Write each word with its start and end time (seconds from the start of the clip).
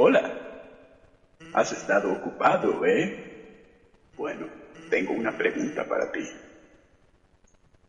Hola. 0.00 0.32
Has 1.54 1.72
estado 1.72 2.12
ocupado, 2.12 2.86
¿eh? 2.86 3.12
Bueno, 4.16 4.46
tengo 4.88 5.12
una 5.12 5.36
pregunta 5.36 5.88
para 5.88 6.12
ti. 6.12 6.24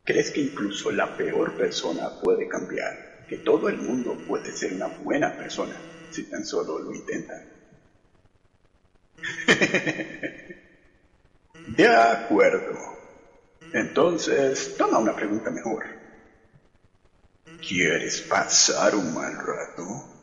¿Crees 0.04 0.32
que 0.32 0.42
incluso 0.42 0.90
la 0.90 1.16
peor 1.16 1.56
persona 1.56 2.10
puede 2.20 2.48
cambiar? 2.48 3.28
¿Que 3.30 3.38
todo 3.38 3.70
el 3.70 3.78
mundo 3.78 4.18
puede 4.28 4.52
ser 4.52 4.74
una 4.74 4.88
buena 4.88 5.38
persona 5.38 5.76
si 6.10 6.24
tan 6.24 6.44
solo 6.44 6.80
lo 6.80 6.96
intenta? 6.96 7.46
De 11.78 11.88
acuerdo. 11.88 12.76
Entonces, 13.72 14.74
toma 14.76 14.98
una 14.98 15.16
pregunta 15.16 15.52
mejor. 15.52 15.86
¿Quieres 17.62 18.22
pasar 18.22 18.96
un 18.96 19.14
mal 19.14 19.36
rato? 19.36 20.19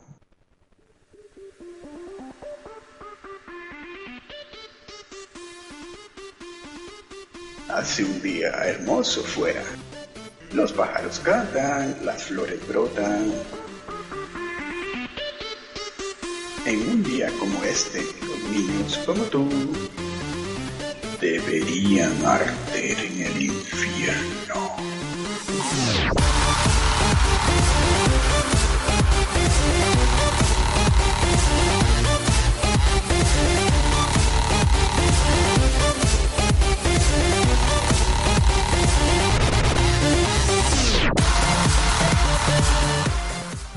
Hace 7.76 8.04
un 8.04 8.22
día 8.22 8.52
hermoso 8.64 9.22
fuera. 9.22 9.62
Los 10.54 10.72
pájaros 10.72 11.20
cantan, 11.20 11.94
las 12.06 12.22
flores 12.22 12.66
brotan. 12.66 13.30
En 16.64 16.88
un 16.88 17.04
día 17.04 17.30
como 17.38 17.62
este, 17.64 18.00
los 18.00 18.50
niños 18.50 18.98
como 19.04 19.22
tú 19.24 19.46
deberían 21.20 22.24
arder 22.24 22.98
en 22.98 23.20
el 23.20 23.42
infierno. 23.42 24.65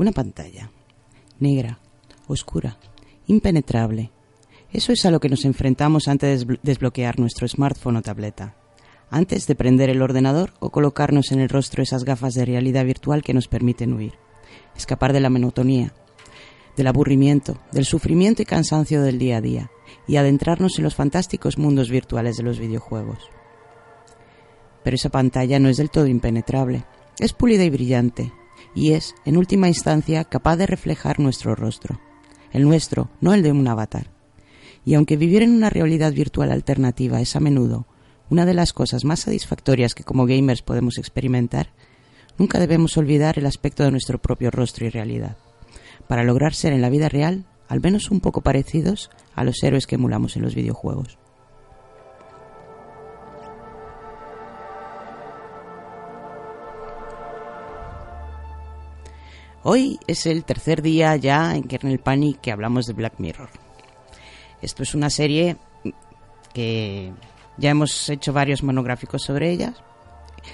Una 0.00 0.12
pantalla. 0.12 0.70
Negra, 1.40 1.78
oscura, 2.26 2.78
impenetrable. 3.26 4.10
Eso 4.72 4.92
es 4.94 5.04
a 5.04 5.10
lo 5.10 5.20
que 5.20 5.28
nos 5.28 5.44
enfrentamos 5.44 6.08
antes 6.08 6.46
de 6.46 6.58
desbloquear 6.62 7.18
nuestro 7.18 7.46
smartphone 7.46 7.98
o 7.98 8.00
tableta. 8.00 8.56
Antes 9.10 9.46
de 9.46 9.54
prender 9.54 9.90
el 9.90 10.00
ordenador 10.00 10.54
o 10.58 10.70
colocarnos 10.70 11.32
en 11.32 11.40
el 11.40 11.50
rostro 11.50 11.82
esas 11.82 12.04
gafas 12.04 12.32
de 12.32 12.46
realidad 12.46 12.86
virtual 12.86 13.22
que 13.22 13.34
nos 13.34 13.46
permiten 13.46 13.92
huir. 13.92 14.14
Escapar 14.74 15.12
de 15.12 15.20
la 15.20 15.28
monotonía, 15.28 15.92
del 16.78 16.86
aburrimiento, 16.86 17.58
del 17.70 17.84
sufrimiento 17.84 18.40
y 18.40 18.46
cansancio 18.46 19.02
del 19.02 19.18
día 19.18 19.36
a 19.36 19.42
día 19.42 19.70
y 20.08 20.16
adentrarnos 20.16 20.78
en 20.78 20.84
los 20.84 20.94
fantásticos 20.94 21.58
mundos 21.58 21.90
virtuales 21.90 22.38
de 22.38 22.44
los 22.44 22.58
videojuegos. 22.58 23.28
Pero 24.82 24.94
esa 24.94 25.10
pantalla 25.10 25.58
no 25.58 25.68
es 25.68 25.76
del 25.76 25.90
todo 25.90 26.06
impenetrable. 26.06 26.86
Es 27.18 27.34
pulida 27.34 27.64
y 27.64 27.68
brillante, 27.68 28.32
y 28.74 28.92
es, 28.92 29.14
en 29.24 29.36
última 29.36 29.68
instancia, 29.68 30.24
capaz 30.24 30.56
de 30.56 30.66
reflejar 30.66 31.20
nuestro 31.20 31.54
rostro. 31.54 32.00
El 32.52 32.64
nuestro, 32.64 33.10
no 33.20 33.34
el 33.34 33.42
de 33.42 33.52
un 33.52 33.66
avatar. 33.66 34.10
Y 34.84 34.94
aunque 34.94 35.16
vivir 35.16 35.42
en 35.42 35.54
una 35.54 35.70
realidad 35.70 36.12
virtual 36.12 36.50
alternativa 36.50 37.20
es 37.20 37.36
a 37.36 37.40
menudo 37.40 37.86
una 38.30 38.46
de 38.46 38.54
las 38.54 38.72
cosas 38.72 39.04
más 39.04 39.20
satisfactorias 39.20 39.94
que 39.94 40.04
como 40.04 40.24
gamers 40.24 40.62
podemos 40.62 40.98
experimentar, 40.98 41.72
nunca 42.38 42.60
debemos 42.60 42.96
olvidar 42.96 43.38
el 43.38 43.46
aspecto 43.46 43.82
de 43.82 43.90
nuestro 43.90 44.22
propio 44.22 44.52
rostro 44.52 44.86
y 44.86 44.90
realidad, 44.90 45.36
para 46.06 46.22
lograr 46.22 46.54
ser 46.54 46.72
en 46.72 46.80
la 46.80 46.90
vida 46.90 47.08
real 47.08 47.44
al 47.68 47.80
menos 47.80 48.10
un 48.10 48.20
poco 48.20 48.40
parecidos 48.40 49.10
a 49.34 49.44
los 49.44 49.62
héroes 49.62 49.86
que 49.86 49.96
emulamos 49.96 50.36
en 50.36 50.42
los 50.42 50.54
videojuegos. 50.54 51.18
Hoy 59.62 59.98
es 60.06 60.26
el 60.26 60.44
tercer 60.44 60.80
día 60.82 61.16
ya 61.16 61.54
en 61.54 61.64
Kernel 61.64 61.98
Panic 61.98 62.40
que 62.40 62.52
hablamos 62.52 62.86
de 62.86 62.94
Black 62.94 63.14
Mirror. 63.18 63.50
Esto 64.62 64.82
es 64.82 64.94
una 64.94 65.10
serie 65.10 65.56
que 66.54 67.12
ya 67.58 67.70
hemos 67.70 68.08
hecho 68.08 68.32
varios 68.32 68.62
monográficos 68.62 69.22
sobre 69.22 69.50
ellas. 69.50 69.74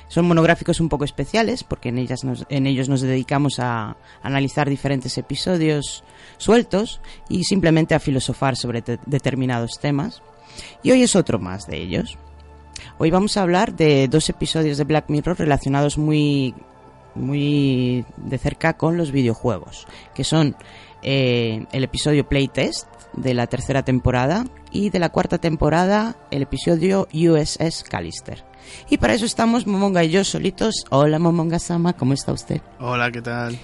Son 0.08 0.26
monográficos 0.26 0.80
un 0.80 0.88
poco 0.88 1.04
especiales 1.04 1.62
porque 1.62 1.90
en, 1.90 1.98
ellas 1.98 2.22
en 2.48 2.66
ellos 2.66 2.88
nos 2.88 3.00
dedicamos 3.00 3.60
a 3.60 3.96
analizar 4.22 4.68
diferentes 4.68 5.16
episodios 5.16 6.02
sueltos 6.38 7.00
y 7.28 7.44
simplemente 7.44 7.94
a 7.94 8.00
filosofar 8.00 8.56
sobre 8.56 8.82
te- 8.82 8.98
determinados 9.06 9.78
temas. 9.80 10.22
Y 10.82 10.90
hoy 10.90 11.02
es 11.04 11.14
otro 11.14 11.38
más 11.38 11.66
de 11.68 11.76
ellos. 11.80 12.18
Hoy 12.98 13.10
vamos 13.12 13.36
a 13.36 13.42
hablar 13.42 13.76
de 13.76 14.08
dos 14.08 14.28
episodios 14.28 14.78
de 14.78 14.84
Black 14.84 15.08
Mirror 15.08 15.38
relacionados 15.38 15.96
muy 15.96 16.54
muy 17.16 18.04
de 18.16 18.38
cerca 18.38 18.76
con 18.76 18.96
los 18.96 19.10
videojuegos, 19.10 19.86
que 20.14 20.24
son 20.24 20.56
eh, 21.02 21.66
el 21.72 21.84
episodio 21.84 22.28
Playtest 22.28 22.86
de 23.14 23.34
la 23.34 23.46
tercera 23.46 23.82
temporada 23.82 24.44
y 24.70 24.90
de 24.90 24.98
la 24.98 25.08
cuarta 25.08 25.38
temporada 25.38 26.16
el 26.30 26.42
episodio 26.42 27.08
USS 27.12 27.84
Callister. 27.84 28.44
Y 28.90 28.98
para 28.98 29.14
eso 29.14 29.24
estamos 29.24 29.66
Momonga 29.66 30.04
y 30.04 30.10
yo 30.10 30.24
solitos. 30.24 30.84
Hola 30.90 31.18
Momonga 31.18 31.58
Sama, 31.58 31.94
¿cómo 31.94 32.12
está 32.12 32.32
usted? 32.32 32.60
Hola, 32.80 33.10
¿qué 33.10 33.22
tal? 33.22 33.58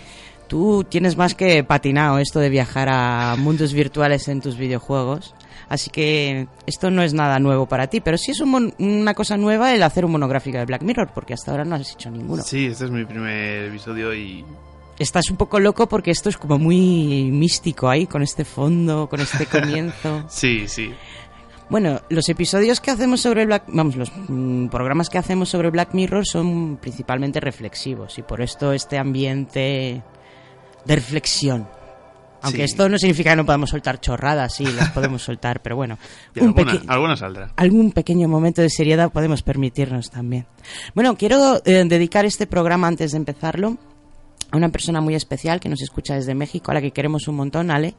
Tú 0.48 0.84
tienes 0.84 1.16
más 1.16 1.34
que 1.34 1.64
patinado 1.64 2.18
esto 2.18 2.38
de 2.38 2.50
viajar 2.50 2.88
a 2.90 3.36
mundos 3.38 3.72
virtuales 3.72 4.28
en 4.28 4.40
tus 4.40 4.56
videojuegos. 4.56 5.34
Así 5.68 5.90
que 5.90 6.46
esto 6.66 6.90
no 6.90 7.02
es 7.02 7.14
nada 7.14 7.38
nuevo 7.38 7.66
para 7.66 7.86
ti, 7.88 8.00
pero 8.00 8.18
sí 8.18 8.32
es 8.32 8.40
un 8.40 8.50
mon- 8.50 8.74
una 8.78 9.14
cosa 9.14 9.36
nueva 9.36 9.74
el 9.74 9.82
hacer 9.82 10.04
un 10.04 10.12
monográfico 10.12 10.58
de 10.58 10.64
Black 10.66 10.82
Mirror, 10.82 11.10
porque 11.14 11.34
hasta 11.34 11.50
ahora 11.50 11.64
no 11.64 11.76
has 11.76 11.92
hecho 11.92 12.10
ninguno. 12.10 12.42
Sí, 12.42 12.66
este 12.66 12.84
es 12.86 12.90
mi 12.90 13.04
primer 13.04 13.64
episodio 13.68 14.14
y 14.14 14.44
Estás 14.98 15.30
un 15.30 15.36
poco 15.38 15.58
loco 15.58 15.88
porque 15.88 16.10
esto 16.10 16.28
es 16.28 16.36
como 16.36 16.58
muy 16.58 17.30
místico 17.32 17.88
ahí, 17.88 18.06
con 18.06 18.22
este 18.22 18.44
fondo, 18.44 19.08
con 19.08 19.20
este 19.20 19.46
comienzo. 19.46 20.24
sí, 20.28 20.68
sí. 20.68 20.92
Bueno, 21.70 22.02
los 22.10 22.28
episodios 22.28 22.78
que 22.80 22.90
hacemos 22.90 23.22
sobre 23.22 23.46
Black, 23.46 23.64
vamos, 23.68 23.96
los 23.96 24.12
mm, 24.28 24.66
programas 24.66 25.08
que 25.08 25.16
hacemos 25.16 25.48
sobre 25.48 25.70
Black 25.70 25.94
Mirror 25.94 26.26
son 26.26 26.76
principalmente 26.76 27.40
reflexivos 27.40 28.18
y 28.18 28.22
por 28.22 28.42
esto 28.42 28.72
este 28.74 28.98
ambiente 28.98 30.02
de 30.84 30.94
reflexión. 30.94 31.66
Aunque 32.42 32.58
Sí. 32.58 32.64
esto 32.64 32.88
no 32.88 32.98
significa 32.98 33.30
que 33.30 33.36
no 33.36 33.46
podamos 33.46 33.70
soltar 33.70 34.00
chorradas, 34.00 34.54
sí, 34.54 34.64
las 34.64 34.90
podemos 34.92 35.22
soltar, 35.22 35.62
pero 35.62 35.76
bueno, 35.76 35.98
un 36.40 36.54
alguna 36.88 37.16
saldrá. 37.16 37.52
algún 37.56 37.92
pequeño 37.92 38.28
momento 38.28 38.62
de 38.62 38.68
seriedad 38.70 39.10
podemos 39.12 39.42
permitirnos 39.42 40.10
también. 40.10 40.46
Bueno, 40.94 41.16
quiero 41.16 41.62
eh, 41.64 41.84
dedicar 41.86 42.24
este 42.24 42.46
programa 42.46 42.88
antes 42.88 43.12
de 43.12 43.16
empezarlo 43.18 43.78
a 44.50 44.56
una 44.56 44.68
persona 44.68 45.00
muy 45.00 45.14
especial 45.14 45.60
que 45.60 45.68
nos 45.68 45.80
escucha 45.82 46.14
desde 46.14 46.34
México, 46.34 46.70
a 46.70 46.74
la 46.74 46.80
que 46.82 46.90
queremos 46.90 47.26
un 47.28 47.36
montón, 47.36 47.70
Ale, 47.70 47.94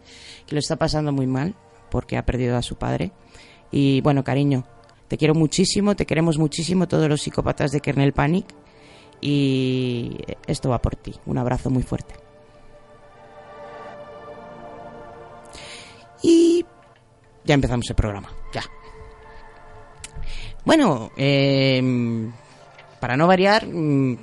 que 0.45 0.55
lo 0.55 0.59
está 0.59 0.75
pasando 0.75 1.11
muy 1.11 1.25
mal 1.25 1.55
porque 1.89 2.17
ha 2.17 2.25
perdido 2.25 2.57
a 2.57 2.61
su 2.61 2.75
padre. 2.75 3.11
Y 3.71 4.01
bueno, 4.01 4.23
cariño, 4.23 4.65
te 5.07 5.17
quiero 5.17 5.33
muchísimo, 5.33 5.95
te 5.95 6.05
queremos 6.05 6.37
muchísimo 6.37 6.87
todos 6.87 7.07
los 7.09 7.21
psicópatas 7.21 7.71
de 7.71 7.79
Kernel 7.81 8.13
Panic 8.13 8.45
y 9.21 10.17
esto 10.47 10.69
va 10.69 10.81
por 10.81 10.95
ti. 10.95 11.13
Un 11.25 11.37
abrazo 11.37 11.69
muy 11.69 11.81
fuerte. 11.83 12.15
Y 16.23 16.65
ya 17.43 17.53
empezamos 17.53 17.87
el 17.89 17.95
programa, 17.95 18.29
ya. 18.53 18.63
Bueno, 20.65 21.11
eh, 21.17 22.29
para 22.99 23.17
no 23.17 23.27
variar, 23.27 23.67
mm, 23.67 24.17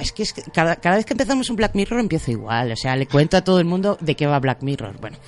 Es 0.00 0.12
que, 0.12 0.22
es 0.22 0.32
que 0.32 0.42
cada, 0.42 0.76
cada 0.76 0.96
vez 0.96 1.04
que 1.04 1.12
empezamos 1.12 1.50
un 1.50 1.56
Black 1.56 1.74
Mirror 1.74 2.00
empiezo 2.00 2.30
igual. 2.30 2.72
O 2.72 2.76
sea, 2.76 2.96
le 2.96 3.06
cuento 3.06 3.36
a 3.36 3.44
todo 3.44 3.58
el 3.58 3.66
mundo 3.66 3.98
de 4.00 4.14
qué 4.16 4.26
va 4.26 4.38
Black 4.40 4.62
Mirror. 4.62 4.98
Bueno, 5.00 5.18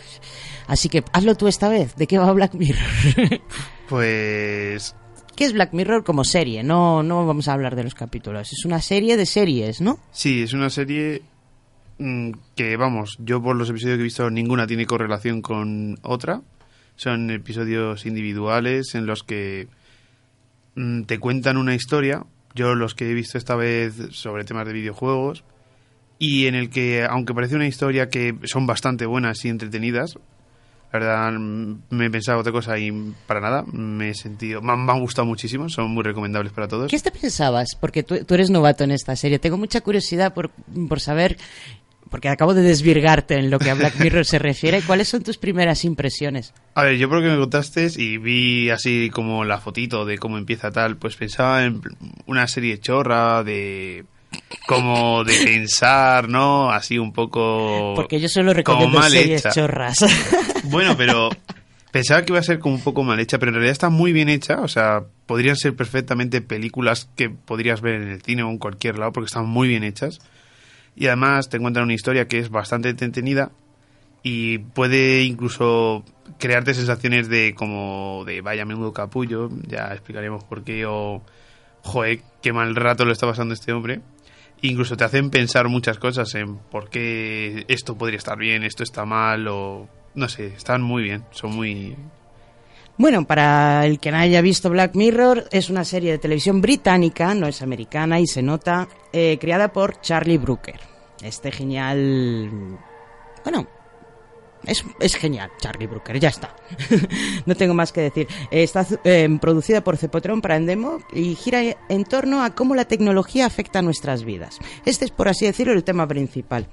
así 0.66 0.88
que 0.88 1.04
hazlo 1.12 1.34
tú 1.34 1.46
esta 1.46 1.68
vez. 1.68 1.94
¿De 1.96 2.06
qué 2.06 2.18
va 2.18 2.32
Black 2.32 2.54
Mirror? 2.54 3.40
Pues 3.88 4.96
¿Qué 5.36 5.44
es 5.44 5.52
Black 5.52 5.72
Mirror 5.74 6.02
como 6.02 6.24
serie? 6.24 6.62
No, 6.64 7.02
no 7.02 7.26
vamos 7.26 7.46
a 7.46 7.52
hablar 7.52 7.76
de 7.76 7.84
los 7.84 7.94
capítulos. 7.94 8.52
Es 8.52 8.64
una 8.64 8.80
serie 8.80 9.16
de 9.16 9.26
series, 9.26 9.80
¿no? 9.80 9.98
sí, 10.10 10.42
es 10.42 10.52
una 10.54 10.70
serie 10.70 11.22
que, 11.98 12.76
vamos, 12.76 13.16
yo 13.18 13.42
por 13.42 13.56
los 13.56 13.70
episodios 13.70 13.96
que 13.96 14.00
he 14.02 14.04
visto, 14.04 14.30
ninguna 14.30 14.66
tiene 14.66 14.86
correlación 14.86 15.42
con 15.42 15.98
otra. 16.02 16.42
Son 16.96 17.30
episodios 17.30 18.06
individuales 18.06 18.94
en 18.94 19.06
los 19.06 19.22
que 19.22 19.68
mm, 20.74 21.02
te 21.02 21.18
cuentan 21.18 21.56
una 21.56 21.74
historia. 21.74 22.24
Yo 22.54 22.74
los 22.74 22.94
que 22.94 23.10
he 23.10 23.14
visto 23.14 23.38
esta 23.38 23.54
vez 23.54 23.94
sobre 24.10 24.44
temas 24.44 24.66
de 24.66 24.72
videojuegos. 24.72 25.44
Y 26.18 26.46
en 26.46 26.54
el 26.54 26.70
que, 26.70 27.04
aunque 27.04 27.34
parece 27.34 27.56
una 27.56 27.66
historia 27.66 28.08
que 28.08 28.34
son 28.44 28.66
bastante 28.66 29.04
buenas 29.04 29.44
y 29.44 29.48
entretenidas, 29.50 30.18
la 30.92 30.98
verdad 30.98 31.32
mm, 31.32 31.80
me 31.90 32.06
he 32.06 32.10
pensado 32.10 32.38
otra 32.38 32.52
cosa 32.52 32.78
y 32.78 32.92
para 33.26 33.40
nada, 33.40 33.64
me 33.72 34.10
he 34.10 34.14
sentido, 34.14 34.62
me 34.62 34.72
han, 34.72 34.84
me 34.84 34.92
han 34.92 35.00
gustado 35.00 35.26
muchísimo, 35.26 35.68
son 35.68 35.90
muy 35.90 36.02
recomendables 36.02 36.52
para 36.52 36.68
todos. 36.68 36.90
¿Qué 36.90 36.98
te 36.98 37.10
pensabas? 37.10 37.76
Porque 37.78 38.02
tú, 38.02 38.24
tú 38.24 38.34
eres 38.34 38.50
novato 38.50 38.84
en 38.84 38.92
esta 38.92 39.16
serie. 39.16 39.38
Tengo 39.38 39.58
mucha 39.58 39.80
curiosidad 39.80 40.32
por, 40.32 40.50
por 40.88 41.00
saber, 41.00 41.36
porque 42.10 42.28
acabo 42.28 42.54
de 42.54 42.62
desvirgarte 42.62 43.34
en 43.34 43.50
lo 43.50 43.58
que 43.58 43.70
a 43.70 43.74
Black 43.74 43.96
Mirror 44.00 44.24
se 44.24 44.38
refiere. 44.38 44.82
¿Cuáles 44.82 45.08
son 45.08 45.22
tus 45.22 45.38
primeras 45.38 45.84
impresiones? 45.84 46.54
A 46.74 46.84
ver, 46.84 46.96
yo 46.96 47.08
por 47.08 47.18
lo 47.18 47.24
que 47.24 47.30
me 47.34 47.38
contaste 47.40 47.88
y 47.96 48.18
vi 48.18 48.70
así 48.70 49.10
como 49.12 49.44
la 49.44 49.58
fotito 49.58 50.04
de 50.04 50.18
cómo 50.18 50.38
empieza 50.38 50.70
tal, 50.70 50.96
pues 50.96 51.16
pensaba 51.16 51.64
en 51.64 51.80
una 52.26 52.46
serie 52.46 52.78
chorra 52.78 53.42
de 53.42 54.04
como 54.66 55.24
de 55.24 55.34
pensar, 55.44 56.28
¿no? 56.28 56.70
Así 56.70 56.98
un 56.98 57.12
poco 57.12 57.94
Porque 57.94 58.20
yo 58.20 58.28
solo 58.28 58.50
como 58.52 58.54
recomiendo 58.54 58.98
mal 58.98 59.10
series 59.10 59.40
hecha. 59.40 59.50
chorras. 59.50 59.98
Bueno, 60.68 60.96
pero 60.96 61.30
pensaba 61.92 62.24
que 62.24 62.32
iba 62.32 62.40
a 62.40 62.42
ser 62.42 62.58
como 62.58 62.74
un 62.74 62.80
poco 62.82 63.04
mal 63.04 63.20
hecha, 63.20 63.38
pero 63.38 63.50
en 63.50 63.54
realidad 63.54 63.70
está 63.72 63.88
muy 63.88 64.12
bien 64.12 64.28
hecha. 64.28 64.60
O 64.62 64.68
sea, 64.68 65.04
podrían 65.26 65.54
ser 65.56 65.76
perfectamente 65.76 66.40
películas 66.40 67.08
que 67.16 67.30
podrías 67.30 67.80
ver 67.80 67.94
en 68.02 68.08
el 68.08 68.20
cine 68.22 68.42
o 68.42 68.50
en 68.50 68.58
cualquier 68.58 68.98
lado 68.98 69.12
porque 69.12 69.26
están 69.26 69.46
muy 69.46 69.68
bien 69.68 69.84
hechas. 69.84 70.18
Y 70.96 71.06
además 71.06 71.48
te 71.48 71.58
encuentran 71.58 71.84
una 71.84 71.94
historia 71.94 72.26
que 72.26 72.38
es 72.38 72.50
bastante 72.50 72.88
entretenida 72.88 73.52
y 74.22 74.58
puede 74.58 75.22
incluso 75.22 76.02
crearte 76.38 76.74
sensaciones 76.74 77.28
de 77.28 77.54
como 77.54 78.24
de 78.26 78.40
vaya 78.40 78.64
menudo 78.64 78.92
capullo, 78.92 79.50
ya 79.68 79.92
explicaremos 79.92 80.42
por 80.42 80.64
qué, 80.64 80.84
o 80.84 81.22
joder, 81.82 82.22
qué 82.42 82.52
mal 82.52 82.74
rato 82.74 83.04
lo 83.04 83.12
está 83.12 83.26
pasando 83.26 83.54
este 83.54 83.72
hombre. 83.72 84.00
Incluso 84.62 84.96
te 84.96 85.04
hacen 85.04 85.30
pensar 85.30 85.68
muchas 85.68 85.98
cosas 85.98 86.34
en 86.34 86.56
por 86.56 86.88
qué 86.90 87.66
esto 87.68 87.96
podría 87.96 88.16
estar 88.18 88.36
bien, 88.36 88.64
esto 88.64 88.82
está 88.82 89.04
mal, 89.04 89.46
o 89.46 89.88
no 90.16 90.28
sé, 90.28 90.46
están 90.46 90.82
muy 90.82 91.04
bien, 91.04 91.22
son 91.30 91.54
muy... 91.54 91.94
Bueno, 92.98 93.26
para 93.26 93.84
el 93.84 94.00
que 94.00 94.10
no 94.10 94.16
haya 94.16 94.40
visto 94.40 94.70
Black 94.70 94.94
Mirror, 94.94 95.48
es 95.50 95.68
una 95.68 95.84
serie 95.84 96.12
de 96.12 96.18
televisión 96.18 96.62
británica, 96.62 97.34
no 97.34 97.46
es 97.46 97.60
americana 97.60 98.20
y 98.20 98.26
se 98.26 98.42
nota, 98.42 98.88
eh, 99.12 99.36
creada 99.38 99.70
por 99.72 100.00
Charlie 100.00 100.38
Brooker. 100.38 100.80
Este 101.22 101.52
genial... 101.52 102.78
Bueno, 103.44 103.66
es, 104.64 104.82
es 104.98 105.14
genial, 105.14 105.50
Charlie 105.58 105.86
Brooker, 105.86 106.18
ya 106.18 106.30
está. 106.30 106.56
no 107.46 107.54
tengo 107.54 107.74
más 107.74 107.92
que 107.92 108.00
decir. 108.00 108.28
Está 108.50 108.86
eh, 109.04 109.28
producida 109.40 109.84
por 109.84 109.98
Cepotron 109.98 110.40
para 110.40 110.56
Endemo 110.56 111.00
y 111.12 111.34
gira 111.34 111.60
en 111.88 112.04
torno 112.04 112.42
a 112.42 112.54
cómo 112.54 112.74
la 112.74 112.86
tecnología 112.86 113.44
afecta 113.44 113.80
a 113.80 113.82
nuestras 113.82 114.24
vidas. 114.24 114.58
Este 114.86 115.04
es, 115.04 115.10
por 115.10 115.28
así 115.28 115.44
decirlo, 115.44 115.74
el 115.74 115.84
tema 115.84 116.08
principal. 116.08 116.66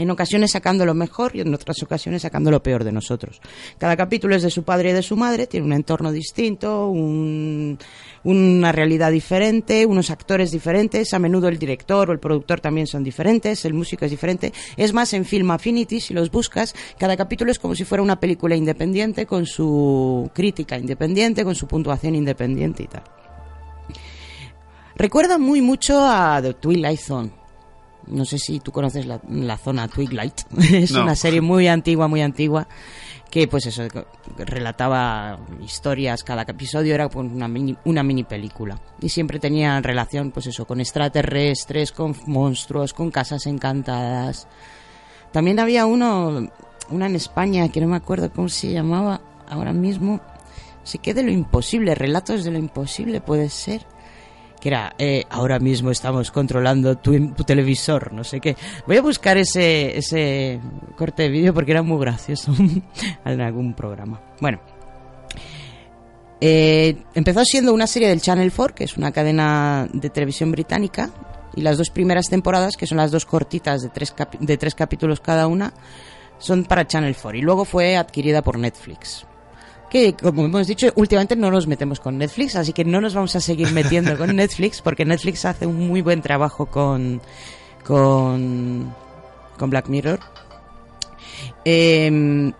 En 0.00 0.10
ocasiones 0.10 0.52
sacando 0.52 0.86
lo 0.86 0.94
mejor 0.94 1.36
y 1.36 1.42
en 1.42 1.52
otras 1.52 1.82
ocasiones 1.82 2.22
sacando 2.22 2.50
lo 2.50 2.62
peor 2.62 2.84
de 2.84 2.90
nosotros. 2.90 3.38
Cada 3.76 3.98
capítulo 3.98 4.34
es 4.34 4.42
de 4.42 4.48
su 4.50 4.62
padre 4.62 4.90
y 4.90 4.92
de 4.94 5.02
su 5.02 5.14
madre, 5.14 5.46
tiene 5.46 5.66
un 5.66 5.74
entorno 5.74 6.10
distinto, 6.10 6.88
un- 6.88 7.76
una 8.24 8.72
realidad 8.72 9.12
diferente, 9.12 9.84
unos 9.84 10.08
actores 10.10 10.52
diferentes, 10.52 11.12
a 11.12 11.18
menudo 11.18 11.48
el 11.48 11.58
director 11.58 12.08
o 12.08 12.12
el 12.14 12.18
productor 12.18 12.60
también 12.60 12.86
son 12.86 13.04
diferentes, 13.04 13.62
el 13.66 13.74
músico 13.74 14.06
es 14.06 14.10
diferente. 14.10 14.54
Es 14.78 14.94
más, 14.94 15.12
en 15.12 15.26
Film 15.26 15.50
Affinity, 15.50 16.00
si 16.00 16.14
los 16.14 16.30
buscas, 16.30 16.74
cada 16.98 17.14
capítulo 17.18 17.50
es 17.52 17.58
como 17.58 17.74
si 17.74 17.84
fuera 17.84 18.02
una 18.02 18.18
película 18.18 18.56
independiente, 18.56 19.26
con 19.26 19.44
su 19.44 20.30
crítica 20.32 20.78
independiente, 20.78 21.44
con 21.44 21.54
su 21.54 21.66
puntuación 21.66 22.14
independiente 22.14 22.84
y 22.84 22.86
tal. 22.86 23.02
Recuerda 24.96 25.36
muy 25.36 25.60
mucho 25.60 25.98
a 26.02 26.40
The 26.42 26.54
Twilight 26.54 27.00
Zone. 27.00 27.39
No 28.10 28.24
sé 28.24 28.38
si 28.38 28.60
tú 28.60 28.72
conoces 28.72 29.06
la, 29.06 29.20
la 29.28 29.56
zona 29.56 29.88
Twilight. 29.88 30.40
es 30.72 30.92
No. 30.92 31.02
una 31.02 31.14
serie 31.14 31.40
muy 31.40 31.68
antigua, 31.68 32.08
muy 32.08 32.22
antigua, 32.22 32.66
que 33.30 33.46
pues 33.46 33.66
eso, 33.66 33.86
que 33.88 34.04
relataba 34.44 35.38
historias, 35.64 36.24
cada 36.24 36.42
episodio 36.42 36.94
era 36.94 37.08
pues, 37.08 37.30
una 37.30 37.46
mini, 37.48 37.76
una 37.84 38.02
mini 38.02 38.24
película. 38.24 38.80
Y 39.00 39.08
siempre 39.08 39.38
tenía 39.38 39.80
relación, 39.80 40.30
pues 40.32 40.46
eso, 40.48 40.66
con 40.66 40.80
extraterrestres, 40.80 41.92
con 41.92 42.14
monstruos, 42.26 42.92
con 42.92 43.10
casas 43.10 43.46
encantadas. 43.46 44.48
También 45.32 45.60
había 45.60 45.86
uno, 45.86 46.50
una 46.90 47.06
en 47.06 47.14
España, 47.16 47.68
que 47.68 47.80
no 47.80 47.86
me 47.86 47.96
acuerdo 47.96 48.32
cómo 48.32 48.48
se 48.48 48.72
llamaba 48.72 49.20
ahora 49.48 49.72
mismo. 49.72 50.20
Sí 50.82 50.98
que 50.98 51.14
de 51.14 51.22
lo 51.22 51.30
imposible, 51.30 51.94
relatos 51.94 52.42
de 52.42 52.50
lo 52.50 52.58
imposible 52.58 53.20
puede 53.20 53.48
ser 53.48 53.86
que 54.60 54.68
era 54.68 54.94
eh, 54.98 55.24
ahora 55.30 55.58
mismo 55.58 55.90
estamos 55.90 56.30
controlando 56.30 56.96
tu, 56.98 57.32
televisor, 57.44 58.12
no 58.12 58.22
sé 58.22 58.40
qué. 58.40 58.56
Voy 58.86 58.96
a 58.96 59.02
buscar 59.02 59.38
ese, 59.38 59.96
ese 59.96 60.60
corte 60.96 61.24
de 61.24 61.28
vídeo 61.30 61.54
porque 61.54 61.72
era 61.72 61.82
muy 61.82 61.98
gracioso 62.00 62.52
en 63.24 63.40
algún 63.40 63.74
programa. 63.74 64.20
Bueno, 64.40 64.60
eh, 66.40 67.02
empezó 67.14 67.44
siendo 67.44 67.72
una 67.72 67.86
serie 67.86 68.08
del 68.08 68.20
Channel 68.20 68.52
4, 68.54 68.74
que 68.74 68.84
es 68.84 68.96
una 68.96 69.12
cadena 69.12 69.88
de 69.92 70.10
televisión 70.10 70.52
británica, 70.52 71.10
y 71.56 71.62
las 71.62 71.78
dos 71.78 71.90
primeras 71.90 72.28
temporadas, 72.28 72.76
que 72.76 72.86
son 72.86 72.98
las 72.98 73.10
dos 73.10 73.26
cortitas 73.26 73.82
de 73.82 73.88
tres, 73.88 74.14
de 74.38 74.56
tres 74.56 74.74
capítulos 74.74 75.20
cada 75.20 75.46
una, 75.46 75.72
son 76.38 76.64
para 76.64 76.86
Channel 76.86 77.16
4, 77.20 77.38
y 77.38 77.42
luego 77.42 77.64
fue 77.64 77.96
adquirida 77.96 78.42
por 78.42 78.58
Netflix 78.58 79.26
que 79.90 80.14
como 80.14 80.44
hemos 80.44 80.66
dicho, 80.66 80.92
últimamente 80.94 81.36
no 81.36 81.50
nos 81.50 81.66
metemos 81.66 82.00
con 82.00 82.16
Netflix, 82.16 82.56
así 82.56 82.72
que 82.72 82.84
no 82.84 83.00
nos 83.00 83.14
vamos 83.14 83.34
a 83.36 83.40
seguir 83.40 83.70
metiendo 83.72 84.16
con 84.16 84.34
Netflix, 84.36 84.80
porque 84.80 85.04
Netflix 85.04 85.44
hace 85.44 85.66
un 85.66 85.88
muy 85.88 86.00
buen 86.00 86.22
trabajo 86.22 86.66
con, 86.66 87.20
con, 87.84 88.94
con 89.58 89.70
Black 89.70 89.88
Mirror. 89.88 90.20
Eh, 91.64 92.52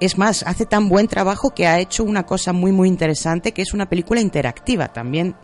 es 0.00 0.16
más, 0.16 0.42
hace 0.44 0.66
tan 0.66 0.88
buen 0.88 1.08
trabajo 1.08 1.50
que 1.50 1.66
ha 1.66 1.80
hecho 1.80 2.04
una 2.04 2.24
cosa 2.24 2.52
muy 2.52 2.72
muy 2.72 2.88
interesante, 2.88 3.52
que 3.52 3.62
es 3.62 3.74
una 3.74 3.88
película 3.88 4.20
interactiva 4.20 4.88
también 4.88 5.34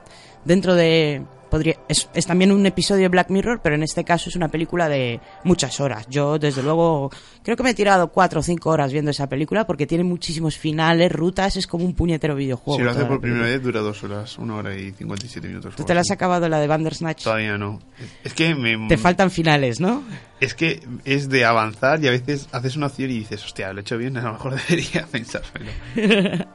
dentro 0.44 0.74
de... 0.74 1.22
Podría, 1.54 1.76
es, 1.88 2.08
es 2.12 2.26
también 2.26 2.50
un 2.50 2.66
episodio 2.66 3.02
de 3.02 3.08
Black 3.11 3.30
Mirror, 3.30 3.61
pero 3.62 3.76
en 3.76 3.84
este 3.84 4.02
caso 4.02 4.28
es 4.28 4.34
una 4.34 4.49
película 4.49 4.88
de 4.88 5.20
muchas 5.44 5.78
horas. 5.78 6.04
Yo, 6.11 6.37
desde 6.37 6.64
luego, 6.64 7.12
creo 7.44 7.56
que 7.56 7.62
me 7.62 7.70
he 7.70 7.75
tirado 7.75 8.08
cuatro 8.08 8.40
o 8.40 8.42
cinco 8.42 8.70
horas 8.70 8.90
viendo 8.90 9.12
esa 9.12 9.28
película 9.28 9.64
porque 9.64 9.87
tiene 9.87 10.02
muchísimos 10.02 10.58
finales, 10.58 11.12
rutas, 11.12 11.56
es 11.56 11.68
como 11.68 11.84
un 11.84 11.94
puñetero 11.94 12.34
videojuego. 12.34 12.78
si 12.78 12.82
lo 12.82 12.90
hace 12.90 12.99
toda 12.99 13.08
la 13.08 13.14
por 13.14 13.20
primera 13.20 13.44
vez 13.44 13.62
dura 13.62 13.82
dos 13.82 14.02
horas, 14.02 14.37
una 14.37 14.56
hora 14.56 14.75
y 14.75 14.90
57 14.90 15.46
minutos. 15.46 15.76
¿Tú 15.76 15.84
te 15.84 15.94
la 15.94 16.00
has 16.00 16.11
acabado 16.11 16.49
la 16.49 16.58
de 16.58 16.66
Bandersnatch? 16.66 17.23
Todavía 17.23 17.56
no. 17.56 17.78
Es 18.25 18.34
que 18.34 18.56
me... 18.56 18.88
Te 18.88 18.99
faltan 18.99 19.30
finales, 19.30 19.78
¿no? 19.78 20.02
Es 20.40 20.54
que 20.54 20.82
es 21.04 21.28
de 21.28 21.44
avanzar 21.44 22.02
y 22.02 22.08
a 22.08 22.10
veces 22.10 22.48
haces 22.52 22.76
una 22.76 22.86
acción 22.86 23.10
y 23.10 23.18
dices, 23.18 23.44
hostia, 23.44 23.72
lo 23.72 23.78
he 23.78 23.82
hecho 23.82 23.96
bien, 23.96 24.16
a 24.16 24.22
lo 24.22 24.32
mejor 24.32 24.60
debería 24.68 25.06
pensármelo. 25.10 25.70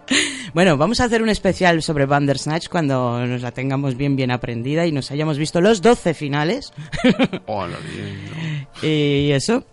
Bueno, 0.51 0.77
vamos 0.77 0.99
a 0.99 1.03
hacer 1.03 1.21
un 1.21 1.29
especial 1.29 1.83
sobre 1.83 2.07
Bandersnatch 2.07 2.69
cuando 2.69 3.23
nos 3.27 3.43
la 3.43 3.51
tengamos 3.51 3.95
bien 3.95 4.15
bien 4.15 4.31
aprendida 4.31 4.87
y 4.87 4.91
nos 4.91 5.11
hayamos 5.11 5.37
visto 5.37 5.61
los 5.61 5.83
12 5.83 6.15
finales. 6.15 6.73
Hola, 7.45 7.77
bien, 7.93 8.25
¿no? 8.25 8.87
y 8.87 9.31
eso. 9.31 9.63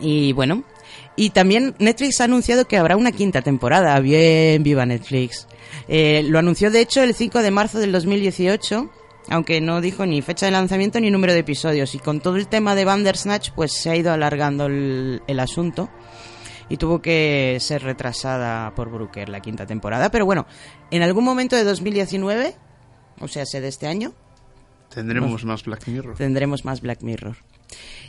Y 0.00 0.32
bueno, 0.32 0.64
y 1.16 1.30
también 1.30 1.74
Netflix 1.78 2.20
ha 2.20 2.24
anunciado 2.24 2.66
que 2.66 2.76
habrá 2.76 2.96
una 2.96 3.12
quinta 3.12 3.42
temporada. 3.42 3.98
Bien, 4.00 4.62
viva 4.62 4.84
Netflix. 4.84 5.46
Eh, 5.88 6.24
lo 6.28 6.38
anunció 6.38 6.70
de 6.70 6.80
hecho 6.80 7.02
el 7.02 7.14
5 7.14 7.42
de 7.42 7.50
marzo 7.50 7.78
del 7.78 7.92
2018, 7.92 8.90
aunque 9.28 9.60
no 9.60 9.80
dijo 9.80 10.06
ni 10.06 10.20
fecha 10.22 10.46
de 10.46 10.52
lanzamiento 10.52 11.00
ni 11.00 11.10
número 11.10 11.32
de 11.32 11.40
episodios. 11.40 11.94
Y 11.94 11.98
con 11.98 12.20
todo 12.20 12.36
el 12.36 12.48
tema 12.48 12.74
de 12.74 12.84
Bandersnatch, 12.84 13.50
pues 13.52 13.72
se 13.72 13.90
ha 13.90 13.96
ido 13.96 14.12
alargando 14.12 14.66
el, 14.66 15.22
el 15.26 15.40
asunto. 15.40 15.90
Y 16.68 16.76
tuvo 16.78 17.02
que 17.02 17.58
ser 17.60 17.82
retrasada 17.82 18.74
por 18.74 18.90
Brooker 18.90 19.28
la 19.28 19.40
quinta 19.40 19.66
temporada. 19.66 20.10
Pero 20.10 20.24
bueno, 20.24 20.46
en 20.90 21.02
algún 21.02 21.24
momento 21.24 21.56
de 21.56 21.64
2019, 21.64 22.54
o 23.20 23.28
sea, 23.28 23.44
sé 23.46 23.60
de 23.60 23.68
este 23.68 23.86
año, 23.86 24.12
Tendremos 24.94 25.44
más 25.44 25.64
Black 25.64 25.88
Mirror. 25.88 26.14
tendremos 26.16 26.64
más 26.64 26.80
Black 26.80 27.02
Mirror. 27.02 27.36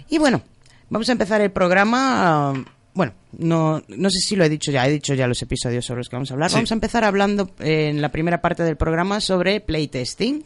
Y 0.07 0.19
bueno, 0.19 0.41
vamos 0.89 1.09
a 1.09 1.13
empezar 1.13 1.41
el 1.41 1.51
programa. 1.51 2.51
ah, 2.51 2.53
bueno, 2.93 3.13
no, 3.37 3.81
no 3.89 4.09
sé 4.09 4.19
si 4.19 4.35
lo 4.35 4.43
he 4.45 4.49
dicho 4.49 4.71
ya, 4.71 4.87
he 4.87 4.91
dicho 4.91 5.13
ya 5.15 5.27
los 5.27 5.41
episodios 5.41 5.83
sobre 5.85 5.99
los 5.99 6.09
que 6.09 6.15
vamos 6.15 6.29
a 6.31 6.35
hablar. 6.35 6.49
Sí. 6.51 6.55
Vamos 6.55 6.71
a 6.71 6.75
empezar 6.75 7.03
hablando 7.03 7.49
eh, 7.59 7.89
en 7.89 8.01
la 8.01 8.09
primera 8.09 8.39
parte 8.41 8.63
del 8.63 8.77
programa 8.77 9.19
sobre 9.19 9.59
playtesting. 9.61 10.43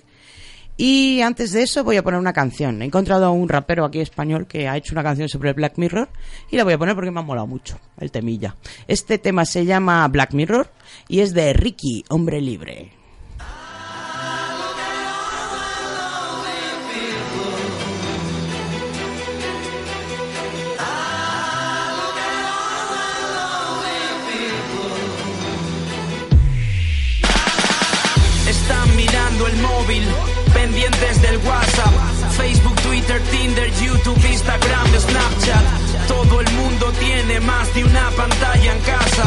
Y 0.82 1.20
antes 1.20 1.52
de 1.52 1.64
eso 1.64 1.84
voy 1.84 1.98
a 1.98 2.04
poner 2.04 2.22
una 2.22 2.32
canción. 2.32 2.82
He 2.82 2.86
encontrado 2.86 3.26
a 3.26 3.32
un 3.32 3.50
rapero 3.50 3.84
aquí 3.84 4.00
español 4.00 4.48
que 4.48 4.70
ha 4.70 4.78
hecho 4.78 4.94
una 4.94 5.04
canción 5.04 5.28
sobre 5.28 5.52
Black 5.52 5.74
Mirror 5.76 6.08
y 6.50 6.56
la 6.56 6.64
voy 6.64 6.72
a 6.72 6.78
poner 6.78 6.96
porque 6.96 7.12
me 7.12 7.20
ha 7.20 7.24
molado 7.24 7.48
mucho 7.48 7.78
el 8.00 8.12
temilla. 8.12 8.56
Este 8.88 9.18
tema 9.18 9.44
se 9.44 9.66
llama 9.66 10.08
Black 10.08 10.32
Mirror 10.34 10.72
y 11.10 11.20
es 11.20 11.34
de 11.34 11.52
Ricky, 11.52 12.06
hombre 12.08 12.40
libre. 12.40 12.94
Están 28.48 28.96
mirando 28.96 29.46
el 29.46 29.58
móvil, 29.58 30.04
pendientes 30.54 31.22
del 31.22 31.38
WhatsApp, 31.38 31.94
Facebook, 32.38 32.76
Twitter, 32.82 33.22
Tinder, 33.32 33.72
YouTube, 33.82 34.24
Instagram, 34.26 34.88
Snapchat. 34.88 36.08
Todo 36.08 36.42
el 36.42 36.52
mundo 36.54 36.92
tiene 37.00 37.40
más 37.40 37.74
de 37.74 37.84
una 37.84 38.10
pantalla 38.12 38.74
en 38.74 38.80
casa. 38.82 39.24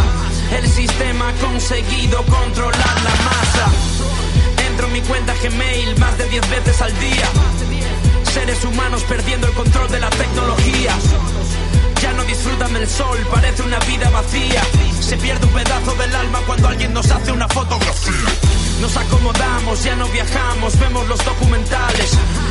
El 0.57 0.69
sistema 0.69 1.29
ha 1.29 1.33
conseguido 1.35 2.23
controlar 2.25 2.97
la 3.02 3.14
masa. 3.25 3.71
Entro 4.69 4.87
en 4.87 4.93
mi 4.93 5.00
cuenta 5.02 5.35
Gmail 5.43 5.99
más 5.99 6.17
de 6.19 6.29
10 6.29 6.50
veces 6.50 6.83
al 6.83 6.99
día. 7.00 7.29
Seres 8.33 8.64
humanos 8.64 9.02
perdiendo 9.05 9.47
el 9.47 9.52
control 9.55 9.91
de 9.91 10.00
la 10.00 10.11
tecnología. 10.11 10.97
Ya 12.03 12.13
no 12.15 12.25
disfrutan 12.25 12.73
del 12.75 12.89
sol, 12.89 13.17
parece 13.31 13.63
una 13.63 13.79
vida 13.79 14.11
vacía. 14.11 14.61
Se 14.99 15.17
pierde 15.17 15.47
un 15.47 15.53
pedazo 15.53 15.95
del 15.95 16.13
alma 16.17 16.41
cuando 16.49 16.67
alguien 16.67 16.93
nos 16.93 17.09
hace 17.09 17.31
una 17.31 17.47
fotografía. 17.49 18.29
Nos 18.81 18.97
acomodamos, 18.97 19.85
ya 19.85 19.95
no 19.95 20.09
viajamos, 20.09 20.77
vemos 20.81 21.07
los 21.07 21.25
documentales. 21.25 22.11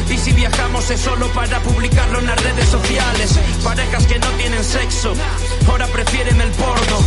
Y 0.10 0.17
si 0.17 0.31
viajamos 0.31 0.89
es 0.89 1.01
solo 1.01 1.27
para 1.34 1.60
publicarlo 1.60 2.20
en 2.20 2.27
las 2.27 2.41
redes 2.41 2.70
sociales. 2.70 3.38
Parejas 3.62 4.08
que 4.08 4.20
no 4.20 4.27
tienen 4.38 4.63
sexo, 4.63 5.13
ahora 5.67 5.86
prefieren 5.88 6.39
el 6.39 6.51
porno. 6.51 7.00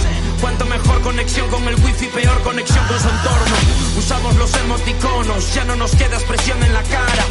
Cuanto 0.42 0.66
mejor 0.66 1.00
conexión 1.00 1.48
con 1.48 1.66
el 1.66 1.76
wifi, 1.76 2.08
peor 2.08 2.42
conexión 2.42 2.86
con 2.86 3.00
su 3.00 3.08
entorno. 3.08 3.56
Usamos 3.96 4.36
los 4.36 4.54
emoticonos, 4.54 5.54
ya 5.54 5.64
no 5.64 5.76
nos 5.76 5.96
queda 5.96 6.16
expresión 6.16 6.62
en 6.62 6.74
la 6.74 6.82
cara. 6.82 7.24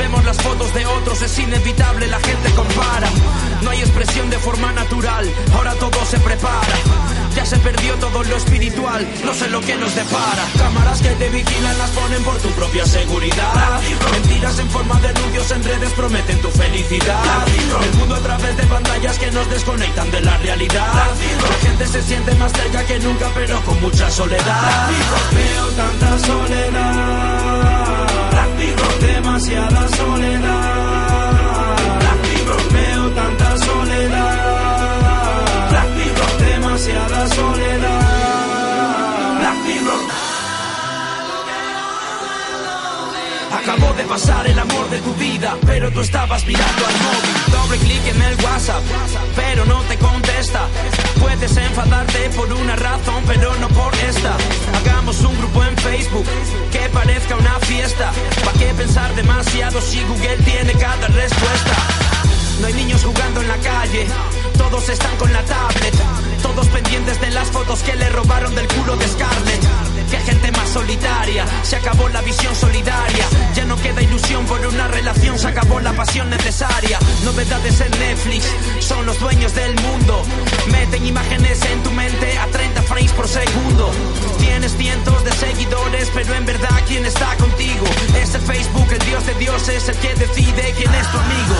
Vemos 0.00 0.24
las 0.24 0.38
fotos 0.38 0.72
de 0.72 0.86
otros, 0.86 1.20
es 1.20 1.38
inevitable, 1.38 2.06
la 2.06 2.18
gente 2.20 2.50
compara. 2.54 3.06
No 3.60 3.68
hay 3.68 3.80
expresión 3.80 4.30
de 4.30 4.38
forma 4.38 4.72
natural, 4.72 5.30
ahora 5.52 5.74
todo 5.74 6.02
se 6.06 6.18
prepara. 6.20 6.74
Ya 7.36 7.44
se 7.44 7.58
perdió 7.58 7.94
todo 7.96 8.24
lo 8.24 8.34
espiritual, 8.34 9.06
no 9.26 9.34
sé 9.34 9.50
lo 9.50 9.60
que 9.60 9.76
nos 9.76 9.94
depara. 9.94 10.48
Cámaras 10.56 11.02
que 11.02 11.10
te 11.10 11.28
vigilan 11.28 11.76
las 11.76 11.90
ponen 11.90 12.24
por 12.24 12.38
tu 12.38 12.48
propia 12.52 12.86
seguridad. 12.86 13.78
Mentiras 14.12 14.58
en 14.58 14.70
forma 14.70 14.98
de 15.00 15.08
anuncios 15.08 15.50
en 15.50 15.64
redes 15.64 15.92
prometen 15.92 16.40
tu 16.40 16.48
felicidad. 16.48 17.46
El 17.82 17.98
mundo 17.98 18.14
a 18.14 18.20
través 18.20 18.56
de 18.56 18.62
pantallas 18.64 19.18
que 19.18 19.30
nos 19.30 19.50
desconectan 19.50 20.10
de 20.10 20.22
la 20.22 20.38
realidad. 20.38 20.94
La 20.94 21.68
gente 21.68 21.86
se 21.86 22.02
siente 22.02 22.34
más 22.36 22.52
cerca 22.52 22.86
que 22.86 22.98
nunca, 23.00 23.30
pero 23.34 23.60
con 23.66 23.78
mucha 23.82 24.10
soledad. 24.10 24.88
Veo 25.34 25.66
tanta 25.76 26.18
soledad. 26.26 27.99
Demasiada 29.00 29.88
soledad. 29.88 31.76
Veo 32.72 33.10
tanta 33.10 33.56
soledad. 33.58 34.90
Demasiada 36.38 37.28
soledad. 37.28 38.10
Acabó 43.70 43.92
de 43.92 44.02
pasar 44.02 44.48
el 44.48 44.58
amor 44.58 44.90
de 44.90 44.98
tu 44.98 45.14
vida, 45.14 45.56
pero 45.64 45.92
tú 45.92 46.00
estabas 46.00 46.44
mirando 46.44 46.86
al 46.86 46.92
móvil. 46.92 47.52
Doble 47.52 47.78
clic 47.78 48.04
en 48.04 48.20
el 48.20 48.34
WhatsApp, 48.44 48.82
pero 49.36 49.64
no 49.64 49.80
te 49.82 49.96
contesta. 49.96 50.66
Puedes 51.20 51.56
enfadarte 51.56 52.30
por 52.30 52.52
una 52.52 52.74
razón, 52.74 53.22
pero 53.28 53.54
no 53.60 53.68
por 53.68 53.94
esta. 53.94 54.36
Hagamos 54.74 55.20
un 55.20 55.38
grupo 55.38 55.62
en 55.62 55.76
Facebook 55.76 56.26
que 56.72 56.88
parezca 56.88 57.36
una 57.36 57.60
fiesta. 57.60 58.10
¿Para 58.44 58.58
qué 58.58 58.74
pensar 58.74 59.14
demasiado 59.14 59.80
si 59.80 60.02
Google 60.02 60.38
tiene 60.38 60.72
cada 60.72 61.06
respuesta? 61.06 61.76
No 62.60 62.66
hay 62.66 62.74
niños 62.74 63.04
jugando 63.04 63.40
en 63.40 63.46
la 63.46 63.56
calle, 63.58 64.08
todos 64.58 64.88
están 64.88 65.16
con 65.16 65.32
la 65.32 65.44
tablet, 65.44 65.94
todos 66.42 66.66
pendientes 66.66 67.20
de 67.20 67.30
las 67.30 67.48
fotos 67.52 67.84
que 67.84 67.94
le 67.94 68.08
robaron 68.08 68.52
del 68.56 68.66
culo 68.66 68.96
de 68.96 69.06
Scarlett. 69.06 69.89
Qué 70.10 70.18
gente 70.18 70.50
más 70.52 70.68
solitaria, 70.68 71.44
se 71.62 71.76
acabó 71.76 72.08
la 72.08 72.20
visión 72.22 72.54
solidaria, 72.54 73.24
ya 73.54 73.64
no 73.64 73.76
queda 73.76 74.02
ilusión 74.02 74.44
por 74.46 74.64
una 74.66 74.88
relación, 74.88 75.38
se 75.38 75.48
acabó 75.48 75.80
la 75.80 75.92
pasión 75.92 76.28
necesaria. 76.30 76.98
Novedades 77.24 77.80
en 77.80 77.90
Netflix, 77.92 78.46
son 78.80 79.06
los 79.06 79.18
dueños 79.20 79.54
del 79.54 79.74
mundo, 79.80 80.22
meten 80.72 81.06
imágenes 81.06 81.64
en 81.64 81.82
tu 81.82 81.90
mente 81.92 82.38
a 82.38 82.46
30 82.46 82.82
frames 82.82 83.12
por 83.12 83.28
segundo. 83.28 83.90
Tienes 84.38 84.76
cientos 84.76 85.24
de 85.24 85.32
seguidores, 85.32 86.10
pero 86.12 86.34
en 86.34 86.44
verdad 86.44 86.82
quién 86.86 87.06
está 87.06 87.36
contigo 87.36 87.86
es 88.20 88.30
Facebook, 88.38 88.88
el 88.90 89.06
dios 89.06 89.26
de 89.26 89.34
dioses, 89.34 89.88
el 89.88 89.96
que 89.96 90.14
decide 90.14 90.74
quién 90.76 90.94
es 90.94 91.10
tu 91.10 91.18
amigo. 91.18 91.56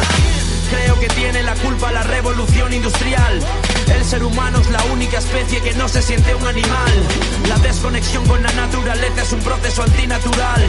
Creo 0.70 1.00
que 1.00 1.08
tiene 1.08 1.42
la 1.42 1.54
culpa 1.54 1.92
la 1.92 2.02
revolución 2.02 2.72
industrial. 2.72 3.40
El 3.94 4.04
ser 4.04 4.22
humano 4.24 4.58
es 4.60 4.70
la 4.70 4.82
única 4.92 5.18
especie 5.18 5.60
que 5.60 5.74
no 5.74 5.88
se 5.88 6.02
siente 6.02 6.34
un 6.34 6.46
animal. 6.46 6.92
La 7.48 7.58
desconexión 7.58 8.26
con 8.26 8.42
la 8.42 8.52
naturaleza 8.52 9.22
es 9.22 9.32
un 9.32 9.40
proceso 9.40 9.82
antinatural. 9.82 10.68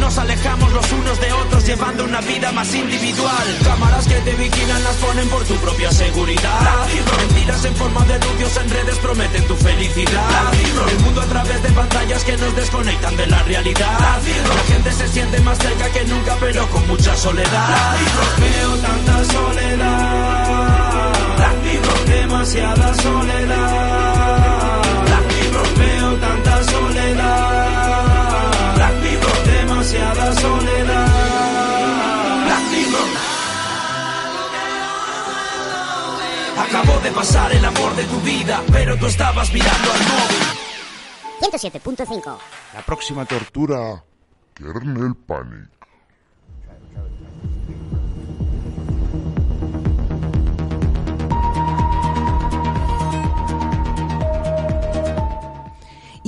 Nos 0.00 0.18
alejamos 0.18 0.72
los 0.72 0.92
unos 0.92 1.20
de 1.20 1.32
otros 1.32 1.66
llevando 1.66 2.04
una 2.04 2.20
vida 2.20 2.52
más 2.52 2.74
individual. 2.74 3.58
Cámaras 3.64 4.06
que 4.06 4.14
te 4.16 4.34
vigilan 4.34 4.84
las 4.84 4.96
ponen 4.96 5.28
por 5.28 5.44
tu 5.44 5.54
propia 5.56 5.90
seguridad. 5.90 6.86
Mentiras 7.18 7.64
en 7.64 7.76
forma 7.76 8.04
de 8.04 8.14
anuncios 8.14 8.56
en 8.56 8.70
redes 8.70 8.98
prometen 8.98 9.46
tu 9.46 9.56
felicidad. 9.56 10.52
El 10.90 10.98
mundo 11.00 11.22
a 11.22 11.26
través 11.26 11.62
de 11.62 11.70
pantallas 11.70 12.24
que 12.24 12.36
nos 12.36 12.54
desconectan 12.54 13.16
de 13.16 13.26
la 13.26 13.42
realidad. 13.42 13.98
La 14.00 14.74
gente 14.74 14.92
se 14.92 15.08
siente 15.08 15.40
más 15.40 15.58
cerca 15.58 15.90
que 15.90 16.04
nunca, 16.04 16.36
pero 16.40 16.68
con 16.68 16.86
mucha 16.86 17.16
soledad. 17.16 17.96
Veo 18.38 18.76
tanta 18.76 19.24
soledad. 19.24 21.15
Demasiada 22.06 22.94
soledad. 22.94 24.82
Veo 25.78 26.16
tanta 26.18 26.64
soledad. 26.64 27.56
Demasiada 29.44 30.34
soledad. 30.34 31.06
Acabó 36.58 36.98
de 37.00 37.10
pasar 37.12 37.52
el 37.52 37.64
amor 37.64 37.94
de 37.94 38.04
tu 38.04 38.20
vida, 38.20 38.62
pero 38.72 38.96
tú 38.98 39.06
estabas 39.06 39.52
mirando 39.52 39.92
al 39.92 40.00
móvil. 40.00 40.42
107.5. 41.40 42.38
La 42.74 42.82
próxima 42.82 43.24
tortura, 43.24 44.02
Kernel 44.54 45.14
Panic. 45.14 45.75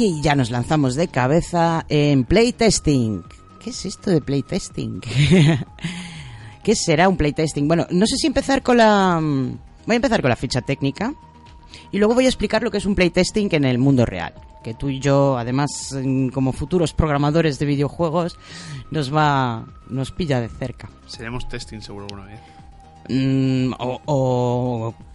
Y 0.00 0.20
ya 0.20 0.36
nos 0.36 0.52
lanzamos 0.52 0.94
de 0.94 1.08
cabeza 1.08 1.84
en 1.88 2.22
playtesting. 2.22 3.24
¿Qué 3.58 3.70
es 3.70 3.84
esto 3.84 4.12
de 4.12 4.20
playtesting? 4.20 5.00
¿Qué 6.62 6.76
será 6.76 7.08
un 7.08 7.16
playtesting? 7.16 7.66
Bueno, 7.66 7.84
no 7.90 8.06
sé 8.06 8.16
si 8.16 8.28
empezar 8.28 8.62
con 8.62 8.76
la... 8.76 9.18
Voy 9.20 9.94
a 9.94 9.96
empezar 9.96 10.20
con 10.22 10.28
la 10.28 10.36
ficha 10.36 10.60
técnica 10.60 11.12
y 11.90 11.98
luego 11.98 12.14
voy 12.14 12.26
a 12.26 12.28
explicar 12.28 12.62
lo 12.62 12.70
que 12.70 12.78
es 12.78 12.86
un 12.86 12.94
playtesting 12.94 13.48
en 13.50 13.64
el 13.64 13.78
mundo 13.78 14.06
real. 14.06 14.34
Que 14.62 14.72
tú 14.72 14.88
y 14.88 15.00
yo, 15.00 15.36
además, 15.36 15.92
mm, 16.00 16.28
como 16.28 16.52
futuros 16.52 16.92
programadores 16.92 17.58
de 17.58 17.66
videojuegos, 17.66 18.38
nos 18.92 19.12
va... 19.12 19.66
nos 19.88 20.12
pilla 20.12 20.40
de 20.40 20.48
cerca. 20.48 20.88
Seremos 21.08 21.48
testing 21.48 21.80
seguro 21.80 22.06
alguna 22.08 22.26
vez. 22.26 22.40
Mm, 23.08 23.72
o, 23.80 24.00
o 24.04 24.94
mm, 24.96 25.07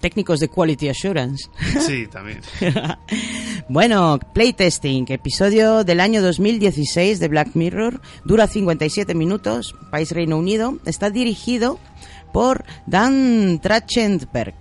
técnicos 0.00 0.40
de 0.40 0.48
quality 0.48 0.88
assurance. 0.88 1.48
Sí, 1.80 2.06
también. 2.12 2.40
Bueno, 3.68 4.18
playtesting, 4.32 5.06
episodio 5.08 5.84
del 5.84 6.00
año 6.00 6.22
2016 6.22 7.18
de 7.20 7.28
Black 7.28 7.50
Mirror, 7.54 8.00
dura 8.24 8.46
57 8.46 9.14
minutos, 9.14 9.74
país 9.90 10.10
Reino 10.12 10.36
Unido, 10.36 10.78
está 10.84 11.10
dirigido 11.10 11.78
por 12.32 12.64
Dan 12.86 13.60
Trachtenberg. 13.62 14.54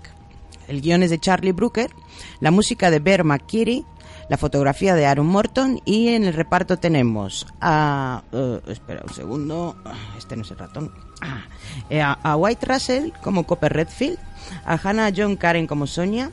El 0.67 0.81
guion 0.81 1.03
es 1.03 1.09
de 1.09 1.19
Charlie 1.19 1.51
Brooker, 1.51 1.91
la 2.39 2.51
música 2.51 2.89
de 2.89 2.99
Bear 2.99 3.23
McKitty, 3.23 3.85
la 4.29 4.37
fotografía 4.37 4.95
de 4.95 5.05
Aaron 5.05 5.27
Morton 5.27 5.81
y 5.83 6.09
en 6.09 6.23
el 6.23 6.33
reparto 6.33 6.77
tenemos 6.77 7.45
a... 7.59 8.23
eh, 8.31 8.61
espera 8.67 9.03
un 9.05 9.13
segundo, 9.13 9.75
este 10.17 10.37
no 10.37 10.43
es 10.43 10.51
el 10.51 10.57
ratón. 10.57 10.91
Ah, 11.21 11.41
eh, 11.89 12.01
a, 12.01 12.13
a 12.13 12.37
White 12.37 12.65
Russell 12.65 13.11
como 13.21 13.45
Copper 13.45 13.73
Redfield, 13.73 14.17
a 14.65 14.77
Hannah 14.77 15.11
John 15.15 15.35
Karen 15.35 15.67
como 15.67 15.87
Sonia, 15.87 16.31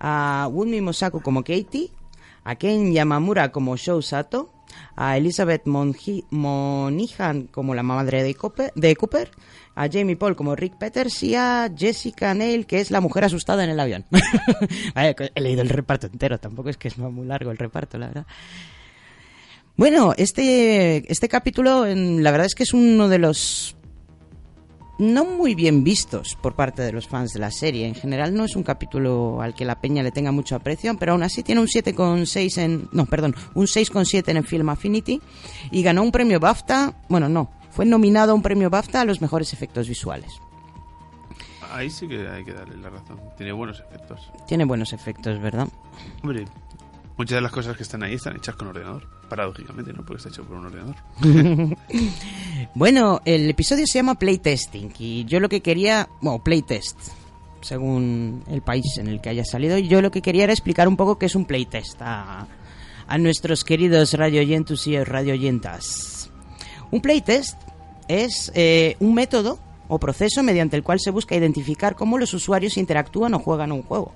a 0.00 0.48
Wunmi 0.50 0.80
Mosaku 0.80 1.20
como 1.20 1.42
Katie, 1.42 1.90
a 2.44 2.54
Ken 2.54 2.92
Yamamura 2.92 3.52
como 3.52 3.76
Shou 3.76 4.02
Sato, 4.02 4.52
a 4.94 5.16
Elizabeth 5.16 5.66
Monihan 5.66 7.46
como 7.48 7.74
la 7.74 7.82
madre 7.82 8.22
de 8.22 8.34
Cooper, 8.34 8.72
de 8.74 8.96
Cooper, 8.96 9.30
a 9.74 9.88
Jamie 9.90 10.16
Paul 10.16 10.36
como 10.36 10.56
Rick 10.56 10.78
Peters 10.78 11.22
y 11.22 11.34
a 11.34 11.70
Jessica 11.76 12.32
Neil, 12.34 12.66
que 12.66 12.80
es 12.80 12.90
la 12.90 13.00
mujer 13.00 13.24
asustada 13.24 13.62
en 13.62 13.70
el 13.70 13.78
avión. 13.78 14.06
He 14.96 15.40
leído 15.40 15.62
el 15.62 15.68
reparto 15.68 16.06
entero, 16.06 16.38
tampoco 16.38 16.70
es 16.70 16.76
que 16.76 16.88
es 16.88 16.96
muy 16.98 17.26
largo 17.26 17.50
el 17.50 17.58
reparto, 17.58 17.98
la 17.98 18.08
verdad. 18.08 18.26
Bueno, 19.76 20.14
este, 20.16 21.10
este 21.12 21.28
capítulo, 21.28 21.84
la 21.84 22.30
verdad 22.30 22.46
es 22.46 22.54
que 22.54 22.62
es 22.62 22.72
uno 22.72 23.08
de 23.10 23.18
los 23.18 23.76
no 24.98 25.24
muy 25.24 25.54
bien 25.54 25.84
vistos 25.84 26.36
por 26.40 26.54
parte 26.54 26.82
de 26.82 26.92
los 26.92 27.06
fans 27.06 27.32
de 27.32 27.40
la 27.40 27.50
serie. 27.50 27.86
En 27.86 27.94
general 27.94 28.34
no 28.34 28.44
es 28.44 28.56
un 28.56 28.62
capítulo 28.62 29.40
al 29.42 29.54
que 29.54 29.64
la 29.64 29.80
peña 29.80 30.02
le 30.02 30.12
tenga 30.12 30.32
mucho 30.32 30.56
aprecio, 30.56 30.96
pero 30.98 31.12
aún 31.12 31.22
así 31.22 31.42
tiene 31.42 31.60
un 31.60 31.66
7,6 31.66 32.58
en... 32.58 32.88
No, 32.92 33.06
perdón, 33.06 33.34
un 33.54 33.66
6,7 33.66 34.28
en 34.28 34.36
el 34.38 34.44
Film 34.44 34.68
Affinity 34.68 35.20
y 35.70 35.82
ganó 35.82 36.02
un 36.02 36.12
premio 36.12 36.40
BAFTA... 36.40 36.94
Bueno, 37.08 37.28
no, 37.28 37.50
fue 37.70 37.84
nominado 37.84 38.32
a 38.32 38.34
un 38.34 38.42
premio 38.42 38.70
BAFTA 38.70 39.02
a 39.02 39.04
los 39.04 39.20
mejores 39.20 39.52
efectos 39.52 39.88
visuales. 39.88 40.40
Ahí 41.72 41.90
sí 41.90 42.08
que 42.08 42.26
hay 42.28 42.44
que 42.44 42.52
darle 42.52 42.76
la 42.76 42.90
razón. 42.90 43.20
Tiene 43.36 43.52
buenos 43.52 43.80
efectos. 43.80 44.30
Tiene 44.46 44.64
buenos 44.64 44.92
efectos, 44.92 45.40
¿verdad? 45.40 45.68
Hombre, 46.22 46.46
muchas 47.18 47.36
de 47.36 47.42
las 47.42 47.52
cosas 47.52 47.76
que 47.76 47.82
están 47.82 48.02
ahí 48.02 48.14
están 48.14 48.36
hechas 48.36 48.56
con 48.56 48.68
ordenador. 48.68 49.15
Paradójicamente, 49.28 49.92
¿no? 49.92 50.04
Porque 50.04 50.18
está 50.18 50.28
hecho 50.28 50.44
por 50.44 50.56
un 50.58 50.66
ordenador. 50.66 50.96
Bueno, 52.74 53.22
el 53.24 53.48
episodio 53.48 53.86
se 53.86 53.98
llama 53.98 54.16
Playtesting 54.16 54.92
y 54.98 55.24
yo 55.24 55.40
lo 55.40 55.48
que 55.48 55.62
quería, 55.62 56.08
bueno, 56.20 56.42
Playtest, 56.42 56.98
según 57.66 58.44
el 58.48 58.62
país 58.62 58.98
en 58.98 59.08
el 59.08 59.20
que 59.20 59.30
haya 59.30 59.44
salido, 59.44 59.76
yo 59.78 60.00
lo 60.00 60.10
que 60.10 60.22
quería 60.22 60.44
era 60.44 60.52
explicar 60.52 60.88
un 60.88 60.96
poco 60.96 61.18
qué 61.18 61.26
es 61.26 61.34
un 61.34 61.44
playtest 61.44 62.00
a, 62.00 62.46
nuestros 63.18 63.64
queridos 63.64 64.14
radioyentos 64.14 64.86
y 64.86 65.02
radioyentas. 65.02 66.30
Un 66.90 67.00
playtest 67.00 67.56
es 68.08 68.52
eh, 68.54 68.96
un 69.00 69.14
método 69.14 69.58
o 69.88 69.98
proceso 69.98 70.42
mediante 70.42 70.76
el 70.76 70.82
cual 70.82 70.98
se 71.00 71.10
busca 71.10 71.36
identificar 71.36 71.94
cómo 71.94 72.18
los 72.18 72.34
usuarios 72.34 72.76
interactúan 72.76 73.34
o 73.34 73.38
juegan 73.38 73.72
un 73.72 73.82
juego. 73.82 74.12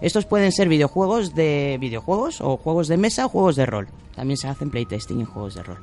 Estos 0.00 0.26
pueden 0.26 0.52
ser 0.52 0.68
videojuegos 0.68 1.34
de 1.34 1.76
videojuegos 1.80 2.40
o 2.40 2.56
juegos 2.56 2.88
de 2.88 2.96
mesa 2.96 3.26
o 3.26 3.28
juegos 3.28 3.56
de 3.56 3.66
rol. 3.66 3.88
También 4.14 4.36
se 4.36 4.48
hacen 4.48 4.70
playtesting 4.70 5.20
en 5.20 5.26
juegos 5.26 5.54
de 5.54 5.62
rol. 5.62 5.78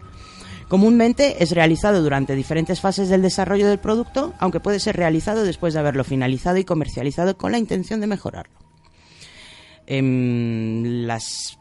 Comúnmente 0.67 1.41
es 1.41 1.51
realizado 1.51 2.03
durante 2.03 2.35
diferentes 2.35 2.81
fases 2.81 3.07
del 3.07 3.21
desarrollo 3.21 3.67
del 3.69 3.79
producto, 3.79 4.33
aunque 4.39 4.59
puede 4.59 4.79
ser 4.79 4.97
realizado 4.97 5.43
después 5.43 5.73
de 5.73 5.79
haberlo 5.79 6.03
finalizado 6.03 6.57
y 6.57 6.65
comercializado 6.65 7.37
con 7.37 7.53
la 7.53 7.57
intención 7.57 8.01
de 8.01 8.07
mejorarlo. 8.07 8.53
Em, 9.85 11.05
las 11.05 11.56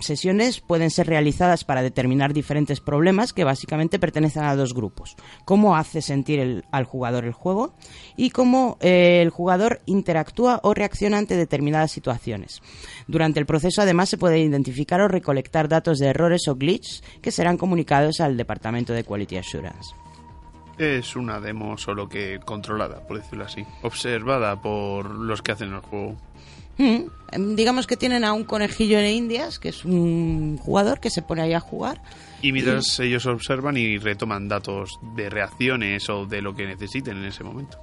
sesiones 0.00 0.60
pueden 0.60 0.90
ser 0.90 1.06
realizadas 1.06 1.64
para 1.64 1.82
determinar 1.82 2.32
diferentes 2.32 2.80
problemas 2.80 3.32
que 3.32 3.44
básicamente 3.44 3.98
pertenecen 3.98 4.44
a 4.44 4.56
dos 4.56 4.74
grupos. 4.74 5.16
Cómo 5.44 5.76
hace 5.76 6.00
sentir 6.02 6.38
el- 6.40 6.64
al 6.70 6.84
jugador 6.84 7.24
el 7.24 7.32
juego 7.32 7.74
y 8.16 8.30
cómo 8.30 8.78
eh, 8.80 9.20
el 9.22 9.30
jugador 9.30 9.80
interactúa 9.86 10.60
o 10.62 10.74
reacciona 10.74 11.18
ante 11.18 11.36
determinadas 11.36 11.92
situaciones. 11.92 12.62
Durante 13.06 13.40
el 13.40 13.46
proceso 13.46 13.82
además 13.82 14.08
se 14.08 14.18
puede 14.18 14.38
identificar 14.38 15.00
o 15.00 15.08
recolectar 15.08 15.68
datos 15.68 15.98
de 15.98 16.06
errores 16.08 16.48
o 16.48 16.56
glitches 16.56 17.02
que 17.20 17.30
serán 17.30 17.56
comunicados 17.58 18.20
al 18.20 18.36
departamento 18.36 18.92
de 18.92 19.04
Quality 19.04 19.36
Assurance. 19.36 19.94
Es 20.78 21.16
una 21.16 21.40
demo 21.40 21.76
solo 21.76 22.08
que 22.08 22.38
controlada, 22.44 23.04
por 23.06 23.20
decirlo 23.20 23.44
así. 23.44 23.64
Observada 23.82 24.60
por 24.62 25.10
los 25.10 25.42
que 25.42 25.50
hacen 25.52 25.72
el 25.72 25.80
juego. 25.80 26.14
Mm, 26.78 27.10
em, 27.32 27.56
digamos 27.56 27.86
que 27.86 27.96
tienen 27.96 28.24
a 28.24 28.32
un 28.32 28.44
conejillo 28.44 28.98
en 28.98 29.06
Indias, 29.06 29.58
que 29.58 29.68
es 29.68 29.84
un 29.84 30.56
jugador 30.58 31.00
que 31.00 31.10
se 31.10 31.22
pone 31.22 31.42
ahí 31.42 31.52
a 31.52 31.60
jugar. 31.60 32.00
Y 32.40 32.52
mientras 32.52 32.98
ellos 33.00 33.26
observan 33.26 33.76
y 33.76 33.98
retoman 33.98 34.48
datos 34.48 34.98
de 35.16 35.28
reacciones 35.28 36.08
o 36.08 36.24
de 36.24 36.40
lo 36.40 36.54
que 36.54 36.66
necesiten 36.66 37.18
en 37.18 37.24
ese 37.24 37.42
momento. 37.44 37.78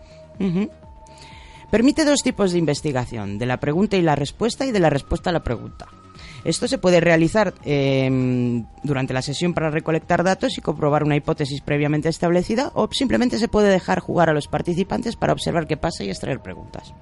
Permite 1.69 2.05
dos 2.05 2.21
tipos 2.23 2.53
de 2.53 2.59
investigación, 2.59 3.37
de 3.37 3.45
la 3.45 3.59
pregunta 3.59 3.97
y 3.97 4.01
la 4.01 4.15
respuesta 4.15 4.65
y 4.65 4.71
de 4.71 4.79
la 4.79 4.89
respuesta 4.89 5.29
a 5.29 5.33
la 5.33 5.43
pregunta. 5.43 5.87
Esto 6.45 6.67
se 6.67 6.77
puede 6.77 7.01
realizar 7.01 7.55
eh, 7.65 8.63
durante 8.83 9.13
la 9.13 9.23
sesión 9.23 9.55
para 9.55 9.71
recolectar 9.71 10.23
datos 10.23 10.57
y 10.57 10.61
comprobar 10.61 11.03
una 11.03 11.15
hipótesis 11.15 11.61
previamente 11.61 12.07
establecida 12.07 12.71
o 12.75 12.87
simplemente 12.91 13.39
se 13.39 13.47
puede 13.47 13.69
dejar 13.69 13.99
jugar 13.99 14.29
a 14.29 14.33
los 14.33 14.47
participantes 14.47 15.15
para 15.15 15.33
observar 15.33 15.65
qué 15.65 15.75
pasa 15.75 16.03
y 16.03 16.09
extraer 16.09 16.39
preguntas. 16.41 16.93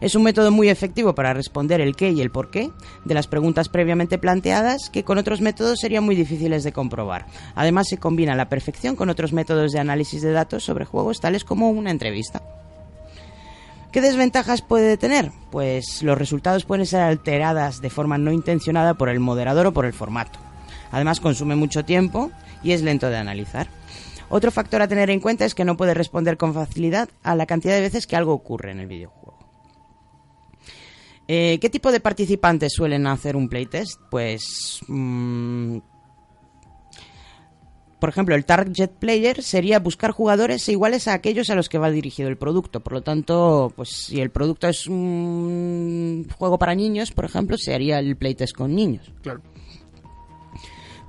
Es 0.00 0.14
un 0.14 0.22
método 0.22 0.50
muy 0.50 0.68
efectivo 0.68 1.14
para 1.14 1.34
responder 1.34 1.80
el 1.80 1.96
qué 1.96 2.10
y 2.10 2.20
el 2.20 2.30
por 2.30 2.50
qué 2.50 2.70
de 3.04 3.14
las 3.14 3.26
preguntas 3.26 3.68
previamente 3.68 4.18
planteadas 4.18 4.90
que 4.90 5.04
con 5.04 5.18
otros 5.18 5.40
métodos 5.40 5.80
serían 5.80 6.04
muy 6.04 6.14
difíciles 6.14 6.62
de 6.64 6.72
comprobar. 6.72 7.26
Además 7.54 7.88
se 7.88 7.98
combina 7.98 8.34
a 8.34 8.36
la 8.36 8.48
perfección 8.48 8.96
con 8.96 9.10
otros 9.10 9.32
métodos 9.32 9.72
de 9.72 9.80
análisis 9.80 10.22
de 10.22 10.32
datos 10.32 10.64
sobre 10.64 10.84
juegos 10.84 11.20
tales 11.20 11.44
como 11.44 11.70
una 11.70 11.90
entrevista. 11.90 12.42
¿Qué 13.92 14.00
desventajas 14.00 14.62
puede 14.62 14.96
tener? 14.98 15.32
Pues 15.50 16.02
los 16.02 16.18
resultados 16.18 16.64
pueden 16.64 16.86
ser 16.86 17.00
alteradas 17.00 17.80
de 17.80 17.90
forma 17.90 18.18
no 18.18 18.32
intencionada 18.32 18.94
por 18.94 19.08
el 19.08 19.18
moderador 19.18 19.66
o 19.66 19.72
por 19.72 19.86
el 19.86 19.94
formato. 19.94 20.38
Además 20.92 21.20
consume 21.20 21.56
mucho 21.56 21.84
tiempo 21.84 22.30
y 22.62 22.72
es 22.72 22.82
lento 22.82 23.08
de 23.08 23.16
analizar. 23.16 23.68
Otro 24.28 24.50
factor 24.50 24.82
a 24.82 24.88
tener 24.88 25.08
en 25.08 25.20
cuenta 25.20 25.46
es 25.46 25.54
que 25.54 25.64
no 25.64 25.76
puede 25.78 25.94
responder 25.94 26.36
con 26.36 26.52
facilidad 26.52 27.08
a 27.22 27.34
la 27.34 27.46
cantidad 27.46 27.74
de 27.74 27.80
veces 27.80 28.06
que 28.06 28.16
algo 28.16 28.34
ocurre 28.34 28.72
en 28.72 28.80
el 28.80 28.86
videojuego. 28.86 29.17
Eh, 31.28 31.58
¿Qué 31.60 31.68
tipo 31.68 31.92
de 31.92 32.00
participantes 32.00 32.72
suelen 32.72 33.06
hacer 33.06 33.36
un 33.36 33.48
playtest? 33.48 34.00
Pues... 34.10 34.80
mm, 34.88 35.78
por 37.98 38.08
ejemplo, 38.08 38.34
el 38.34 38.44
target 38.44 38.90
player 38.90 39.42
sería 39.42 39.80
buscar 39.80 40.12
jugadores 40.12 40.68
iguales 40.68 41.08
a 41.08 41.14
aquellos 41.14 41.50
a 41.50 41.56
los 41.56 41.68
que 41.68 41.78
va 41.78 41.90
dirigido 41.90 42.28
el 42.28 42.38
producto. 42.38 42.80
Por 42.80 42.92
lo 42.92 43.02
tanto, 43.02 43.72
pues 43.74 43.88
si 43.88 44.20
el 44.20 44.30
producto 44.30 44.68
es 44.68 44.86
un 44.86 46.26
juego 46.38 46.58
para 46.58 46.76
niños, 46.76 47.10
por 47.10 47.24
ejemplo, 47.24 47.56
se 47.58 47.74
haría 47.74 47.98
el 47.98 48.16
playtest 48.16 48.54
con 48.54 48.74
niños. 48.74 49.12
Claro. 49.22 49.42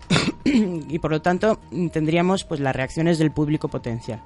y 0.43 0.97
por 0.97 1.11
lo 1.11 1.21
tanto 1.21 1.59
tendríamos 1.91 2.43
pues 2.43 2.59
las 2.59 2.75
reacciones 2.75 3.19
del 3.19 3.31
público 3.31 3.67
potencial. 3.67 4.23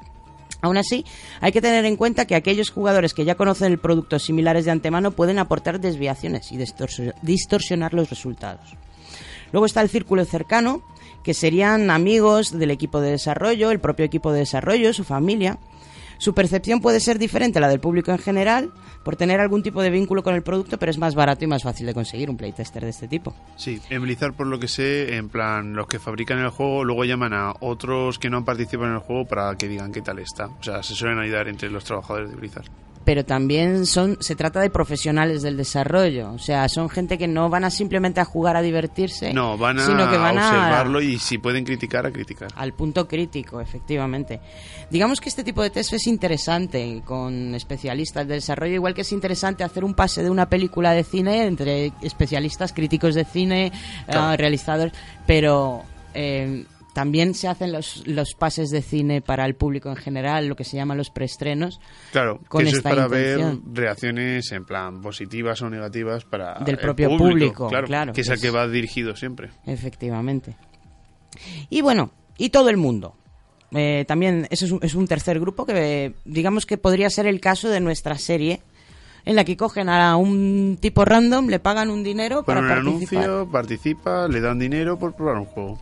Aún 0.63 0.77
así, 0.77 1.05
hay 1.41 1.51
que 1.51 1.61
tener 1.61 1.83
en 1.83 1.97
cuenta 1.97 2.25
que 2.25 2.35
aquellos 2.35 2.69
jugadores 2.71 3.13
que 3.13 3.25
ya 3.25 3.35
conocen 3.35 3.73
el 3.73 3.79
producto 3.79 4.17
similares 4.17 4.63
de 4.63 4.71
antemano 4.71 5.11
pueden 5.11 5.37
aportar 5.37 5.81
desviaciones 5.81 6.53
y 6.53 6.57
distorsi- 6.57 7.13
distorsionar 7.21 7.93
los 7.93 8.09
resultados. 8.09 8.73
Luego 9.51 9.65
está 9.65 9.81
el 9.81 9.89
círculo 9.89 10.23
cercano, 10.23 10.81
que 11.21 11.33
serían 11.33 11.91
amigos 11.91 12.57
del 12.57 12.71
equipo 12.71 13.01
de 13.01 13.11
desarrollo, 13.11 13.71
el 13.71 13.79
propio 13.81 14.05
equipo 14.05 14.31
de 14.31 14.39
desarrollo, 14.39 14.93
su 14.93 15.03
familia. 15.03 15.57
Su 16.23 16.33
percepción 16.33 16.79
puede 16.79 17.01
ser 17.01 17.19
diferente 17.19 17.57
a 17.57 17.61
la 17.61 17.67
del 17.67 17.81
público 17.81 18.09
en 18.11 18.17
general 18.17 18.71
por 19.03 19.17
tener 19.17 19.41
algún 19.41 19.61
tipo 19.61 19.81
de 19.81 19.89
vínculo 19.89 20.23
con 20.23 20.35
el 20.35 20.41
producto, 20.41 20.79
pero 20.79 20.89
es 20.89 20.97
más 20.97 21.15
barato 21.15 21.43
y 21.43 21.47
más 21.47 21.63
fácil 21.63 21.85
de 21.85 21.93
conseguir 21.93 22.29
un 22.29 22.37
playtester 22.37 22.81
de 22.81 22.91
este 22.91 23.09
tipo. 23.09 23.35
Sí, 23.57 23.81
en 23.89 24.01
Blizzard, 24.03 24.33
por 24.33 24.47
lo 24.47 24.57
que 24.57 24.69
sé, 24.69 25.17
en 25.17 25.27
plan, 25.27 25.73
los 25.73 25.85
que 25.85 25.99
fabrican 25.99 26.39
el 26.39 26.47
juego 26.47 26.85
luego 26.85 27.03
llaman 27.03 27.33
a 27.33 27.51
otros 27.59 28.19
que 28.19 28.29
no 28.29 28.37
han 28.37 28.45
participado 28.45 28.87
en 28.87 28.95
el 28.95 28.99
juego 28.99 29.25
para 29.25 29.53
que 29.55 29.67
digan 29.67 29.91
qué 29.91 30.01
tal 30.01 30.19
está. 30.19 30.45
O 30.45 30.63
sea, 30.63 30.81
se 30.81 30.95
suelen 30.95 31.19
ayudar 31.19 31.49
entre 31.49 31.69
los 31.69 31.83
trabajadores 31.83 32.29
de 32.29 32.37
Blizzard. 32.37 32.69
Pero 33.05 33.25
también 33.25 33.85
son 33.85 34.17
se 34.19 34.35
trata 34.35 34.59
de 34.61 34.69
profesionales 34.69 35.41
del 35.41 35.57
desarrollo, 35.57 36.31
o 36.31 36.39
sea, 36.39 36.67
son 36.69 36.89
gente 36.89 37.17
que 37.17 37.27
no 37.27 37.49
van 37.49 37.63
a 37.65 37.69
simplemente 37.69 38.19
a 38.21 38.25
jugar 38.25 38.55
a 38.55 38.61
divertirse, 38.61 39.33
No, 39.33 39.57
van 39.57 39.79
a 39.79 39.85
sino 39.85 40.09
que 40.09 40.17
van 40.17 40.37
a- 40.37 40.47
observarlo 40.47 41.01
y 41.01 41.19
si 41.19 41.37
pueden 41.37 41.65
criticar, 41.65 42.05
a 42.05 42.11
criticar. 42.11 42.49
al 42.55 42.73
punto 42.73 43.07
crítico, 43.07 43.59
efectivamente. 43.61 44.39
Digamos 44.89 45.19
que 45.21 45.29
este 45.29 45.43
tipo 45.43 45.61
de 45.63 45.69
test 45.69 45.93
es 45.93 46.07
interesante 46.07 47.01
con 47.05 47.55
especialistas 47.55 48.27
de 48.27 48.35
desarrollo, 48.35 48.73
igual 48.75 48.93
que 48.93 49.01
es 49.01 49.11
interesante 49.11 49.63
hacer 49.63 49.83
un 49.83 49.93
pase 49.93 50.23
de 50.23 50.29
una 50.29 50.49
película 50.49 50.91
de 50.91 51.03
cine 51.03 51.45
entre 51.45 51.91
especialistas, 52.01 52.73
críticos 52.73 53.15
de 53.15 53.25
cine, 53.25 53.71
Claro. 54.07 54.33
eh, 54.33 54.37
realizadores, 54.37 54.93
pero 55.27 55.83
eh, 56.13 56.65
también 56.93 57.33
se 57.33 57.47
hacen 57.47 57.71
los, 57.71 58.05
los 58.07 58.33
pases 58.35 58.69
de 58.69 58.81
cine 58.81 59.21
para 59.21 59.45
el 59.45 59.55
público 59.55 59.89
en 59.89 59.95
general, 59.95 60.47
lo 60.47 60.55
que 60.55 60.63
se 60.63 60.77
llaman 60.77 60.97
los 60.97 61.09
preestrenos. 61.09 61.79
Claro, 62.11 62.39
con 62.47 62.61
que 62.61 62.67
eso 62.69 62.77
esta 62.77 62.89
es 62.89 62.95
para 62.95 63.07
ver 63.07 63.57
reacciones 63.73 64.51
en 64.51 64.63
plan 64.65 65.01
positivas 65.01 65.61
o 65.61 65.69
negativas 65.69 66.23
para 66.23 66.59
Del 66.59 66.75
el 66.75 66.79
propio 66.81 67.17
público, 67.17 67.67
claro, 67.67 67.87
claro, 67.87 68.13
que 68.13 68.21
es 68.21 68.27
que 68.27 68.33
el 68.35 68.41
que 68.41 68.47
es- 68.47 68.55
va 68.55 68.67
dirigido 68.67 69.15
siempre. 69.15 69.49
Efectivamente. 69.65 70.55
Y 71.69 71.81
bueno, 71.81 72.11
y 72.37 72.49
todo 72.49 72.69
el 72.69 72.77
mundo. 72.77 73.15
Eh, 73.75 74.05
también 74.07 74.47
ese 74.51 74.65
es 74.65 74.71
un, 74.71 74.79
es 74.83 74.93
un 74.93 75.07
tercer 75.07 75.39
grupo 75.39 75.65
que 75.65 76.05
eh, 76.05 76.13
digamos 76.25 76.67
que 76.67 76.77
podría 76.77 77.09
ser 77.09 77.25
el 77.25 77.41
caso 77.41 77.69
de 77.69 77.79
nuestra 77.79 78.19
serie 78.19 78.61
en 79.25 79.35
la 79.35 79.43
que 79.45 79.55
cogen 79.57 79.89
a 79.89 80.15
un 80.17 80.77
tipo 80.79 81.05
random, 81.05 81.47
le 81.47 81.59
pagan 81.59 81.89
un 81.89 82.03
dinero 82.03 82.43
para 82.43 82.59
un 82.59 82.67
participar. 82.67 83.23
anuncio, 83.23 83.51
participa, 83.51 84.27
le 84.27 84.41
dan 84.41 84.59
dinero 84.59 84.97
por 84.99 85.13
probar 85.13 85.37
un 85.37 85.45
juego. 85.45 85.79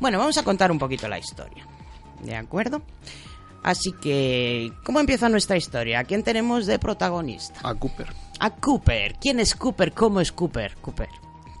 Bueno, 0.00 0.18
vamos 0.18 0.38
a 0.38 0.42
contar 0.44 0.70
un 0.70 0.78
poquito 0.78 1.08
la 1.08 1.18
historia. 1.18 1.66
¿De 2.22 2.36
acuerdo? 2.36 2.82
Así 3.62 3.92
que, 3.92 4.72
¿cómo 4.84 5.00
empieza 5.00 5.28
nuestra 5.28 5.56
historia? 5.56 6.00
¿A 6.00 6.04
quién 6.04 6.22
tenemos 6.22 6.66
de 6.66 6.78
protagonista? 6.78 7.60
A 7.62 7.74
Cooper. 7.74 8.08
A 8.38 8.50
Cooper. 8.50 9.16
¿Quién 9.20 9.40
es 9.40 9.54
Cooper? 9.54 9.92
¿Cómo 9.92 10.20
es 10.20 10.30
Cooper? 10.32 10.76
Cooper. 10.82 11.08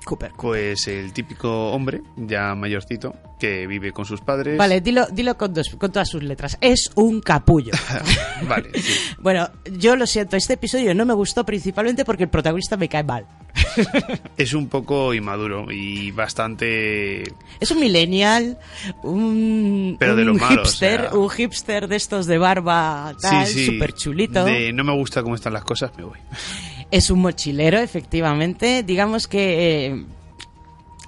Cooper. 0.04 0.32
Pues 0.36 0.86
el 0.88 1.12
típico 1.12 1.70
hombre, 1.72 2.02
ya 2.16 2.54
mayorcito, 2.54 3.14
que 3.38 3.66
vive 3.66 3.92
con 3.92 4.04
sus 4.04 4.20
padres. 4.20 4.56
Vale, 4.58 4.80
dilo, 4.80 5.06
dilo 5.10 5.36
con, 5.36 5.52
dos- 5.54 5.70
con 5.78 5.90
todas 5.90 6.08
sus 6.08 6.22
letras. 6.22 6.56
Es 6.60 6.90
un 6.94 7.20
capullo. 7.20 7.72
Vale, 8.48 8.70
sí. 8.80 8.92
bueno, 9.18 9.48
yo 9.72 9.96
lo 9.96 10.06
siento, 10.06 10.36
este 10.36 10.54
episodio 10.54 10.94
no 10.94 11.04
me 11.06 11.14
gustó 11.14 11.44
principalmente 11.44 12.04
porque 12.04 12.24
el 12.24 12.28
protagonista 12.30 12.76
me 12.76 12.88
cae 12.88 13.02
mal. 13.04 13.26
Es 14.36 14.52
un 14.52 14.68
poco 14.68 15.14
inmaduro 15.14 15.70
y 15.70 16.10
bastante... 16.10 17.22
Es 17.60 17.70
un 17.70 17.78
millennial, 17.80 18.58
un, 19.02 19.96
Pero 19.98 20.16
de 20.16 20.28
un 20.28 20.40
o 20.40 20.48
hipster, 20.48 21.00
sea. 21.02 21.14
un 21.14 21.30
hipster 21.30 21.86
de 21.88 21.96
estos 21.96 22.26
de 22.26 22.36
barba, 22.38 23.14
tal, 23.20 23.46
sí, 23.46 23.54
sí. 23.54 23.66
súper 23.66 23.92
chulito. 23.94 24.44
De 24.44 24.72
no 24.72 24.82
me 24.84 24.92
gusta 24.92 25.22
cómo 25.22 25.34
están 25.36 25.52
las 25.52 25.64
cosas, 25.64 25.92
me 25.96 26.02
voy. 26.04 26.18
Es 26.96 27.10
un 27.10 27.20
mochilero, 27.20 27.78
efectivamente. 27.78 28.82
Digamos 28.84 29.26
que 29.26 29.86
eh, 29.86 30.04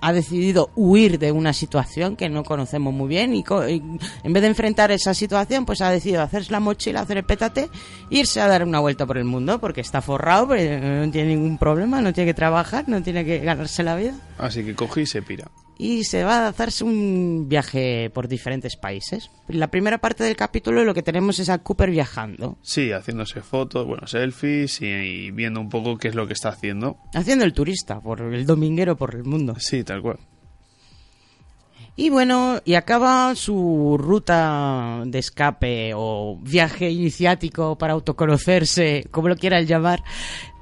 ha 0.00 0.12
decidido 0.12 0.70
huir 0.74 1.18
de 1.20 1.30
una 1.30 1.52
situación 1.52 2.16
que 2.16 2.28
no 2.28 2.42
conocemos 2.42 2.92
muy 2.92 3.08
bien 3.08 3.34
y, 3.34 3.44
co- 3.44 3.62
en 3.64 3.98
vez 4.24 4.42
de 4.42 4.48
enfrentar 4.48 4.90
esa 4.90 5.14
situación, 5.14 5.64
pues 5.64 5.80
ha 5.82 5.90
decidido 5.90 6.22
hacerse 6.22 6.50
la 6.50 6.58
mochila, 6.60 7.00
hacer 7.02 7.18
el 7.18 7.24
pétate 7.24 7.68
irse 8.10 8.40
a 8.40 8.48
dar 8.48 8.64
una 8.64 8.80
vuelta 8.80 9.06
por 9.06 9.16
el 9.16 9.24
mundo 9.24 9.60
porque 9.60 9.80
está 9.80 10.02
forrado, 10.02 10.46
no 10.48 11.10
tiene 11.12 11.26
ningún 11.36 11.56
problema, 11.56 12.00
no 12.00 12.12
tiene 12.12 12.30
que 12.30 12.34
trabajar, 12.34 12.84
no 12.88 13.00
tiene 13.02 13.24
que 13.24 13.38
ganarse 13.38 13.82
la 13.84 13.94
vida. 13.96 14.14
Así 14.38 14.64
que 14.64 14.74
coge 14.74 15.02
y 15.02 15.06
se 15.06 15.22
pira. 15.22 15.46
Y 15.78 16.04
se 16.04 16.24
va 16.24 16.38
a 16.46 16.48
hacerse 16.48 16.84
un 16.84 17.48
viaje 17.48 18.10
por 18.10 18.28
diferentes 18.28 18.76
países. 18.76 19.30
La 19.48 19.68
primera 19.68 19.98
parte 19.98 20.24
del 20.24 20.34
capítulo 20.34 20.84
lo 20.84 20.94
que 20.94 21.02
tenemos 21.02 21.38
es 21.38 21.50
a 21.50 21.58
Cooper 21.58 21.90
viajando, 21.90 22.56
Sí, 22.62 22.92
haciéndose 22.92 23.42
fotos, 23.42 23.86
bueno, 23.86 24.06
selfies 24.06 24.80
y, 24.80 25.30
viendo 25.32 25.60
un 25.60 25.68
poco 25.68 25.98
qué 25.98 26.08
es 26.08 26.14
lo 26.14 26.26
que 26.26 26.32
está 26.32 26.48
haciendo. 26.48 26.96
haciendo 27.14 27.44
el 27.44 27.52
turista, 27.52 28.00
por 28.00 28.22
el 28.22 28.46
dominguero 28.46 28.96
por 28.96 29.14
el 29.14 29.24
mundo. 29.24 29.54
Sí, 29.58 29.84
tal 29.84 30.00
cual. 30.00 30.18
Y 31.98 32.10
bueno, 32.10 32.60
y 32.64 32.74
acaba 32.74 33.34
su 33.34 33.96
ruta 33.98 35.02
de 35.06 35.18
escape 35.18 35.92
o 35.94 36.38
viaje 36.42 36.90
iniciático 36.90 37.76
para 37.78 37.94
autoconocerse, 37.94 39.06
como 39.10 39.28
lo 39.28 39.36
quieran 39.36 39.64
llamar, 39.66 40.02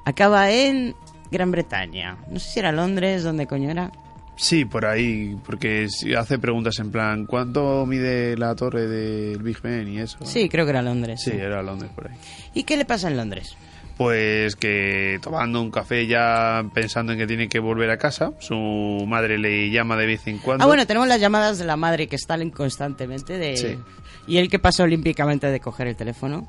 acaba 0.05 0.51
en 0.53 0.95
Gran 1.33 1.51
Bretaña. 1.51 2.19
No 2.31 2.39
sé 2.39 2.51
si 2.53 2.59
era 2.61 2.71
Londres, 2.71 3.25
¿dónde 3.25 3.49
coño 3.49 3.69
era? 3.71 3.91
Sí, 4.37 4.65
por 4.65 4.85
ahí, 4.85 5.37
porque 5.47 5.87
hace 6.19 6.39
preguntas 6.39 6.79
en 6.81 6.91
plan, 6.91 7.27
¿cuánto 7.27 7.87
mide 7.87 8.37
la 8.37 8.55
torre 8.55 8.87
del 8.87 9.43
Big 9.43 9.61
Ben 9.63 9.89
y 9.89 9.99
eso? 9.99 10.19
Sí, 10.25 10.49
creo 10.49 10.65
que 10.65 10.71
era 10.71 10.83
Londres. 10.83 11.21
Sí, 11.23 11.31
era 11.33 11.63
Londres 11.63 11.91
por 11.95 12.09
ahí. 12.09 12.17
¿Y 12.53 12.65
qué 12.65 12.77
le 12.77 12.85
pasa 12.85 13.09
en 13.09 13.17
Londres? 13.17 13.57
Pues 13.97 14.57
que 14.57 15.21
tomando 15.23 15.61
un 15.63 15.71
café 15.71 16.09
ya 16.09 16.65
pensando 16.75 17.13
en 17.13 17.19
que 17.19 17.29
tiene 17.29 17.49
que 17.49 17.61
volver 17.61 17.91
a 17.91 17.97
casa, 17.97 18.33
su 18.41 19.05
madre 19.07 19.39
le 19.39 19.71
llama 19.71 19.97
de 19.97 20.07
vez 20.07 20.27
en 20.27 20.39
cuando. 20.39 20.65
Ah, 20.65 20.67
bueno, 20.67 20.85
tenemos 20.85 21.07
las 21.07 21.21
llamadas 21.21 21.59
de 21.59 21.65
la 21.65 21.77
madre 21.77 22.09
que 22.09 22.19
salen 22.19 22.51
constantemente 22.51 23.39
de... 23.39 23.57
Sí. 23.57 23.79
Y 24.27 24.39
él 24.39 24.49
que 24.49 24.59
pasa 24.59 24.83
olímpicamente 24.83 25.47
de 25.47 25.61
coger 25.61 25.87
el 25.87 25.97
teléfono. 25.97 26.49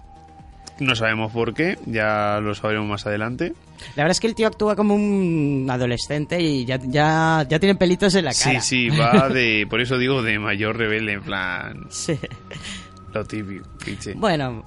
No 0.79 0.95
sabemos 0.95 1.31
por 1.31 1.53
qué, 1.53 1.77
ya 1.85 2.39
lo 2.41 2.53
sabremos 2.53 2.87
más 2.89 3.05
adelante. 3.05 3.53
La 3.95 4.03
verdad 4.03 4.11
es 4.11 4.19
que 4.19 4.27
el 4.27 4.35
tío 4.35 4.47
actúa 4.47 4.75
como 4.75 4.93
un 4.95 5.67
adolescente 5.69 6.41
y 6.41 6.65
ya, 6.65 6.79
ya, 6.83 7.45
ya 7.47 7.59
tiene 7.59 7.75
pelitos 7.75 8.13
en 8.15 8.25
la 8.25 8.33
cara. 8.33 8.59
Sí, 8.61 8.89
sí, 8.89 8.97
va 8.97 9.29
de, 9.29 9.65
por 9.69 9.79
eso 9.79 9.97
digo, 9.97 10.21
de 10.21 10.37
mayor 10.39 10.77
rebelde, 10.77 11.13
en 11.13 11.21
plan, 11.21 11.85
Sí. 11.89 12.19
lo 13.13 13.23
típico, 13.25 13.65
cliché. 13.79 14.13
Bueno, 14.15 14.65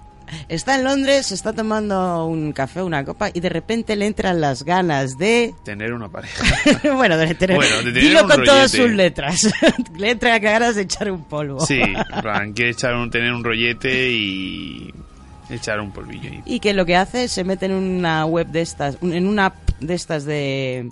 está 0.48 0.76
en 0.76 0.84
Londres, 0.84 1.30
está 1.32 1.52
tomando 1.52 2.24
un 2.24 2.52
café, 2.52 2.82
una 2.82 3.04
copa 3.04 3.30
y 3.32 3.40
de 3.40 3.48
repente 3.50 3.94
le 3.94 4.06
entran 4.06 4.40
las 4.40 4.62
ganas 4.62 5.18
de... 5.18 5.54
Tener 5.64 5.92
una 5.92 6.08
pareja. 6.08 6.42
bueno, 6.94 7.18
de 7.18 7.34
tener... 7.34 7.56
Bueno, 7.56 7.76
de 7.78 7.92
tener 7.92 8.02
dilo 8.02 8.22
un 8.22 8.28
con 8.30 8.44
todas 8.44 8.70
sus 8.70 8.90
letras. 8.90 9.50
le 9.98 10.10
entran 10.12 10.40
ganas 10.40 10.74
de 10.76 10.82
echar 10.82 11.10
un 11.10 11.24
polvo. 11.24 11.60
Sí, 11.60 11.80
plan, 12.22 12.54
quiere 12.54 12.70
echar 12.70 12.94
un, 12.94 13.10
tener 13.10 13.32
un 13.32 13.44
rollete 13.44 14.10
y 14.10 14.90
echar 15.50 15.80
un 15.80 15.90
polvillo. 15.92 16.30
ahí. 16.30 16.42
Y 16.46 16.60
que 16.60 16.74
lo 16.74 16.84
que 16.86 16.96
hace 16.96 17.24
es 17.24 17.32
se 17.32 17.44
mete 17.44 17.66
en 17.66 17.72
una 17.72 18.24
web 18.26 18.46
de 18.48 18.60
estas, 18.62 18.98
en 19.02 19.26
una 19.26 19.46
app 19.46 19.56
de 19.80 19.94
estas 19.94 20.24
de... 20.24 20.90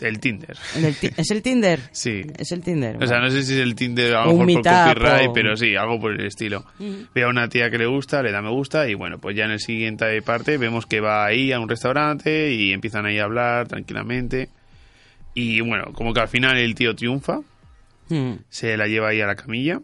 El 0.00 0.20
Tinder. 0.20 0.54
en 0.74 0.84
el 0.84 0.94
ti- 0.94 1.08
¿Es 1.16 1.30
el 1.30 1.40
Tinder? 1.42 1.80
Sí. 1.92 2.22
Es 2.36 2.52
el 2.52 2.60
Tinder. 2.60 3.02
O 3.02 3.06
sea, 3.06 3.18
no 3.20 3.30
sé 3.30 3.42
si 3.42 3.54
es 3.54 3.60
el 3.60 3.74
Tinder 3.74 4.14
a 4.14 4.26
lo 4.26 4.34
mejor 4.36 4.62
por 4.62 4.62
copyright, 4.94 5.28
o- 5.28 5.32
pero 5.32 5.56
sí, 5.56 5.74
algo 5.74 5.98
por 5.98 6.12
el 6.12 6.26
estilo. 6.26 6.64
Ve 7.14 7.22
a 7.22 7.28
una 7.28 7.48
tía 7.48 7.70
que 7.70 7.78
le 7.78 7.86
gusta, 7.86 8.22
le 8.22 8.30
da 8.30 8.42
me 8.42 8.50
gusta 8.50 8.86
y 8.90 8.94
bueno, 8.94 9.18
pues 9.18 9.34
ya 9.36 9.44
en 9.44 9.52
el 9.52 9.60
siguiente 9.60 10.20
parte 10.20 10.58
vemos 10.58 10.84
que 10.84 11.00
va 11.00 11.24
ahí 11.24 11.50
a 11.52 11.60
un 11.60 11.68
restaurante 11.68 12.52
y 12.52 12.72
empiezan 12.72 13.06
ahí 13.06 13.18
a 13.18 13.24
hablar 13.24 13.68
tranquilamente. 13.68 14.50
Y 15.32 15.60
bueno, 15.62 15.92
como 15.94 16.12
que 16.12 16.20
al 16.20 16.28
final 16.28 16.58
el 16.58 16.74
tío 16.74 16.94
triunfa, 16.94 17.40
Mm. 18.08 18.34
se 18.50 18.76
la 18.76 18.86
lleva 18.86 19.08
ahí 19.08 19.20
a 19.20 19.26
la 19.26 19.34
camilla. 19.34 19.80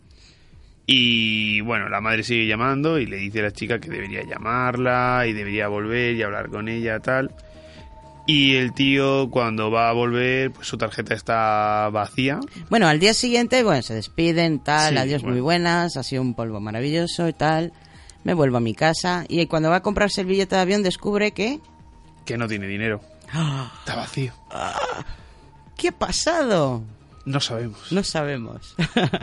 Y 0.86 1.60
bueno, 1.60 1.88
la 1.88 2.00
madre 2.00 2.22
sigue 2.24 2.46
llamando 2.46 2.98
y 2.98 3.06
le 3.06 3.16
dice 3.16 3.40
a 3.40 3.44
la 3.44 3.52
chica 3.52 3.78
que 3.78 3.88
debería 3.88 4.22
llamarla 4.24 5.24
y 5.28 5.32
debería 5.32 5.68
volver 5.68 6.16
y 6.16 6.22
hablar 6.22 6.48
con 6.50 6.68
ella, 6.68 6.98
tal. 7.00 7.32
Y 8.26 8.54
el 8.56 8.72
tío 8.72 9.30
cuando 9.30 9.70
va 9.70 9.88
a 9.88 9.92
volver, 9.92 10.50
pues 10.52 10.68
su 10.68 10.78
tarjeta 10.78 11.14
está 11.14 11.88
vacía. 11.92 12.38
Bueno, 12.70 12.86
al 12.88 13.00
día 13.00 13.14
siguiente, 13.14 13.62
bueno, 13.64 13.82
se 13.82 13.94
despiden, 13.94 14.60
tal, 14.60 14.94
Sí, 14.94 14.98
adiós, 14.98 15.22
bueno. 15.22 15.34
muy 15.34 15.40
buenas, 15.40 15.96
ha 15.96 16.02
sido 16.02 16.22
un 16.22 16.34
polvo 16.34 16.60
maravilloso 16.60 17.28
y 17.28 17.32
tal. 17.32 17.72
Me 18.24 18.34
vuelvo 18.34 18.58
a 18.58 18.60
mi 18.60 18.74
casa 18.74 19.24
y 19.28 19.44
cuando 19.46 19.70
va 19.70 19.76
a 19.76 19.82
comprarse 19.82 20.20
el 20.20 20.28
billete 20.28 20.54
de 20.54 20.60
avión 20.62 20.82
descubre 20.84 21.32
que... 21.32 21.58
que 22.24 22.36
no 22.38 22.46
tiene 22.46 22.66
dinero. 22.68 23.00
Está 23.80 23.96
vacío. 23.96 24.32
¿Qué 25.76 25.88
ha 25.88 25.92
pasado? 25.92 26.82
No 27.24 27.40
sabemos. 27.40 27.92
No 27.92 28.02
sabemos. 28.02 28.74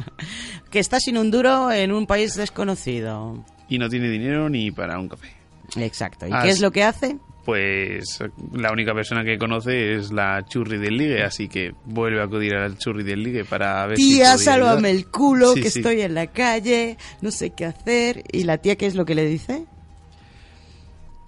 que 0.71 0.79
está 0.79 0.99
sin 0.99 1.17
un 1.17 1.31
duro 1.31 1.71
en 1.71 1.91
un 1.91 2.05
país 2.07 2.35
desconocido. 2.35 3.43
Y 3.67 3.77
no 3.77 3.89
tiene 3.89 4.09
dinero 4.09 4.49
ni 4.49 4.71
para 4.71 4.97
un 4.99 5.09
café. 5.09 5.33
Exacto. 5.77 6.27
¿Y 6.27 6.31
Ah, 6.33 6.41
qué 6.43 6.49
es 6.49 6.61
lo 6.61 6.71
que 6.71 6.83
hace? 6.83 7.17
Pues 7.45 8.19
la 8.53 8.71
única 8.71 8.93
persona 8.93 9.23
que 9.23 9.37
conoce 9.37 9.95
es 9.95 10.11
la 10.11 10.45
churri 10.47 10.77
del 10.77 10.97
ligue, 10.97 11.23
así 11.23 11.47
que 11.47 11.73
vuelve 11.85 12.21
a 12.21 12.25
acudir 12.25 12.53
al 12.55 12.77
churri 12.77 13.03
del 13.03 13.23
ligue 13.23 13.43
para 13.43 13.85
ver 13.87 13.97
si 13.97 14.15
Tía, 14.15 14.37
sálvame 14.37 14.89
ayudar. 14.89 14.95
el 14.95 15.07
culo, 15.07 15.53
Sí, 15.53 15.61
que 15.61 15.69
sí. 15.71 15.79
estoy 15.79 16.01
en 16.01 16.13
la 16.13 16.27
calle, 16.27 16.97
no 17.21 17.31
sé 17.31 17.51
qué 17.51 17.65
hacer. 17.65 18.23
¿Y 18.31 18.43
la 18.43 18.59
tía 18.59 18.75
qué 18.75 18.85
es 18.85 18.95
lo 18.95 19.03
que 19.05 19.15
le 19.15 19.25
dice? 19.25 19.65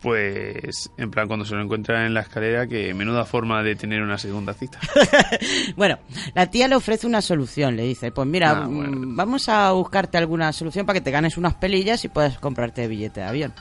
Pues, 0.02 0.92
en 0.98 1.12
plan, 1.12 1.28
cuando 1.28 1.46
se 1.46 1.54
lo 1.54 1.62
encuentra 1.62 2.06
en 2.08 2.14
la 2.16 2.22
escalera, 2.22 2.66
que 2.66 2.94
menuda 2.94 3.24
forma 3.24 3.62
de 3.62 3.76
tener 3.76 4.02
una 4.02 4.18
segunda 4.18 4.54
cita. 4.54 4.80
Bueno, 5.76 6.00
la 6.34 6.48
tía 6.50 6.68
le 6.68 6.76
ofrece 6.76 7.06
una 7.08 7.22
solución, 7.22 7.76
le 7.76 7.84
dice, 7.84 8.12
pues 8.12 8.28
mira, 8.28 8.52
Ah, 8.52 8.68
bueno. 8.68 8.98
mm, 8.98 9.16
vamos 9.16 9.48
a 9.50 9.72
buscarte 9.72 10.18
alguna 10.18 10.52
solución 10.54 10.86
para 10.86 11.00
que 11.00 11.04
te 11.04 11.12
ganes 11.12 11.38
unas 11.38 11.54
pelillas 11.56 12.04
y 12.04 12.08
puedas 12.10 12.38
comprarte 12.40 12.88
billete 12.88 13.20
de 13.22 13.26
avión. 13.28 13.54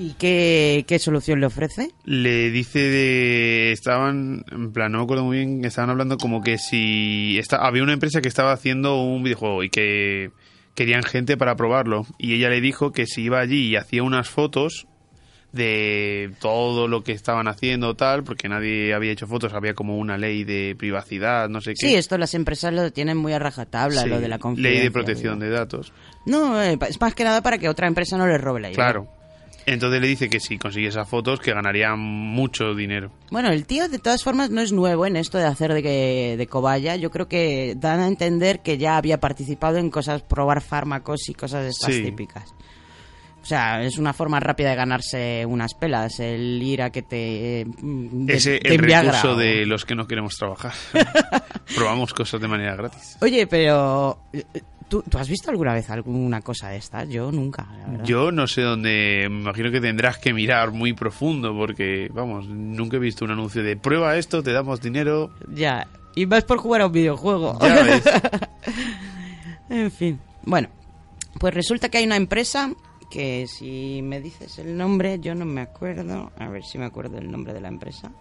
¿Y 0.00 0.12
qué, 0.12 0.84
qué 0.86 1.00
solución 1.00 1.40
le 1.40 1.46
ofrece? 1.46 1.90
Le 2.04 2.50
dice 2.52 2.78
de... 2.78 3.72
Estaban, 3.72 4.44
en 4.52 4.72
plan, 4.72 4.92
no 4.92 4.98
me 4.98 5.04
acuerdo 5.04 5.24
muy 5.24 5.38
bien, 5.38 5.64
estaban 5.64 5.90
hablando 5.90 6.18
como 6.18 6.40
que 6.40 6.56
si... 6.56 7.40
Había 7.50 7.82
una 7.82 7.94
empresa 7.94 8.20
que 8.20 8.28
estaba 8.28 8.52
haciendo 8.52 9.02
un 9.02 9.24
videojuego 9.24 9.64
y 9.64 9.70
que 9.70 10.30
querían 10.76 11.02
gente 11.02 11.36
para 11.36 11.56
probarlo. 11.56 12.06
Y 12.16 12.34
ella 12.34 12.48
le 12.48 12.60
dijo 12.60 12.92
que 12.92 13.06
si 13.06 13.22
iba 13.22 13.40
allí 13.40 13.66
y 13.70 13.74
hacía 13.76 14.04
unas 14.04 14.28
fotos 14.28 14.86
de 15.52 16.30
todo 16.40 16.88
lo 16.88 17.02
que 17.02 17.12
estaban 17.12 17.48
haciendo 17.48 17.94
tal, 17.96 18.22
porque 18.22 18.48
nadie 18.48 18.92
había 18.94 19.12
hecho 19.12 19.26
fotos, 19.26 19.54
había 19.54 19.74
como 19.74 19.96
una 19.96 20.18
ley 20.18 20.44
de 20.44 20.74
privacidad, 20.78 21.48
no 21.48 21.60
sé 21.60 21.70
qué. 21.70 21.86
Sí, 21.88 21.94
esto 21.94 22.18
las 22.18 22.34
empresas 22.34 22.72
lo 22.72 22.92
tienen 22.92 23.16
muy 23.16 23.32
a 23.32 23.38
rajatabla, 23.38 24.02
Sí, 24.02 24.08
lo 24.08 24.20
de 24.20 24.28
la 24.28 24.38
confidencia. 24.38 24.72
Ley 24.78 24.82
de 24.84 24.90
protección 24.90 25.38
de 25.38 25.50
datos. 25.50 25.92
No, 26.26 26.62
eh, 26.62 26.78
es 26.88 27.00
más 27.00 27.14
que 27.14 27.24
nada 27.24 27.42
para 27.42 27.58
que 27.58 27.68
otra 27.68 27.86
empresa 27.86 28.16
no 28.18 28.26
le 28.26 28.36
robe 28.38 28.60
la 28.60 28.68
idea. 28.68 28.76
Claro. 28.76 29.08
Entonces 29.66 30.00
le 30.00 30.08
dice 30.08 30.30
que 30.30 30.40
si 30.40 30.56
consigue 30.56 30.88
esas 30.88 31.06
fotos, 31.06 31.40
que 31.40 31.52
ganaría 31.52 31.94
mucho 31.94 32.74
dinero. 32.74 33.10
Bueno, 33.30 33.50
el 33.50 33.66
tío 33.66 33.86
de 33.88 33.98
todas 33.98 34.24
formas 34.24 34.48
no 34.48 34.62
es 34.62 34.72
nuevo 34.72 35.04
en 35.04 35.16
esto 35.16 35.36
de 35.36 35.44
hacer 35.44 35.74
de, 35.74 36.36
de 36.38 36.46
cobaya. 36.46 36.96
Yo 36.96 37.10
creo 37.10 37.28
que 37.28 37.74
dan 37.76 38.00
a 38.00 38.06
entender 38.08 38.60
que 38.60 38.78
ya 38.78 38.96
había 38.96 39.20
participado 39.20 39.76
en 39.76 39.90
cosas, 39.90 40.22
probar 40.22 40.62
fármacos 40.62 41.28
y 41.28 41.34
cosas 41.34 41.64
de 41.64 41.68
estas 41.70 41.94
Sí. 41.94 42.02
típicas. 42.02 42.54
O 43.48 43.50
sea, 43.50 43.82
es 43.82 43.96
una 43.96 44.12
forma 44.12 44.38
rápida 44.40 44.68
de 44.68 44.76
ganarse 44.76 45.46
unas 45.46 45.72
pelas, 45.72 46.20
el 46.20 46.62
ir 46.62 46.82
a 46.82 46.90
que 46.90 47.00
te... 47.00 47.62
eh, 47.62 47.66
de- 47.66 48.34
Ese 48.34 48.58
te 48.58 48.74
el 48.74 48.82
Viagra 48.82 49.12
recurso 49.12 49.32
o- 49.36 49.38
de 49.38 49.64
los 49.64 49.86
que 49.86 49.94
no 49.94 50.06
queremos 50.06 50.34
trabajar. 50.34 50.74
Probamos 51.74 52.12
cosas 52.12 52.42
de 52.42 52.46
manera 52.46 52.76
gratis. 52.76 53.16
Oye, 53.22 53.46
pero... 53.46 54.18
eh, 54.34 54.44
¿tú, 54.86 55.02
tú 55.08 55.16
has 55.16 55.30
visto 55.30 55.50
alguna 55.50 55.72
vez 55.72 55.88
alguna 55.88 56.42
cosa 56.42 56.68
de 56.68 56.76
estas? 56.76 57.08
Yo 57.08 57.32
nunca, 57.32 57.66
la. 57.96 58.04
Yo 58.04 58.30
no 58.32 58.46
sé 58.46 58.60
dónde, 58.60 59.26
me 59.30 59.40
imagino 59.40 59.70
que 59.70 59.80
tendrás 59.80 60.18
que 60.18 60.34
mirar 60.34 60.70
muy 60.72 60.92
profundo 60.92 61.54
porque, 61.56 62.10
vamos, 62.12 62.46
nunca 62.48 62.98
he 62.98 63.00
visto 63.00 63.24
un 63.24 63.30
anuncio 63.30 63.62
de 63.62 63.76
prueba 63.78 64.18
esto, 64.18 64.42
te 64.42 64.52
damos 64.52 64.82
dinero. 64.82 65.30
Ya, 65.54 65.88
y 66.14 66.26
más 66.26 66.44
por 66.44 66.58
jugar 66.58 66.82
a 66.82 66.86
un 66.88 66.92
videojuego. 66.92 67.58
Ya 67.62 67.82
ves. 67.82 68.02
En 69.70 69.90
fin. 69.90 70.18
Bueno, 70.44 70.68
pues 71.38 71.54
resulta 71.54 71.88
que 71.88 71.96
hay 71.98 72.04
una 72.04 72.16
empresa 72.16 72.72
que 73.10 73.46
si 73.46 74.00
me 74.02 74.20
dices 74.20 74.58
el 74.58 74.76
nombre, 74.76 75.18
yo 75.20 75.34
no 75.34 75.44
me 75.44 75.60
acuerdo. 75.62 76.30
A 76.38 76.48
ver 76.48 76.64
si 76.64 76.78
me 76.78 76.84
acuerdo 76.86 77.18
el 77.18 77.30
nombre 77.30 77.52
de 77.52 77.60
la 77.60 77.68
empresa. 77.68 78.12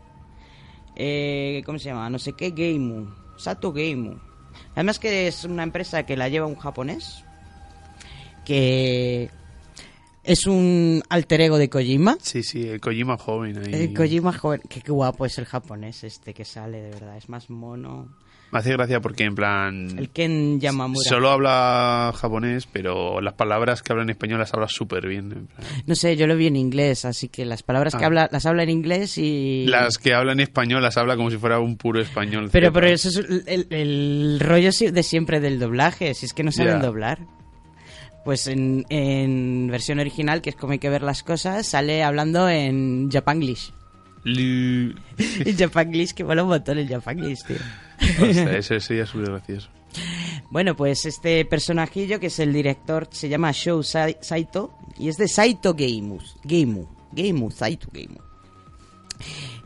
eh, 0.95 1.61
¿cómo 1.65 1.77
se 1.79 1.89
llama? 1.89 2.09
No 2.09 2.17
sé 2.19 2.33
qué 2.33 2.51
Geimu, 2.55 3.07
Sato 3.37 3.73
Geimu. 3.73 4.17
Además 4.73 4.97
que 4.99 5.27
es 5.27 5.43
una 5.43 5.63
empresa 5.63 6.03
que 6.03 6.17
la 6.17 6.29
lleva 6.29 6.47
un 6.47 6.55
japonés, 6.55 7.23
que 8.45 9.29
es 10.23 10.47
un 10.47 11.03
alter 11.09 11.41
ego 11.41 11.57
de 11.57 11.69
Kojima. 11.69 12.17
Sí, 12.21 12.43
sí, 12.43 12.67
el 12.67 12.81
Kojima 12.81 13.17
joven 13.17 13.57
ahí. 13.57 13.73
El 13.73 13.93
Kojima 13.93 14.33
joven, 14.33 14.61
qué, 14.67 14.81
qué 14.81 14.91
guapo 14.91 15.25
es 15.25 15.37
el 15.37 15.45
japonés 15.45 16.03
este 16.03 16.33
que 16.33 16.45
sale, 16.45 16.81
de 16.81 16.89
verdad, 16.91 17.17
es 17.17 17.29
más 17.29 17.49
mono. 17.49 18.09
Me 18.49 18.59
hace 18.59 18.71
gracia 18.71 19.01
porque 19.01 19.25
en 19.25 19.35
plan... 19.35 19.97
El 19.99 20.09
Ken 20.09 20.59
Yamamura. 20.61 21.03
Solo 21.03 21.29
habla 21.31 22.13
japonés, 22.15 22.65
pero 22.71 23.19
las 23.19 23.33
palabras 23.33 23.81
que 23.83 23.91
habla 23.91 24.03
en 24.03 24.09
español 24.09 24.39
las 24.39 24.53
habla 24.53 24.69
súper 24.69 25.05
bien. 25.05 25.49
No 25.85 25.95
sé, 25.95 26.15
yo 26.15 26.27
lo 26.27 26.37
vi 26.37 26.47
en 26.47 26.55
inglés, 26.55 27.03
así 27.03 27.27
que 27.27 27.43
las 27.45 27.61
palabras 27.63 27.93
que 27.93 28.03
Ah. 28.05 28.07
habla 28.07 28.29
las 28.31 28.45
habla 28.45 28.63
en 28.63 28.69
inglés 28.69 29.17
y... 29.17 29.65
Las 29.67 29.97
que 29.97 30.13
habla 30.13 30.31
en 30.31 30.39
español 30.39 30.81
las 30.81 30.95
habla 30.95 31.17
como 31.17 31.29
si 31.29 31.37
fuera 31.37 31.59
un 31.59 31.75
puro 31.75 31.99
español. 31.99 32.47
Pero, 32.51 32.71
pero 32.71 32.87
eso 32.87 33.09
es 33.09 33.17
el, 33.17 33.43
el- 33.47 33.67
el 33.69 34.39
rollo 34.39 34.69
de 34.71 35.03
siempre 35.03 35.41
del 35.41 35.59
doblaje, 35.59 36.13
si 36.13 36.25
es 36.25 36.33
que 36.33 36.43
no 36.43 36.53
saben 36.53 36.79
doblar. 36.81 37.19
Pues 38.23 38.47
en, 38.47 38.85
en 38.89 39.67
versión 39.69 39.99
original, 39.99 40.41
que 40.41 40.51
es 40.51 40.55
como 40.55 40.71
hay 40.73 40.79
que 40.79 40.89
ver 40.89 41.01
las 41.01 41.21
cosas, 41.23 41.67
sale 41.67 42.01
hablando 42.03 42.47
en 42.49 43.09
Japanglish. 43.11 43.73
En 44.25 45.57
Japanglish, 45.57 46.13
que 46.13 46.23
mola 46.23 46.43
un 46.43 46.49
montón 46.49 46.77
el 46.77 46.87
Japanglish, 46.87 47.43
tío. 47.45 47.57
Eso 47.99 48.79
sería 48.79 49.05
súper 49.05 49.29
gracioso. 49.31 49.69
Bueno, 50.49 50.75
pues 50.75 51.05
este 51.05 51.43
personajillo, 51.45 52.19
que 52.19 52.27
es 52.27 52.39
el 52.39 52.53
director, 52.53 53.07
se 53.11 53.29
llama 53.29 53.51
Sai- 53.51 54.17
Saito, 54.21 54.73
y 54.97 55.09
es 55.09 55.17
de 55.17 55.27
Saito 55.27 55.75
Geimus. 55.75 56.37
Geimu. 56.45 56.85
Geimu, 57.15 57.51
Saito 57.51 57.87
Geimu. 57.91 58.19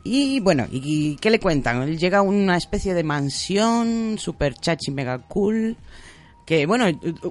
Y 0.03 0.39
bueno, 0.39 0.65
¿y 0.71 0.81
y 1.11 1.15
qué 1.17 1.29
le 1.29 1.39
cuentan? 1.39 1.83
Él 1.83 1.97
llega 1.99 2.19
a 2.19 2.21
una 2.23 2.57
especie 2.57 2.93
de 2.93 3.03
mansión 3.03 4.15
super 4.17 4.53
chachi 4.55 4.91
mega 4.91 5.19
cool. 5.19 5.77
Que 6.45 6.65
bueno, 6.65 6.85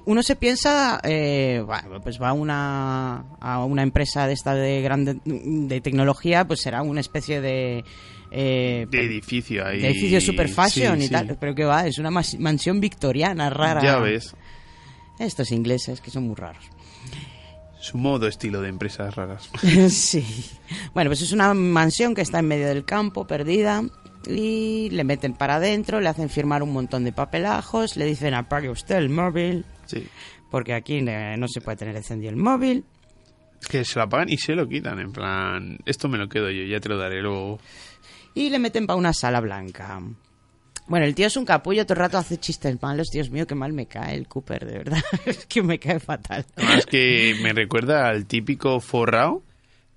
uno 0.04 0.22
se 0.22 0.36
piensa, 0.36 1.00
eh, 1.02 1.62
bueno, 1.66 2.00
pues 2.00 2.20
va 2.22 2.28
a 2.28 2.32
una, 2.32 3.24
a 3.40 3.64
una 3.64 3.82
empresa 3.82 4.26
de 4.26 4.32
esta 4.34 4.54
de 4.54 4.80
grande 4.82 5.18
de 5.24 5.80
tecnología, 5.80 6.46
pues 6.46 6.60
será 6.60 6.82
una 6.82 7.00
especie 7.00 7.40
de. 7.40 7.84
Eh, 8.30 8.86
De 8.90 9.04
edificio 9.04 9.66
ahí. 9.66 9.80
de 9.80 9.88
edificio 9.90 10.20
super 10.20 10.48
fashion 10.48 10.96
Sí, 10.98 11.04
y 11.04 11.06
sí. 11.06 11.12
tal. 11.12 11.36
Pero 11.40 11.54
que 11.54 11.64
va, 11.64 11.86
es 11.86 11.98
una 11.98 12.10
mansión 12.10 12.80
victoriana 12.80 13.50
rara. 13.50 13.82
Ya 13.82 13.98
ves. 13.98 14.34
Estos 15.18 15.50
ingleses 15.52 16.00
que 16.00 16.10
son 16.10 16.24
muy 16.26 16.34
raros. 16.36 16.64
Su 17.80 17.96
modo 17.98 18.26
estilo 18.26 18.60
de 18.60 18.68
empresas 18.68 19.14
raras. 19.14 19.50
sí. 19.90 20.24
Bueno, 20.94 21.08
pues 21.10 21.22
es 21.22 21.32
una 21.32 21.54
mansión 21.54 22.14
que 22.14 22.20
está 22.22 22.38
en 22.40 22.46
medio 22.48 22.68
del 22.68 22.84
campo, 22.84 23.26
perdida. 23.26 23.82
Y 24.28 24.90
le 24.90 25.02
meten 25.02 25.32
para 25.32 25.54
adentro, 25.56 25.98
le 25.98 26.08
hacen 26.10 26.28
firmar 26.28 26.62
un 26.62 26.72
montón 26.74 27.04
de 27.04 27.12
papelajos, 27.12 27.96
le 27.96 28.04
dicen 28.04 28.34
apague 28.34 28.68
usted 28.68 28.96
el 28.96 29.08
móvil, 29.08 29.64
Sí. 29.86 30.06
porque 30.50 30.74
aquí 30.74 30.98
eh, 30.98 31.36
no 31.38 31.48
se 31.48 31.62
puede 31.62 31.78
tener 31.78 31.96
encendido 31.96 32.28
el 32.30 32.36
móvil. 32.36 32.84
Es 33.62 33.66
que 33.66 33.82
se 33.82 33.98
lo 33.98 34.04
apagan 34.04 34.28
y 34.28 34.36
se 34.36 34.54
lo 34.54 34.68
quitan. 34.68 34.98
En 34.98 35.12
plan, 35.12 35.78
esto 35.86 36.06
me 36.08 36.18
lo 36.18 36.28
quedo 36.28 36.50
yo, 36.50 36.64
ya 36.64 36.80
te 36.80 36.90
lo 36.90 36.98
daré 36.98 37.22
luego. 37.22 37.60
Y 38.34 38.50
le 38.50 38.58
meten 38.58 38.86
para 38.86 38.98
una 38.98 39.12
sala 39.12 39.40
blanca. 39.40 40.00
Bueno, 40.86 41.06
el 41.06 41.14
tío 41.14 41.28
es 41.28 41.36
un 41.36 41.44
capullo, 41.44 41.84
todo 41.84 41.94
el 41.94 42.00
rato 42.00 42.18
hace 42.18 42.38
chistes 42.38 42.80
malos. 42.82 43.10
Dios 43.10 43.30
mío, 43.30 43.46
qué 43.46 43.54
mal 43.54 43.72
me 43.72 43.86
cae 43.86 44.16
el 44.16 44.26
Cooper, 44.26 44.66
de 44.66 44.78
verdad. 44.78 45.02
es 45.24 45.46
que 45.46 45.62
me 45.62 45.78
cae 45.78 46.00
fatal. 46.00 46.44
Además 46.56 46.86
que 46.86 47.36
me 47.42 47.52
recuerda 47.52 48.08
al 48.08 48.26
típico 48.26 48.80
forrao 48.80 49.42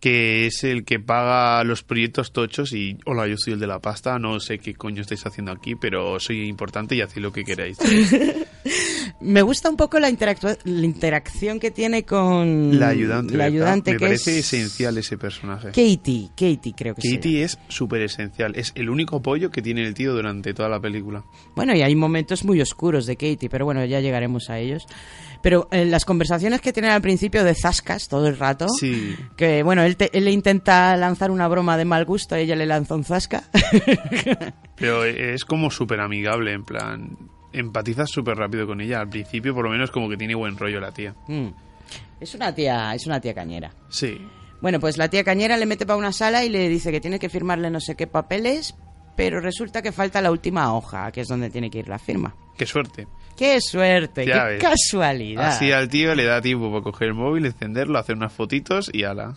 que 0.03 0.47
es 0.47 0.65
el 0.65 0.83
que 0.83 0.99
paga 0.99 1.63
los 1.63 1.81
proyectos 1.81 2.33
tochos 2.33 2.73
y 2.73 2.97
hola, 3.05 3.25
yo 3.25 3.37
soy 3.37 3.53
el 3.53 3.59
de 3.61 3.67
la 3.67 3.79
pasta, 3.79 4.19
no 4.19 4.41
sé 4.41 4.59
qué 4.59 4.73
coño 4.73 5.01
estáis 5.01 5.25
haciendo 5.25 5.53
aquí, 5.53 5.75
pero 5.75 6.19
soy 6.19 6.49
importante 6.49 6.93
y 6.93 6.99
hacéis 6.99 7.23
lo 7.23 7.31
que 7.31 7.45
queráis. 7.45 7.77
Me 9.21 9.41
gusta 9.41 9.69
un 9.69 9.77
poco 9.77 9.99
la, 9.99 10.09
la 10.09 10.85
interacción 10.85 11.57
que 11.57 11.71
tiene 11.71 12.03
con 12.03 12.77
La 12.77 12.89
ayudante. 12.89 13.37
la 13.37 13.45
ayudante 13.45 13.91
me 13.91 13.97
que 13.97 14.05
parece 14.05 14.39
es 14.39 14.53
esencial 14.53 14.97
ese 14.97 15.17
personaje. 15.17 15.67
Katie, 15.67 16.29
Katie 16.35 16.73
creo 16.75 16.95
que 16.95 17.01
sí. 17.01 17.15
Katie 17.15 17.43
es 17.43 17.57
súper 17.69 18.01
esencial, 18.01 18.53
es 18.57 18.73
el 18.75 18.89
único 18.89 19.17
apoyo 19.17 19.51
que 19.51 19.61
tiene 19.61 19.85
el 19.85 19.93
tío 19.93 20.13
durante 20.13 20.53
toda 20.53 20.67
la 20.67 20.81
película. 20.81 21.23
Bueno, 21.55 21.73
y 21.73 21.81
hay 21.81 21.95
momentos 21.95 22.43
muy 22.43 22.59
oscuros 22.59 23.05
de 23.05 23.15
Katie, 23.15 23.49
pero 23.49 23.63
bueno, 23.63 23.85
ya 23.85 24.01
llegaremos 24.01 24.49
a 24.49 24.59
ellos. 24.59 24.85
Pero 25.43 25.67
eh, 25.71 25.83
las 25.85 26.05
conversaciones 26.05 26.61
que 26.61 26.71
tienen 26.71 26.91
al 26.91 27.01
principio 27.01 27.43
de 27.43 27.53
Zascas 27.53 28.07
todo 28.07 28.27
el 28.27 28.37
rato, 28.37 28.67
Sí, 28.79 29.13
que 29.35 29.61
bueno, 29.61 29.83
él, 29.83 29.92
te- 29.95 30.17
él 30.17 30.25
le 30.25 30.31
intenta 30.31 30.95
lanzar 30.97 31.31
una 31.31 31.47
broma 31.47 31.77
de 31.77 31.85
mal 31.85 32.05
gusto, 32.05 32.35
ella 32.35 32.55
le 32.55 32.65
lanza 32.65 32.95
un 32.95 33.03
Zasca. 33.03 33.43
pero 34.75 35.03
es 35.05 35.45
como 35.45 35.69
súper 35.71 35.99
amigable, 35.99 36.51
en 36.53 36.63
plan, 36.63 37.17
empatizas 37.51 38.09
súper 38.09 38.37
rápido 38.37 38.65
con 38.67 38.81
ella. 38.81 38.99
Al 38.99 39.09
principio, 39.09 39.53
por 39.53 39.65
lo 39.65 39.71
menos, 39.71 39.91
como 39.91 40.09
que 40.09 40.17
tiene 40.17 40.35
buen 40.35 40.57
rollo 40.57 40.79
la 40.79 40.91
tía. 40.91 41.15
Mm. 41.27 41.47
Es 42.19 42.33
una 42.35 42.53
tía, 42.53 42.93
es 42.95 43.05
una 43.05 43.19
tía 43.19 43.33
cañera. 43.33 43.71
Sí, 43.89 44.17
Bueno, 44.61 44.79
pues 44.79 44.97
la 44.97 45.09
tía 45.09 45.23
cañera 45.23 45.57
le 45.57 45.65
mete 45.65 45.85
para 45.85 45.97
una 45.97 46.11
sala 46.13 46.43
y 46.45 46.49
le 46.49 46.69
dice 46.69 46.91
que 46.91 47.01
tiene 47.01 47.19
que 47.19 47.29
firmarle 47.29 47.69
no 47.69 47.79
sé 47.81 47.95
qué 47.95 48.07
papeles, 48.07 48.75
pero 49.17 49.39
resulta 49.41 49.81
que 49.81 49.91
falta 49.91 50.21
la 50.21 50.31
última 50.31 50.73
hoja, 50.73 51.11
que 51.11 51.21
es 51.21 51.27
donde 51.27 51.49
tiene 51.49 51.69
que 51.69 51.79
ir 51.79 51.89
la 51.89 51.99
firma. 51.99 52.33
qué 52.57 52.65
suerte. 52.65 53.07
¡Qué 53.37 53.59
suerte! 53.61 54.25
Ya 54.27 54.45
¡Qué 54.45 54.51
ves. 54.53 54.61
casualidad! 54.63 55.47
Así 55.47 55.71
al 55.71 55.89
tío 55.89 56.13
le 56.13 56.23
da 56.23 56.39
tiempo 56.39 56.69
para 56.71 56.83
coger 56.83 57.07
el 57.09 57.13
móvil, 57.15 57.45
encenderlo, 57.47 57.97
hacer 57.97 58.15
unas 58.15 58.31
fotitos 58.31 58.91
y 58.93 59.03
ala. 59.05 59.33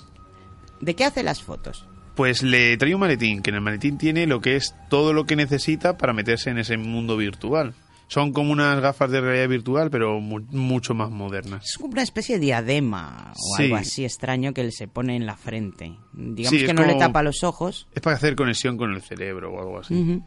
¿De 0.80 0.94
qué 0.94 1.04
hace 1.04 1.22
las 1.22 1.42
fotos? 1.42 1.86
Pues 2.14 2.42
le 2.42 2.76
trae 2.76 2.94
un 2.94 3.00
maletín, 3.00 3.42
que 3.42 3.50
en 3.50 3.56
el 3.56 3.62
maletín 3.62 3.98
tiene 3.98 4.26
lo 4.26 4.40
que 4.40 4.56
es 4.56 4.74
todo 4.88 5.12
lo 5.12 5.24
que 5.26 5.36
necesita 5.36 5.98
para 5.98 6.12
meterse 6.12 6.50
en 6.50 6.58
ese 6.58 6.76
mundo 6.78 7.16
virtual. 7.16 7.74
Son 8.08 8.32
como 8.32 8.52
unas 8.52 8.80
gafas 8.80 9.10
de 9.10 9.20
realidad 9.20 9.48
virtual, 9.48 9.90
pero 9.90 10.20
mu- 10.20 10.40
mucho 10.52 10.94
más 10.94 11.10
modernas. 11.10 11.64
Es 11.64 11.76
como 11.76 11.92
una 11.92 12.02
especie 12.02 12.36
de 12.36 12.40
diadema 12.46 13.32
o 13.34 13.56
Sí. 13.56 13.64
algo 13.64 13.76
así 13.76 14.04
extraño 14.04 14.54
que 14.54 14.60
él 14.60 14.72
se 14.72 14.86
pone 14.86 15.16
en 15.16 15.26
la 15.26 15.36
frente. 15.36 15.92
Digamos 16.12 16.60
Sí, 16.60 16.64
que 16.64 16.72
no 16.72 16.86
le 16.86 16.94
tapa 16.94 17.22
los 17.24 17.42
ojos. 17.42 17.88
Es 17.94 18.00
para 18.00 18.14
hacer 18.16 18.36
conexión 18.36 18.76
con 18.78 18.94
el 18.94 19.02
cerebro 19.02 19.52
o 19.52 19.58
algo 19.60 19.78
así. 19.80 20.22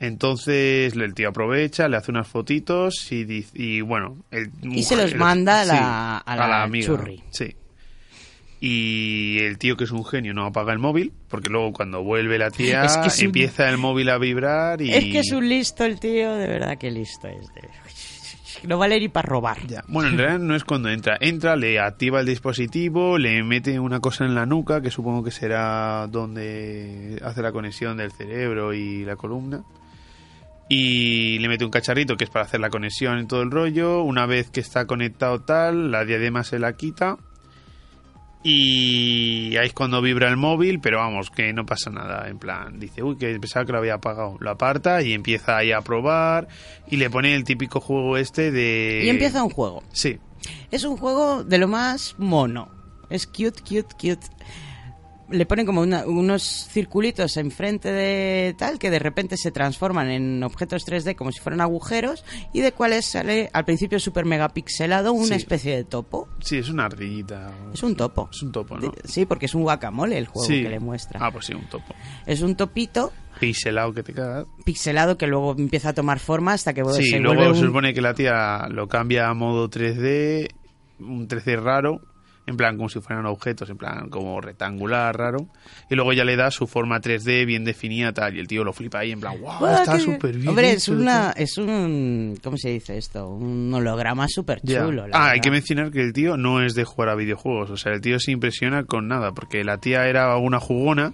Entonces 0.00 0.94
el 0.94 1.14
tío 1.14 1.30
aprovecha, 1.30 1.88
le 1.88 1.96
hace 1.96 2.10
unas 2.10 2.28
fotitos 2.28 3.10
y, 3.10 3.80
bueno... 3.80 4.16
el 4.30 4.50
Y 4.62 4.82
se 4.82 4.96
los 4.96 5.14
manda 5.14 5.62
a 5.62 5.64
la- 5.64 6.18
a 6.18 6.36
la 6.36 6.62
amiga, 6.62 6.86
churri. 6.86 7.22
Sí. 7.30 7.56
Y 8.66 9.40
el 9.40 9.58
tío, 9.58 9.76
que 9.76 9.84
es 9.84 9.90
un 9.90 10.06
genio, 10.06 10.32
no 10.32 10.46
apaga 10.46 10.72
el 10.72 10.78
móvil, 10.78 11.12
porque 11.28 11.50
luego 11.50 11.74
cuando 11.74 12.02
vuelve 12.02 12.38
la 12.38 12.50
tía 12.50 12.84
Es 12.84 12.96
que 12.96 13.08
es 13.08 13.18
un- 13.18 13.26
empieza 13.26 13.68
el 13.68 13.76
móvil 13.76 14.08
a 14.08 14.16
vibrar 14.16 14.80
y... 14.80 14.90
Es 14.90 15.04
que 15.04 15.18
es 15.18 15.32
un 15.32 15.46
listo 15.46 15.84
el 15.84 16.00
tío, 16.00 16.32
de 16.34 16.46
verdad 16.46 16.78
que 16.78 16.90
listo 16.90 17.28
es. 17.28 17.46
de- 17.52 18.66
No 18.66 18.78
vale 18.78 18.98
ni 18.98 19.08
para 19.10 19.28
robar. 19.28 19.58
Ya. 19.66 19.84
Bueno, 19.88 20.08
en 20.08 20.16
realidad 20.16 20.38
no 20.38 20.56
es 20.56 20.64
cuando 20.64 20.88
entra. 20.88 21.18
Entra, 21.20 21.56
le 21.56 21.78
activa 21.78 22.20
el 22.20 22.26
dispositivo, 22.26 23.18
le 23.18 23.42
mete 23.42 23.78
una 23.78 24.00
cosa 24.00 24.24
en 24.24 24.34
la 24.34 24.46
nuca, 24.46 24.80
que 24.80 24.90
supongo 24.90 25.22
que 25.22 25.30
será 25.30 26.06
donde 26.06 27.20
hace 27.22 27.42
la 27.42 27.52
conexión 27.52 27.98
del 27.98 28.12
cerebro 28.12 28.72
y 28.72 29.04
la 29.04 29.16
columna. 29.16 29.62
Y 30.70 31.38
le 31.40 31.48
mete 31.48 31.66
un 31.66 31.70
cacharrito 31.70 32.16
que 32.16 32.24
es 32.24 32.30
para 32.30 32.46
hacer 32.46 32.60
la 32.60 32.70
conexión 32.70 33.18
en 33.18 33.28
todo 33.28 33.42
el 33.42 33.50
rollo. 33.50 34.02
Una 34.02 34.24
vez 34.24 34.48
que 34.50 34.60
está 34.60 34.86
conectado 34.86 35.42
tal, 35.42 35.90
la 35.90 36.06
diadema 36.06 36.42
se 36.44 36.58
la 36.58 36.72
quita. 36.74 37.18
Y 38.46 39.56
ahí 39.56 39.68
es 39.68 39.72
cuando 39.72 40.02
vibra 40.02 40.28
el 40.28 40.36
móvil, 40.36 40.78
pero 40.78 40.98
vamos, 40.98 41.30
que 41.30 41.54
no 41.54 41.64
pasa 41.64 41.88
nada. 41.90 42.28
En 42.28 42.38
plan, 42.38 42.78
dice, 42.78 43.02
uy, 43.02 43.16
que 43.16 43.40
pensaba 43.40 43.64
que 43.64 43.72
lo 43.72 43.78
había 43.78 43.94
apagado. 43.94 44.36
Lo 44.38 44.50
aparta 44.50 45.00
y 45.00 45.14
empieza 45.14 45.56
ahí 45.56 45.72
a 45.72 45.80
probar. 45.80 46.46
Y 46.90 46.96
le 46.96 47.08
pone 47.08 47.34
el 47.34 47.44
típico 47.44 47.80
juego 47.80 48.18
este 48.18 48.50
de. 48.50 49.00
Y 49.04 49.08
empieza 49.08 49.42
un 49.42 49.48
juego. 49.48 49.82
Sí, 49.92 50.18
Es 50.70 50.84
un 50.84 50.98
juego 50.98 51.42
de 51.42 51.56
lo 51.56 51.68
más 51.68 52.16
mono. 52.18 52.68
Es 53.08 53.26
cute, 53.26 53.62
cute, 53.62 53.94
cute. 53.94 54.26
Le 55.34 55.46
ponen 55.46 55.66
como 55.66 55.80
una- 55.80 56.06
unos 56.06 56.42
circulitos 56.70 57.36
enfrente 57.36 57.90
de 57.92 58.54
tal 58.56 58.78
que 58.78 58.90
de 58.90 58.98
repente 58.98 59.36
se 59.36 59.50
transforman 59.50 60.08
en 60.10 60.42
objetos 60.42 60.84
3D 60.86 61.16
como 61.16 61.32
si 61.32 61.40
fueran 61.40 61.60
agujeros 61.60 62.24
y 62.52 62.60
de 62.60 62.72
cuales 62.72 63.04
sale 63.04 63.50
al 63.52 63.64
principio 63.64 63.98
súper 63.98 64.24
megapixelado 64.26 65.12
una 65.12 65.26
Sí. 65.26 65.34
especie 65.34 65.76
de 65.76 65.84
topo. 65.84 66.28
sí, 66.40 66.58
es 66.58 66.68
una 66.68 66.84
ardillita. 66.86 67.52
Es 67.72 67.82
un 67.82 67.96
topo. 67.96 68.28
Es 68.32 68.42
un 68.42 68.52
topo, 68.52 68.78
¿no? 68.78 68.92
Sí, 69.04 69.26
porque 69.26 69.46
es 69.46 69.54
un 69.54 69.62
guacamole 69.62 70.18
el 70.18 70.26
juego 70.26 70.46
sí. 70.46 70.62
que 70.62 70.68
le 70.68 70.78
muestra. 70.80 71.18
Ah, 71.22 71.30
pues 71.32 71.46
sí, 71.46 71.54
un 71.54 71.68
topo. 71.68 71.94
Es 72.26 72.40
un 72.42 72.54
topito 72.54 73.12
Pixelado 73.40 73.92
que 73.92 74.02
te 74.04 74.12
cagas. 74.12 74.46
pixelado 74.64 75.18
que 75.18 75.26
luego 75.26 75.56
empieza 75.58 75.88
a 75.88 75.92
tomar 75.94 76.20
forma 76.20 76.52
hasta 76.52 76.72
que 76.72 76.84
Sí, 76.94 77.10
se 77.10 77.18
luego 77.18 77.54
se 77.54 77.60
supone 77.62 77.92
que 77.92 78.00
la 78.00 78.14
tía 78.14 78.68
lo 78.70 78.86
cambia 78.88 79.28
a 79.28 79.34
modo 79.34 79.68
3D, 79.68 80.48
un 81.00 81.26
3D 81.26 81.56
raro, 81.60 82.00
en 82.46 82.56
plan 82.56 82.76
como 82.76 82.88
si 82.88 83.00
fueran 83.00 83.24
objetos, 83.26 83.70
en 83.70 83.78
plan 83.78 84.10
como 84.10 84.40
rectangular, 84.40 85.16
raro. 85.16 85.48
Y 85.88 85.94
luego 85.94 86.12
ya 86.12 86.24
le 86.24 86.36
da 86.36 86.50
su 86.50 86.66
forma 86.66 87.00
3D 87.00 87.46
bien 87.46 87.64
definida, 87.64 88.12
tal. 88.12 88.36
Y 88.36 88.40
el 88.40 88.46
tío 88.46 88.64
lo 88.64 88.72
flipa 88.72 88.98
ahí, 88.98 89.12
en 89.12 89.20
plan, 89.20 89.40
wow, 89.40 89.58
¡Guau, 89.58 89.74
está 89.76 89.98
súper 89.98 90.36
bien. 90.36 90.48
Hombre, 90.48 90.72
es 90.72 90.88
una, 90.88 91.32
tal". 91.32 91.42
es 91.42 91.56
un, 91.56 92.38
¿cómo 92.42 92.56
se 92.58 92.70
dice 92.70 92.98
esto? 92.98 93.28
Un 93.28 93.72
holograma 93.72 94.26
súper 94.28 94.60
chulo. 94.60 95.06
Ah, 95.12 95.30
hay 95.30 95.40
que 95.40 95.50
mencionar 95.50 95.90
que 95.90 96.00
el 96.00 96.12
tío 96.12 96.36
no 96.36 96.62
es 96.62 96.74
de 96.74 96.84
jugar 96.84 97.08
a 97.08 97.14
videojuegos. 97.14 97.70
O 97.70 97.76
sea, 97.76 97.92
el 97.92 98.00
tío 98.00 98.18
se 98.20 98.32
impresiona 98.32 98.84
con 98.84 99.08
nada, 99.08 99.32
porque 99.32 99.64
la 99.64 99.78
tía 99.78 100.06
era 100.06 100.36
una 100.36 100.60
jugona 100.60 101.12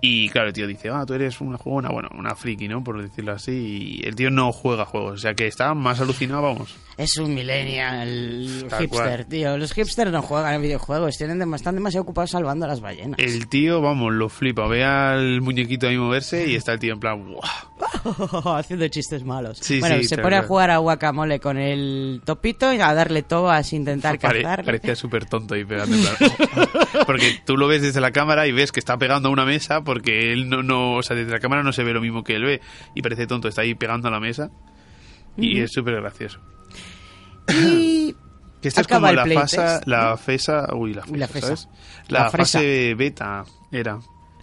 Y 0.00 0.28
claro, 0.28 0.48
el 0.48 0.52
tío 0.54 0.68
dice, 0.68 0.90
ah, 0.90 1.04
tú 1.04 1.14
eres 1.14 1.40
una 1.40 1.58
jugona, 1.58 1.88
bueno, 1.88 2.08
una 2.16 2.36
friki, 2.36 2.68
¿no? 2.68 2.84
Por 2.84 3.02
decirlo 3.02 3.32
así. 3.32 3.98
Y 4.00 4.06
el 4.06 4.14
tío 4.14 4.30
no 4.30 4.52
juega 4.52 4.84
juegos, 4.84 5.14
o 5.14 5.16
sea 5.18 5.34
que 5.34 5.48
está 5.48 5.74
más 5.74 6.00
alucinado, 6.00 6.42
vamos. 6.42 6.76
Es 6.98 7.16
un 7.16 7.32
millennial 7.32 8.66
Tal 8.68 8.80
hipster, 8.80 8.88
cual. 8.88 9.26
tío. 9.26 9.56
Los 9.56 9.72
hipsters 9.72 10.10
no 10.10 10.20
juegan 10.20 10.54
en 10.54 10.62
videojuegos, 10.62 11.16
tienen 11.16 11.40
están 11.54 11.76
demasiado 11.76 12.02
ocupados 12.02 12.30
salvando 12.32 12.64
a 12.64 12.68
las 12.68 12.80
ballenas. 12.80 13.20
El 13.20 13.46
tío, 13.48 13.80
vamos, 13.80 14.12
lo 14.12 14.28
flipa. 14.28 14.66
Ve 14.66 14.84
al 14.84 15.40
muñequito 15.40 15.86
ahí 15.86 15.96
moverse 15.96 16.48
y 16.48 16.56
está 16.56 16.72
el 16.72 16.80
tío 16.80 16.94
en 16.94 16.98
plan, 17.00 17.24
¡guau! 17.32 18.56
Haciendo 18.56 18.88
chistes 18.88 19.22
malos. 19.24 19.58
Sí, 19.60 19.78
bueno, 19.78 19.96
sí, 19.98 20.04
se 20.08 20.18
pone 20.18 20.36
a 20.36 20.42
jugar 20.42 20.70
a 20.72 20.78
guacamole 20.78 21.38
con 21.38 21.56
el 21.56 22.20
topito 22.24 22.72
y 22.74 22.80
a 22.80 22.92
darle 22.92 23.22
tobas, 23.22 23.72
intentar 23.72 24.18
Pare- 24.20 24.42
cazarle. 24.42 24.64
parecía 24.64 24.96
súper 24.96 25.24
tonto 25.26 25.54
ahí 25.54 25.64
pegando. 25.64 25.96
"Oh". 25.96 27.04
porque 27.06 27.38
tú 27.44 27.56
lo 27.56 27.68
ves 27.68 27.80
desde 27.82 28.00
la 28.00 28.10
cámara 28.10 28.48
y 28.48 28.52
ves 28.52 28.72
que 28.72 28.80
está 28.80 28.98
pegando 28.98 29.28
a 29.28 29.32
una 29.32 29.44
mesa 29.44 29.82
porque 29.84 30.32
él 30.32 30.48
no, 30.48 30.64
no, 30.64 30.94
o 30.96 31.02
sea, 31.04 31.14
desde 31.16 31.30
la 31.30 31.38
cámara 31.38 31.62
no 31.62 31.72
se 31.72 31.84
ve 31.84 31.92
lo 31.92 32.00
mismo 32.00 32.24
que 32.24 32.34
él 32.34 32.44
ve 32.44 32.60
y 32.96 33.02
parece 33.02 33.28
tonto, 33.28 33.46
está 33.46 33.62
ahí 33.62 33.74
pegando 33.76 34.08
a 34.08 34.10
la 34.10 34.18
mesa 34.18 34.50
y 35.36 35.60
es 35.60 35.70
súper 35.72 35.94
gracioso. 36.00 36.40
Y 37.48 38.14
Que 38.60 38.68
esta 38.68 38.80
es 38.82 38.86
como 38.88 39.10
la 39.12 39.22
playtest, 39.24 39.56
fase, 39.56 39.80
la 39.86 40.10
¿no? 40.10 40.16
FESA, 40.16 40.74
uy, 40.74 40.94
la 40.94 41.02
FESA, 41.02 41.16
La 41.16 41.28
FESA. 41.28 41.68
La 42.08 42.18
La, 42.24 42.30
fase 42.30 42.94
beta 42.94 43.44
era. 43.70 43.98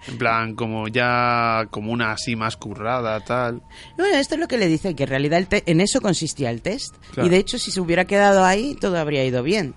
En 0.08 0.18
plan, 0.20 0.54
como 0.56 0.88
ya, 0.88 1.68
como 1.72 1.91
una 1.91 2.12
así 2.12 2.36
más 2.36 2.58
currada, 2.58 3.20
tal. 3.22 3.63
Bueno, 3.98 4.15
esto 4.18 4.36
es 4.36 4.39
lo 4.41 4.48
que 4.48 4.58
le 4.60 4.68
dicen, 4.68 4.96
que 4.96 5.04
en 5.04 5.10
realidad 5.10 5.39
el 5.39 5.48
te- 5.48 5.63
en 5.65 5.82
eso 5.82 6.00
consistía 6.00 6.52
el 6.52 6.62
test. 6.62 6.96
Claro. 7.12 7.26
Y 7.26 7.30
de 7.32 7.38
hecho, 7.38 7.58
si 7.58 7.72
se 7.72 7.82
hubiera 7.82 8.06
quedado 8.06 8.46
ahí, 8.46 8.76
todo 8.80 9.00
habría 9.00 9.26
ido 9.26 9.41
bien. 9.41 9.74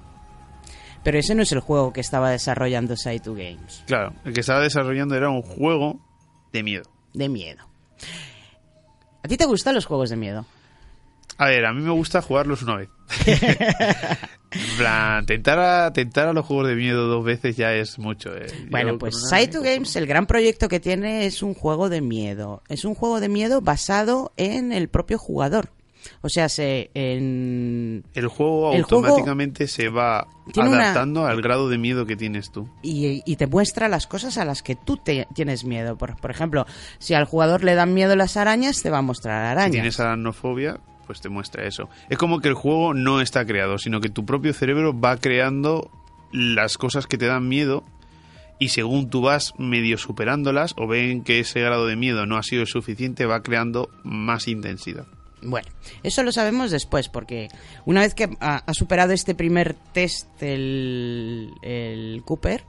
Pero 1.03 1.19
ese 1.19 1.35
no 1.35 1.43
es 1.43 1.53
el 1.53 1.61
juego 1.61 1.95
que 1.95 2.03
estaba 2.03 2.29
desarrollando 2.31 2.95
Saito 2.97 3.33
Games. 3.33 3.85
Claro, 3.87 4.13
el 4.27 4.35
que 4.35 4.41
estaba 4.41 4.61
desarrollando 4.61 5.15
era 5.17 5.31
un 5.31 5.41
juego 5.41 5.99
de 6.53 6.63
miedo. 6.63 6.85
De 7.15 7.29
miedo. 7.31 7.67
¿A 9.23 9.29
ti 9.29 9.37
te 9.39 9.47
gustan 9.47 9.75
los 9.75 9.87
juegos 9.87 10.11
de 10.11 10.17
miedo? 10.17 10.45
A 11.39 11.47
ver, 11.47 11.65
a 11.65 11.73
mí 11.73 11.81
me 11.83 11.91
gusta 11.91 12.21
jugarlos 12.21 12.63
una 12.63 12.77
vez. 12.77 12.89
en 13.27 14.77
plan, 14.77 15.27
tentar 15.27 15.59
a, 15.59 15.93
tentar 15.93 16.29
a 16.29 16.33
los 16.33 16.45
juegos 16.47 16.69
de 16.69 16.75
miedo 16.75 17.07
dos 17.07 17.25
veces 17.25 17.57
ya 17.57 17.75
es 17.75 17.99
mucho. 17.99 18.35
eh. 18.37 18.47
Bueno, 18.71 18.93
Yo 18.93 18.99
pues 18.99 19.15
una- 19.17 19.29
Saito 19.29 19.63
Games, 19.63 19.95
el 19.97 20.07
gran 20.07 20.27
proyecto 20.27 20.69
que 20.69 20.81
tiene 20.81 21.27
es 21.27 21.43
un 21.43 21.55
juego 21.55 21.89
de 21.89 22.01
miedo. 22.01 22.63
Es 22.69 22.85
un 22.85 22.95
juego 22.95 23.21
de 23.21 23.29
miedo 23.29 23.61
basado 23.61 24.33
en 24.37 24.73
el 24.73 24.89
propio 24.89 25.19
jugador. 25.19 25.71
O 26.23 26.29
sea, 26.29 26.49
se 26.49 26.91
en 26.95 28.05
El 28.15 28.29
juego 28.29 28.73
El 28.73 28.85
juego 28.85 29.05
automáticamente 29.07 29.67
se 29.67 29.89
va 29.89 30.29
una- 30.57 30.81
adaptando 30.85 31.27
al 31.27 31.43
grado 31.43 31.69
de 31.69 31.77
miedo 31.77 32.07
que 32.07 32.17
tienes 32.17 32.51
tú. 32.53 32.69
y, 32.83 33.23
y 33.27 33.37
te 33.37 33.47
muestra 33.47 33.89
las 33.89 34.07
cosas 34.07 34.39
a 34.39 34.45
las 34.45 34.63
que 34.63 34.77
tú 34.77 34.97
te, 34.97 35.27
tienes 35.35 35.65
miedo. 35.65 35.99
Por, 35.99 36.17
por 36.17 36.31
ejemplo, 36.31 36.67
si 36.99 37.15
al 37.15 37.25
jugador 37.25 37.65
le 37.65 37.75
dan 37.75 37.93
miedo 37.95 38.17
las 38.17 38.37
arañas, 38.37 38.81
te 38.81 38.91
va 38.91 38.99
a 38.99 39.03
mostrar 39.03 39.45
Si 39.45 39.51
arañas. 39.53 39.73
tienes 39.73 40.01
aracnofobia, 40.01 40.79
pues 41.09 41.23
te 41.23 41.31
muestra 41.31 41.67
eso. 41.67 41.89
Es 42.11 42.19
como 42.19 42.41
que 42.41 42.49
el 42.49 42.55
juego 42.55 42.93
no 42.93 43.23
está 43.23 43.47
creado, 43.47 43.79
sino 43.79 44.03
que 44.03 44.11
tu 44.11 44.27
propio 44.27 44.53
cerebro 44.53 44.99
va 44.99 45.17
creando 45.17 45.91
las 46.33 46.77
cosas 46.77 47.07
que 47.07 47.17
te 47.17 47.25
dan 47.25 47.49
miedo 47.49 47.83
y 48.59 48.69
según 48.69 49.09
tú 49.09 49.23
vas 49.23 49.55
medio 49.57 49.97
superándolas 49.97 50.75
o 50.77 50.87
ven 50.87 51.25
que 51.25 51.41
ese 51.41 51.63
grado 51.63 51.87
de 51.87 51.97
miedo 51.97 52.27
no 52.27 52.37
ha 52.37 52.43
sido 52.43 52.67
suficiente, 52.67 53.25
va 53.25 53.43
creando 53.43 53.89
más 54.05 54.49
intensidad. 54.49 55.07
Bueno, 55.41 55.69
eso 56.03 56.23
lo 56.23 56.31
sabemos 56.31 56.71
después, 56.71 57.09
porque 57.09 57.49
una 57.87 58.03
vez 58.03 58.13
que 58.13 58.29
ha, 58.41 58.63
superado 58.75 59.15
este 59.15 59.35
primer 59.35 59.77
test 59.95 60.43
el, 60.43 61.55
el 61.63 62.23
Cooper, 62.27 62.65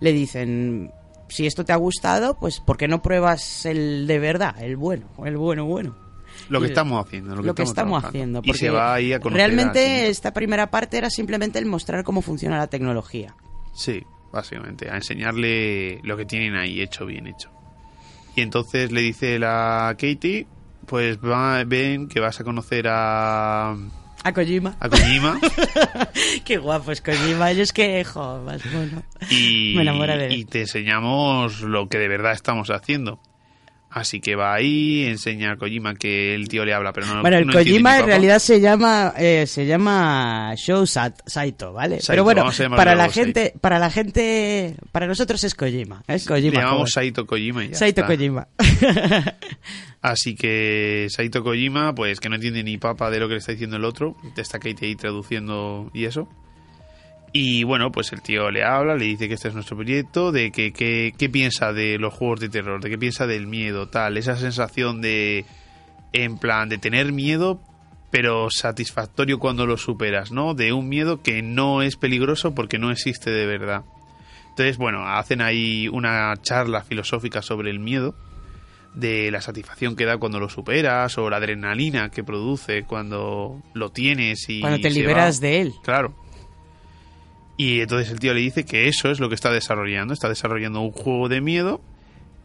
le 0.00 0.12
dicen, 0.12 0.92
si 1.30 1.46
esto 1.46 1.64
te 1.64 1.72
ha 1.72 1.76
gustado, 1.76 2.38
pues 2.38 2.60
¿por 2.60 2.76
qué 2.76 2.86
no 2.86 3.00
pruebas 3.00 3.64
el 3.64 4.06
de 4.06 4.18
verdad, 4.18 4.62
el 4.62 4.76
bueno, 4.76 5.06
el 5.24 5.38
bueno, 5.38 5.64
bueno? 5.64 6.07
Lo 6.48 6.60
que 6.60 6.66
estamos 6.68 7.04
haciendo. 7.04 7.36
Lo 7.36 7.54
que, 7.54 7.62
estamos 7.62 8.02
haciendo. 8.04 8.40
Y 8.44 8.54
se 8.54 8.70
va 8.70 8.94
ahí 8.94 9.12
a 9.12 9.20
conocer. 9.20 9.46
Realmente 9.46 9.78
a- 9.80 10.06
esta 10.06 10.32
primera 10.32 10.70
parte 10.70 10.96
era 10.98 11.10
simplemente 11.10 11.58
el 11.58 11.66
mostrar 11.66 12.04
cómo 12.04 12.22
funciona 12.22 12.56
la 12.58 12.66
tecnología. 12.68 13.34
Sí, 13.74 14.02
básicamente, 14.32 14.90
a 14.90 14.96
enseñarle 14.96 16.00
lo 16.02 16.16
que 16.16 16.24
tienen 16.24 16.56
ahí 16.56 16.80
hecho, 16.80 17.06
bien 17.06 17.26
hecho. 17.26 17.50
Y 18.36 18.40
entonces 18.42 18.92
le 18.92 19.00
dice 19.00 19.38
la 19.38 19.94
Katie, 19.98 20.46
pues 20.86 21.18
va- 21.18 21.62
ven 21.64 22.08
que 22.08 22.20
vas 22.20 22.40
a 22.40 22.44
conocer 22.44 22.86
a, 22.88 23.72
A 23.72 24.32
Kojima. 24.32 24.76
a 24.80 24.88
Kojima 24.88 25.38
Qué 26.44 26.56
guapo 26.58 26.92
es 26.92 27.00
Kojima. 27.00 27.52
Yo 27.52 27.62
es 27.62 27.72
que, 27.72 28.02
jo, 28.04 28.40
más 28.44 28.62
bueno. 28.72 29.02
y, 29.30 29.74
Me 29.76 29.82
enamora 29.82 30.16
de 30.16 30.26
él. 30.26 30.32
y 30.32 30.44
te 30.44 30.60
enseñamos 30.62 31.60
lo 31.62 31.88
que 31.88 31.98
de 31.98 32.08
verdad 32.08 32.32
estamos 32.32 32.68
haciendo. 32.70 33.20
Así 33.90 34.20
que 34.20 34.36
va 34.36 34.52
ahí, 34.52 35.04
enseña 35.06 35.52
a 35.52 35.56
Kojima 35.56 35.94
que 35.94 36.34
el 36.34 36.46
tío 36.48 36.64
le 36.66 36.74
habla, 36.74 36.92
pero 36.92 37.06
no 37.06 37.22
Bueno, 37.22 37.38
el 37.38 37.46
no 37.46 37.54
Kojima 37.54 37.98
en 38.00 38.06
realidad 38.06 38.38
se 38.38 38.60
llama 38.60 39.14
eh, 39.16 39.46
se 39.46 39.64
llama 39.64 40.52
Show 40.56 40.84
Sat- 40.86 41.22
Saito, 41.26 41.72
¿vale? 41.72 41.96
Saito, 41.96 42.12
Pero 42.12 42.24
bueno, 42.24 42.44
para 42.76 42.94
la 42.94 43.04
Saito. 43.04 43.14
gente, 43.24 43.54
para 43.60 43.78
la 43.78 43.90
gente, 43.90 44.76
para 44.92 45.06
nosotros 45.06 45.42
es 45.42 45.54
Kojima, 45.54 46.02
es 46.06 46.26
Le 46.26 46.28
Kojima. 46.34 46.52
llamamos 46.60 46.78
joven. 46.80 46.92
Saito 46.92 47.26
Kojima 47.26 47.64
y 47.64 47.68
ya 47.70 47.74
Saito 47.76 48.02
está. 48.02 48.12
Kojima. 48.14 48.48
Así 50.02 50.34
que 50.36 51.06
Saito 51.10 51.42
Kojima, 51.42 51.94
pues 51.94 52.20
que 52.20 52.28
no 52.28 52.36
entiende 52.36 52.62
ni 52.62 52.76
papa 52.78 53.10
de 53.10 53.20
lo 53.20 53.26
que 53.28 53.34
le 53.34 53.38
está 53.38 53.52
diciendo 53.52 53.76
el 53.76 53.84
otro. 53.84 54.16
Te 54.34 54.42
está 54.42 54.58
Katie 54.58 54.88
ahí 54.88 54.94
traduciendo 54.96 55.90
y 55.94 56.04
eso. 56.04 56.28
Y 57.40 57.62
bueno, 57.62 57.92
pues 57.92 58.12
el 58.12 58.20
tío 58.22 58.50
le 58.50 58.64
habla, 58.64 58.96
le 58.96 59.04
dice 59.04 59.28
que 59.28 59.34
este 59.34 59.48
es 59.48 59.54
nuestro 59.54 59.76
proyecto, 59.76 60.32
de 60.32 60.50
que, 60.50 60.72
que- 60.72 61.12
qué 61.16 61.28
piensa 61.28 61.72
de 61.72 61.96
los 61.98 62.12
juegos 62.14 62.40
de 62.40 62.48
terror, 62.48 62.80
de 62.82 62.90
qué 62.90 62.98
piensa 62.98 63.26
del 63.26 63.46
miedo, 63.46 63.88
tal. 63.88 64.16
Esa 64.16 64.36
sensación 64.36 65.00
de, 65.00 65.44
en 66.12 66.38
plan, 66.38 66.68
de 66.68 66.78
tener 66.78 67.12
miedo, 67.12 67.60
pero 68.10 68.48
satisfactorio 68.50 69.38
cuando 69.38 69.66
lo 69.66 69.76
superas, 69.76 70.32
¿no? 70.32 70.54
De 70.54 70.72
un 70.72 70.88
miedo 70.88 71.22
que 71.22 71.42
no 71.42 71.82
es 71.82 71.96
peligroso 71.96 72.54
porque 72.54 72.78
no 72.78 72.90
existe 72.90 73.30
de 73.30 73.46
verdad. 73.46 73.82
Entonces, 74.50 74.76
bueno, 74.76 75.06
hacen 75.06 75.40
ahí 75.40 75.86
una 75.86 76.34
charla 76.42 76.82
filosófica 76.82 77.42
sobre 77.42 77.70
el 77.70 77.78
miedo 77.78 78.16
de 78.94 79.30
la 79.30 79.40
satisfacción 79.42 79.94
que 79.94 80.06
da 80.06 80.16
cuando 80.16 80.40
lo 80.40 80.48
superas 80.48 81.16
o 81.18 81.30
la 81.30 81.36
adrenalina 81.36 82.08
que 82.10 82.24
produce 82.24 82.82
cuando 82.82 83.62
lo 83.74 83.90
tienes 83.90 84.48
y 84.48 84.60
Cuando 84.60 84.80
te 84.80 84.90
liberas 84.90 85.36
va. 85.36 85.40
de 85.42 85.60
él. 85.60 85.74
Claro. 85.84 86.16
Y 87.58 87.80
entonces 87.80 88.10
el 88.10 88.20
tío 88.20 88.32
le 88.32 88.40
dice 88.40 88.64
que 88.64 88.88
eso 88.88 89.10
es 89.10 89.20
lo 89.20 89.28
que 89.28 89.34
está 89.34 89.50
desarrollando. 89.50 90.14
Está 90.14 90.28
desarrollando 90.28 90.80
un 90.80 90.92
juego 90.92 91.28
de 91.28 91.40
miedo 91.42 91.82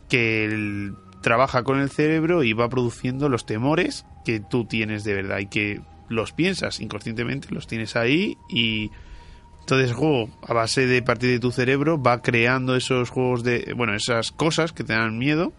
que 0.10 0.92
trabaja 1.22 1.64
con 1.64 1.80
el 1.80 1.90
cerebro 1.90 2.44
y 2.44 2.54
va 2.54 2.68
produciendo 2.68 3.30
los 3.30 3.46
temores 3.46 4.06
que 4.26 4.40
tú 4.42 4.66
tienes 4.66 5.04
de 5.04 5.14
verdad 5.14 5.40
y 5.40 5.46
que 5.46 5.82
los 6.10 6.34
piensas 6.34 6.82
inconscientemente, 6.82 7.48
los 7.52 7.68
tienes 7.68 7.96
ahí 7.96 8.38
y 8.50 8.92
entonces 9.62 9.92
el 9.92 9.96
juego 9.96 10.30
a 10.46 10.54
base 10.54 10.86
de 10.86 11.02
partir 11.02 11.30
de 11.30 11.40
tu 11.40 11.52
cerebro 11.52 12.02
va 12.02 12.22
creando 12.22 12.76
esos 12.76 13.10
juegos 13.10 13.44
de, 13.44 13.74
bueno, 13.78 13.96
esas 13.96 14.32
cosas 14.32 14.74
que 14.74 14.84
te 14.84 14.94
dan 14.94 15.18
miedo 15.18 15.54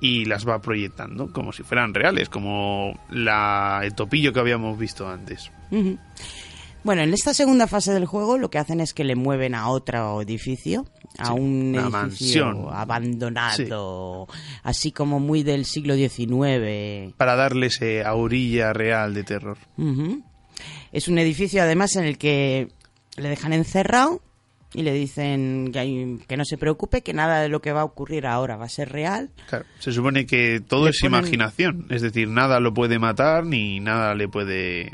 y 0.00 0.26
las 0.26 0.46
va 0.46 0.60
proyectando 0.60 1.32
como 1.32 1.52
si 1.52 1.62
fueran 1.62 1.92
reales, 1.92 2.28
como 2.28 2.98
la, 3.10 3.80
el 3.82 3.94
topillo 3.94 4.32
que 4.32 4.40
habíamos 4.40 4.78
visto 4.78 5.08
antes. 5.08 5.50
Bueno, 6.86 7.02
en 7.02 7.12
esta 7.12 7.34
segunda 7.34 7.66
fase 7.66 7.92
del 7.92 8.06
juego 8.06 8.38
lo 8.38 8.48
que 8.48 8.58
hacen 8.58 8.80
es 8.80 8.94
que 8.94 9.02
le 9.04 9.16
mueven 9.16 9.54
a 9.56 9.68
otro 9.68 10.22
edificio, 10.22 10.86
a 11.18 11.26
Sí, 11.26 11.32
un 11.32 11.74
edificio 11.74 11.90
mansión. 11.90 12.66
abandonado, 12.72 14.28
así 14.62 14.92
como 14.92 15.18
muy 15.20 15.42
del 15.42 15.64
siglo 15.64 15.94
XIX. 15.96 17.12
Para 17.16 17.34
darle 17.36 17.66
ese 17.66 18.04
aurilla 18.04 18.72
real 18.72 19.14
de 19.14 19.24
terror. 19.24 19.58
Es 20.92 21.08
un 21.08 21.18
edificio 21.18 21.62
además 21.62 21.96
en 21.96 22.04
el 22.04 22.18
que 22.18 22.68
le 23.16 23.28
dejan 23.28 23.52
encerrado 23.52 24.20
y 24.72 24.82
le 24.82 24.92
dicen 24.92 25.70
que, 25.72 25.78
hay- 25.78 26.18
que 26.28 26.36
no 26.36 26.44
se 26.44 26.58
preocupe, 26.58 27.02
que 27.02 27.12
nada 27.14 27.40
de 27.40 27.48
lo 27.48 27.60
que 27.60 27.72
va 27.72 27.80
a 27.80 27.84
ocurrir 27.84 28.26
ahora 28.26 28.56
va 28.56 28.66
a 28.66 28.68
ser 28.68 28.90
real. 28.90 29.30
Claro, 29.48 29.64
se 29.78 29.90
supone 29.92 30.26
que 30.26 30.60
todo 30.60 30.84
Le 30.84 30.90
es 30.90 31.00
ponen- 31.02 31.06
imaginación, 31.18 31.86
es 31.90 32.02
decir, 32.02 32.28
nada 32.28 32.60
lo 32.60 32.72
puede 32.74 32.98
matar 32.98 33.44
ni 33.44 33.80
nada 33.80 34.14
le 34.14 34.28
puede... 34.28 34.92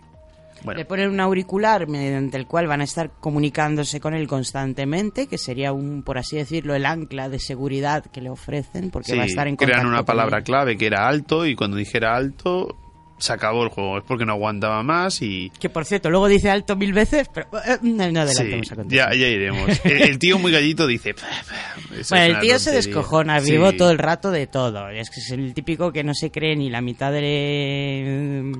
Bueno, 0.64 0.78
Le 0.78 0.84
ponen 0.84 1.10
un 1.10 1.20
auricular 1.20 1.88
mediante 1.88 2.36
el 2.36 2.46
cual 2.46 2.66
van 2.66 2.80
a 2.80 2.84
estar 2.84 3.10
comunicándose 3.20 4.00
con 4.00 4.14
él 4.14 4.26
constantemente, 4.28 5.26
que 5.26 5.38
sería 5.38 5.72
un, 5.72 6.02
por 6.02 6.18
así 6.18 6.36
decirlo, 6.36 6.74
el 6.74 6.86
ancla 6.86 7.28
de 7.28 7.38
seguridad 7.38 8.04
que 8.06 8.20
le 8.20 8.30
ofrecen, 8.30 8.90
porque 8.90 9.12
sí, 9.12 9.16
va 9.16 9.24
a 9.24 9.26
estar 9.26 9.48
en 9.48 9.56
contacto 9.56 9.72
crean 9.72 9.86
una 9.88 9.98
con 9.98 10.06
palabra 10.06 10.38
él. 10.38 10.44
clave 10.44 10.76
que 10.76 10.86
era 10.86 11.08
alto 11.08 11.46
y 11.46 11.54
cuando 11.56 11.76
dijera 11.76 12.14
alto 12.16 12.76
se 13.18 13.32
acabó 13.32 13.62
el 13.62 13.68
juego, 13.68 13.98
es 13.98 14.04
porque 14.04 14.24
no 14.26 14.32
aguantaba 14.32 14.82
más 14.82 15.22
y... 15.22 15.50
Que 15.60 15.68
por 15.70 15.84
cierto, 15.84 16.10
luego 16.10 16.26
dice 16.26 16.50
alto 16.50 16.74
mil 16.74 16.92
veces, 16.92 17.28
pero 17.32 17.46
eh, 17.64 17.78
no, 17.82 18.10
no 18.10 18.20
adelantemos 18.22 18.66
Sí, 18.66 18.74
ya, 18.88 19.10
ya 19.10 19.28
iremos. 19.28 19.68
El, 19.84 20.02
el 20.02 20.18
tío 20.18 20.40
muy 20.40 20.50
gallito 20.50 20.88
dice... 20.88 21.14
"Pah, 21.14 21.20
pah, 21.48 21.82
eso 21.92 22.00
es 22.00 22.10
Bueno, 22.10 22.24
el 22.24 22.40
tío 22.40 22.58
se 22.58 22.70
tontería". 22.72 22.72
descojona, 22.72 23.40
Sí. 23.40 23.52
vivo 23.52 23.72
todo 23.74 23.92
el 23.92 23.98
rato 23.98 24.32
de 24.32 24.48
todo. 24.48 24.88
Es 24.88 25.08
que 25.10 25.20
es 25.20 25.30
el 25.30 25.54
típico 25.54 25.92
que 25.92 26.02
no 26.02 26.14
se 26.14 26.32
cree 26.32 26.56
ni 26.56 26.68
la 26.68 26.80
mitad 26.80 27.12
de, 27.12 28.52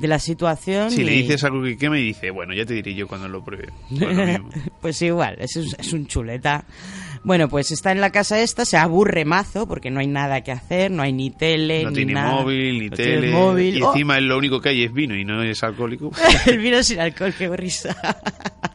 de 0.00 0.08
la 0.08 0.18
situación. 0.18 0.90
Si 0.90 1.04
le 1.04 1.12
ni- 1.12 1.22
dices 1.22 1.44
algo 1.44 1.62
que 1.62 1.76
queme 1.76 2.00
y 2.00 2.04
dice, 2.06 2.30
bueno, 2.30 2.54
ya 2.54 2.64
te 2.64 2.74
diré 2.74 2.94
yo 2.94 3.06
cuando 3.06 3.28
lo 3.28 3.44
pruebe. 3.44 3.68
Pues 3.88 4.16
mismo. 4.16 4.48
pues 4.80 5.02
igual, 5.02 5.36
es, 5.38 5.56
es 5.56 5.92
un 5.92 6.06
chuleta. 6.06 6.64
Bueno, 7.22 7.48
pues 7.50 7.70
está 7.70 7.92
en 7.92 8.00
la 8.00 8.10
casa 8.10 8.40
esta, 8.40 8.64
se 8.64 8.78
aburre 8.78 9.26
mazo 9.26 9.68
porque 9.68 9.90
no 9.90 10.00
hay 10.00 10.06
nada 10.06 10.40
que 10.42 10.52
hacer, 10.52 10.90
no 10.90 11.02
hay 11.02 11.12
ni 11.12 11.30
tele, 11.30 11.84
No 11.84 11.90
ni 11.90 11.96
tiene 11.96 12.14
nada. 12.14 12.32
móvil, 12.32 12.78
ni 12.80 12.88
No 12.88 12.96
tele. 12.96 13.30
móvil. 13.30 13.76
Y 13.76 13.82
Oh, 13.82 13.92
encima 13.92 14.18
lo 14.20 14.38
único 14.38 14.60
que 14.60 14.70
hay 14.70 14.84
es 14.84 14.92
vino 14.92 15.14
y 15.14 15.24
no 15.24 15.42
es 15.42 15.62
alcohólico. 15.62 16.10
el 16.46 16.58
vino 16.58 16.82
sin 16.82 16.98
alcohol, 17.00 17.34
qué 17.36 17.48
risa. 17.56 17.94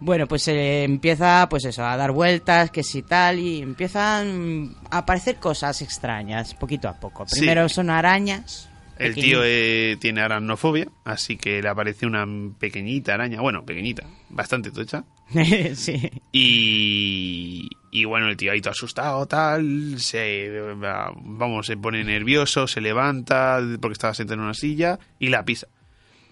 Bueno, 0.00 0.26
pues 0.26 0.48
eh, 0.48 0.82
empieza 0.84 1.46
pues 1.48 1.64
eso, 1.64 1.84
a 1.84 1.96
dar 1.96 2.10
vueltas, 2.10 2.70
que 2.72 2.82
si 2.82 3.02
tal, 3.02 3.38
y 3.38 3.60
empiezan 3.62 4.74
a 4.90 4.98
aparecer 4.98 5.36
cosas 5.36 5.80
extrañas, 5.82 6.54
poquito 6.54 6.88
a 6.88 6.94
poco. 6.98 7.24
Sí. 7.28 7.38
Primero 7.40 7.68
son 7.68 7.88
arañas. 7.90 8.68
El 9.02 9.14
tío 9.14 9.40
eh, 9.44 9.96
tiene 10.00 10.20
aracnofobia, 10.20 10.88
así 11.04 11.36
que 11.36 11.62
le 11.62 11.68
aparece 11.68 12.06
una 12.06 12.26
pequeñita 12.58 13.14
araña, 13.14 13.40
bueno, 13.40 13.64
pequeñita, 13.64 14.06
bastante 14.30 14.70
tocha. 14.70 15.04
sí. 15.74 16.10
Y, 16.30 17.68
y 17.90 18.04
bueno, 18.04 18.28
el 18.28 18.36
tío 18.36 18.52
ahí 18.52 18.60
todo 18.60 18.72
asustado, 18.72 19.26
tal, 19.26 19.98
se, 19.98 20.50
vamos, 20.74 21.66
se 21.66 21.76
pone 21.76 22.04
nervioso, 22.04 22.66
se 22.66 22.80
levanta 22.80 23.60
porque 23.80 23.92
estaba 23.92 24.14
sentado 24.14 24.40
en 24.40 24.44
una 24.44 24.54
silla 24.54 24.98
y 25.18 25.28
la 25.28 25.44
pisa. 25.44 25.68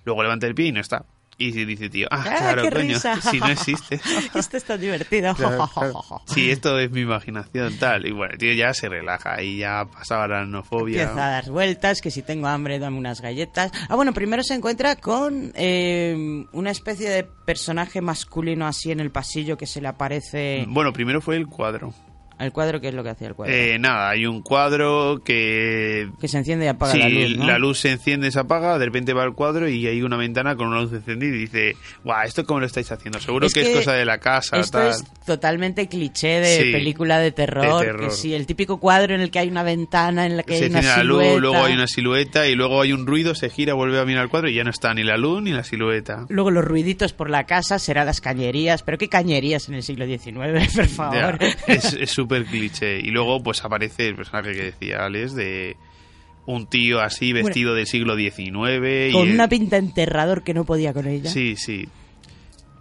Luego 0.04 0.22
levanta 0.22 0.46
el 0.46 0.54
pie 0.54 0.66
y 0.66 0.72
no 0.72 0.80
está. 0.80 1.04
Y 1.42 1.52
dice, 1.64 1.88
tío, 1.88 2.06
ah, 2.10 2.22
¡Ah, 2.22 2.36
claro, 2.36 2.62
qué 2.64 2.70
coño, 2.70 2.82
risa! 2.82 3.18
si 3.18 3.40
no 3.40 3.48
existe. 3.50 3.98
Esto 4.34 4.58
está 4.58 4.76
divertido. 4.76 5.34
Claro, 5.34 5.66
claro. 5.72 6.02
Sí, 6.26 6.50
esto 6.50 6.78
es 6.78 6.90
mi 6.90 7.00
imaginación, 7.00 7.78
tal. 7.78 8.04
Y 8.06 8.12
bueno, 8.12 8.34
el 8.34 8.38
tío 8.38 8.52
ya 8.52 8.74
se 8.74 8.90
relaja 8.90 9.42
y 9.42 9.56
ya 9.56 9.86
pasaba 9.90 10.28
la 10.28 10.36
aracnofobia. 10.40 11.02
Empieza 11.02 11.26
a 11.26 11.30
dar 11.30 11.50
vueltas, 11.50 12.02
que 12.02 12.10
si 12.10 12.20
tengo 12.20 12.46
hambre 12.46 12.78
dame 12.78 12.98
unas 12.98 13.22
galletas. 13.22 13.72
Ah, 13.88 13.96
bueno, 13.96 14.12
primero 14.12 14.42
se 14.42 14.52
encuentra 14.54 14.96
con 14.96 15.52
eh, 15.54 16.44
una 16.52 16.70
especie 16.70 17.08
de 17.08 17.24
personaje 17.24 18.02
masculino 18.02 18.66
así 18.66 18.92
en 18.92 19.00
el 19.00 19.10
pasillo 19.10 19.56
que 19.56 19.66
se 19.66 19.80
le 19.80 19.88
aparece 19.88 20.66
Bueno, 20.68 20.92
primero 20.92 21.22
fue 21.22 21.36
el 21.36 21.46
cuadro. 21.46 21.94
Al 22.40 22.52
cuadro, 22.52 22.80
¿qué 22.80 22.88
es 22.88 22.94
lo 22.94 23.02
que 23.02 23.10
hacía 23.10 23.28
el 23.28 23.34
cuadro? 23.34 23.54
Eh, 23.54 23.78
nada, 23.78 24.08
hay 24.08 24.24
un 24.24 24.40
cuadro 24.40 25.20
que... 25.22 26.08
que 26.18 26.26
se 26.26 26.38
enciende 26.38 26.64
y 26.64 26.68
apaga 26.68 26.92
sí, 26.92 26.98
la 26.98 27.58
luz, 27.58 27.60
¿no? 27.60 27.74
se 27.74 27.90
enciende, 27.90 28.30
se 28.30 28.40
apaga, 28.40 28.78
de 28.78 28.86
repente 28.86 29.12
va 29.12 29.22
al 29.24 29.34
cuadro 29.34 29.68
y 29.68 29.86
hay 29.86 30.00
una 30.00 30.16
ventana 30.16 30.56
con 30.56 30.68
una 30.68 30.80
luz 30.80 30.92
encendida 30.94 31.36
y 31.36 31.38
dice, 31.40 31.76
guau, 32.02 32.26
¿esto 32.26 32.46
cómo 32.46 32.60
lo 32.60 32.66
estáis 32.66 32.90
haciendo? 32.90 33.20
Seguro 33.20 33.46
Es 33.46 33.52
que, 33.52 33.60
es 33.60 33.76
cosa 33.76 33.92
de 33.92 34.06
la 34.06 34.18
casa, 34.18 34.58
Esto 34.58 34.78
tal. 34.78 34.88
es 34.88 35.04
totalmente 35.26 35.86
cliché 35.86 36.40
de 36.40 36.62
Sí, 36.62 36.72
película 36.72 37.18
de 37.18 37.30
terror, 37.30 37.80
de 37.80 37.86
terror. 37.86 38.08
Que 38.08 38.14
sí, 38.14 38.34
el 38.34 38.46
típico 38.46 38.80
cuadro 38.80 39.14
en 39.14 39.20
el 39.20 39.30
que 39.30 39.38
hay 39.38 39.48
una 39.48 39.62
ventana, 39.62 40.24
en 40.24 40.38
la 40.38 40.42
que 40.42 40.56
se 40.56 40.64
hay 40.64 40.70
una 40.70 40.80
la 40.80 41.04
luz, 41.04 41.22
silueta. 41.22 41.40
luego 41.40 41.64
hay 41.64 41.74
una 41.74 41.86
silueta 41.86 42.46
y 42.48 42.54
luego 42.54 42.80
hay 42.80 42.92
un 42.94 43.06
ruido, 43.06 43.34
se 43.34 43.50
gira, 43.50 43.74
vuelve 43.74 44.00
a 44.00 44.04
mirar 44.06 44.22
al 44.22 44.28
cuadro 44.30 44.48
y 44.48 44.54
ya 44.54 44.64
no 44.64 44.70
está 44.70 44.94
ni 44.94 45.04
la 45.04 45.18
luz 45.18 45.42
ni 45.42 45.50
la 45.50 45.62
silueta. 45.62 46.24
Luego 46.30 46.50
los 46.50 46.64
ruiditos 46.64 47.12
por 47.12 47.28
la 47.28 47.44
casa 47.44 47.78
serán 47.78 48.06
las 48.06 48.20
cañerías, 48.22 48.82
pero 48.82 48.96
qué 48.96 49.08
cañerías 49.08 49.68
en 49.68 49.74
el 49.74 49.82
siglo 49.82 50.06
XIX, 50.06 50.74
por 50.74 50.86
favor. 50.86 51.38
Ya, 51.38 51.74
es 51.74 51.92
es 51.92 52.10
súper 52.30 52.44
cliché. 52.46 52.98
Y 53.00 53.10
luego 53.10 53.42
pues 53.42 53.64
aparece 53.64 54.06
el 54.06 54.14
personaje 54.16 54.52
que 54.52 54.62
decía 54.64 55.04
Alex 55.04 55.34
de 55.34 55.76
un 56.46 56.66
tío 56.66 57.00
así 57.00 57.32
vestido 57.32 57.74
del 57.74 57.86
siglo 57.86 58.16
XIX. 58.16 59.08
y 59.08 59.12
Con 59.12 59.28
el- 59.28 59.34
una 59.34 59.48
pinta 59.48 59.76
enterrador 59.76 60.42
que 60.42 60.54
no 60.54 60.64
podía 60.64 60.92
con 60.92 61.06
ella. 61.06 61.30
Sí, 61.30 61.56
sí. 61.56 61.88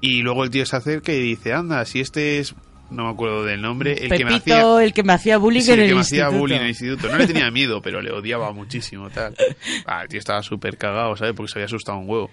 Y 0.02 0.22
luego 0.22 0.44
el 0.44 0.50
tío 0.50 0.66
se 0.66 0.76
acerca 0.78 1.12
y 1.12 1.20
dice, 1.20 1.54
anda, 1.54 1.84
si 1.86 2.00
este 2.00 2.40
es... 2.40 2.56
No 2.90 3.04
me 3.04 3.12
acuerdo 3.12 3.44
del 3.44 3.62
nombre. 3.62 3.94
El 3.94 4.10
que 4.10 4.26
me 4.26 4.34
hacía... 4.36 4.64
El 4.84 4.94
que 4.94 5.04
me 5.04 5.14
hacía 5.14 5.38
bullying 5.38 5.62
Sí, 5.62 5.72
en 5.74 5.80
el 5.80 5.84
el 5.84 5.90
que 5.90 5.96
me 5.96 6.02
hacía 6.02 6.18
instituto. 6.24 6.40
bullying 6.40 6.56
en 6.56 6.62
el 6.64 6.70
instituto. 6.70 7.10
No 7.12 7.18
le 7.20 7.28
tenía 7.28 7.52
miedo, 7.52 7.82
pero 7.84 8.02
le 8.02 8.12
odiaba 8.12 8.52
muchísimo, 8.52 9.10
tal. 9.12 9.36
Ah, 9.86 10.02
el 10.04 10.08
tío 10.10 10.18
estaba 10.20 10.42
súper 10.42 10.76
cagado, 10.78 11.16
¿sabes? 11.16 11.34
Porque 11.36 11.52
se 11.52 11.60
había 11.60 11.66
asustado 11.68 12.00
un 12.00 12.10
huevo. 12.10 12.32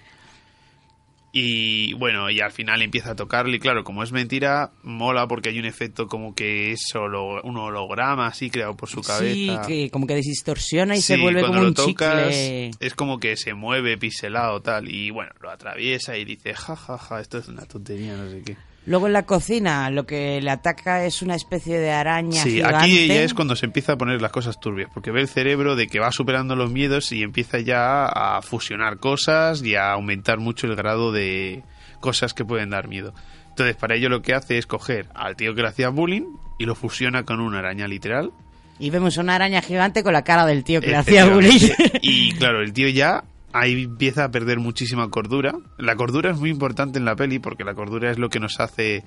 Y 1.31 1.93
bueno, 1.93 2.29
y 2.31 2.39
al 2.39 2.51
final 2.51 2.81
empieza 2.81 3.11
a 3.11 3.15
tocarle. 3.15 3.57
Y 3.57 3.59
claro, 3.59 3.83
como 3.83 4.01
es 4.01 4.11
mentira, 4.11 4.71
mola 4.81 5.27
porque 5.27 5.49
hay 5.49 5.59
un 5.59 5.65
efecto 5.65 6.07
como 6.07 6.33
que 6.33 6.71
es 6.71 6.81
solo 6.91 7.41
un 7.43 7.57
holograma 7.57 8.27
así 8.27 8.49
creado 8.49 8.75
por 8.75 8.89
su 8.89 9.01
cabeza. 9.01 9.63
Sí, 9.65 9.67
que 9.67 9.89
como 9.91 10.07
que 10.07 10.15
distorsiona 10.15 10.95
y 10.95 11.01
Sí, 11.01 11.13
se 11.15 11.17
vuelve 11.17 11.41
como 11.41 11.61
lo 11.61 11.67
un 11.67 11.73
tocas, 11.73 12.29
chicle. 12.33 12.71
es 12.79 12.93
como 12.95 13.19
que 13.19 13.35
se 13.37 13.53
mueve 13.53 13.97
pixelado 13.97 14.61
tal. 14.61 14.89
Y 14.89 15.11
bueno, 15.11 15.31
lo 15.41 15.51
atraviesa 15.51 16.17
y 16.17 16.25
dice, 16.25 16.53
ja, 16.55 16.75
ja, 16.75 16.97
ja, 16.97 17.19
esto 17.19 17.37
es 17.37 17.47
una 17.49 17.65
tontería, 17.65 18.15
no 18.15 18.29
sé 18.29 18.41
qué. 18.43 18.57
Luego 18.87 19.07
en 19.07 19.13
la 19.13 19.23
cocina 19.23 19.89
lo 19.89 20.05
que 20.05 20.39
le 20.41 20.49
ataca 20.49 21.03
es 21.03 21.21
una 21.21 21.35
especie 21.35 21.77
de 21.77 21.91
araña 21.91 22.41
Sí, 22.41 22.51
gigante. 22.51 22.77
aquí 22.77 23.07
ya 23.07 23.21
es 23.21 23.33
cuando 23.33 23.57
se 23.57 23.65
empieza 23.65 23.91
a 23.93 23.97
poner 23.97 24.21
las 24.21 24.31
cosas 24.31 24.61
turbias, 24.61 24.89
porque 24.93 25.11
ve 25.11 25.19
el 25.19 25.27
cerebro 25.27 25.75
de 25.75 25.87
que 25.87 25.99
va 25.99 26.09
superando 26.13 26.55
los 26.55 26.71
miedos 26.71 27.11
y 27.11 27.21
empieza 27.21 27.59
ya 27.59 28.05
a 28.05 28.41
fusionar 28.41 28.97
cosas 28.97 29.61
y 29.61 29.75
a 29.75 29.91
aumentar 29.91 30.39
mucho 30.39 30.67
el 30.67 30.75
grado 30.77 31.11
de 31.11 31.63
cosas 31.99 32.33
que 32.33 32.45
pueden 32.45 32.69
dar 32.69 32.87
miedo. 32.87 33.13
Entonces, 33.49 33.75
para 33.75 33.95
ello 33.95 34.07
lo 34.07 34.21
que 34.21 34.33
hace 34.33 34.57
es 34.57 34.65
coger 34.67 35.07
al 35.15 35.35
tío 35.35 35.53
que 35.53 35.63
le 35.63 35.67
hacía 35.67 35.89
bullying 35.89 36.23
y 36.57 36.65
lo 36.65 36.73
fusiona 36.73 37.23
con 37.23 37.41
una 37.41 37.59
araña 37.59 37.89
literal. 37.89 38.31
Y 38.79 38.89
vemos 38.89 39.17
una 39.17 39.35
araña 39.35 39.61
gigante 39.61 40.01
con 40.01 40.13
la 40.13 40.23
cara 40.23 40.45
del 40.45 40.63
tío 40.63 40.79
que 40.79 40.87
le 40.87 40.95
hacía 40.95 41.25
bullying. 41.25 41.59
Y 42.01 42.31
claro, 42.33 42.61
el 42.61 42.71
tío 42.71 42.87
ya 42.87 43.25
ahí 43.59 43.83
empieza 43.83 44.23
a 44.25 44.31
perder 44.31 44.59
muchísima 44.59 45.09
cordura. 45.09 45.53
La 45.77 45.95
cordura 45.95 46.31
es 46.31 46.37
muy 46.39 46.49
importante 46.49 46.99
en 46.99 47.05
la 47.05 47.15
peli 47.15 47.39
porque 47.39 47.63
la 47.63 47.73
cordura 47.73 48.11
es 48.11 48.17
lo 48.19 48.29
que 48.29 48.39
nos 48.39 48.59
hace 48.59 49.03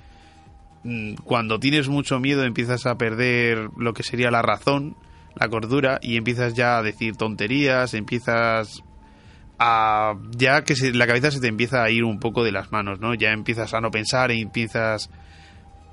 mm, 0.83 1.13
cuando 1.23 1.59
tienes 1.59 1.87
mucho 1.89 2.19
miedo 2.19 2.43
empiezas 2.43 2.85
a 2.85 2.95
perder 2.97 3.69
lo 3.77 3.93
que 3.93 4.03
sería 4.03 4.31
la 4.31 4.41
razón, 4.41 4.95
la 5.35 5.47
cordura 5.49 5.99
y 6.01 6.17
empiezas 6.17 6.53
ya 6.53 6.77
a 6.77 6.83
decir 6.83 7.15
tonterías, 7.15 7.93
empiezas 7.93 8.83
a 9.59 10.15
ya 10.31 10.63
que 10.63 10.75
se- 10.75 10.91
la 10.93 11.05
cabeza 11.07 11.29
se 11.31 11.39
te 11.39 11.47
empieza 11.47 11.83
a 11.83 11.89
ir 11.91 12.03
un 12.03 12.19
poco 12.19 12.43
de 12.43 12.51
las 12.51 12.71
manos, 12.71 12.99
¿no? 12.99 13.13
Ya 13.13 13.31
empiezas 13.31 13.73
a 13.73 13.79
no 13.81 13.91
pensar 13.91 14.31
y 14.31 14.41
empiezas 14.41 15.09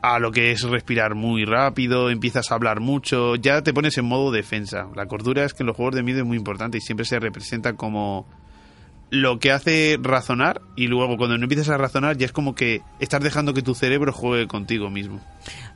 a 0.00 0.18
lo 0.20 0.30
que 0.30 0.52
es 0.52 0.62
respirar 0.62 1.14
muy 1.14 1.44
rápido, 1.44 2.08
empiezas 2.08 2.50
a 2.50 2.54
hablar 2.54 2.80
mucho, 2.80 3.34
ya 3.36 3.62
te 3.62 3.74
pones 3.74 3.98
en 3.98 4.06
modo 4.06 4.30
defensa. 4.30 4.86
La 4.94 5.06
cordura 5.06 5.44
es 5.44 5.52
que 5.54 5.64
en 5.64 5.66
los 5.66 5.76
juegos 5.76 5.96
de 5.96 6.02
miedo 6.02 6.20
es 6.20 6.24
muy 6.24 6.36
importante 6.38 6.78
y 6.78 6.80
siempre 6.80 7.04
se 7.04 7.18
representa 7.18 7.74
como 7.74 8.26
lo 9.10 9.38
que 9.38 9.52
hace 9.52 9.98
razonar 10.00 10.60
y 10.76 10.86
luego 10.86 11.16
cuando 11.16 11.38
no 11.38 11.44
empiezas 11.44 11.68
a 11.70 11.78
razonar 11.78 12.16
ya 12.16 12.26
es 12.26 12.32
como 12.32 12.54
que 12.54 12.82
estás 13.00 13.22
dejando 13.22 13.54
que 13.54 13.62
tu 13.62 13.74
cerebro 13.74 14.12
juegue 14.12 14.46
contigo 14.46 14.90
mismo. 14.90 15.20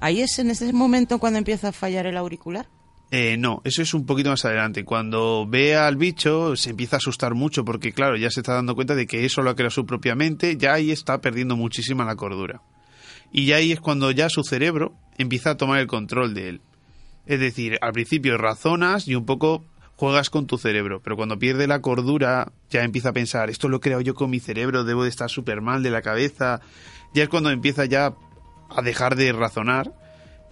Ahí 0.00 0.20
es 0.20 0.38
en 0.38 0.50
ese 0.50 0.72
momento 0.72 1.18
cuando 1.18 1.38
empieza 1.38 1.68
a 1.68 1.72
fallar 1.72 2.06
el 2.06 2.16
auricular. 2.16 2.66
Eh, 3.10 3.36
no, 3.36 3.60
eso 3.64 3.82
es 3.82 3.92
un 3.92 4.06
poquito 4.06 4.30
más 4.30 4.44
adelante. 4.44 4.84
Cuando 4.84 5.46
ve 5.46 5.76
al 5.76 5.96
bicho 5.96 6.56
se 6.56 6.70
empieza 6.70 6.96
a 6.96 6.98
asustar 6.98 7.34
mucho 7.34 7.64
porque 7.64 7.92
claro, 7.92 8.16
ya 8.16 8.30
se 8.30 8.40
está 8.40 8.54
dando 8.54 8.74
cuenta 8.74 8.94
de 8.94 9.06
que 9.06 9.24
eso 9.24 9.42
lo 9.42 9.50
ha 9.50 9.54
creado 9.54 9.70
su 9.70 9.86
propia 9.86 10.14
mente, 10.14 10.56
ya 10.56 10.74
ahí 10.74 10.90
está 10.90 11.20
perdiendo 11.20 11.56
muchísima 11.56 12.04
la 12.04 12.16
cordura. 12.16 12.62
Y 13.30 13.46
ya 13.46 13.56
ahí 13.56 13.72
es 13.72 13.80
cuando 13.80 14.10
ya 14.10 14.28
su 14.28 14.42
cerebro 14.44 14.94
empieza 15.18 15.50
a 15.50 15.56
tomar 15.56 15.80
el 15.80 15.86
control 15.86 16.34
de 16.34 16.48
él. 16.48 16.60
Es 17.26 17.38
decir, 17.38 17.78
al 17.80 17.92
principio 17.92 18.36
razonas 18.36 19.06
y 19.06 19.14
un 19.14 19.24
poco 19.24 19.64
juegas 20.02 20.30
con 20.30 20.48
tu 20.48 20.58
cerebro, 20.58 21.00
pero 21.00 21.14
cuando 21.14 21.38
pierde 21.38 21.68
la 21.68 21.80
cordura 21.80 22.50
ya 22.70 22.82
empieza 22.82 23.10
a 23.10 23.12
pensar, 23.12 23.50
esto 23.50 23.68
lo 23.68 23.76
he 23.76 23.80
creado 23.80 24.00
yo 24.00 24.16
con 24.16 24.30
mi 24.30 24.40
cerebro, 24.40 24.82
debo 24.82 25.04
de 25.04 25.08
estar 25.08 25.30
súper 25.30 25.60
mal 25.60 25.84
de 25.84 25.92
la 25.92 26.02
cabeza. 26.02 26.60
Ya 27.14 27.22
es 27.22 27.28
cuando 27.28 27.50
empieza 27.50 27.84
ya 27.84 28.12
a 28.68 28.82
dejar 28.82 29.14
de 29.14 29.32
razonar 29.32 29.92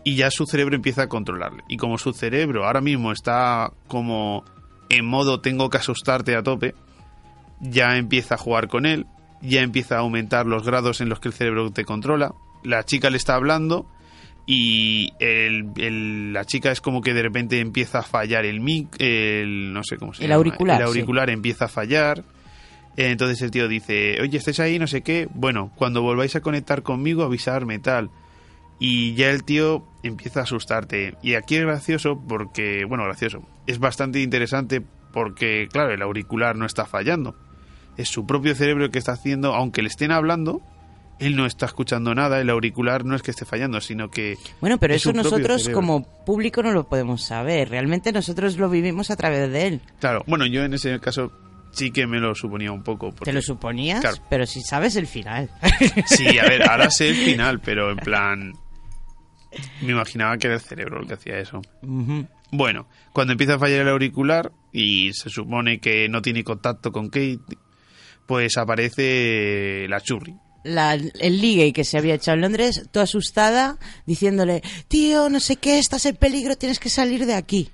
y 0.05 0.15
ya 0.15 0.31
su 0.31 0.47
cerebro 0.47 0.77
empieza 0.77 1.03
a 1.03 1.09
controlarle. 1.09 1.65
Y 1.67 1.79
como 1.79 1.99
su 1.99 2.13
cerebro 2.13 2.65
ahora 2.65 2.81
mismo 2.81 3.11
está 3.11 3.73
como 3.89 4.45
en 4.89 5.05
modo 5.05 5.41
tengo 5.41 5.69
que 5.69 5.79
asustarte 5.79 6.37
a 6.37 6.45
tope, 6.45 6.77
ya 7.59 7.97
empieza 7.97 8.37
a 8.37 8.39
jugar 8.39 8.69
con 8.69 8.87
él, 8.87 9.07
ya 9.43 9.63
empieza 9.63 9.97
a 9.97 10.03
aumentar 10.03 10.47
los 10.47 10.63
grados 10.63 11.01
en 11.01 11.09
los 11.09 11.19
que 11.19 11.27
el 11.27 11.35
cerebro 11.35 11.73
te 11.73 11.85
controla. 11.85 12.35
La 12.63 12.85
chica 12.85 13.11
le 13.11 13.17
está 13.17 13.35
hablando 13.35 13.91
y 14.53 15.13
el- 15.21 15.71
el- 15.77 16.33
la 16.33 16.45
chica 16.45 16.73
es 16.73 16.81
como 16.81 17.03
que 17.03 17.15
de 17.15 17.23
repente 17.23 17.61
empieza 17.61 18.01
a 18.01 18.03
fallar 18.03 18.45
el 18.45 18.59
mic, 18.61 18.97
el 18.99 19.73
no 19.73 19.85
sé 19.85 19.97
cómo 19.97 20.13
se 20.13 20.25
El 20.25 20.31
llama, 20.31 20.39
auricular, 20.39 20.81
el 20.81 20.87
sí. 20.87 20.89
auricular 20.89 21.31
empieza 21.31 21.67
a 21.67 21.69
fallar. 21.69 22.25
Entonces 22.97 23.41
el 23.43 23.53
tío 23.53 23.69
dice, 23.69 24.19
oye, 24.21 24.37
¿estáis 24.39 24.59
ahí? 24.59 24.81
No 24.81 24.89
sé 24.89 25.03
qué. 25.03 25.29
Bueno, 25.33 25.71
cuando 25.77 26.03
volváis 26.03 26.35
a 26.35 26.41
conectar 26.41 26.83
conmigo, 26.83 27.23
avisarme 27.23 27.79
tal. 27.79 28.11
Y 28.81 29.15
ya 29.15 29.31
el 29.31 29.45
tío 29.45 29.87
empieza 30.03 30.41
a 30.41 30.43
asustarte. 30.43 31.15
Y 31.23 31.35
aquí 31.35 31.55
es 31.55 31.63
gracioso 31.63 32.21
porque, 32.29 32.85
bueno, 32.89 33.05
gracioso. 33.05 33.47
Es 33.69 33.79
bastante 33.79 34.21
interesante 34.21 34.83
porque, 35.13 35.69
claro, 35.71 35.93
el 35.95 36.03
auricular 36.03 36.57
no 36.57 36.67
está 36.67 36.87
fallando. 36.87 37.37
Es 37.97 38.09
su 38.09 38.27
propio 38.27 38.57
cerebro 38.57 38.87
el 38.87 38.91
que 38.91 38.99
está 38.99 39.13
haciendo, 39.13 39.55
aunque 39.55 39.83
le 39.83 39.89
estén 39.89 40.11
hablando, 40.11 40.61
él 41.21 41.37
no 41.37 41.47
está 41.47 41.67
escuchando 41.67 42.15
nada. 42.15 42.41
El 42.41 42.51
auricular 42.51 43.05
no 43.05 43.15
es 43.15 43.23
que 43.23 43.31
esté 43.31 43.45
fallando, 43.45 43.81
sino 43.81 44.11
que... 44.11 44.37
Bueno, 44.61 44.79
pero 44.79 44.95
es 44.95 45.03
eso 45.03 45.13
nosotros 45.13 45.69
como 45.69 46.03
público 46.25 46.63
no 46.63 46.73
lo 46.73 46.89
podemos 46.89 47.23
saber. 47.23 47.69
Realmente 47.69 48.11
nosotros 48.13 48.57
lo 48.57 48.69
vivimos 48.69 49.11
a 49.11 49.17
través 49.17 49.51
de 49.53 49.67
él. 49.67 49.81
Claro, 50.01 50.25
bueno, 50.27 50.47
yo 50.47 50.65
en 50.65 50.75
ese 50.75 50.99
caso 51.01 51.31
sí 51.73 51.91
que 51.93 52.07
me 52.07 52.19
lo 52.19 52.35
suponía 52.35 52.73
un 52.73 52.83
poco. 52.83 53.11
porque- 53.11 53.27
Te 53.27 53.33
lo 53.33 53.43
suponías, 53.43 54.01
Claro. 54.01 54.17
pero 54.29 54.47
si 54.47 54.61
sabes 54.63 54.97
el 54.97 55.07
final. 55.07 55.51
Sí, 56.07 56.39
a 56.39 56.45
ver, 56.45 56.69
ahora 56.69 56.91
sé 56.91 57.11
el 57.11 57.17
final, 57.25 57.61
pero 57.61 57.91
en 57.91 57.97
plan... 57.99 58.53
Me 59.83 59.93
imaginaba 59.93 60.37
que 60.39 60.47
era 60.47 60.55
el 60.57 60.63
cerebro 60.63 61.01
el 61.01 61.07
que 61.09 61.15
hacía 61.15 61.39
eso. 61.39 61.61
Bueno, 62.53 62.87
cuando 63.13 63.33
empieza 63.33 63.55
a 63.55 63.59
fallar 63.59 63.81
el 63.81 63.89
auricular 63.89 64.53
y 64.73 65.13
se 65.13 65.29
supone 65.29 65.81
que 65.81 66.09
no 66.09 66.23
tiene 66.23 66.45
contacto 66.45 66.93
con 66.93 67.09
Kate, 67.09 67.41
pues 68.27 68.57
aparece 68.59 69.87
la 69.89 70.01
churri. 70.01 70.35
La- 70.65 70.95
el 70.95 71.41
ligue 71.41 71.73
que 71.73 71.85
se 71.85 71.99
había 71.99 72.15
echado 72.15 72.35
en 72.37 72.43
Londres, 72.43 72.83
toda 72.91 73.05
asustada, 73.05 73.79
diciéndole, 74.07 74.63
tío, 74.89 75.29
no 75.31 75.41
sé 75.41 75.57
qué, 75.57 75.79
estás 75.79 76.07
en 76.07 76.17
peligro, 76.17 76.57
tienes 76.57 76.79
que 76.79 76.91
salir 76.91 77.27
de 77.27 77.35
aquí. 77.35 77.71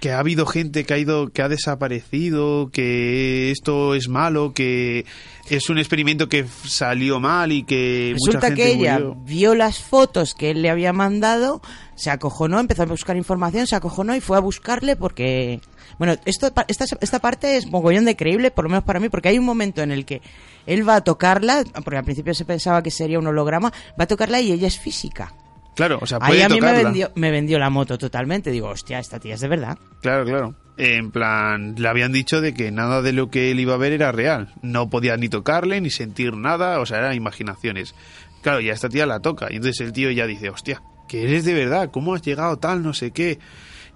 Que 0.00 0.12
ha 0.12 0.18
habido 0.18 0.46
gente 0.46 0.84
que 0.84 0.94
ha 0.94 0.98
ido 0.98 1.28
que 1.28 1.42
ha 1.42 1.48
desaparecido 1.48 2.70
que 2.72 3.50
esto 3.50 3.94
es 3.94 4.08
malo 4.08 4.52
que 4.54 5.04
es 5.50 5.68
un 5.68 5.78
experimento 5.78 6.28
que 6.28 6.46
salió 6.64 7.20
mal 7.20 7.52
y 7.52 7.64
que 7.64 8.14
mucha 8.18 8.38
Resulta 8.38 8.46
gente 8.48 8.62
que 8.62 8.72
ella 8.72 8.98
murió. 8.98 9.16
vio 9.24 9.54
las 9.54 9.80
fotos 9.80 10.34
que 10.34 10.50
él 10.50 10.62
le 10.62 10.70
había 10.70 10.92
mandado, 10.92 11.60
se 11.96 12.10
acojonó, 12.10 12.60
empezó 12.60 12.84
a 12.84 12.86
buscar 12.86 13.16
información, 13.16 13.66
se 13.66 13.74
acojonó 13.74 14.14
y 14.14 14.20
fue 14.20 14.36
a 14.36 14.40
buscarle 14.40 14.96
porque... 14.96 15.60
Bueno, 15.98 16.14
esto, 16.24 16.50
esta, 16.68 16.84
esta 17.00 17.18
parte 17.18 17.56
es 17.56 17.66
mogollón 17.66 18.06
de 18.06 18.16
creíble, 18.16 18.50
por 18.50 18.64
lo 18.64 18.70
menos 18.70 18.84
para 18.84 19.00
mí, 19.00 19.10
porque 19.10 19.28
hay 19.28 19.38
un 19.38 19.44
momento 19.44 19.82
en 19.82 19.90
el 19.90 20.06
que 20.06 20.22
él 20.66 20.88
va 20.88 20.96
a 20.96 21.04
tocarla, 21.04 21.62
porque 21.84 21.98
al 21.98 22.04
principio 22.04 22.32
se 22.32 22.46
pensaba 22.46 22.82
que 22.82 22.90
sería 22.90 23.18
un 23.18 23.26
holograma, 23.26 23.70
va 24.00 24.04
a 24.04 24.06
tocarla 24.06 24.40
y 24.40 24.52
ella 24.52 24.68
es 24.68 24.78
física. 24.78 25.34
Claro 25.74 25.98
o 26.00 26.06
sea 26.06 26.18
Ahí 26.20 26.40
a 26.42 26.48
mí 26.48 26.54
me 26.54 26.60
tocarla. 26.60 26.82
vendió, 26.84 27.10
me 27.14 27.30
vendió 27.30 27.58
la 27.58 27.70
moto 27.70 27.96
totalmente. 27.98 28.50
Digo, 28.50 28.68
hostia, 28.68 28.98
esta 28.98 29.18
tía 29.18 29.34
es 29.34 29.40
de 29.40 29.48
verdad. 29.48 29.78
Claro, 30.02 30.24
claro. 30.24 30.54
En 30.76 31.10
plan, 31.10 31.74
le 31.76 31.88
habían 31.88 32.10
dicho 32.12 32.40
de 32.40 32.54
que 32.54 32.70
nada 32.70 33.02
de 33.02 33.12
lo 33.12 33.28
que 33.30 33.50
él 33.50 33.60
iba 33.60 33.74
a 33.74 33.78
ver 33.78 33.92
era 33.92 34.12
real. 34.12 34.54
No 34.62 34.88
podía 34.88 35.16
ni 35.16 35.28
tocarle, 35.28 35.80
ni 35.80 35.90
sentir 35.90 36.34
nada, 36.36 36.80
o 36.80 36.86
sea, 36.86 36.98
eran 36.98 37.14
imaginaciones. 37.14 37.94
Claro, 38.42 38.60
y 38.60 38.70
a 38.70 38.72
esta 38.72 38.88
tía 38.88 39.04
la 39.04 39.20
toca. 39.20 39.48
Y 39.50 39.56
entonces 39.56 39.80
el 39.86 39.92
tío 39.92 40.10
ya 40.10 40.26
dice, 40.26 40.48
hostia, 40.48 40.82
que 41.08 41.24
eres 41.24 41.44
de 41.44 41.52
verdad, 41.52 41.90
¿cómo 41.90 42.14
has 42.14 42.22
llegado 42.22 42.56
tal, 42.58 42.82
no 42.82 42.94
sé 42.94 43.10
qué? 43.10 43.38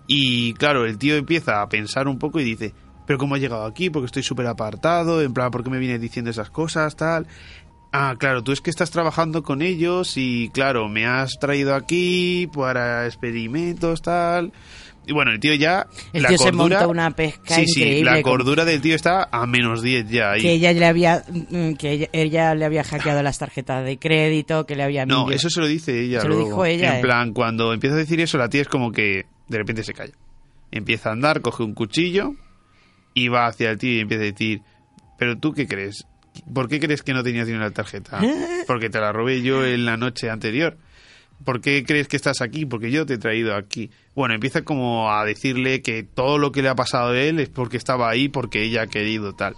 Y 0.06 0.52
claro, 0.54 0.84
el 0.84 0.98
tío 0.98 1.16
empieza 1.16 1.62
a 1.62 1.68
pensar 1.70 2.06
un 2.08 2.18
poco 2.18 2.38
y 2.40 2.44
dice, 2.44 2.74
pero 3.06 3.18
¿cómo 3.18 3.34
has 3.34 3.40
llegado 3.40 3.64
aquí? 3.64 3.88
Porque 3.88 4.06
estoy 4.06 4.22
súper 4.22 4.46
apartado, 4.46 5.22
en 5.22 5.32
plan, 5.32 5.50
¿por 5.50 5.64
qué 5.64 5.70
me 5.70 5.78
vienes 5.78 6.00
diciendo 6.00 6.30
esas 6.30 6.50
cosas, 6.50 6.96
tal? 6.96 7.26
Ah, 7.96 8.16
claro, 8.18 8.42
tú 8.42 8.50
es 8.50 8.60
que 8.60 8.70
estás 8.70 8.90
trabajando 8.90 9.44
con 9.44 9.62
ellos 9.62 10.14
y 10.16 10.48
claro, 10.52 10.88
me 10.88 11.06
has 11.06 11.38
traído 11.38 11.76
aquí 11.76 12.48
para 12.52 13.06
experimentos, 13.06 14.02
tal. 14.02 14.52
Y 15.06 15.12
bueno, 15.12 15.30
el 15.30 15.38
tío 15.38 15.54
ya... 15.54 15.86
El 16.12 16.22
la 16.22 16.30
tío 16.30 16.38
se 16.38 16.50
monta 16.50 16.88
una 16.88 17.10
pesca 17.12 17.54
sí, 17.54 17.66
Sí, 17.68 17.80
increíble 17.82 18.10
la 18.10 18.22
con- 18.22 18.32
cordura 18.32 18.64
del 18.64 18.80
tío 18.80 18.96
está 18.96 19.28
a 19.30 19.46
menos 19.46 19.80
10 19.82 20.08
ya. 20.08 20.32
ahí. 20.32 20.40
Que 20.42 20.52
ella 20.54 20.72
le 20.72 20.86
había, 20.86 21.22
mm, 21.30 21.74
que 21.74 21.92
ella, 21.92 22.08
ella 22.12 22.54
le 22.56 22.64
había 22.64 22.82
hackeado 22.82 23.22
las 23.22 23.38
tarjetas 23.38 23.84
de 23.84 23.96
crédito, 23.98 24.66
que 24.66 24.74
le 24.76 24.82
había 24.82 25.06
No, 25.06 25.30
eso 25.30 25.48
se 25.48 25.60
lo 25.60 25.66
dice 25.68 26.00
ella. 26.02 26.20
Se 26.20 26.28
lo 26.28 26.36
dijo 26.38 26.64
ella, 26.64 26.94
En 26.94 26.98
eh. 26.98 27.02
plan, 27.02 27.32
cuando 27.32 27.72
empieza 27.72 27.94
a 27.94 27.98
decir 27.98 28.18
eso, 28.20 28.38
la 28.38 28.48
tía 28.48 28.62
es 28.62 28.68
como 28.68 28.90
que 28.90 29.26
de 29.46 29.58
repente 29.58 29.84
se 29.84 29.92
calla. 29.94 30.14
Empieza 30.72 31.10
a 31.10 31.12
andar, 31.12 31.42
coge 31.42 31.62
un 31.62 31.74
cuchillo 31.74 32.32
y 33.12 33.28
va 33.28 33.46
hacia 33.46 33.70
el 33.70 33.78
tío 33.78 33.92
y 33.92 34.00
empieza 34.00 34.22
a 34.22 34.26
decir, 34.26 34.62
pero 35.18 35.36
tú 35.38 35.52
qué 35.52 35.68
crees? 35.68 36.06
¿Por 36.52 36.68
qué 36.68 36.80
crees 36.80 37.02
que 37.02 37.12
no 37.14 37.22
tenías 37.22 37.46
dinero 37.46 37.64
en 37.64 37.70
la 37.70 37.74
tarjeta? 37.74 38.20
Porque 38.66 38.90
te 38.90 39.00
la 39.00 39.12
robé 39.12 39.42
yo 39.42 39.64
en 39.64 39.84
la 39.84 39.96
noche 39.96 40.30
anterior. 40.30 40.76
¿Por 41.44 41.60
qué 41.60 41.84
crees 41.84 42.08
que 42.08 42.16
estás 42.16 42.40
aquí? 42.40 42.64
Porque 42.64 42.90
yo 42.90 43.04
te 43.06 43.14
he 43.14 43.18
traído 43.18 43.54
aquí. 43.56 43.90
Bueno, 44.14 44.34
empieza 44.34 44.62
como 44.62 45.10
a 45.12 45.24
decirle 45.24 45.82
que 45.82 46.02
todo 46.02 46.38
lo 46.38 46.52
que 46.52 46.62
le 46.62 46.68
ha 46.68 46.74
pasado 46.74 47.10
a 47.10 47.18
él 47.20 47.40
es 47.40 47.48
porque 47.48 47.76
estaba 47.76 48.08
ahí, 48.08 48.28
porque 48.28 48.62
ella 48.62 48.82
ha 48.82 48.86
querido 48.86 49.34
tal. 49.34 49.54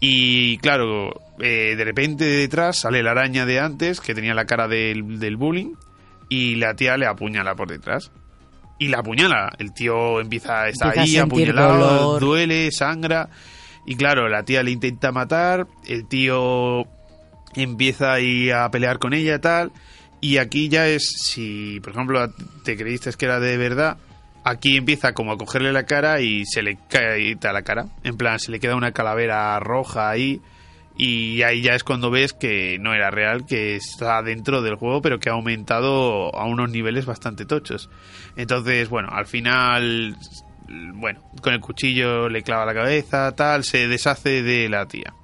Y 0.00 0.58
claro, 0.58 1.14
eh, 1.40 1.74
de 1.76 1.84
repente 1.84 2.24
de 2.24 2.36
detrás 2.38 2.80
sale 2.80 3.02
la 3.02 3.12
araña 3.12 3.46
de 3.46 3.60
antes, 3.60 4.00
que 4.00 4.14
tenía 4.14 4.34
la 4.34 4.46
cara 4.46 4.68
del, 4.68 5.18
del 5.18 5.36
bullying, 5.36 5.74
y 6.28 6.56
la 6.56 6.74
tía 6.74 6.96
le 6.96 7.06
apuñala 7.06 7.54
por 7.54 7.68
detrás. 7.68 8.10
Y 8.78 8.88
la 8.88 8.98
apuñala. 8.98 9.52
El 9.58 9.72
tío 9.72 10.20
empieza, 10.20 10.68
está 10.68 10.86
Empieza 10.86 11.00
a 11.00 11.02
ahí 11.04 11.10
sentir 11.12 11.50
apuñalado, 11.50 11.78
dolor. 11.78 12.20
duele, 12.20 12.70
sangra. 12.72 13.28
Y 13.84 13.96
claro, 13.96 14.28
la 14.28 14.44
tía 14.44 14.62
le 14.62 14.70
intenta 14.70 15.12
matar, 15.12 15.66
el 15.86 16.06
tío 16.06 16.86
empieza 17.54 18.12
ahí 18.12 18.50
a 18.50 18.70
pelear 18.70 18.98
con 18.98 19.12
ella 19.12 19.40
tal. 19.40 19.72
Y 20.20 20.38
aquí 20.38 20.68
ya 20.68 20.86
es, 20.86 21.08
si 21.20 21.80
por 21.80 21.92
ejemplo 21.92 22.32
te 22.64 22.76
creíste 22.76 23.12
que 23.12 23.24
era 23.24 23.40
de 23.40 23.56
verdad, 23.56 23.98
aquí 24.44 24.76
empieza 24.76 25.12
como 25.12 25.32
a 25.32 25.38
cogerle 25.38 25.72
la 25.72 25.84
cara 25.84 26.20
y 26.20 26.44
se 26.46 26.62
le 26.62 26.78
cae 26.88 27.36
la 27.40 27.62
cara. 27.62 27.86
En 28.04 28.16
plan, 28.16 28.38
se 28.38 28.52
le 28.52 28.60
queda 28.60 28.76
una 28.76 28.92
calavera 28.92 29.58
roja 29.60 30.10
ahí. 30.10 30.40
Y 30.96 31.42
ahí 31.42 31.62
ya 31.62 31.74
es 31.74 31.84
cuando 31.84 32.10
ves 32.10 32.34
que 32.34 32.78
no 32.78 32.92
era 32.92 33.10
real, 33.10 33.46
que 33.46 33.76
está 33.76 34.22
dentro 34.22 34.60
del 34.60 34.76
juego, 34.76 35.00
pero 35.00 35.18
que 35.18 35.30
ha 35.30 35.32
aumentado 35.32 36.34
a 36.36 36.44
unos 36.44 36.70
niveles 36.70 37.06
bastante 37.06 37.46
tochos. 37.46 37.88
Entonces, 38.36 38.90
bueno, 38.90 39.08
al 39.10 39.26
final, 39.26 40.16
bueno, 40.68 41.22
con 41.40 41.52
el 41.52 41.60
cuchillo 41.60 42.28
le 42.28 42.42
clava 42.42 42.66
la 42.66 42.74
cabeza, 42.74 43.34
tal, 43.34 43.64
se 43.64 43.88
deshace 43.88 44.42
de 44.42 44.68
la 44.68 44.86
tía. 44.86 45.14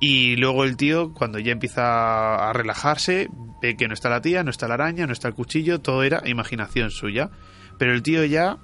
Y 0.00 0.36
luego 0.36 0.64
el 0.64 0.76
tío, 0.76 1.12
cuando 1.14 1.38
ya 1.38 1.52
empieza 1.52 2.48
a 2.48 2.52
relajarse, 2.52 3.28
ve 3.60 3.76
que 3.76 3.86
no 3.86 3.94
está 3.94 4.08
la 4.08 4.20
tía, 4.20 4.42
no 4.42 4.50
está 4.50 4.66
la 4.66 4.74
araña, 4.74 5.06
no 5.06 5.12
está 5.12 5.28
el 5.28 5.34
cuchillo, 5.34 5.80
todo 5.80 6.02
era 6.02 6.22
imaginación 6.28 6.90
suya. 6.90 7.30
Pero 7.78 7.92
el 7.92 8.02
tío 8.02 8.24
ya 8.24 8.58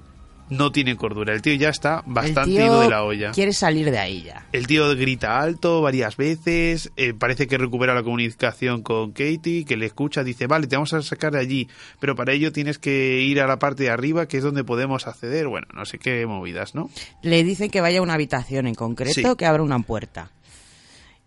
no 0.50 0.72
tiene 0.72 0.96
cordura, 0.96 1.34
el 1.34 1.42
tío 1.42 1.54
ya 1.54 1.68
está 1.68 2.02
bastante 2.06 2.50
el 2.50 2.56
tío 2.56 2.64
ido 2.66 2.80
de 2.80 2.88
la 2.88 3.02
olla. 3.04 3.30
quiere 3.32 3.52
salir 3.52 3.90
de 3.90 3.98
ahí 3.98 4.22
ya. 4.22 4.46
El 4.52 4.66
tío 4.66 4.88
grita 4.96 5.38
alto 5.40 5.82
varias 5.82 6.16
veces, 6.16 6.90
eh, 6.96 7.12
parece 7.14 7.46
que 7.46 7.58
recupera 7.58 7.94
la 7.94 8.02
comunicación 8.02 8.82
con 8.82 9.12
Katie, 9.12 9.64
que 9.66 9.76
le 9.76 9.86
escucha, 9.86 10.24
dice, 10.24 10.46
vale, 10.46 10.66
te 10.66 10.76
vamos 10.76 10.92
a 10.94 11.02
sacar 11.02 11.32
de 11.32 11.40
allí, 11.40 11.68
pero 12.00 12.14
para 12.16 12.32
ello 12.32 12.52
tienes 12.52 12.78
que 12.78 13.20
ir 13.20 13.40
a 13.40 13.46
la 13.46 13.58
parte 13.58 13.82
de 13.84 13.90
arriba, 13.90 14.26
que 14.26 14.38
es 14.38 14.42
donde 14.42 14.64
podemos 14.64 15.06
acceder, 15.06 15.46
bueno, 15.48 15.66
no 15.74 15.84
sé 15.84 15.98
qué 15.98 16.24
movidas, 16.26 16.74
¿no? 16.74 16.90
Le 17.22 17.44
dicen 17.44 17.70
que 17.70 17.80
vaya 17.80 17.98
a 17.98 18.02
una 18.02 18.14
habitación 18.14 18.66
en 18.66 18.74
concreto, 18.74 19.12
Sí. 19.14 19.36
que 19.36 19.46
abra 19.46 19.62
una 19.62 19.78
puerta. 19.80 20.30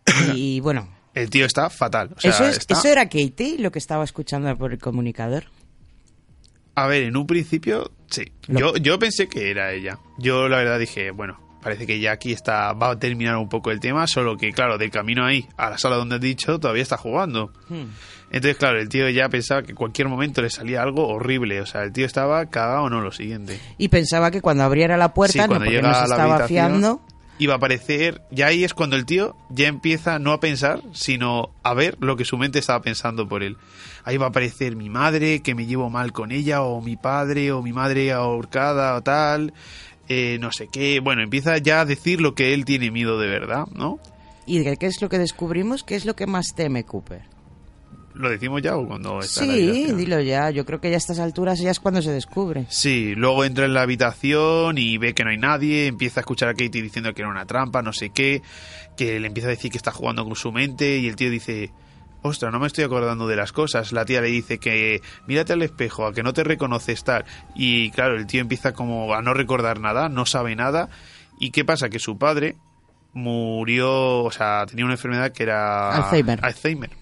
Y 0.36 0.60
bueno, 0.62 0.88
El 1.14 1.30
tío 1.30 1.46
está 1.46 1.70
fatal. 1.70 2.12
O 2.16 2.20
sea, 2.22 2.32
eso, 2.32 2.46
es, 2.46 2.58
está- 2.58 2.74
eso 2.76 2.88
era 2.88 3.06
Katie, 3.06 3.58
lo 3.60 3.72
que 3.72 3.80
estaba 3.80 4.04
escuchando 4.04 4.56
por 4.58 4.72
el 4.72 4.80
comunicador. 4.80 5.46
A 6.76 6.88
ver, 6.88 7.04
en 7.04 7.18
un 7.18 7.28
principio, 7.28 7.92
sí. 8.10 8.32
Yo, 8.48 8.76
yo 8.78 8.98
pensé 9.00 9.28
que 9.28 9.52
era 9.52 9.74
ella. 9.74 10.00
Yo 10.18 10.48
la 10.48 10.58
verdad 10.58 10.80
dije, 10.80 11.12
bueno, 11.12 11.40
parece 11.62 11.86
que 11.86 12.00
ya 12.00 12.14
aquí 12.14 12.32
está, 12.32 12.74
va 12.74 12.92
a 12.92 13.00
terminar 13.00 13.38
un 13.38 13.50
poco 13.50 13.72
el 13.72 13.80
tema, 13.80 14.08
solo 14.08 14.38
que 14.38 14.52
claro, 14.52 14.78
del 14.78 14.90
camino 14.90 15.26
ahí 15.26 15.48
a 15.58 15.70
la 15.70 15.78
sala 15.78 15.96
donde 15.96 16.16
has 16.16 16.22
dicho, 16.22 16.60
todavía 16.60 16.84
está 16.84 16.98
jugando. 16.98 17.52
Hmm. 17.70 17.86
Entonces, 18.32 18.58
claro, 18.58 18.80
el 18.80 18.88
tío 18.88 19.10
ya 19.10 19.28
pensaba 19.28 19.62
que 19.62 19.72
en 19.72 19.76
cualquier 19.76 20.08
momento 20.08 20.42
le 20.42 20.50
salía 20.50 20.82
algo 20.82 21.06
horrible. 21.08 21.60
O 21.60 21.66
sea, 21.66 21.84
el 21.84 21.92
tío 21.92 22.06
estaba 22.06 22.46
cagado 22.46 22.84
o 22.84 22.90
no 22.90 23.02
lo 23.02 23.12
siguiente. 23.12 23.60
Y 23.78 23.90
pensaba 23.90 24.32
que 24.32 24.40
cuando 24.42 24.64
abriera 24.64 24.96
la 24.96 25.14
puerta, 25.14 25.44
Sí, 25.44 25.50
no, 25.50 25.56
porque 25.58 25.82
no 25.82 25.94
se 25.94 26.00
a 26.00 26.08
la 26.08 26.16
estaba 26.16 26.36
habitación, 26.36 27.00
fiando. 27.42 27.52
Iba 27.52 27.54
a 27.54 27.58
aparecer, 27.58 28.22
ya 28.32 28.48
ahí 28.48 28.64
es 28.64 28.74
cuando 28.74 28.96
el 28.96 29.06
tío 29.06 29.36
ya 29.50 29.68
empieza 29.68 30.20
no 30.20 30.32
a 30.32 30.40
pensar, 30.40 30.82
sino 30.94 31.50
a 31.64 31.74
ver 31.74 31.98
lo 32.00 32.16
que 32.16 32.26
su 32.26 32.38
mente 32.38 32.60
estaba 32.60 32.82
pensando 32.82 33.28
por 33.28 33.44
él. 33.44 33.58
Ahí 34.04 34.18
va 34.18 34.28
a 34.28 34.30
aparecer 34.30 34.76
mi 34.76 34.90
madre, 34.90 35.42
que 35.42 35.56
me 35.56 35.66
llevo 35.66 35.90
mal 35.90 36.12
con 36.12 36.32
ella, 36.32 36.62
o 36.62 36.82
mi 36.82 36.96
padre, 36.98 37.52
o 37.52 37.62
mi 37.62 37.74
madre 37.74 38.12
ahorcada, 38.12 38.96
o 38.96 39.02
tal, 39.02 39.54
eh, 40.08 40.38
no 40.40 40.52
sé 40.52 40.68
qué. 40.72 41.00
Bueno, 41.00 41.22
empieza 41.22 41.58
ya 41.58 41.82
a 41.82 41.86
decir 41.86 42.22
lo 42.22 42.36
que 42.36 42.54
él 42.54 42.66
tiene 42.66 42.92
miedo 42.92 43.20
de 43.20 43.28
verdad, 43.28 43.66
¿no? 43.74 44.00
¿Y 44.46 44.60
de 44.64 44.78
qué 44.78 44.88
es 44.88 45.02
lo 45.02 45.10
que 45.10 45.20
descubrimos? 45.20 45.84
¿Qué 45.84 45.96
es 45.96 46.06
lo 46.06 46.16
que 46.16 46.28
más 46.28 46.54
teme 46.56 46.84
Cooper? 46.84 47.31
¿Lo 48.14 48.30
decimos 48.30 48.62
ya 48.62 48.76
o 48.76 48.88
cuando 48.88 49.20
está 49.20 49.44
en 49.44 49.68
la? 49.68 49.74
Sí, 49.74 49.94
dilo 49.94 50.20
ya. 50.20 50.50
Yo 50.50 50.66
creo 50.66 50.80
que 50.82 50.90
ya 50.90 50.96
a 50.96 50.98
estas 50.98 51.20
alturas 51.20 51.60
ya 51.60 51.72
es 51.72 51.80
cuando 51.80 52.02
se 52.02 52.12
descubre. 52.12 52.66
Sí, 52.70 53.16
luego 53.16 53.46
entra 53.46 53.66
en 53.66 53.74
la 53.74 53.82
habitación 53.82 54.78
y 54.78 54.98
ve 54.98 55.14
que 55.14 55.24
no 55.24 55.32
hay 55.32 55.38
nadie, 55.38 55.88
empieza 55.88 56.20
a 56.20 56.22
escuchar 56.22 56.50
a 56.50 56.54
Katie 56.54 56.82
diciendo 56.82 57.14
que 57.14 57.22
era 57.22 57.30
una 57.30 57.46
trampa, 57.46 57.82
no 57.82 57.94
sé 57.94 58.10
qué, 58.10 58.42
que 58.98 59.20
le 59.20 59.28
empieza 59.28 59.48
a 59.48 59.52
decir 59.52 59.72
que 59.72 59.78
está 59.78 59.92
jugando 59.92 60.24
con 60.26 60.36
su 60.36 60.52
mente 60.52 60.98
y 60.98 61.08
el 61.08 61.16
tío 61.16 61.30
dice, 61.30 61.72
ostras, 62.22 62.52
no 62.52 62.60
me 62.60 62.68
estoy 62.68 62.84
acordando 62.84 63.28
de 63.28 63.36
las 63.36 63.52
cosas. 63.52 63.92
La 63.92 64.06
tía 64.06 64.22
le 64.22 64.28
dice 64.28 64.58
que 64.60 65.02
mírate 65.28 65.54
al 65.54 65.62
espejo, 65.62 66.06
a 66.06 66.14
que 66.14 66.24
no 66.24 66.34
te 66.34 66.44
reconoces 66.44 67.04
tal. 67.04 67.26
Y 67.56 67.92
claro, 67.92 68.16
el 68.16 68.28
tío 68.28 68.42
empieza 68.42 68.74
como 68.74 69.14
a 69.14 69.22
no 69.22 69.34
recordar 69.34 69.80
nada, 69.80 70.10
no 70.10 70.26
sabe 70.26 70.56
nada. 70.56 70.90
¿Y 71.40 71.52
qué 71.52 71.66
pasa? 71.66 71.90
Que 71.90 72.00
su 72.00 72.18
padre 72.18 72.56
murió, 73.14 74.24
o 74.24 74.32
sea, 74.32 74.66
tenía 74.68 74.86
una 74.86 74.94
enfermedad 74.94 75.32
que 75.32 75.44
era 75.44 75.96
Alzheimer. 75.96 76.40
Alzheimer. 76.44 77.01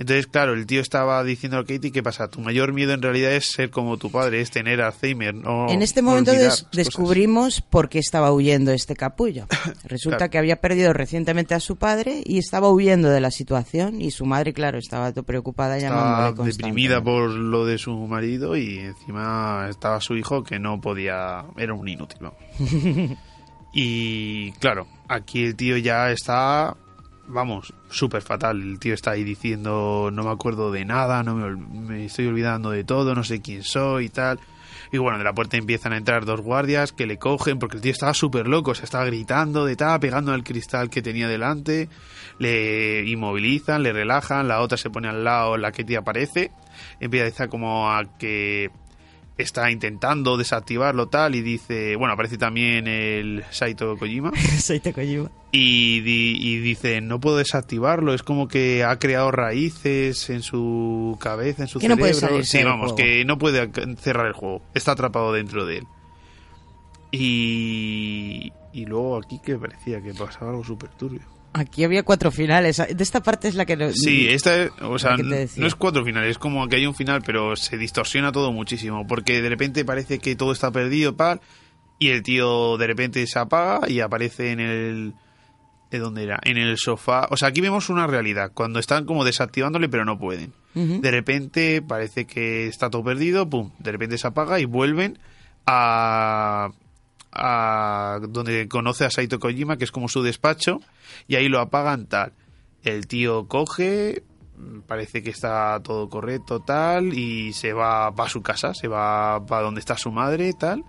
Entonces, 0.00 0.28
claro, 0.28 0.54
el 0.54 0.64
tío 0.64 0.80
estaba 0.80 1.24
diciendo 1.24 1.58
a 1.58 1.62
Katie, 1.66 1.90
¿qué 1.90 2.04
pasa? 2.04 2.28
Tu 2.28 2.40
mayor 2.40 2.72
miedo 2.72 2.92
en 2.94 3.02
realidad 3.02 3.32
es 3.32 3.46
ser 3.46 3.70
como 3.70 3.96
tu 3.96 4.12
padre, 4.12 4.40
es 4.40 4.50
tener 4.52 4.80
Alzheimer. 4.80 5.34
No 5.34 5.68
en 5.68 5.82
este 5.82 6.02
momento 6.02 6.30
des- 6.30 6.48
cosas. 6.62 6.68
descubrimos 6.72 7.60
por 7.62 7.88
qué 7.88 7.98
estaba 7.98 8.32
huyendo 8.32 8.70
este 8.70 8.94
capullo. 8.94 9.46
Resulta 9.84 10.18
Claro. 10.18 10.30
que 10.30 10.38
había 10.38 10.56
perdido 10.60 10.92
recientemente 10.92 11.54
a 11.56 11.60
su 11.60 11.74
padre 11.76 12.22
y 12.24 12.38
estaba 12.38 12.70
huyendo 12.70 13.08
de 13.10 13.20
la 13.20 13.32
situación 13.32 14.00
y 14.00 14.12
su 14.12 14.24
madre, 14.24 14.52
claro, 14.52 14.78
estaba 14.78 15.10
todo 15.12 15.24
preocupada 15.24 15.76
Estaba 15.78 16.30
deprimida 16.32 17.02
por 17.02 17.30
lo 17.30 17.66
de 17.66 17.78
su 17.78 17.92
marido 18.06 18.56
y 18.56 18.78
encima 18.78 19.66
estaba 19.68 20.00
su 20.00 20.16
hijo 20.16 20.44
que 20.44 20.60
no 20.60 20.80
podía, 20.80 21.44
era 21.56 21.74
un 21.74 21.88
inútil. 21.88 22.18
y 23.72 24.52
claro, 24.52 24.86
aquí 25.08 25.44
el 25.44 25.56
tío 25.56 25.76
ya 25.76 26.10
está, 26.10 26.76
vamos, 27.28 27.72
súper 27.90 28.22
fatal. 28.22 28.60
El 28.60 28.78
tío 28.78 28.94
está 28.94 29.12
ahí 29.12 29.24
diciendo, 29.24 30.10
no 30.12 30.24
me 30.24 30.30
acuerdo 30.30 30.72
de 30.72 30.84
nada, 30.84 31.22
no 31.22 31.34
me, 31.34 31.56
me 31.56 32.04
estoy 32.06 32.26
olvidando 32.26 32.70
de 32.70 32.84
todo, 32.84 33.14
no 33.14 33.24
sé 33.24 33.40
quién 33.40 33.62
soy 33.62 34.06
y 34.06 34.08
tal. 34.08 34.40
Y 34.90 34.98
bueno, 34.98 35.18
de 35.18 35.24
la 35.24 35.34
puerta 35.34 35.56
empiezan 35.56 35.92
a 35.92 35.98
entrar 35.98 36.24
dos 36.24 36.40
guardias 36.40 36.92
que 36.92 37.06
le 37.06 37.18
cogen 37.18 37.58
porque 37.58 37.76
el 37.76 37.82
tío 37.82 37.92
estaba 37.92 38.14
súper 38.14 38.48
loco, 38.48 38.74
se 38.74 38.84
estaba 38.84 39.04
gritando 39.04 39.66
de 39.66 39.76
tal, 39.76 40.00
pegando 40.00 40.32
al 40.32 40.44
cristal 40.44 40.88
que 40.88 41.02
tenía 41.02 41.28
delante, 41.28 41.88
le 42.38 43.06
inmovilizan, 43.06 43.82
le 43.82 43.92
relajan, 43.92 44.48
la 44.48 44.60
otra 44.60 44.78
se 44.78 44.90
pone 44.90 45.08
al 45.08 45.24
lado, 45.24 45.56
la 45.56 45.72
que 45.72 45.84
te 45.84 45.96
aparece, 45.96 46.52
empieza 47.00 47.48
como 47.48 47.90
a 47.90 48.04
que 48.18 48.70
está 49.38 49.70
intentando 49.70 50.36
desactivarlo 50.36 51.06
tal 51.08 51.34
y 51.36 51.40
dice, 51.42 51.94
bueno, 51.96 52.12
aparece 52.14 52.36
también 52.38 52.86
el 52.88 53.44
Saito 53.50 53.96
Kojima 53.96 54.32
Saito 54.58 54.92
Kojima. 54.92 55.30
y, 55.52 56.00
di- 56.00 56.36
y 56.40 56.58
dice, 56.58 57.00
no 57.00 57.20
puedo 57.20 57.36
desactivarlo, 57.38 58.12
es 58.14 58.22
como 58.22 58.48
que 58.48 58.82
ha 58.84 58.98
creado 58.98 59.30
raíces 59.30 60.28
en 60.30 60.42
su 60.42 61.16
cabeza, 61.20 61.62
en 61.62 61.68
su 61.68 61.78
Que 61.78 61.88
no 61.88 61.94
cerebro. 61.96 62.28
puede 62.28 62.44
sí, 62.44 62.64
vamos, 62.64 62.92
que 62.94 63.24
no 63.24 63.38
puede 63.38 63.70
cerrar 63.96 64.26
el 64.26 64.32
juego, 64.34 64.60
está 64.74 64.92
atrapado 64.92 65.32
dentro 65.32 65.64
de 65.64 65.78
él. 65.78 65.86
Y, 67.10 68.52
y 68.72 68.84
luego 68.86 69.16
aquí 69.18 69.38
que 69.38 69.56
parecía 69.56 70.02
que 70.02 70.12
pasaba 70.14 70.50
algo 70.50 70.64
súper 70.64 70.90
turbio. 70.90 71.20
Aquí 71.58 71.84
había 71.84 72.02
cuatro 72.02 72.30
finales. 72.30 72.76
De 72.76 73.02
esta 73.02 73.22
parte 73.22 73.48
es 73.48 73.54
la 73.54 73.66
que... 73.66 73.76
no- 73.76 73.92
Sí, 73.92 74.28
esta 74.28 74.56
es, 74.62 74.70
o 74.80 74.98
sea, 74.98 75.16
no 75.60 75.66
es 75.66 75.74
cuatro 75.74 76.04
finales, 76.04 76.30
es 76.32 76.38
como 76.38 76.66
que 76.68 76.76
hay 76.76 76.86
un 76.86 76.94
final, 76.94 77.22
pero 77.24 77.56
se 77.56 77.76
distorsiona 77.76 78.32
todo 78.32 78.52
muchísimo, 78.52 79.06
porque 79.06 79.42
de 79.42 79.48
repente 79.48 79.84
parece 79.84 80.18
que 80.18 80.36
todo 80.36 80.52
está 80.52 80.70
perdido, 80.70 81.16
pal, 81.16 81.40
y 81.98 82.08
el 82.08 82.22
tío 82.22 82.76
de 82.78 82.86
repente 82.86 83.26
se 83.26 83.38
apaga 83.38 83.88
y 83.90 84.00
aparece 84.00 84.52
en 84.52 84.60
el... 84.60 85.14
¿De 85.90 85.98
dónde 85.98 86.22
era? 86.24 86.38
En 86.44 86.58
el 86.58 86.76
sofá. 86.76 87.26
O 87.30 87.38
sea, 87.38 87.48
aquí 87.48 87.62
vemos 87.62 87.88
una 87.88 88.06
realidad, 88.06 88.50
cuando 88.52 88.78
están 88.78 89.06
como 89.06 89.24
desactivándole, 89.24 89.88
pero 89.88 90.04
no 90.04 90.18
pueden. 90.18 90.52
De 90.74 91.10
repente 91.10 91.80
parece 91.82 92.24
que 92.26 92.68
está 92.68 92.88
todo 92.90 93.02
perdido, 93.02 93.48
pum, 93.50 93.70
de 93.78 93.90
repente 93.90 94.16
se 94.18 94.26
apaga 94.28 94.60
y 94.60 94.64
vuelven 94.66 95.18
a, 95.66 96.70
a 97.38 98.18
donde 98.28 98.68
conoce 98.68 99.04
a 99.04 99.10
Saito 99.10 99.38
Kojima, 99.38 99.76
que 99.76 99.84
es 99.84 99.92
como 99.92 100.08
su 100.08 100.22
despacho, 100.22 100.80
y 101.26 101.36
ahí 101.36 101.48
lo 101.48 101.60
apagan 101.60 102.06
tal. 102.06 102.32
El 102.82 103.06
tío 103.06 103.46
coge, 103.48 104.22
parece 104.86 105.22
que 105.22 105.30
está 105.30 105.80
todo 105.82 106.08
correcto 106.08 106.60
tal, 106.60 107.14
y 107.14 107.52
se 107.52 107.72
va, 107.72 108.10
va 108.10 108.24
a 108.24 108.28
su 108.28 108.42
casa, 108.42 108.74
se 108.74 108.88
va 108.88 109.44
para 109.46 109.62
donde 109.62 109.80
está 109.80 109.96
su 109.96 110.10
madre 110.10 110.52
tal. 110.52 110.84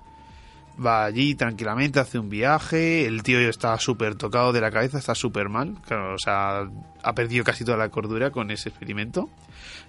Va 0.83 1.03
allí 1.03 1.35
tranquilamente, 1.35 1.99
hace 1.99 2.19
un 2.19 2.29
viaje, 2.29 3.05
el 3.05 3.21
tío 3.21 3.37
está 3.39 3.77
súper 3.79 4.15
tocado 4.15 4.53
de 4.53 4.61
la 4.61 4.71
cabeza, 4.71 4.97
está 4.97 5.13
súper 5.13 5.49
mal, 5.49 5.75
o 5.91 6.17
sea, 6.17 6.69
ha 7.03 7.13
perdido 7.13 7.43
casi 7.43 7.65
toda 7.65 7.75
la 7.77 7.89
cordura 7.89 8.31
con 8.31 8.49
ese 8.49 8.69
experimento. 8.69 9.29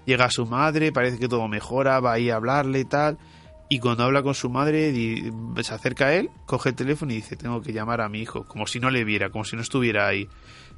Llega 0.05 0.25
a 0.25 0.31
su 0.31 0.47
madre, 0.47 0.91
parece 0.91 1.19
que 1.19 1.29
todo 1.29 1.47
mejora, 1.47 2.01
va 2.01 2.15
ahí 2.15 2.31
a 2.31 2.37
hablarle 2.37 2.85
tal. 2.85 3.19
Y 3.71 3.79
cuando 3.79 4.05
habla 4.05 4.23
con 4.23 4.35
su 4.35 4.51
madre, 4.51 4.93
se 5.63 5.73
acerca 5.73 6.07
a 6.07 6.15
él, 6.15 6.29
coge 6.45 6.71
el 6.71 6.75
teléfono 6.75 7.13
y 7.13 7.17
dice, 7.17 7.37
tengo 7.37 7.63
que 7.63 7.73
llamar 7.73 8.01
a 8.01 8.09
mi 8.09 8.21
hijo, 8.21 8.45
como 8.45 8.67
si 8.67 8.81
no 8.81 8.91
le 8.91 9.05
viera, 9.05 9.31
como 9.31 9.45
si 9.45 9.55
no 9.55 9.63
estuviera 9.63 10.09
ahí. 10.09 10.29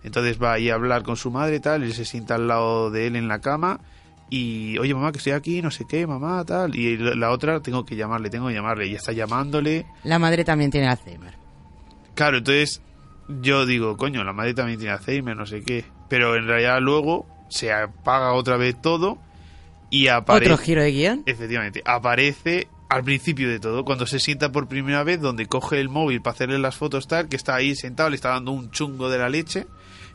Entonces 0.05 0.41
va 0.41 0.53
ahí 0.53 0.69
a 0.69 0.75
hablar 0.75 1.03
con 1.03 1.17
su 1.17 1.31
madre 1.31 1.57
y 1.57 1.61
tal, 1.61 1.83
él 1.83 1.95
se 1.95 2.05
sienta 2.05 2.35
al 2.35 2.49
lado 2.49 2.91
de 2.91 3.07
él 3.07 3.17
en 3.17 3.29
la 3.29 3.41
cama 3.41 3.81
y, 4.35 4.79
oye 4.79 4.95
mamá, 4.95 5.13
que 5.13 5.19
estoy 5.19 5.35
aquí, 5.35 5.61
no 5.61 5.71
sé 5.71 5.85
qué, 5.87 6.07
mamá, 6.07 6.43
tal. 6.47 6.75
Y 6.75 6.97
la 6.97 7.15
la 7.15 7.31
otra, 7.31 7.61
tengo 7.61 7.85
que 7.85 7.97
llamarle, 7.97 8.31
tengo 8.31 8.49
que 8.49 8.55
llamarle. 8.55 8.87
Y 8.87 8.95
está 8.95 9.13
llamándole. 9.13 9.85
La 10.05 10.19
madre 10.19 10.43
también 10.43 10.71
tiene 10.71 10.89
Alzheimer. 10.89 11.35
Claro, 12.15 12.39
entonces 12.39 12.81
yo 13.29 13.67
digo, 13.67 13.99
coño, 13.99 14.25
la 14.25 14.33
madre 14.33 14.55
también 14.55 14.79
tiene 14.79 14.95
Alzheimer, 14.95 15.37
no 15.37 15.45
sé 15.45 15.63
qué. 15.63 15.85
Pero 16.09 16.35
en 16.35 16.47
realidad 16.47 16.81
luego 16.81 17.27
se 17.51 17.75
apaga 17.75 18.33
otra 18.33 18.57
vez 18.57 18.81
todo 18.81 19.19
y 19.91 20.09
aparece... 20.09 20.51
Otro 20.51 20.65
giro 20.65 20.83
de 20.83 20.93
guion. 20.93 21.23
Efectivamente, 21.27 21.83
aparece 21.85 22.69
al 22.95 23.05
principio 23.05 23.49
de 23.49 23.59
todo, 23.61 23.85
cuando 23.85 24.07
se 24.07 24.19
sienta 24.21 24.53
por 24.53 24.69
primera 24.69 25.03
vez, 25.05 25.21
donde 25.21 25.47
coge 25.47 25.81
el 25.81 25.89
móvil 25.89 26.21
para 26.23 26.35
hacerle 26.35 26.59
las 26.59 26.77
fotos 26.77 27.07
tal, 27.09 27.29
que 27.29 27.37
está 27.37 27.55
ahí 27.55 27.75
sentado, 27.75 28.11
le 28.11 28.17
está 28.17 28.31
dando 28.31 28.53
un 28.53 28.71
chungo 28.71 29.09
de 29.11 29.19
la 29.19 29.29
leche. 29.29 29.67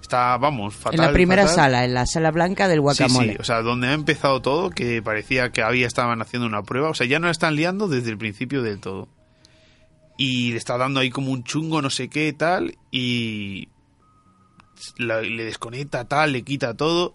Está, 0.02 0.38
vamos, 0.38 0.76
fatal. 0.76 1.00
en 1.00 1.06
la 1.08 1.12
primera 1.12 1.42
fatal. 1.44 1.56
sala, 1.56 1.86
en 1.86 1.94
la 1.96 2.06
sala 2.06 2.30
blanca 2.32 2.68
del 2.68 2.78
Sí, 2.78 2.82
guacamole. 2.82 3.32
sí, 3.34 3.38
o 3.40 3.44
sea, 3.44 3.62
donde 3.64 3.88
ha 3.88 3.94
empezado 3.94 4.42
todo, 4.42 4.70
que 4.70 5.02
parecía 5.02 5.52
que 5.52 5.64
había 5.64 5.88
estaban 5.88 6.22
haciendo 6.22 6.48
una 6.48 6.62
prueba, 6.62 6.90
o 6.90 6.94
sea, 6.94 7.08
ya 7.08 7.18
no 7.20 7.26
la 7.26 7.32
están 7.32 7.56
liando 7.56 7.88
desde 7.88 8.12
el 8.12 8.18
principio 8.18 8.62
del 8.62 8.80
todo. 8.80 9.08
Y 10.18 10.52
le 10.52 10.58
está 10.58 10.78
dando 10.78 11.00
ahí 11.00 11.10
como 11.10 11.32
un 11.32 11.44
chungo, 11.44 11.82
no 11.82 11.90
sé 11.90 12.10
qué, 12.10 12.32
tal, 12.34 12.76
y 12.92 13.70
la- 14.98 15.22
le 15.22 15.46
desconecta, 15.46 16.06
tal, 16.06 16.32
le 16.32 16.44
quita 16.44 16.76
todo, 16.76 17.14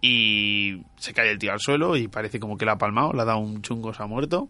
y 0.00 0.82
se 0.96 1.12
cae 1.12 1.30
el 1.30 1.38
tío 1.38 1.52
al 1.52 1.60
suelo 1.60 1.96
y 1.96 2.08
parece 2.08 2.40
como 2.40 2.56
que 2.56 2.64
la 2.64 2.72
ha 2.72 2.78
palmado, 2.78 3.12
le 3.12 3.22
ha 3.22 3.24
dado 3.26 3.38
un 3.38 3.62
chungo, 3.62 3.92
se 3.94 4.02
ha 4.02 4.06
muerto. 4.06 4.48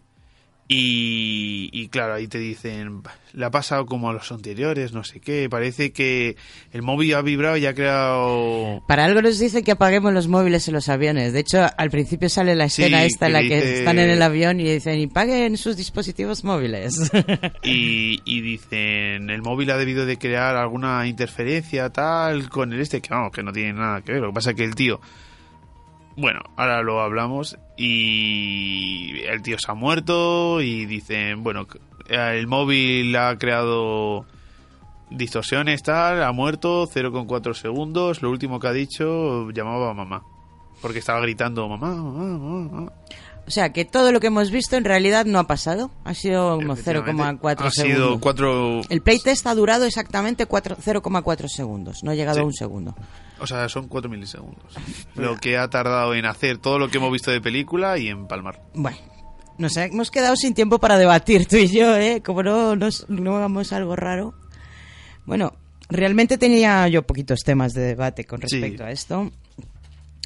Y, 0.69 1.69
y 1.73 1.89
claro, 1.89 2.15
ahí 2.15 2.29
te 2.29 2.39
dicen, 2.39 3.03
le 3.35 3.45
ha 3.45 3.51
pasado 3.51 3.85
como 3.85 4.09
a 4.09 4.13
los 4.15 4.33
anteriores, 4.33 4.93
no 4.95 5.05
sé 5.05 5.21
qué, 5.21 5.49
parece 5.51 5.93
que 5.93 6.37
el 6.73 6.81
móvil 6.83 7.15
ha 7.15 7.21
vibrado 7.21 7.57
y 7.59 7.67
ha 7.67 7.75
creado... 7.75 8.83
Para 8.89 9.05
algo 9.05 9.21
nos 9.21 9.39
dicen 9.39 9.65
que 9.65 9.73
apaguemos 9.73 10.15
los 10.15 10.29
móviles 10.29 10.67
en 10.69 10.75
los 10.75 10.89
aviones. 10.89 11.35
De 11.35 11.41
hecho, 11.41 11.67
al 11.77 11.91
principio 11.91 12.29
sale 12.31 12.55
la 12.55 12.69
Sí, 12.71 12.83
escena 12.85 13.05
esta 13.05 13.27
en 13.27 13.33
la 13.35 13.41
que 13.43 13.57
dice- 13.57 13.79
están 13.81 13.99
en 13.99 14.09
el 14.09 14.23
avión 14.23 14.61
y 14.61 14.65
dicen, 14.65 14.99
y 14.99 15.09
paguen 15.09 15.59
sus 15.59 15.77
dispositivos 15.77 16.43
móviles. 16.43 17.11
y, 17.63 18.21
y 18.25 18.41
dicen 18.41 19.29
el 19.31 19.43
móvil 19.43 19.71
ha 19.73 19.77
debido 19.77 20.07
de 20.07 20.17
crear 20.17 20.57
alguna 20.57 21.07
interferencia 21.07 21.91
tal 21.91 22.49
con 22.49 22.73
el 22.73 22.81
este 22.81 23.01
que 23.03 23.11
vamos 23.11 23.33
que 23.33 23.43
no 23.43 23.53
tiene 23.53 23.75
nada 23.75 24.01
que 24.03 24.13
ver 24.13 24.21
lo 24.23 24.29
que 24.29 24.35
pasa 24.35 24.51
es 24.51 24.57
que 24.57 24.65
el 24.65 24.75
tío 24.75 25.01
bueno 26.17 26.41
ahora 26.57 26.83
lo 26.83 27.01
hablamos 27.01 27.57
y 27.77 29.21
el 29.29 29.43
tío 29.43 29.57
se 29.59 29.71
ha 29.71 29.75
muerto 29.75 30.61
y 30.61 30.87
dicen 30.87 31.43
bueno 31.43 31.67
eh, 32.09 32.37
el 32.39 32.47
móvil 32.47 33.15
ha 33.17 33.37
creado 33.39 34.27
distorsiones 35.11 35.83
tal 35.83 36.23
ha 36.23 36.33
muerto 36.33 36.87
0,4 36.87 37.55
segundos 37.55 38.23
lo 38.23 38.31
último 38.31 38.59
que 38.61 38.69
ha 38.69 38.73
dicho 38.73 39.51
llamaba 39.51 39.91
a 39.91 39.95
mamá 39.95 40.23
porque 40.81 40.99
estaba 40.99 41.21
gritando 41.21 41.69
mamá 41.69 41.95
mamá 41.95 42.25
mamá, 42.39 42.69
mamá". 42.73 42.93
o 43.47 43.51
sea, 43.51 43.73
que 43.73 43.85
todo 43.85 44.11
lo 44.13 44.21
que 44.21 44.29
hemos 44.29 44.51
visto 44.51 44.77
en 44.77 44.85
realidad 44.85 45.27
no 45.27 45.39
ha 45.41 45.47
pasado. 45.49 45.91
Ha 46.05 46.15
sido 46.15 46.57
como 46.57 46.73
Efectivamente, 46.75 47.41
0,4 47.43 47.67
ha 47.67 47.71
segundos. 47.71 47.97
sido 48.07 48.21
cuatro 48.21 48.81
El 48.89 49.01
playtest 49.03 49.47
ha 49.49 49.55
durado 49.57 49.85
exactamente 49.85 50.47
cuatro- 50.47 50.77
0,4 50.81 51.49
segundos. 51.49 52.03
No 52.05 52.13
ha 52.13 52.15
llegado 52.15 52.37
Sí. 52.37 52.41
a 52.43 52.45
un 52.45 52.53
segundo. 52.55 52.95
O 53.43 53.47
sea, 53.47 53.69
son 53.69 53.89
4 53.89 54.09
milisegundos. 54.09 54.65
Lo 55.17 55.37
que 55.37 55.59
ha 55.59 55.69
tardado 55.69 56.15
en 56.15 56.25
hacer 56.27 56.59
todo 56.59 56.79
lo 56.79 56.89
que 56.89 56.99
hemos 56.99 57.11
visto 57.13 57.31
de 57.33 57.41
película 57.41 57.99
y 57.99 58.09
en 58.09 58.27
palmar. 58.29 58.63
Bueno, 58.75 58.97
nos 59.59 59.77
hemos 59.77 60.11
quedado 60.11 60.37
sin 60.37 60.55
tiempo 60.55 60.79
para 60.79 60.97
debatir 60.97 61.47
tú 61.47 61.57
y 61.57 61.67
yo, 61.69 61.97
¿eh? 61.97 62.23
Como 62.25 62.43
no, 62.43 62.77
nos- 62.77 63.09
no 63.11 63.37
hagamos 63.37 63.73
algo 63.73 63.97
raro. 63.97 64.35
Bueno, 65.27 65.53
realmente 65.89 66.39
tenía 66.39 66.87
yo 66.89 67.03
poquitos 67.03 67.41
temas 67.41 67.73
de 67.75 67.83
debate 67.83 68.25
con 68.25 68.41
Sí. 68.41 68.61
respecto 68.61 68.85
a 68.85 68.91
esto. 68.93 69.31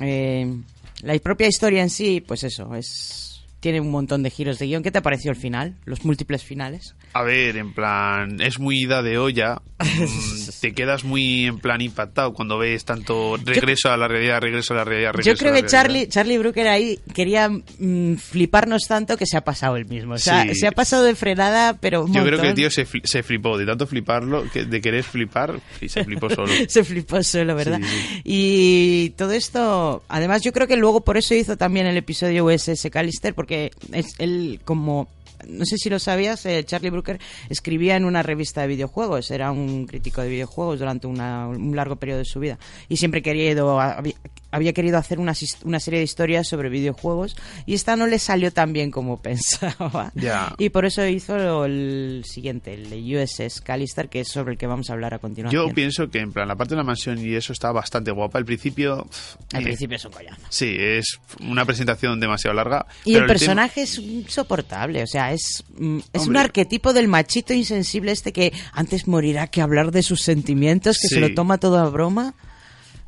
Eh, 0.01 0.55
la 1.03 1.19
propia 1.19 1.49
historia 1.49 1.83
en 1.83 1.91
sí, 1.91 2.21
pues 2.21 2.45
eso, 2.45 2.75
es 2.75 3.36
tiene 3.67 3.81
un 3.81 3.91
montón 3.91 4.23
de 4.23 4.31
giros 4.31 4.61
de 4.61 4.67
guion. 4.67 4.85
¿Qué 4.85 4.93
te 4.93 5.03
pareció 5.03 5.33
el 5.33 5.37
final? 5.37 5.75
Los 5.87 6.05
múltiples 6.05 6.45
finales. 6.45 6.95
A 7.14 7.25
ver, 7.25 7.57
en 7.57 7.75
plan, 7.75 8.41
es 8.41 8.61
muy 8.61 8.83
ida 8.83 9.03
de 9.03 9.19
olla. 9.19 9.61
Mm, 9.97 10.61
te 10.61 10.73
quedas 10.73 11.05
muy 11.05 11.47
en 11.47 11.59
plan 11.59 11.81
impactado 11.81 12.33
cuando 12.33 12.57
ves 12.59 12.85
tanto 12.85 13.37
regreso 13.45 13.91
a 13.91 13.97
la 13.97 14.09
realidad, 14.09 14.41
regreso 14.41 14.73
a 14.75 14.79
la 14.79 14.85
realidad, 14.85 15.12
regreso 15.12 15.31
Yo 15.33 15.37
creo 15.39 15.53
a 15.53 15.55
la 15.55 15.61
que 15.61 15.69
realidad. 15.69 15.83
Charlie, 15.83 16.09
Charlie 16.09 16.39
Brooker 16.39 16.69
ahí 16.69 16.99
quería 17.14 17.49
mm, 17.51 18.14
fliparnos 18.17 18.83
tanto 18.89 19.17
que 19.17 19.27
se 19.27 19.37
ha 19.37 19.43
pasado 19.43 19.77
el 19.77 19.85
mismo. 19.87 20.14
O 20.14 20.19
sea, 20.19 20.45
Sí. 20.45 20.55
se 20.55 20.67
ha 20.67 20.73
pasado 20.73 21.05
de 21.05 21.14
frenada, 21.14 21.75
pero 21.81 22.05
un 22.05 22.12
Yo 22.12 22.25
creo 22.25 22.41
que 22.41 22.49
el 22.49 22.55
tío 22.55 22.71
se, 22.71 22.87
se 23.05 23.23
flipó 23.23 23.57
de 23.59 23.67
tanto 23.67 23.87
fliparlo, 23.87 24.45
que, 24.51 24.64
de 24.64 24.81
querer 24.81 25.03
flipar, 25.05 25.61
y 25.81 25.89
se 25.89 26.05
flipó 26.05 26.31
solo. 26.31 26.49
se 26.69 26.83
flipó 26.85 27.23
solo, 27.23 27.55
¿verdad? 27.55 27.81
Sí, 27.83 27.87
sí. 27.89 28.21
Y 28.25 29.11
todo 29.17 29.33
esto, 29.33 30.05
además 30.09 30.43
yo 30.43 30.53
creo 30.53 30.67
que 30.67 30.77
luego 30.77 31.03
por 31.03 31.17
eso 31.17 31.35
hizo 31.35 31.57
también 31.57 31.87
el 31.87 31.97
episodio 31.97 32.45
USS 32.47 32.89
Callister, 32.91 33.35
porque 33.35 33.56
es 33.93 34.15
él 34.19 34.61
como... 34.65 35.09
No 35.47 35.65
sé 35.67 35.77
si 35.77 35.91
lo 35.91 35.99
sabías, 35.99 36.45
eh, 36.47 36.65
Charlie 36.65 36.89
Brooker 36.91 37.21
escribía 37.51 37.95
en 37.97 38.07
una 38.07 38.23
revista 38.23 38.63
de 38.63 38.69
videojuegos, 38.69 39.31
era 39.31 39.53
un 39.53 39.87
crítico 39.87 40.23
de 40.23 40.29
videojuegos 40.31 40.79
durante 40.79 41.07
una- 41.07 41.47
un 41.47 41.77
largo 41.77 41.97
periodo 41.97 42.21
de 42.21 42.25
su 42.25 42.41
vida. 42.41 42.59
Y 42.89 42.97
siempre 42.97 43.21
querido, 43.23 43.79
había, 43.79 44.15
había 44.51 44.73
querido 44.73 44.97
hacer 44.99 45.19
una, 45.19 45.35
una 45.65 45.81
serie 45.81 45.99
de 45.99 46.05
historias 46.05 46.49
sobre 46.49 46.69
videojuegos 46.69 47.37
y 47.67 47.75
esta 47.75 47.97
no 47.97 48.07
le 48.07 48.19
salió 48.19 48.53
tan 48.53 48.73
bien 48.73 48.91
como 48.91 49.17
pensaba. 49.23 50.13
Ya. 50.15 50.55
Y 50.59 50.71
por 50.71 50.85
eso 50.87 51.05
hizo 51.07 51.65
el 51.65 52.23
siguiente, 52.25 52.75
el 52.75 52.91
de 52.91 53.23
USS 53.23 53.61
Callister, 53.61 54.09
que 54.09 54.21
es 54.21 54.29
sobre 54.29 54.53
el 54.53 54.59
que 54.59 54.67
vamos 54.67 54.91
a 54.91 54.95
hablar 54.95 55.15
a 55.15 55.19
continuación. 55.19 55.69
Yo 55.69 55.75
pienso 55.75 56.09
que 56.11 56.21
en 56.21 56.33
plan, 56.33 56.49
la 56.49 56.57
parte 56.57 56.75
de 56.75 56.79
la 56.79 56.85
mansión 56.85 57.19
y 57.19 57.35
eso 57.35 57.53
está 57.53 57.73
bastante 57.73 58.11
guapa. 58.11 58.39
Al 58.39 58.45
principio... 58.45 59.07
Al 59.53 59.61
eh, 59.63 59.65
principio 59.65 59.97
es 59.97 60.05
un 60.05 60.13
collazo. 60.13 60.41
Sí, 60.49 60.75
es 60.79 61.19
una 61.41 61.65
presentación 61.65 62.19
demasiado 62.21 62.55
larga. 62.55 62.87
Y 63.05 63.13
pero 63.15 63.25
el 63.25 63.27
tema- 63.27 63.39
personaje 63.39 63.83
es 63.83 63.99
insoportable, 63.99 65.03
o 65.03 65.07
sea, 65.07 65.33
es, 65.33 65.65
mm, 65.79 65.99
es 66.13 66.27
un 66.27 66.37
arquetipo 66.37 66.93
del 66.93 67.09
machito 67.09 67.53
insensible 67.55 68.13
este 68.13 68.33
que 68.33 68.53
antes 68.73 69.07
morirá 69.09 69.47
que 69.49 69.61
hablar 69.63 69.91
de 69.91 70.03
sus 70.03 70.21
sentimientos, 70.23 70.99
que 71.01 71.09
se 71.09 71.15
Sí. 71.17 71.21
lo 71.21 71.35
toma 71.35 71.59
todo 71.59 71.79
a 71.79 71.89
broma. 71.89 72.35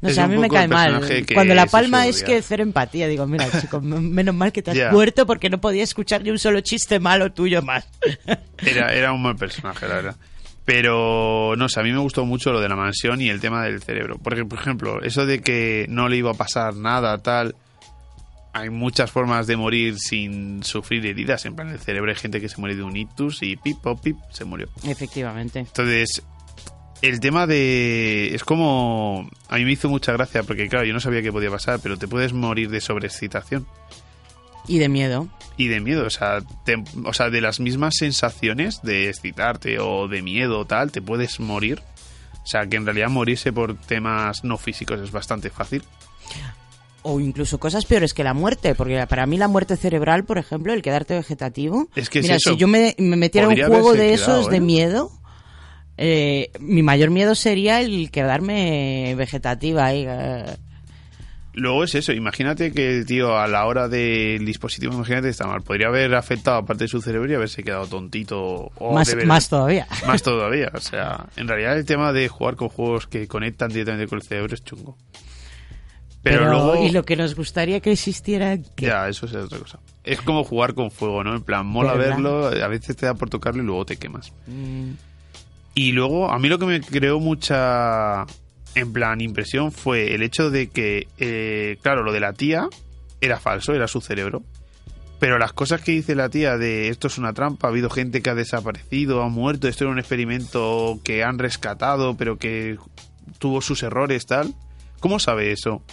No 0.00 0.10
sé, 0.10 0.20
a 0.20 0.28
mí 0.28 0.36
me 0.36 0.48
cae 0.48 0.68
mal. 0.68 1.02
Cuando 1.34 1.54
la 1.54 1.66
palma 1.66 2.06
es 2.06 2.22
que 2.22 2.40
cero 2.42 2.62
empatía. 2.62 3.08
Digo, 3.08 3.26
mira, 3.26 3.48
chico, 3.60 3.80
menos 3.80 4.34
mal 4.34 4.52
que 4.52 4.62
te 4.62 4.70
has 4.70 4.92
muerto 4.92 5.26
porque 5.26 5.50
no 5.50 5.60
podía 5.60 5.82
escuchar 5.82 6.22
ni 6.22 6.30
un 6.30 6.38
solo 6.38 6.60
chiste 6.60 7.00
malo 7.00 7.32
tuyo 7.32 7.62
más. 7.62 7.88
Era, 8.58 8.92
era 8.92 9.12
un 9.12 9.22
mal 9.22 9.36
personaje, 9.36 9.86
la 9.86 9.94
verdad. 9.94 10.16
Pero, 10.64 11.54
no 11.56 11.68
sé, 11.68 11.80
a 11.80 11.82
mí 11.82 11.92
me 11.92 11.98
gustó 11.98 12.26
mucho 12.26 12.52
lo 12.52 12.60
de 12.60 12.68
la 12.68 12.76
mansión 12.76 13.20
y 13.20 13.30
el 13.30 13.40
tema 13.40 13.64
del 13.64 13.80
cerebro. 13.80 14.18
Porque, 14.18 14.44
por 14.44 14.58
ejemplo, 14.58 15.00
eso 15.00 15.24
de 15.24 15.40
que 15.40 15.86
no 15.88 16.08
le 16.08 16.16
iba 16.16 16.32
a 16.32 16.34
pasar 16.34 16.74
nada, 16.74 17.16
tal. 17.18 17.54
Hay 18.52 18.68
muchas 18.68 19.10
formas 19.10 19.46
de 19.46 19.56
morir 19.56 19.98
sin 19.98 20.62
sufrir 20.64 21.06
heridas. 21.06 21.46
En 21.46 21.54
plan, 21.54 21.68
el 21.68 21.78
cerebro 21.78 22.10
hay 22.10 22.16
gente 22.16 22.40
que 22.40 22.48
se 22.48 22.58
muere 22.58 22.74
de 22.76 22.82
un 22.82 22.96
ictus 22.96 23.42
y 23.42 23.56
pip, 23.56 23.78
pop, 23.80 24.00
pip, 24.02 24.16
se 24.30 24.44
murió. 24.44 24.68
Efectivamente. 24.84 25.60
Entonces, 25.60 26.22
el 27.02 27.20
tema 27.20 27.46
de... 27.46 28.34
Es 28.34 28.44
como... 28.44 29.28
A 29.48 29.56
mí 29.56 29.64
me 29.64 29.72
hizo 29.72 29.88
mucha 29.88 30.12
gracia 30.12 30.42
porque, 30.42 30.68
claro, 30.68 30.84
yo 30.86 30.92
no 30.92 31.00
sabía 31.00 31.22
qué 31.22 31.32
podía 31.32 31.50
pasar, 31.50 31.80
pero 31.82 31.96
te 31.96 32.08
puedes 32.08 32.32
morir 32.32 32.68
de 32.70 32.80
sobreexcitación 32.80 33.66
Y 34.66 34.78
de 34.78 34.88
miedo. 34.88 35.28
y 35.56 35.68
de 35.68 35.80
miedo. 35.80 36.06
O 36.06 36.10
sea, 36.10 36.40
te- 36.64 36.82
o 37.04 37.12
sea, 37.12 37.30
de 37.30 37.40
las 37.40 37.60
mismas 37.60 37.94
sensaciones 37.98 38.82
de 38.82 39.08
excitarte 39.08 39.78
o 39.80 40.08
de 40.08 40.22
miedo 40.22 40.58
o 40.60 40.64
tal, 40.66 40.90
te 40.92 41.00
puedes 41.02 41.40
morir. 41.40 41.80
O 42.42 42.46
sea, 42.46 42.66
que 42.66 42.76
en 42.76 42.84
realidad 42.86 43.08
morirse 43.10 43.52
por 43.52 43.74
temas 43.76 44.42
no 44.44 44.56
físicos 44.56 45.00
es 45.00 45.10
bastante 45.12 45.50
fácil. 45.50 45.82
O 47.02 47.20
incluso 47.20 47.58
cosas 47.58 47.84
peores 47.86 48.12
que 48.12 48.24
la 48.24 48.34
muerte. 48.34 48.74
Porque 48.74 49.06
para 49.06 49.24
mí 49.26 49.36
la 49.38 49.48
muerte 49.48 49.76
cerebral, 49.76 50.24
por 50.24 50.36
ejemplo, 50.38 50.72
el 50.74 50.82
quedarte 50.82 51.14
vegetativo. 51.14 51.88
Es 51.94 52.10
que 52.10 52.18
es 52.18 52.24
Mira, 52.24 52.36
eso. 52.36 52.50
si 52.52 52.56
yo 52.56 52.68
me, 52.68 52.94
me 52.98 53.16
metiera 53.16 53.48
un 53.48 53.54
juego 53.56 53.92
de 53.92 54.10
quedado, 54.14 54.14
esos 54.40 54.50
de 54.50 54.56
¿eh? 54.56 54.60
miedo, 54.60 55.10
eh, 55.98 56.50
mi 56.60 56.82
mayor 56.82 57.10
miedo 57.10 57.34
sería 57.34 57.80
el 57.80 58.10
quedarme 58.10 59.14
vegetativa 59.16 59.84
ahí. 59.86 60.04
eh. 60.08 60.56
Luego 61.54 61.82
es 61.82 61.96
eso, 61.96 62.12
imagínate 62.12 62.70
que 62.70 63.02
tío 63.04 63.36
a 63.36 63.48
la 63.48 63.66
hora 63.66 63.88
del 63.88 64.44
dispositivo, 64.46 64.94
imagínate 64.94 65.24
que 65.24 65.30
está 65.30 65.48
mal. 65.48 65.62
Podría 65.62 65.88
haber 65.88 66.14
afectado 66.14 66.58
aparte 66.58 66.84
de 66.84 66.88
su 66.88 67.02
cerebro 67.02 67.28
y 67.32 67.34
haberse 67.34 67.64
quedado 67.64 67.88
tontito. 67.88 68.70
O 68.76 68.94
más, 68.94 69.48
todavía. 69.48 69.88
Más 70.06 70.22
todavía. 70.22 70.70
O 70.72 70.80
sea, 70.80 71.26
en 71.36 71.48
realidad 71.48 71.76
el 71.76 71.84
tema 71.84 72.12
de 72.12 72.28
jugar 72.28 72.54
con 72.54 72.68
juegos 72.68 73.08
que 73.08 73.26
conectan 73.26 73.70
directamente 73.70 74.06
con 74.06 74.18
el 74.20 74.22
cerebro 74.22 74.54
es 74.54 74.62
chungo. 74.62 74.96
Pero, 76.22 76.48
luego... 76.48 76.84
Y 76.84 76.90
lo 76.90 77.04
que 77.04 77.16
nos 77.16 77.34
gustaría 77.34 77.80
que 77.80 77.90
existiera. 77.92 78.56
Ya, 78.76 79.08
eso 79.08 79.26
es 79.26 79.34
otra 79.34 79.58
cosa. 79.58 79.80
Es 80.04 80.20
como 80.20 80.44
jugar 80.44 80.74
con 80.74 80.90
fuego, 80.90 81.24
¿no? 81.24 81.34
En 81.34 81.42
plan, 81.42 81.66
mola 81.66 81.94
¿Verdad? 81.94 82.14
verlo, 82.16 82.46
a 82.48 82.68
veces 82.68 82.96
te 82.96 83.06
da 83.06 83.14
por 83.14 83.30
tocarlo 83.30 83.62
y 83.62 83.66
luego 83.66 83.84
te 83.84 83.96
quemas. 83.96 84.32
Mm, 84.46 84.90
Y 85.78 85.92
luego, 85.92 86.28
a 86.28 86.40
mí 86.40 86.48
lo 86.48 86.58
que 86.58 86.66
me 86.66 86.80
creó 86.80 87.20
mucha, 87.20 88.26
en 88.74 88.92
plan, 88.92 89.20
impresión 89.20 89.70
fue 89.70 90.12
el 90.12 90.24
hecho 90.24 90.50
de 90.50 90.70
que, 90.70 91.06
eh, 91.18 91.78
claro, 91.82 92.02
lo 92.02 92.12
de 92.12 92.18
la 92.18 92.32
tía 92.32 92.68
era 93.20 93.38
falso, 93.38 93.72
era 93.72 93.86
su 93.86 94.00
cerebro. 94.00 94.42
Pero 95.20 95.38
las 95.38 95.52
cosas 95.52 95.80
que 95.80 95.92
dice 95.92 96.16
la 96.16 96.30
tía 96.30 96.58
de 96.58 96.88
esto 96.88 97.06
es 97.06 97.16
una 97.16 97.32
trampa, 97.32 97.68
ha 97.68 97.70
habido 97.70 97.90
gente 97.90 98.22
que 98.22 98.30
ha 98.30 98.34
desaparecido, 98.34 99.22
ha 99.22 99.28
muerto, 99.28 99.68
esto 99.68 99.84
era 99.84 99.92
un 99.92 100.00
experimento 100.00 100.98
que 101.04 101.22
han 101.22 101.38
rescatado, 101.38 102.16
pero 102.16 102.38
que 102.38 102.76
tuvo 103.38 103.60
sus 103.60 103.84
errores, 103.84 104.26
tal. 104.26 104.54
¿Cómo 104.98 105.20
sabe 105.20 105.52
eso? 105.52 105.84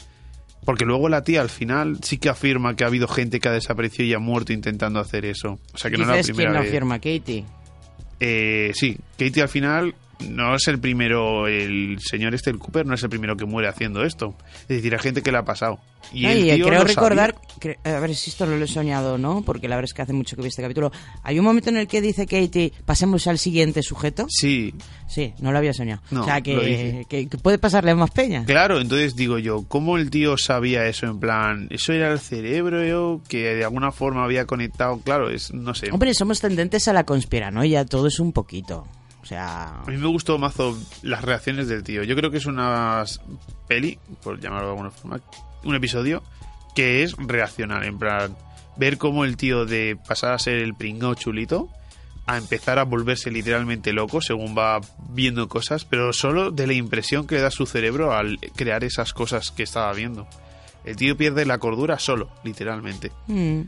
Porque 0.65 0.86
luego 0.86 1.09
la 1.09 1.23
tía 1.23 1.41
al 1.41 1.49
final 1.51 1.99
sí 2.01 2.17
que 2.17 2.29
afirma 2.29 2.75
que 2.75 2.86
ha 2.86 2.88
habido 2.88 3.07
gente 3.07 3.39
que 3.39 3.49
ha 3.49 3.51
desaparecido 3.51 4.07
y 4.07 4.13
ha 4.15 4.19
muerto 4.19 4.51
intentando 4.51 4.99
hacer 4.99 5.25
eso. 5.25 5.59
O 5.75 5.77
sea 5.77 5.91
que 5.91 5.97
no 5.97 6.11
es 6.11 6.27
la 6.27 6.33
primera 6.33 6.51
quién 6.53 6.63
vez. 6.63 6.71
firma, 6.71 6.95
Katie. 6.95 7.45
Eh, 8.20 8.72
sí, 8.74 8.97
Katie 9.18 9.41
al 9.43 9.49
final 9.49 9.95
no 10.30 10.55
es 10.55 10.68
el 10.68 10.80
primero, 10.80 11.47
el 11.47 11.97
señor 11.99 12.34
este, 12.36 12.49
el 12.49 12.59
Cooper, 12.59 12.86
no 12.86 12.95
es 12.95 13.03
el 13.03 13.09
primero 13.09 13.36
que 13.38 13.45
muere 13.45 13.68
haciendo 13.68 14.03
esto. 14.03 14.36
Es 14.61 14.68
decir, 14.78 14.93
hay 14.93 14.99
gente 14.99 15.22
que 15.22 15.32
le 15.32 15.38
ha 15.39 15.45
pasado. 15.45 15.80
Y 16.13 16.26
el 16.28 16.43
Ay, 16.49 16.55
tío 16.57 16.68
creo 16.68 16.84
recordar, 16.84 17.36
cre- 17.59 17.78
a 17.84 17.99
ver 17.99 18.13
si 18.13 18.30
esto 18.30 18.45
no 18.45 18.55
lo 18.57 18.66
he 18.66 18.68
soñado, 18.68 19.18
¿no? 19.18 19.41
Porque 19.43 19.68
la 19.68 19.76
verdad 19.76 19.89
es 19.89 19.93
que 19.95 20.03
hace 20.03 20.13
mucho 20.13 20.36
que 20.36 20.43
vi 20.43 20.49
este 20.49 20.61
capítulo. 20.61 20.91
Hay 21.24 21.39
un 21.39 21.45
momento 21.45 21.72
en 21.72 21.78
el 21.78 21.88
que 21.88 21.99
dice 21.99 22.28
Katie, 22.28 22.74
pasemos 22.86 23.26
al 23.26 23.39
siguiente 23.39 23.82
sujeto. 23.82 24.28
Sí, 24.30 24.74
Sí, 25.07 25.34
no 25.39 25.51
lo 25.51 25.57
había 25.59 25.74
soñado. 25.74 26.01
No, 26.11 26.22
o 26.22 26.26
sea, 26.26 26.41
que, 26.41 27.05
que, 27.09 27.28
que 27.28 27.38
puede 27.38 27.57
pasarle 27.59 27.91
a 27.91 27.95
más 27.95 28.09
peña. 28.11 28.43
claro, 28.45 28.80
entonces 28.82 29.16
digo 29.16 29.38
yo, 29.39 29.63
¿cómo 29.68 29.97
el 29.97 30.09
tío 30.09 30.36
sabía 30.38 30.86
eso? 30.88 31.05
En 31.07 31.20
plan, 31.20 31.68
eso 31.70 31.93
era 31.93 32.11
el 32.11 32.20
cerebro 32.20 32.84
yo, 32.86 33.22
que 33.28 33.53
de 33.55 33.63
alguna 33.63 33.91
forma 33.91 34.24
había 34.24 34.45
conectado, 34.45 34.99
claro, 34.99 35.30
es, 35.30 35.53
no 35.53 35.74
sé. 35.76 35.91
Hombre, 35.91 36.13
somos 36.13 36.39
tendentes 36.39 36.88
a 36.88 36.93
la 36.93 37.03
conspiranoia, 37.03 37.86
todo 37.86 38.07
es 38.07 38.20
un 38.20 38.32
poquito. 38.32 38.88
O 39.26 39.28
sea, 39.28 39.82
A 39.82 39.86
mí 39.88 39.97
me 39.97 40.05
gustó 40.05 40.38
mazo 40.38 40.78
las 41.01 41.23
reacciones 41.23 41.67
del 41.67 41.82
tío. 41.82 42.03
Yo 42.03 42.15
creo 42.15 42.30
que 42.30 42.38
es 42.38 42.45
una 42.45 43.03
peli, 43.67 43.97
por 44.21 44.39
llamarlo 44.39 44.67
de 44.67 44.71
alguna 44.73 44.91
forma, 44.91 45.19
un 45.63 45.73
episodio 45.73 46.21
que 46.76 47.01
es 47.01 47.15
reaccionar, 47.17 47.86
en 47.86 47.97
plan, 47.97 48.38
ver 48.78 48.99
cómo 48.99 49.26
el 49.26 49.36
tío 49.36 49.65
de 49.65 49.97
pasar 50.07 50.34
a 50.34 50.39
ser 50.39 50.57
el 50.57 50.76
pringao 50.76 51.15
chulito 51.15 51.69
a 52.28 52.38
empezar 52.38 52.78
a 52.80 52.84
volverse 52.84 53.32
literalmente 53.32 53.93
loco 53.93 54.21
según 54.21 54.55
va 54.55 54.80
viendo 55.09 55.47
cosas, 55.47 55.86
pero 55.86 56.13
solo 56.13 56.51
de 56.51 56.67
la 56.67 56.73
impresión 56.73 57.26
que 57.26 57.36
le 57.36 57.41
da 57.41 57.51
su 57.51 57.65
cerebro 57.65 58.13
al 58.13 58.39
crear 58.55 58.84
esas 58.84 59.13
cosas 59.13 59.51
que 59.51 59.63
estaba 59.63 59.91
viendo. 59.93 60.28
El 60.84 60.95
tío 60.95 61.17
pierde 61.17 61.45
la 61.45 61.57
cordura 61.57 61.97
solo, 61.97 62.30
literalmente. 62.43 63.11
mm. 63.28 63.61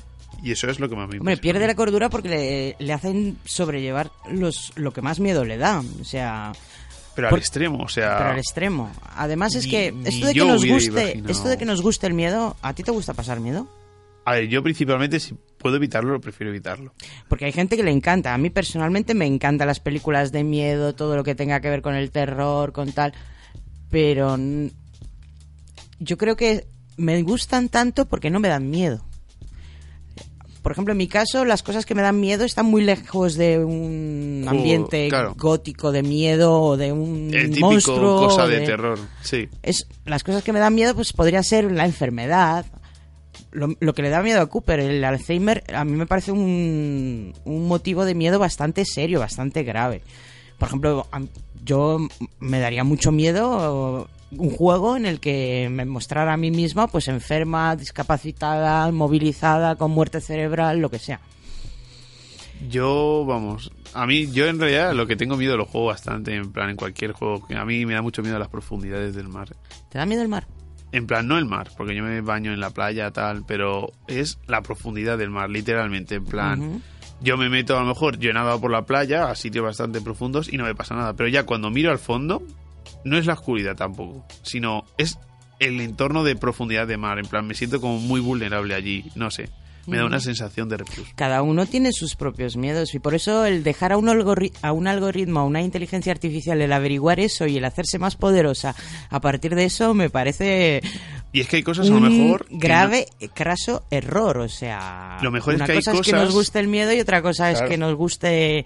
Y 0.43 0.51
eso 0.51 0.69
es 0.69 0.79
lo 0.79 0.87
que 0.89 0.95
más 0.95 1.09
me 1.09 1.17
hombre, 1.19 1.37
pierde 1.37 1.65
la 1.67 1.75
cordura 1.75 2.09
porque 2.09 2.29
le, 2.29 2.75
le 2.79 2.93
hacen 2.93 3.37
sobrellevar 3.45 4.11
los, 4.31 4.71
lo 4.75 4.91
que 4.93 5.01
más 5.01 5.19
miedo 5.19 5.43
le 5.45 5.57
da. 5.57 5.83
O 5.99 6.03
sea, 6.03 6.51
Pero 7.15 7.27
al 7.27 7.31
por- 7.31 7.39
extremo, 7.39 7.83
o 7.83 7.89
sea... 7.89 8.17
pero 8.17 8.29
al 8.31 8.37
extremo. 8.37 8.91
Además 9.15 9.55
es 9.55 9.65
ni- 9.65 9.71
que 9.71 9.93
esto 10.05 10.27
de 10.27 10.33
que 10.33 10.39
nos 10.39 10.65
guste, 10.65 10.89
imaginado. 11.01 11.31
esto 11.31 11.49
de 11.49 11.57
que 11.57 11.65
nos 11.65 11.81
guste 11.81 12.07
el 12.07 12.13
miedo, 12.13 12.55
¿a 12.61 12.73
ti 12.73 12.83
te 12.83 12.91
gusta 12.91 13.13
pasar 13.13 13.39
miedo? 13.39 13.67
A 14.25 14.33
ver, 14.33 14.47
yo 14.49 14.61
principalmente 14.61 15.19
si 15.21 15.33
puedo 15.57 15.77
evitarlo, 15.77 16.19
prefiero 16.19 16.51
evitarlo. 16.51 16.93
Porque 17.29 17.45
hay 17.45 17.51
gente 17.53 17.77
que 17.77 17.83
le 17.83 17.91
encanta. 17.91 18.33
A 18.33 18.37
mí 18.37 18.49
personalmente 18.49 19.13
me 19.13 19.25
encantan 19.25 19.67
las 19.67 19.79
películas 19.79 20.31
de 20.33 20.43
miedo, 20.43 20.93
todo 20.93 21.15
lo 21.15 21.23
que 21.23 21.33
tenga 21.33 21.61
que 21.61 21.69
ver 21.69 21.81
con 21.81 21.95
el 21.95 22.11
terror, 22.11 22.73
con 22.73 22.91
tal. 22.91 23.13
Pero 23.89 24.37
yo 25.99 26.17
creo 26.17 26.35
que 26.35 26.67
me 26.97 27.21
gustan 27.23 27.69
tanto 27.69 28.05
porque 28.05 28.29
no 28.29 28.39
me 28.39 28.49
dan 28.49 28.69
miedo. 28.69 29.03
Por 30.67 30.73
ejemplo, 30.73 30.91
en 30.91 30.97
mi 30.97 31.07
caso, 31.07 31.45
las 31.45 31.63
cosas 31.63 31.85
que 31.85 31.95
me 31.95 32.01
dan 32.01 32.19
miedo 32.19 32.43
están 32.43 32.65
muy 32.65 32.83
lejos 32.83 33.35
de 33.35 33.63
un 33.63 34.41
Jo, 34.43 34.49
ambiente 34.49 35.07
claro. 35.07 35.33
gótico 35.37 35.93
de 35.93 36.03
miedo 36.03 36.61
o 36.61 36.75
de 36.75 36.91
un 36.91 37.29
El 37.33 37.51
típico 37.51 37.71
monstruo. 37.71 38.17
cosa 38.27 38.47
de, 38.47 38.59
terror, 38.65 38.99
sí. 39.21 39.47
es 39.63 39.87
las 40.03 40.25
cosas 40.25 40.43
que 40.43 40.51
me 40.51 40.59
dan 40.59 40.75
miedo 40.75 40.93
pues 40.93 41.13
podría 41.13 41.41
ser 41.41 41.71
la 41.71 41.85
enfermedad 41.85 42.65
lo, 43.53 43.75
lo 43.79 43.93
que 43.93 44.01
le 44.01 44.09
da 44.09 44.21
miedo 44.21 44.41
a 44.41 44.47
Cooper 44.47 44.81
el 44.81 45.01
Alzheimer 45.05 45.63
a 45.73 45.85
mí 45.85 45.93
me 45.93 46.05
parece 46.05 46.33
un, 46.33 47.33
un 47.45 47.67
motivo 47.69 48.03
de 48.03 48.13
miedo 48.13 48.37
bastante 48.37 48.83
serio 48.83 49.21
bastante 49.21 49.63
grave 49.63 50.01
por 50.59 50.67
ejemplo 50.67 51.07
a- 51.13 51.21
yo 51.63 51.97
me 52.39 52.59
daría 52.59 52.83
mucho 52.83 53.13
miedo 53.13 54.09
un 54.31 54.49
juego 54.49 54.97
en 54.97 55.05
el 55.05 55.19
que 55.19 55.69
me 55.71 55.85
mostrara 55.85 56.33
a 56.33 56.37
mí 56.37 56.51
misma 56.51 56.87
pues 56.87 57.07
enferma 57.07 57.75
discapacitada 57.75 58.91
movilizada 58.91 59.75
con 59.75 59.91
muerte 59.91 60.19
cerebral 60.19 60.79
lo 60.79 60.89
que 60.89 60.99
sea 60.99 61.21
Yo, 62.69 63.23
vamos, 63.25 63.71
a 63.93 64.05
mí, 64.05 64.31
yo 64.31 64.47
en 64.47 64.59
realidad 64.59 64.93
lo 64.93 65.07
que 65.07 65.15
tengo 65.15 65.37
miedo 65.37 65.57
lo 65.57 65.65
juego 65.65 65.87
bastante, 65.87 66.35
en 66.35 66.51
plan, 66.51 66.69
en 66.69 66.75
cualquier 66.75 67.11
juego. 67.11 67.45
A 67.55 67.65
mí 67.65 67.85
me 67.85 67.93
da 67.93 68.01
mucho 68.01 68.21
miedo 68.21 68.37
las 68.37 68.49
profundidades 68.49 69.15
del 69.15 69.27
mar. 69.27 69.55
¿te 69.89 69.97
da 69.97 70.05
miedo 70.05 70.21
el 70.21 70.27
mar? 70.27 70.47
En 70.91 71.05
plan, 71.05 71.27
no 71.27 71.37
el 71.37 71.45
mar, 71.45 71.71
porque 71.75 71.95
yo 71.95 72.03
me 72.03 72.21
baño 72.21 72.53
en 72.53 72.59
la 72.59 72.69
playa, 72.69 73.11
tal, 73.11 73.43
pero 73.45 73.91
es 74.07 74.39
la 74.47 74.61
profundidad 74.61 75.17
del 75.17 75.29
mar, 75.29 75.49
literalmente. 75.49 76.15
En 76.15 76.25
plan, 76.25 76.81
yo 77.21 77.37
me 77.37 77.49
meto 77.49 77.75
a 77.75 77.81
lo 77.81 77.87
mejor, 77.87 78.19
yo 78.19 78.29
he 78.29 78.33
nadado 78.33 78.61
por 78.61 78.71
la 78.71 78.85
playa 78.85 79.29
a 79.29 79.35
sitios 79.35 79.65
bastante 79.65 79.99
profundos 79.99 80.51
y 80.51 80.57
no 80.57 80.63
me 80.63 80.75
pasa 80.75 80.95
nada. 80.95 81.13
Pero 81.13 81.29
ya 81.29 81.43
cuando 81.43 81.69
miro 81.69 81.91
al 81.91 81.99
fondo, 81.99 82.41
no 83.07 83.17
es 83.17 83.25
la 83.25 83.33
oscuridad 83.33 83.75
tampoco, 83.75 84.25
sino 84.43 84.83
es 84.97 85.17
el 85.59 85.79
entorno 85.81 86.23
de 86.23 86.35
profundidad 86.35 86.87
de 86.87 86.97
mar. 86.97 87.17
En 87.19 87.25
plan, 87.25 87.45
me 87.47 87.53
siento 87.55 87.81
como 87.81 87.99
muy 87.99 88.19
vulnerable 88.19 88.75
allí, 88.75 89.05
no 89.15 89.31
sé. 89.31 89.49
Me 89.87 89.95
da 89.95 90.05
una 90.05 90.19
sensación 90.19 90.67
de 90.67 90.75
repulso. 90.75 91.09
Cada 91.15 91.41
uno 91.41 91.65
tiene 91.65 91.93
sus 91.93 92.17
propios 92.17 92.57
miedos 92.57 92.93
y 92.93 92.99
por 92.99 93.15
eso 93.15 93.45
el 93.45 93.63
dejar 93.63 93.93
a 93.93 93.97
un, 93.97 94.09
a 94.09 94.71
un 94.73 94.87
algoritmo, 94.87 95.39
a 95.39 95.45
una 95.45 95.61
inteligencia 95.61 96.11
artificial, 96.11 96.61
el 96.61 96.73
averiguar 96.73 97.21
eso 97.21 97.47
y 97.47 97.55
el 97.55 97.63
hacerse 97.63 97.97
más 97.97 98.17
poderosa 98.17 98.75
a 99.09 99.21
partir 99.21 99.55
de 99.55 99.63
eso 99.63 99.93
me 99.93 100.09
parece 100.09 100.81
Y 101.31 101.39
es 101.39 101.47
que 101.47 101.55
hay 101.55 101.63
cosas 101.63 101.87
a 101.87 101.91
lo 101.91 101.97
un 101.99 102.03
mejor. 102.27 102.47
no- 102.51 102.59
grave, 102.59 103.05
craso 103.33 103.85
error. 103.89 104.39
O 104.39 104.49
sea, 104.49 105.19
Lo 105.21 105.31
mejor 105.31 105.53
es 105.55 105.61
que 105.61 105.71
hay 105.71 105.77
cosa 105.77 105.91
es 105.93 106.01
que 106.01 106.11
cosas- 106.11 106.25
nos 106.25 106.33
guste 106.33 106.59
el 106.59 106.67
miedo 106.67 106.91
y 106.91 106.99
otra 106.99 107.21
cosa 107.21 107.49
es 107.51 107.61
que 107.61 107.77
nos 107.77 107.95
guste 107.95 108.65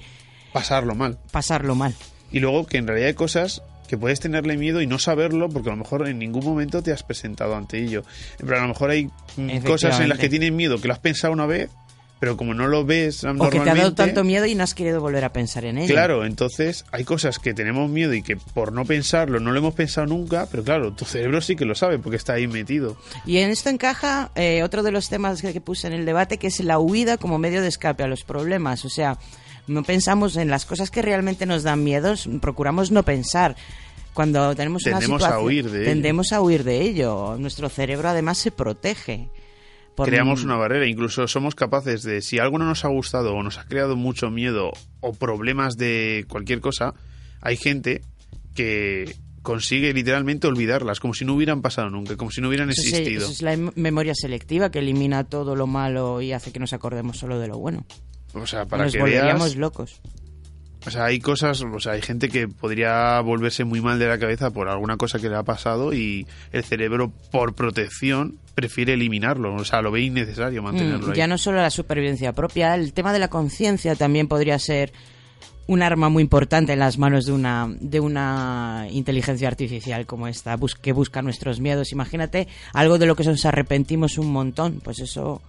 pasarlo 0.54 0.96
mal. 0.96 1.20
pasarlo 1.32 1.76
mal. 1.76 1.94
Y 2.32 2.40
luego 2.40 2.66
que 2.66 2.78
en 2.78 2.88
realidad 2.88 3.10
hay 3.10 3.14
cosas 3.14 3.62
que 3.92 3.98
puedes 3.98 4.22
tenerle 4.22 4.56
miedo 4.56 4.82
y 4.82 4.88
no 4.88 5.00
saberlo 5.00 5.50
porque 5.50 5.68
a 5.68 5.74
lo 5.74 5.78
mejor 5.78 6.08
en 6.08 6.18
ningún 6.18 6.46
momento 6.46 6.82
te 6.82 6.94
has 6.94 7.04
presentado 7.04 7.58
ante 7.58 7.78
ello. 7.78 8.06
Plan, 8.38 8.60
a 8.60 8.62
lo 8.62 8.70
mejor 8.70 8.90
hay 8.90 9.10
mm, 9.36 9.66
cosas 9.66 10.00
en 10.00 10.08
las 10.08 10.18
que 10.18 10.30
tienes 10.30 10.54
miedo 10.54 10.80
que 10.80 10.88
lo 10.88 10.94
has 10.94 11.02
pensado 11.02 11.34
una 11.34 11.46
vez, 11.46 11.70
pero 12.18 12.38
como 12.38 12.54
no 12.54 12.70
lo 12.70 12.86
ves 12.86 13.26
O 13.26 13.28
que 13.28 13.34
normalmente... 13.34 13.66
te 13.66 13.70
ha 13.70 13.76
dado 13.76 13.94
tanto 13.94 14.24
miedo 14.24 14.46
y 14.46 14.56
no 14.56 14.64
has 14.64 14.74
querido 14.74 15.02
volver 15.02 15.26
a 15.26 15.34
pensar 15.34 15.66
en 15.66 15.78
ello. 15.78 15.94
Claro, 15.94 16.24
entonces 16.24 16.86
hay 16.94 17.04
cosas 17.04 17.38
que 17.38 17.54
tenemos 17.54 17.90
miedo 17.90 18.14
y 18.14 18.24
que 18.24 18.38
por 18.38 18.72
no 18.72 18.86
pensarlo 18.86 19.42
no 19.42 19.52
lo 19.52 19.60
hemos 19.60 19.74
pensado 19.74 20.08
nunca, 20.08 20.48
pero 20.50 20.64
claro, 20.64 20.94
tu 20.94 21.04
cerebro 21.04 21.42
sí 21.42 21.58
que 21.58 21.66
lo 21.66 21.76
sabe 21.76 22.00
porque 22.00 22.16
está 22.16 22.32
ahí 22.32 22.48
metido. 22.48 22.96
Y 23.26 23.40
en 23.40 23.50
esto 23.50 23.68
encaja 23.68 24.32
eh, 24.36 24.64
otro 24.64 24.84
de 24.84 24.92
los 24.92 25.10
temas 25.10 25.42
que, 25.42 25.52
que 25.52 25.60
puse 25.60 25.88
en 25.88 25.94
el 25.94 26.06
debate, 26.06 26.38
que 26.38 26.48
es 26.48 26.62
la 26.62 26.80
huida 26.80 27.18
como 27.18 27.40
medio 27.40 27.62
de 27.62 27.68
escape 27.68 28.04
a 28.04 28.08
los 28.08 28.24
problemas. 28.24 28.86
O 28.86 28.90
sea, 28.90 29.18
no 29.72 29.84
pensamos 29.84 30.36
en 30.38 30.50
las 30.50 30.66
cosas 30.66 30.92
que 30.92 31.02
realmente 31.02 31.46
nos 31.46 31.64
dan 31.64 31.84
miedos, 31.84 32.30
procuramos 32.42 32.92
no 32.92 33.04
pensar. 33.04 33.56
Cuando 34.14 34.54
tenemos 34.56 34.86
una 34.86 35.00
Tendemos 35.00 35.22
a 35.24 35.26
situación, 35.28 35.48
huir 35.48 35.70
de 35.72 35.78
ello. 35.80 35.90
tendemos 35.90 36.32
a 36.34 36.42
huir 36.42 36.64
de 36.66 36.82
ello. 36.82 37.38
Nuestro 37.40 37.70
cerebro 37.70 38.10
además 38.10 38.38
se 38.38 38.52
protege. 38.52 39.30
Creamos 39.96 40.44
una 40.44 40.56
barrera, 40.56 40.88
incluso 40.88 41.28
somos 41.28 41.54
capaces 41.56 42.02
de, 42.04 42.22
si 42.22 42.40
algo 42.40 42.58
no 42.58 42.66
nos 42.66 42.84
ha 42.86 42.88
gustado 42.88 43.34
o 43.34 43.44
nos 43.44 43.58
ha 43.60 43.66
creado 43.66 43.96
mucho 43.96 44.30
miedo 44.32 44.72
o 45.00 45.14
problemas 45.14 45.78
de 45.78 46.26
cualquier 46.28 46.60
cosa, 46.60 46.94
hay 47.42 47.56
gente 47.56 48.02
que 48.56 49.16
consigue 49.44 49.94
literalmente 49.94 50.48
olvidarlas, 50.48 51.00
como 51.00 51.14
si 51.14 51.24
no 51.26 51.34
hubieran 51.36 51.62
pasado 51.62 51.90
nunca, 51.90 52.16
como 52.18 52.32
si 52.32 52.42
no 52.42 52.48
hubieran 52.50 52.70
Eso 52.70 52.82
es, 52.82 52.88
existido. 52.90 53.24
eso 53.24 53.32
es 53.32 53.42
la 53.42 53.54
em- 53.54 53.72
memoria 53.76 54.14
selectiva 54.16 54.72
que 54.72 54.80
elimina 54.80 55.24
todo 55.24 55.56
lo 55.56 55.68
malo 55.68 56.22
y 56.22 56.32
hace 56.34 56.52
que 56.52 56.60
nos 56.60 56.74
acordemos 56.74 57.18
solo 57.18 57.40
de 57.40 57.48
lo 57.48 57.58
bueno. 57.60 57.86
O 58.34 58.46
sea, 58.48 58.66
para 58.66 58.84
nos 58.86 58.94
que 58.94 59.00
volveríamos 59.00 59.44
veas, 59.50 59.56
locos. 59.58 60.02
o 60.86 60.90
sea, 60.92 61.06
hay 61.06 61.20
cosas, 61.20 61.62
o 61.62 61.80
sea, 61.80 61.94
hay 61.94 62.02
gente 62.02 62.30
que 62.30 62.48
podría 62.48 63.20
volverse 63.22 63.64
muy 63.66 63.82
mal 63.82 64.00
de 64.00 64.08
la 64.08 64.18
cabeza 64.18 64.52
por 64.52 64.68
alguna 64.70 64.98
cosa 64.98 65.20
que 65.20 65.30
le 65.30 65.36
ha 65.36 65.44
pasado 65.44 65.94
y 65.94 66.26
el 66.52 66.64
cerebro, 66.64 67.12
por 67.32 67.54
protección, 67.56 68.40
prefiere 68.56 68.94
eliminarlo, 68.94 69.54
o 69.56 69.66
sea, 69.66 69.82
lo 69.82 69.92
ve 69.92 70.02
innecesario 70.02 70.62
mantenerlo 70.64 71.08
Mm, 71.08 71.12
ahí. 71.12 71.18
ya 71.18 71.28
no 71.28 71.38
solo 71.38 71.58
la 71.62 71.70
supervivencia 71.70 72.34
propia, 72.34 72.76
el 72.76 72.94
tema 72.94 73.14
de 73.14 73.20
la 73.20 73.28
conciencia 73.30 73.96
también 73.96 74.28
podría 74.28 74.58
ser 74.60 74.92
un 75.68 75.84
arma 75.84 76.10
muy 76.10 76.22
importante 76.24 76.74
en 76.74 76.80
las 76.80 76.98
manos 76.98 77.26
de 77.26 77.32
una, 77.32 77.68
de 77.80 78.00
una 78.02 78.88
inteligencia 78.92 79.48
artificial 79.48 80.06
como 80.06 80.28
esta, 80.28 80.58
que 80.82 80.92
busca 80.92 81.22
nuestros 81.22 81.60
miedos. 81.62 81.92
Imagínate 81.94 82.48
algo 82.74 82.98
de 82.98 83.06
lo 83.06 83.16
que 83.16 83.24
nos 83.24 83.46
arrepentimos 83.46 84.18
un 84.18 84.32
montón, 84.32 84.82
pues 84.84 85.00
eso... 85.00 85.42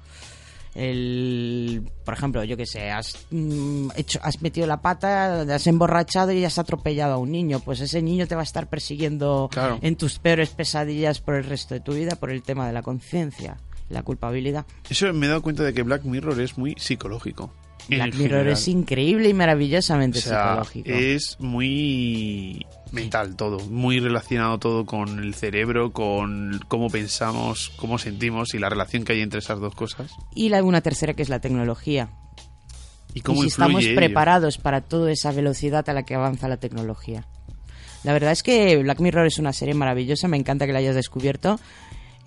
El, 0.75 1.83
por 2.05 2.14
ejemplo, 2.14 2.45
yo 2.45 2.57
que 2.57 2.66
sé, 2.66 2.91
has, 2.91 3.27
mm, 3.31 3.91
hecho, 3.97 4.18
has 4.23 4.41
metido 4.43 4.66
la 4.66 4.81
pata, 4.81 5.43
has 5.43 5.66
emborrachado 5.66 6.33
y 6.33 6.45
has 6.45 6.59
atropellado 6.59 7.14
a 7.14 7.18
un 7.18 7.31
niño. 7.33 7.61
Pues 7.61 7.81
ese 7.81 8.03
niño 8.03 8.27
te 8.27 8.35
va 8.35 8.41
a 8.41 8.45
estar 8.45 8.68
persiguiendo 8.68 9.49
Claro. 9.53 9.79
en 9.83 9.97
tus 9.97 10.18
peores 10.18 10.51
pesadillas 10.51 11.20
por 11.20 11.35
el 11.35 11.45
resto 11.45 11.75
de 11.75 11.81
tu 11.81 11.93
vida 11.95 12.16
por 12.16 12.31
el 12.31 12.43
tema 12.43 12.66
de 12.66 12.73
la 12.73 12.83
conciencia, 12.83 13.59
la 13.93 14.03
culpabilidad. 14.03 14.66
Eso 14.88 15.12
me 15.12 15.26
he 15.26 15.28
dado 15.28 15.43
cuenta 15.43 15.62
de 15.62 15.72
que 15.72 15.82
Black 15.82 16.05
Mirror 16.05 16.40
es 16.40 16.59
muy 16.59 16.74
psicológico. 16.78 17.53
Black 17.88 18.14
Mirror 18.14 18.38
general. 18.38 18.49
es 18.49 18.68
increíble 18.68 19.28
y 19.28 19.34
maravillosamente 19.34 20.18
O 20.20 20.22
sea, 20.22 20.51
psicológico. 20.64 20.88
es 20.90 21.36
muy 21.40 22.64
mental 22.93 23.34
todo, 23.36 23.59
muy 23.68 23.99
relacionado 24.01 24.59
todo 24.59 24.86
con 24.86 25.18
el 25.18 25.34
cerebro, 25.34 25.93
con 25.93 26.61
cómo 26.68 26.90
pensamos, 26.90 27.72
cómo 27.76 27.99
sentimos 27.99 28.55
y 28.55 28.59
la 28.59 28.68
relación 28.68 29.05
que 29.05 29.14
hay 29.14 29.20
entre 29.20 29.40
esas 29.40 29.59
dos 29.59 29.74
cosas. 29.74 30.12
Y 30.34 30.49
la, 30.49 30.62
una 30.62 30.80
tercera 30.80 31.14
que 31.14 31.22
es 31.22 31.28
la 31.28 31.40
tecnología. 31.40 32.11
Y 33.14 33.20
cómo 33.20 33.40
y 33.40 33.43
si 33.43 33.49
estamos 33.49 33.84
ello. 33.84 33.97
preparados 33.97 34.59
para 34.59 34.80
toda 34.80 35.11
esa 35.11 35.32
velocidad 35.32 35.88
a 35.88 35.93
la 35.93 36.05
que 36.05 36.14
avanza 36.14 36.49
la 36.49 36.59
tecnología. 36.59 37.26
La 38.05 38.12
verdad 38.12 38.32
es 38.32 38.43
que 38.43 38.76
Black 38.78 39.01
Mirror 39.01 39.26
es 39.26 39.38
una 39.38 39.53
serie 39.53 39.74
maravillosa, 39.74 40.28
me 40.28 40.36
encanta 40.36 40.66
que 40.66 40.72
la 40.72 40.78
hayas 40.78 40.95
descubierto. 40.95 41.61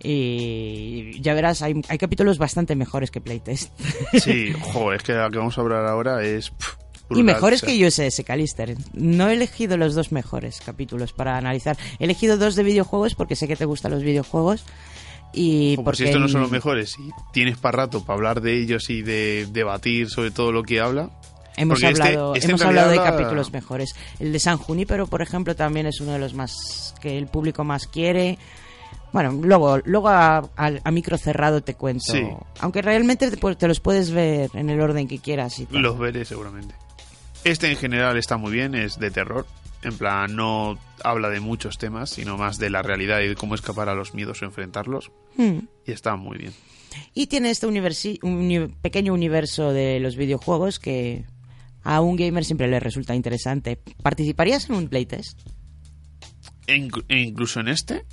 Y 0.02 1.20
ya 1.22 1.34
verás, 1.34 1.62
hay, 1.62 1.82
hay 1.88 1.98
capítulos 1.98 2.38
bastante 2.38 2.76
mejores 2.76 3.12
que 3.12 3.22
Playtest. 3.22 3.72
Sí, 4.20 4.54
joder, 4.74 4.98
es 4.98 5.04
que 5.04 5.14
la 5.14 5.30
que 5.30 5.38
vamos 5.38 5.58
a 5.58 5.62
hablar 5.62 5.86
ahora 5.86 6.24
es... 6.24 6.52
pff, 6.52 6.76
y 7.12 7.22
mejores 7.24 7.62
o 7.62 7.66
sea, 7.68 7.76
que 7.76 7.86
USS 7.86 8.24
Callister. 8.26 8.76
No 8.94 9.30
he 9.30 9.34
elegido 9.34 9.78
los 9.78 9.94
dos 9.94 10.12
mejores 10.12 10.60
capítulos 10.66 11.14
para 11.14 11.38
analizar. 11.38 11.78
He 12.00 12.06
elegido 12.06 12.38
dos 12.38 12.56
de 12.56 12.64
videojuegos 12.64 13.14
porque 13.14 13.36
sé 13.36 13.48
que 13.48 13.56
te 13.56 13.66
gustan 13.66 13.92
los 13.92 14.02
videojuegos. 14.04 14.66
Y 15.32 15.76
pues 15.76 15.86
porque 15.86 15.98
si 15.98 16.04
estos 16.06 16.22
no 16.22 16.28
son 16.28 16.42
los 16.42 16.52
mejores 16.52 16.96
y 16.98 17.10
tienes 17.34 17.58
para 17.58 17.78
rato 17.80 18.04
para 18.04 18.16
hablar 18.16 18.42
de 18.42 18.58
ellos 18.60 18.90
y 18.90 19.02
de 19.02 19.48
debatir 19.52 20.10
sobre 20.10 20.32
todo 20.32 20.52
lo 20.52 20.64
que 20.64 20.80
habla, 20.80 21.12
Hemos 21.58 21.80
Porque 21.80 21.94
este- 21.94 22.04
hablado, 22.04 22.36
este 22.36 22.48
hemos 22.50 22.62
hablado 22.64 22.90
de 22.92 22.98
capítulos 22.98 23.54
mejores. 23.54 23.96
El 24.20 24.34
de 24.34 24.40
San 24.40 24.58
Junípero, 24.58 25.08
por 25.08 25.22
ejemplo, 25.22 25.56
también 25.56 25.86
es 25.86 26.02
uno 26.02 26.12
de 26.14 26.20
los 26.20 26.34
más 26.34 26.94
que 27.02 27.18
el 27.18 27.28
público 27.28 27.64
más 27.64 27.88
quiere. 27.88 28.38
Bueno, 29.16 29.32
luego, 29.32 29.78
luego 29.86 30.10
a, 30.10 30.40
a- 30.58 30.72
a 30.84 30.92
micro 30.92 31.18
cerrado 31.18 31.64
te 31.64 31.74
cuento. 31.76 32.04
Sí. 32.12 32.22
Aunque 32.60 32.82
realmente 32.82 33.32
te, 33.32 33.68
los 33.70 33.80
puedes 33.80 34.12
ver 34.12 34.50
en 34.56 34.70
el 34.70 34.82
orden 34.82 35.08
que 35.08 35.20
quieras. 35.20 35.58
Y 35.58 35.68
tal. 35.68 35.82
los 35.84 35.98
veré 35.98 36.26
seguramente. 36.26 36.76
Este 37.46 37.72
en 37.72 37.78
general 37.78 38.18
está 38.18 38.36
muy 38.36 38.52
bien, 38.52 38.76
es 38.76 39.00
de 39.00 39.12
terror. 39.12 39.48
En 39.84 39.98
plan, 39.98 40.36
no 40.36 40.78
habla 41.02 41.30
de 41.30 41.40
muchos 41.40 41.78
temas, 41.78 42.10
sino 42.10 42.36
más 42.38 42.58
de 42.58 42.70
la 42.70 42.82
realidad 42.82 43.22
y 43.22 43.30
de 43.30 43.36
cómo 43.36 43.56
escapar 43.56 43.88
a 43.88 43.96
los 43.96 44.14
miedos 44.14 44.42
o 44.42 44.46
enfrentarlos. 44.46 45.12
Hmm. 45.38 45.60
Y 45.88 45.94
está 45.94 46.18
muy 46.18 46.38
bien. 46.38 46.54
Y 47.14 47.28
tiene 47.28 47.52
este 47.52 47.68
universi- 47.68 48.20
uni- 48.22 48.68
pequeño 48.82 49.14
universo 49.14 49.72
de 49.72 50.02
los 50.02 50.18
videojuegos 50.18 50.78
que 50.78 51.24
a 51.84 52.02
un 52.02 52.18
gamer 52.18 52.44
siempre 52.44 52.68
le 52.68 52.82
resulta 52.82 53.16
interesante. 53.16 53.80
¿Participarías 54.04 54.70
en 54.70 54.76
un 54.76 54.90
playtest? 54.90 55.40
E 56.68 56.76
inc- 56.76 57.06
e 57.08 57.20
incluso 57.22 57.62
en 57.62 57.70
este, 57.70 58.04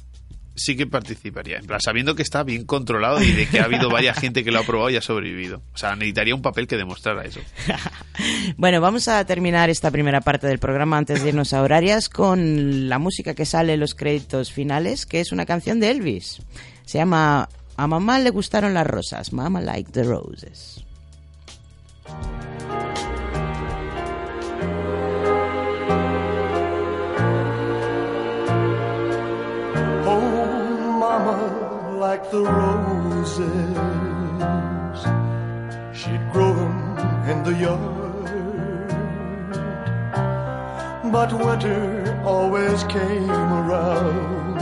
sí 0.54 0.76
que 0.76 0.86
participaría. 0.86 1.58
En 1.58 1.66
plan, 1.66 1.80
sabiendo 1.80 2.14
que 2.14 2.22
está 2.22 2.42
bien 2.42 2.64
controlado 2.64 3.22
y 3.22 3.32
de 3.32 3.46
que 3.46 3.60
ha 3.60 3.64
habido 3.64 3.90
varias 3.90 4.18
gente 4.18 4.44
que 4.44 4.50
lo 4.50 4.60
ha 4.60 4.64
probado 4.64 4.90
y 4.90 4.96
ha 4.96 5.02
sobrevivido. 5.02 5.62
O 5.74 5.78
sea, 5.78 5.94
necesitaría 5.94 6.34
un 6.34 6.42
papel 6.42 6.66
que 6.66 6.76
demostrara 6.76 7.24
eso. 7.24 7.40
Bueno, 8.58 8.80
vamos 8.82 9.08
a 9.08 9.24
terminar 9.24 9.70
esta 9.70 9.90
primera 9.90 10.20
parte 10.20 10.46
del 10.46 10.58
programa 10.58 10.98
antes 10.98 11.22
de 11.22 11.30
irnos 11.30 11.54
a 11.54 11.62
horarias 11.62 12.10
con 12.10 12.88
la 12.88 12.98
música 12.98 13.34
que 13.34 13.46
sale 13.46 13.72
en 13.72 13.80
los 13.80 13.94
créditos 13.94 14.52
finales, 14.52 15.06
que 15.06 15.20
es 15.20 15.32
una 15.32 15.46
canción 15.46 15.80
de 15.80 15.90
Elvis. 15.90 16.42
Se 16.84 16.98
llama 16.98 17.48
A 17.76 17.86
mamá 17.86 18.18
le 18.18 18.30
gustaron 18.30 18.74
las 18.74 18.86
rosas, 18.86 19.32
Mama 19.32 19.62
Like 19.62 19.92
the 19.92 20.02
Roses. 20.02 20.84
The 32.32 32.42
roses, 32.42 33.76
she'd 35.92 36.24
grow 36.32 36.54
them 36.54 36.76
in 37.28 37.42
the 37.44 37.54
yard. 37.66 38.88
But 41.12 41.30
winter 41.34 42.18
always 42.24 42.84
came 42.84 43.30
around 43.30 44.58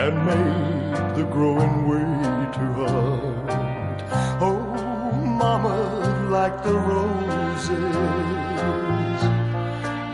and 0.00 0.14
made 0.26 1.16
the 1.16 1.24
growing 1.24 1.88
way 1.88 2.10
too 2.56 2.72
hard. 2.84 3.98
Oh, 4.48 5.12
mama, 5.42 5.78
like 6.28 6.62
the 6.62 6.76
roses, 6.92 7.96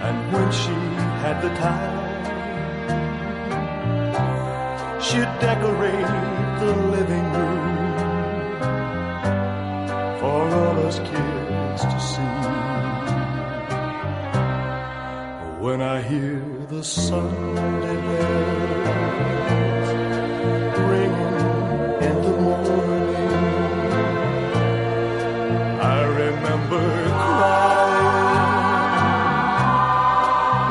and 0.07 0.33
when 0.33 0.49
she 0.53 0.77
had 1.23 1.43
the 1.43 1.51
time. 1.57 1.99
She'd 5.09 5.33
decorate 5.41 6.13
the 6.61 6.73
living 6.95 7.33
room 7.33 7.97
for 10.21 10.43
all 10.55 10.79
us 10.87 10.99
kids 10.99 11.83
to 11.83 11.99
see. 11.99 12.37
When 15.65 15.81
I 15.81 16.03
hear 16.03 16.43
the 16.69 16.85
Sunday 16.85 17.97
bells 18.07 19.89
ringing 20.93 21.37
in 22.09 22.17
the 22.27 22.35
morning, 22.43 23.19
I 25.81 26.01
remember 26.05 26.85
crying 27.25 28.13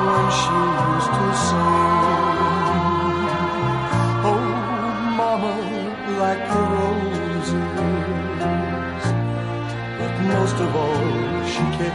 when 0.06 0.26
she 0.40 0.58
used 0.94 1.12
to 1.18 1.28
sing. 1.48 1.97
Most 10.58 10.70
of 10.70 10.76
all, 10.76 11.46
she 11.46 11.64
cared 11.78 11.94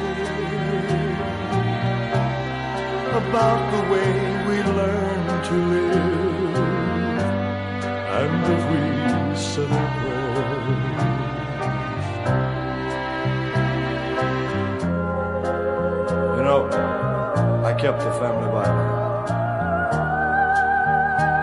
about 3.20 3.60
the 3.72 3.82
way 3.92 4.10
we 4.46 4.56
learn 4.62 5.42
to 5.42 5.54
live. 5.72 6.56
And 8.18 8.44
if 8.54 8.62
we 8.70 8.80
said 9.36 9.64
a 9.64 9.82
prayer. 9.98 10.32
You 16.36 16.42
know, 16.44 16.62
I 17.64 17.72
kept 17.74 17.98
the 17.98 18.12
family 18.12 18.50
Bible 18.52 18.88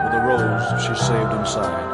with 0.04 0.14
a 0.14 0.22
rose 0.26 0.84
she 0.86 0.96
saved 0.96 1.34
inside. 1.34 1.89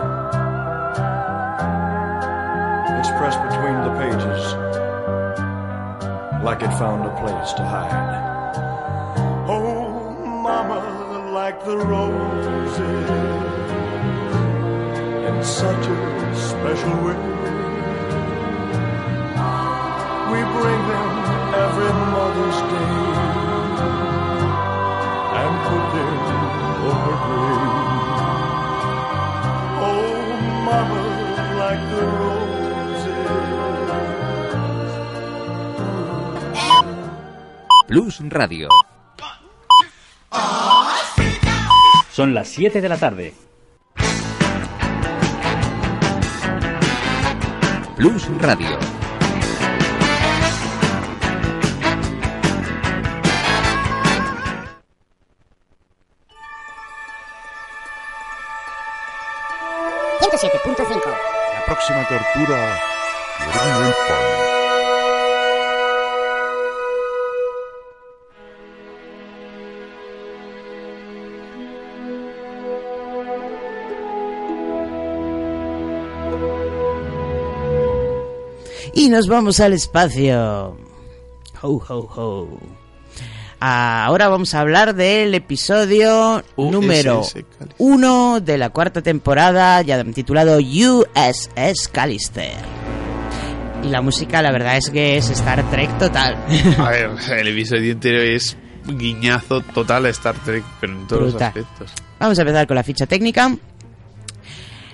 Like 6.56 6.72
it 6.72 6.78
found 6.78 7.06
a 7.06 7.14
place 7.20 7.52
to 7.52 7.66
hide. 7.66 9.16
Oh, 9.50 9.90
mama, 10.42 11.32
like 11.34 11.66
the 11.66 11.76
roses 11.76 13.10
in 15.28 15.44
such 15.44 15.86
a 15.86 16.36
special 16.50 16.96
way. 17.04 17.20
We 20.32 20.40
bring 20.56 20.82
them 20.92 21.12
every 21.66 21.92
Mother's 22.16 22.60
Day 22.72 22.96
and 25.42 25.54
put 25.68 25.86
them 25.96 26.14
on 26.88 26.98
her 27.06 27.18
grave. 27.26 27.65
Plus 37.96 38.20
Radio. 38.30 38.68
Son 42.12 42.34
las 42.34 42.50
7 42.50 42.82
de 42.82 42.90
la 42.90 42.98
tarde. 42.98 43.34
Plus 47.96 48.28
Radio. 48.42 48.95
Y 78.96 79.10
nos 79.10 79.28
vamos 79.28 79.60
al 79.60 79.74
espacio. 79.74 80.78
Ho, 81.62 81.70
ho, 81.88 82.10
ho. 82.16 82.48
Ahora 83.60 84.28
vamos 84.28 84.54
a 84.54 84.60
hablar 84.62 84.96
del 84.96 85.34
episodio 85.34 86.44
USS 86.56 86.72
número 86.72 87.22
Callister. 87.22 87.46
uno 87.78 88.40
de 88.40 88.58
la 88.58 88.70
cuarta 88.70 89.02
temporada, 89.02 89.82
ya 89.82 90.04
titulado 90.06 90.58
USS 90.60 91.88
Callister. 91.92 92.54
Y 93.84 93.90
la 93.90 94.02
música, 94.02 94.42
la 94.42 94.52
verdad 94.52 94.78
es 94.78 94.90
que 94.90 95.18
es 95.18 95.30
Star 95.30 95.70
Trek 95.70 95.98
total. 95.98 96.36
A 96.78 96.90
ver, 96.90 97.10
el 97.38 97.48
episodio 97.50 97.92
entero 97.92 98.22
es 98.22 98.58
guiñazo 98.88 99.62
total 99.62 100.06
a 100.06 100.10
Star 100.10 100.36
Trek, 100.44 100.64
pero 100.80 100.94
en 100.94 101.08
todos 101.08 101.32
Brutal. 101.32 101.52
los 101.56 101.66
aspectos. 101.66 101.92
Vamos 102.20 102.38
a 102.38 102.42
empezar 102.42 102.68
con 102.68 102.76
la 102.76 102.84
ficha 102.84 103.06
técnica. 103.08 103.56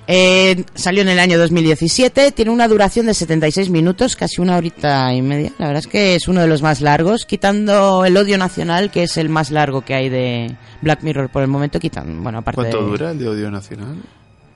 Eh, 0.08 0.66
salió 0.74 1.02
en 1.04 1.10
el 1.10 1.20
año 1.20 1.38
2017, 1.38 2.32
tiene 2.32 2.52
una 2.52 2.68
duración 2.68 3.06
de 3.06 3.14
76 3.14 3.70
minutos, 3.70 4.16
casi 4.16 4.42
una 4.42 4.58
horita 4.58 5.14
y 5.14 5.22
media. 5.22 5.52
La 5.58 5.68
verdad 5.68 5.80
es 5.86 5.88
que 5.88 6.16
es 6.16 6.28
uno 6.28 6.42
de 6.42 6.48
los 6.48 6.62
más 6.62 6.82
largos, 6.82 7.26
quitando 7.26 8.04
el 8.04 8.18
odio 8.18 8.38
nacional, 8.38 8.92
que 8.92 9.04
es 9.04 9.16
el 9.18 9.30
más 9.30 9.52
largo 9.52 9.82
que 9.82 9.94
hay 9.94 10.10
de 10.10 10.56
Black 10.82 11.04
Mirror 11.04 11.30
por 11.30 11.44
el 11.44 11.48
momento. 11.48 11.80
Quitan, 11.80 12.22
bueno, 12.24 12.40
aparte 12.40 12.56
¿Cuánto 12.62 12.82
de- 12.84 12.90
dura 12.90 13.12
el 13.12 13.20
de 13.20 13.28
Odio 13.30 13.52
Nacional? 13.52 13.96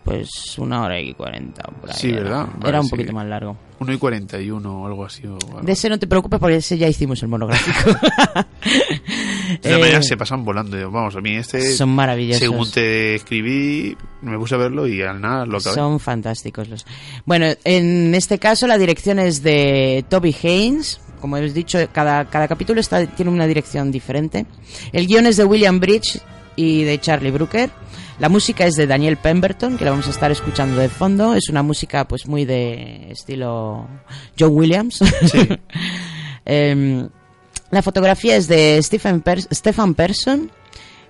Pues 0.06 0.58
una 0.60 0.84
hora 0.84 0.99
y 1.01 1.16
cuarenta. 1.16 1.68
Sí, 1.95 2.12
era. 2.12 2.22
¿verdad? 2.22 2.47
Era 2.60 2.60
Vale, 2.62 2.80
un 2.80 2.86
sí. 2.86 2.89
poquito 2.91 3.12
más 3.14 3.26
largo. 3.26 3.58
1 3.80 3.91
y 3.93 3.97
41 3.97 4.82
o 4.84 4.86
algo 4.86 5.03
así. 5.03 5.26
O 5.26 5.34
algo. 5.34 5.62
De 5.64 5.72
ese 5.74 5.89
no 5.89 5.97
te 5.97 6.06
preocupes 6.06 6.39
porque 6.39 6.58
ese 6.58 6.78
ya 6.78 6.88
hicimos 6.88 7.22
el 7.24 7.28
monográfico. 7.30 7.89
De 9.62 9.74
Eh, 9.74 9.78
maneras 9.80 10.08
se 10.08 10.16
pasan 10.16 10.45
volando. 10.45 10.78
Vamos, 10.91 11.16
a 11.16 11.22
mí 11.22 11.36
este... 11.36 11.60
son 11.74 11.89
maravillosos. 11.89 12.39
Según 12.39 12.70
te 12.72 13.16
escribí, 13.16 13.97
me 14.22 14.38
puse 14.38 14.56
a 14.56 14.58
verlo 14.60 14.88
y 14.88 15.01
al 15.01 15.20
nada 15.20 15.45
lo 15.45 15.58
acabé. 15.58 15.76
Son 15.76 15.99
fantásticos 15.99 16.70
los. 16.70 16.86
Bueno, 17.26 17.47
en 17.64 18.14
este 18.16 18.38
caso 18.39 18.68
la 18.68 18.78
dirección 18.78 19.18
es 19.20 19.41
de 19.43 20.06
Toby 20.08 20.36
Haynes. 20.43 21.01
Como 21.20 21.38
hemos 21.38 21.53
dicho, 21.56 21.80
cada, 21.91 22.26
cada 22.26 22.47
capítulo 22.47 22.80
está, 22.80 23.06
tiene 23.08 23.32
una 23.32 23.47
dirección 23.47 23.91
diferente. 23.91 24.45
El 24.93 25.08
guion 25.08 25.26
es 25.26 25.38
de 25.38 25.45
William 25.45 25.80
Bridge 25.80 26.22
y 26.56 26.84
de 26.84 26.99
Charlie 26.99 27.32
Brooker. 27.32 27.72
La 28.20 28.30
música 28.30 28.66
es 28.66 28.76
de 28.76 28.88
Daniel 28.88 29.18
Pemberton, 29.18 29.78
que 29.78 29.84
la 29.86 29.91
vamos 29.91 30.07
a 30.07 30.11
estar 30.11 30.32
escuchando 30.32 30.78
de 30.80 30.88
fondo. 30.89 31.36
Es 31.36 31.49
una 31.49 31.63
música 31.63 32.07
pues 32.07 32.28
muy 32.28 32.45
de 32.45 33.11
estilo 33.11 33.88
John 34.39 34.51
Williams. 34.55 34.99
Em, 36.45 37.09
la 37.72 37.82
fotografía 37.82 38.36
es 38.36 38.47
de 38.47 38.80
Stephen 38.82 39.22
Per- 39.22 39.47
Stefan 39.53 39.95
Persson. 39.95 40.51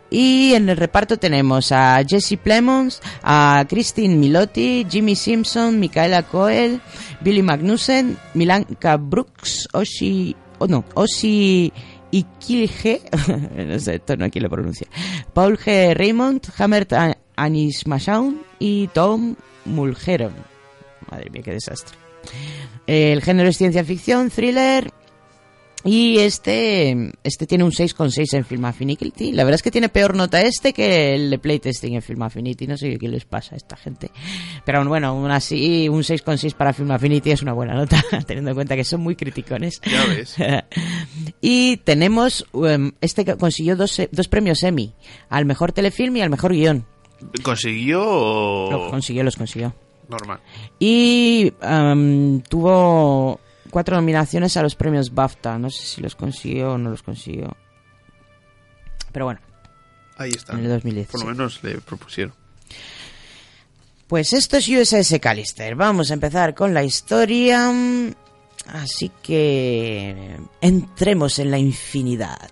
Y 0.10 0.54
en 0.54 0.70
el 0.70 0.78
reparto 0.78 1.18
tenemos 1.18 1.72
a 1.72 2.02
Jesse 2.08 2.38
Plemons, 2.42 3.02
a 3.24 3.66
Christine 3.68 4.16
Milotti, 4.16 4.86
Jimmy 4.90 5.16
Simpson, 5.16 5.80
Micaela 5.80 6.24
Coel, 6.24 6.80
Billy 7.22 7.42
Magnussen, 7.42 8.18
Milanka 8.36 8.98
Brooks, 8.98 9.68
Oshi, 9.74 10.36
oh 10.60 10.68
no, 10.68 10.86
Oshi 10.94 11.74
Ikilge, 12.16 13.02
no 13.68 13.80
sé, 13.80 13.96
esto 13.96 14.16
no 14.16 14.26
aquí 14.26 14.40
lo 14.40 14.50
pronuncia, 14.50 14.88
Paul 15.34 15.58
G. 15.58 15.94
Raymond, 15.94 16.42
Hammer 16.58 16.88
Anis 17.36 17.86
Mashaun 17.88 18.42
y 18.58 18.88
Tom 18.88 19.36
Mulgeron. 19.66 20.34
Madre 21.12 21.30
mía, 21.30 21.42
qué 21.44 21.52
desastre. 21.52 21.98
El 22.88 23.22
género 23.22 23.50
es 23.50 23.58
ciencia 23.58 23.84
ficción, 23.84 24.30
thriller, 24.30 24.92
y 25.86 26.18
este, 26.18 27.12
este 27.24 27.46
tiene 27.46 27.64
un 27.64 27.70
6,6 27.70 28.34
en 28.34 28.44
Film 28.44 28.66
Affinity. 28.66 29.32
La 29.32 29.44
verdad 29.44 29.56
es 29.56 29.62
que 29.62 29.70
tiene 29.70 29.88
peor 29.88 30.16
nota 30.16 30.42
este 30.42 30.74
que 30.74 31.14
el 31.14 31.30
de 31.30 31.38
playtesting 31.38 31.94
en 31.94 32.02
Film 32.02 32.24
Affinity. 32.24 32.66
No 32.66 32.76
sé 32.76 32.98
qué 32.98 33.08
les 33.08 33.26
pasa 33.26 33.54
a 33.54 33.58
esta 33.58 33.78
gente. 33.78 34.10
Pero 34.66 34.84
bueno, 34.86 35.10
aún 35.10 35.30
así, 35.30 35.88
un 35.88 36.02
6,6 36.02 36.56
para 36.56 36.74
Film 36.74 36.90
Affinity 36.90 37.30
es 37.30 37.44
una 37.44 37.54
buena 37.54 37.76
nota, 37.76 38.04
teniendo 38.26 38.50
en 38.50 38.56
cuenta 38.56 38.76
que 38.76 38.84
son 38.84 39.02
muy 39.02 39.16
criticones. 39.16 39.80
Ya 39.86 40.06
ves. 40.08 40.36
y 41.42 41.78
tenemos, 41.78 42.48
um, 42.54 42.92
este 43.00 43.24
que 43.24 43.38
consiguió 43.38 43.76
dos, 43.76 44.00
eh, 44.00 44.10
dos 44.12 44.28
premios 44.28 44.64
Emmy, 44.64 44.92
al 45.30 45.46
mejor 45.46 45.72
telefilm 45.72 46.18
y 46.18 46.22
al 46.22 46.32
mejor 46.32 46.54
guion. 46.54 46.84
¿Consiguió 47.44 48.02
o...? 48.04 48.72
Los 48.72 48.90
consiguió, 48.90 49.24
los 49.24 49.36
consiguió. 49.36 49.76
Normal. 50.10 50.40
Y 50.80 51.54
um, 51.62 52.42
tuvo 52.42 53.40
cuatro 53.76 53.98
nominaciones 53.98 54.56
a 54.56 54.64
los 54.64 54.74
premios 54.74 55.14
BAFTA. 55.14 55.60
No 55.60 55.70
sé 55.70 55.86
si 55.86 56.00
los 56.00 56.16
consiguió 56.16 56.72
o 56.72 56.78
no 56.78 56.92
los 56.92 57.04
consiguió. 57.04 57.58
Pero 59.12 59.26
bueno, 59.26 59.42
Ahí 60.16 60.30
está. 60.30 60.54
En 60.54 60.60
el 60.60 60.70
2010, 60.70 61.10
Por 61.10 61.20
lo 61.20 61.26
menos 61.26 61.62
le 61.62 61.80
propusieron. 61.80 62.34
pues 64.08 64.32
esto 64.32 64.56
es 64.56 64.70
USS 64.70 65.20
Callister. 65.20 65.76
Vamos 65.76 66.10
a 66.10 66.14
empezar 66.14 66.56
con 66.56 66.74
la 66.74 66.86
historia. 66.86 67.70
Así 68.68 69.12
que 69.22 70.38
entremos 70.62 71.38
en 71.40 71.52
la 71.52 71.58
infinidad. 71.58 72.50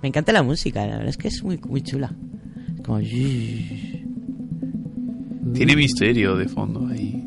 Me 0.00 0.08
encanta 0.08 0.32
la 0.32 0.42
música, 0.42 0.86
la 0.86 0.96
verdad 0.96 1.10
es 1.10 1.18
que 1.18 1.28
es 1.28 1.42
muy, 1.42 1.58
muy 1.58 1.82
chula. 1.82 2.10
Como... 2.82 3.00
Tiene 3.00 4.06
misterio 5.76 6.36
de 6.36 6.48
fondo 6.48 6.88
ahí. 6.90 7.22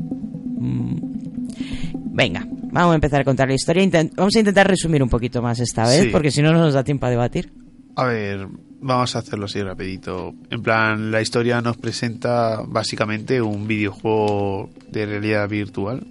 Venga, 1.94 2.46
vamos 2.72 2.92
a 2.92 2.94
empezar 2.96 3.20
a 3.20 3.24
contar 3.24 3.48
la 3.48 3.54
historia. 3.54 3.82
Intent- 3.82 4.14
vamos 4.16 4.34
a 4.36 4.38
intentar 4.38 4.66
resumir 4.68 5.02
un 5.02 5.08
poquito 5.08 5.40
más 5.42 5.60
esta 5.60 5.86
vez, 5.86 6.04
Sí. 6.04 6.08
porque 6.10 6.30
si 6.30 6.42
no, 6.42 6.52
no 6.52 6.58
nos 6.58 6.74
da 6.74 6.84
tiempo 6.84 7.06
a 7.06 7.10
debatir. 7.10 7.52
A 7.96 8.04
ver, 8.04 8.46
vamos 8.80 9.14
a 9.16 9.18
hacerlo 9.20 9.44
así 9.46 9.62
rapidito. 9.62 10.34
En 10.50 10.62
plan, 10.62 11.10
la 11.10 11.20
historia 11.20 11.60
nos 11.60 11.76
presenta 11.76 12.62
básicamente 12.66 13.40
un 13.42 13.66
videojuego 13.66 14.70
de 14.90 15.06
realidad 15.06 15.48
virtual. 15.48 16.06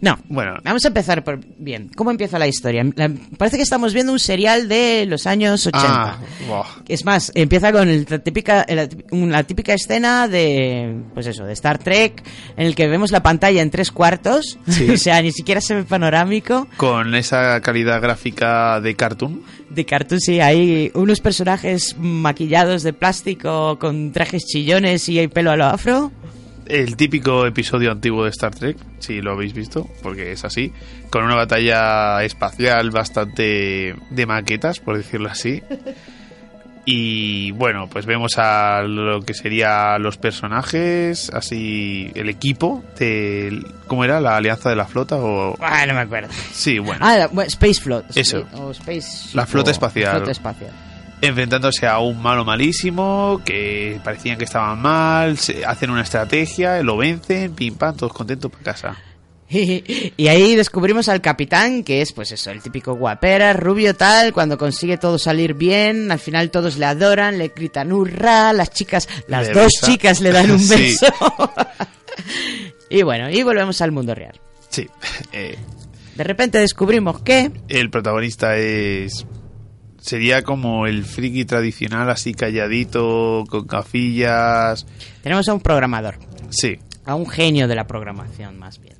No, 0.00 0.18
Bueno, 0.28 0.56
vamos 0.64 0.84
a 0.84 0.88
empezar 0.88 1.24
por 1.24 1.40
bien. 1.58 1.90
¿Cómo 1.96 2.10
empieza 2.10 2.38
la 2.38 2.46
historia? 2.46 2.84
La- 2.96 3.10
parece 3.38 3.56
que 3.56 3.62
estamos 3.62 3.94
viendo 3.94 4.12
un 4.12 4.18
serial 4.18 4.68
de 4.68 5.06
los 5.06 5.26
años 5.26 5.66
80. 5.66 6.18
ah, 6.50 6.64
Es 6.88 7.04
más, 7.04 7.32
empieza 7.34 7.72
con 7.72 7.88
el- 7.88 8.06
la, 8.08 8.18
típica, 8.18 8.66
la, 8.68 8.88
tí- 8.88 9.04
la 9.10 9.42
típica 9.44 9.72
escena 9.74 10.28
de, 10.28 11.00
pues 11.14 11.26
eso, 11.26 11.44
de 11.44 11.52
Star 11.54 11.78
Trek, 11.78 12.22
en 12.56 12.66
el 12.66 12.74
que 12.74 12.86
vemos 12.88 13.10
la 13.12 13.22
pantalla 13.22 13.62
en 13.62 13.70
tres 13.70 13.90
cuartos, 13.90 14.58
Sí. 14.68 14.88
o 14.90 14.96
sea, 14.96 15.22
ni 15.22 15.32
siquiera 15.32 15.60
se 15.60 15.74
ve 15.74 15.84
panorámico. 15.84 16.68
con 16.76 17.14
esa 17.14 17.60
calidad 17.60 18.00
gráfica 18.02 18.80
de 18.80 18.94
cartoon. 18.96 19.42
De 19.70 19.84
cartoon, 19.86 20.20
sí, 20.20 20.40
hay 20.40 20.90
unos 20.94 21.20
personajes 21.20 21.96
maquillados 21.98 22.82
de 22.82 22.92
plástico 22.92 23.78
con 23.78 24.12
trajes 24.12 24.44
chillones 24.44 25.08
y 25.08 25.18
hay 25.18 25.28
pelo 25.28 25.50
a 25.50 25.56
lo 25.56 25.64
afro. 25.64 26.12
El 26.66 26.96
típico 26.96 27.46
episodio 27.46 27.90
antiguo 27.92 28.24
de 28.24 28.30
Star 28.30 28.54
Trek, 28.54 28.76
si 28.98 29.20
lo 29.20 29.32
habéis 29.32 29.52
visto, 29.52 29.88
porque 30.02 30.32
es 30.32 30.44
así, 30.44 30.72
con 31.10 31.24
una 31.24 31.34
batalla 31.34 32.22
espacial 32.24 32.90
bastante 32.90 33.94
de 34.10 34.26
maquetas, 34.26 34.80
por 34.80 34.96
decirlo 34.96 35.28
así. 35.28 35.62
Y 36.86 37.50
bueno, 37.52 37.88
pues 37.88 38.04
vemos 38.04 38.32
a 38.36 38.82
lo 38.82 39.22
que 39.22 39.32
sería 39.32 39.98
los 39.98 40.18
personajes, 40.18 41.30
así 41.32 42.10
el 42.14 42.28
equipo 42.28 42.84
de 42.98 43.64
¿cómo 43.86 44.04
era? 44.04 44.20
La 44.20 44.36
Alianza 44.36 44.68
de 44.68 44.76
la 44.76 44.84
Flota 44.84 45.16
o 45.16 45.56
Ah, 45.62 45.86
no 45.86 45.94
me 45.94 46.00
acuerdo. 46.00 46.28
sí, 46.52 46.78
bueno, 46.78 47.00
Ah, 47.02 47.16
la- 47.16 47.26
bueno, 47.28 47.48
Space 47.48 47.80
Float. 47.80 48.14
Eso. 48.14 48.44
O 48.52 48.70
Space 48.72 49.30
La 49.34 49.46
flota 49.46 49.70
espacial. 49.70 50.16
Flota 50.16 50.32
espacial. 50.32 50.72
Enfrentándose 51.20 51.86
a 51.86 51.98
un 51.98 52.20
malo 52.20 52.44
malísimo 52.44 53.40
que 53.44 54.00
parecían 54.04 54.36
que 54.38 54.44
estaban 54.44 54.80
mal, 54.80 55.38
se 55.38 55.64
hacen 55.64 55.90
una 55.90 56.02
estrategia, 56.02 56.82
lo 56.82 56.96
vencen, 56.96 57.54
pim 57.54 57.74
pam, 57.76 57.96
todos 57.96 58.12
contentos 58.12 58.50
para 58.50 58.64
casa. 58.64 58.96
Y 59.46 60.26
ahí 60.28 60.56
descubrimos 60.56 61.08
al 61.08 61.20
capitán, 61.20 61.84
que 61.84 62.02
es 62.02 62.12
pues 62.12 62.32
eso, 62.32 62.50
el 62.50 62.60
típico 62.60 62.94
guapera, 62.96 63.52
rubio 63.52 63.94
tal, 63.94 64.32
cuando 64.32 64.58
consigue 64.58 64.96
todo 64.98 65.16
salir 65.18 65.54
bien, 65.54 66.10
al 66.10 66.18
final 66.18 66.50
todos 66.50 66.76
le 66.76 66.86
adoran, 66.86 67.38
le 67.38 67.48
gritan 67.54 67.92
hurra, 67.92 68.52
las 68.52 68.70
chicas, 68.70 69.08
las 69.28 69.48
Le 69.48 69.54
dos 69.54 69.72
besa. 69.80 69.86
chicas 69.86 70.20
le 70.20 70.32
dan 70.32 70.50
un 70.50 70.68
beso. 70.68 71.06
y 72.90 73.02
bueno, 73.02 73.30
y 73.30 73.42
volvemos 73.42 73.80
al 73.80 73.92
mundo 73.92 74.14
real. 74.14 74.40
Sí, 74.70 74.88
eh, 75.32 75.56
De 76.16 76.24
repente 76.24 76.58
descubrimos 76.58 77.20
que 77.22 77.52
el 77.68 77.90
protagonista 77.90 78.56
es 78.56 79.24
sería 80.04 80.42
como 80.42 80.86
el 80.86 81.02
friki 81.04 81.46
tradicional, 81.46 82.10
así 82.10 82.34
calladito, 82.34 83.44
con 83.48 83.66
gafillas. 83.66 84.86
tenemos 85.22 85.48
a 85.48 85.54
un 85.54 85.60
programador, 85.60 86.18
Sí, 86.50 86.78
a 87.06 87.14
un 87.14 87.26
genio 87.26 87.66
de 87.68 87.74
la 87.74 87.86
programación 87.86 88.58
más 88.58 88.78
bien, 88.80 88.96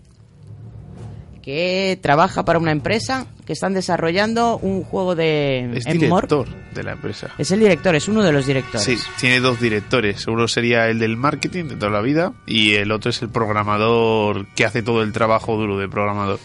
que 1.43 1.99
trabaja 2.01 2.47
para 2.47 2.59
una 2.59 2.73
empresa 2.73 3.27
que 3.45 3.53
están 3.53 3.75
desarrollando 3.75 4.57
un 4.57 4.83
juego 4.83 5.15
de 5.15 5.77
es 5.77 5.85
director 5.85 6.49
de 6.75 6.83
la 6.83 6.93
empresa. 6.93 7.29
Es 7.37 7.51
el 7.51 7.61
director, 7.61 7.95
es 7.95 8.09
uno 8.09 8.23
de 8.23 8.33
los 8.33 8.47
directores. 8.47 8.83
Sí, 8.83 8.97
tiene 9.21 9.41
dos 9.41 9.61
directores. 9.61 10.27
Uno 10.27 10.49
sería 10.49 10.89
el 10.89 10.99
del 10.99 11.19
marketing 11.19 11.65
de 11.65 11.77
toda 11.77 11.93
la 11.93 12.01
vida 12.01 12.33
y 12.47 12.77
el 12.77 12.91
otro 12.91 13.11
es 13.11 13.21
el 13.21 13.29
programador 13.29 14.47
que 14.55 14.65
hace 14.65 14.83
todo 14.83 15.03
el 15.03 15.13
trabajo 15.13 15.57
duro 15.57 15.77
de 15.77 15.87
programador. 15.87 16.41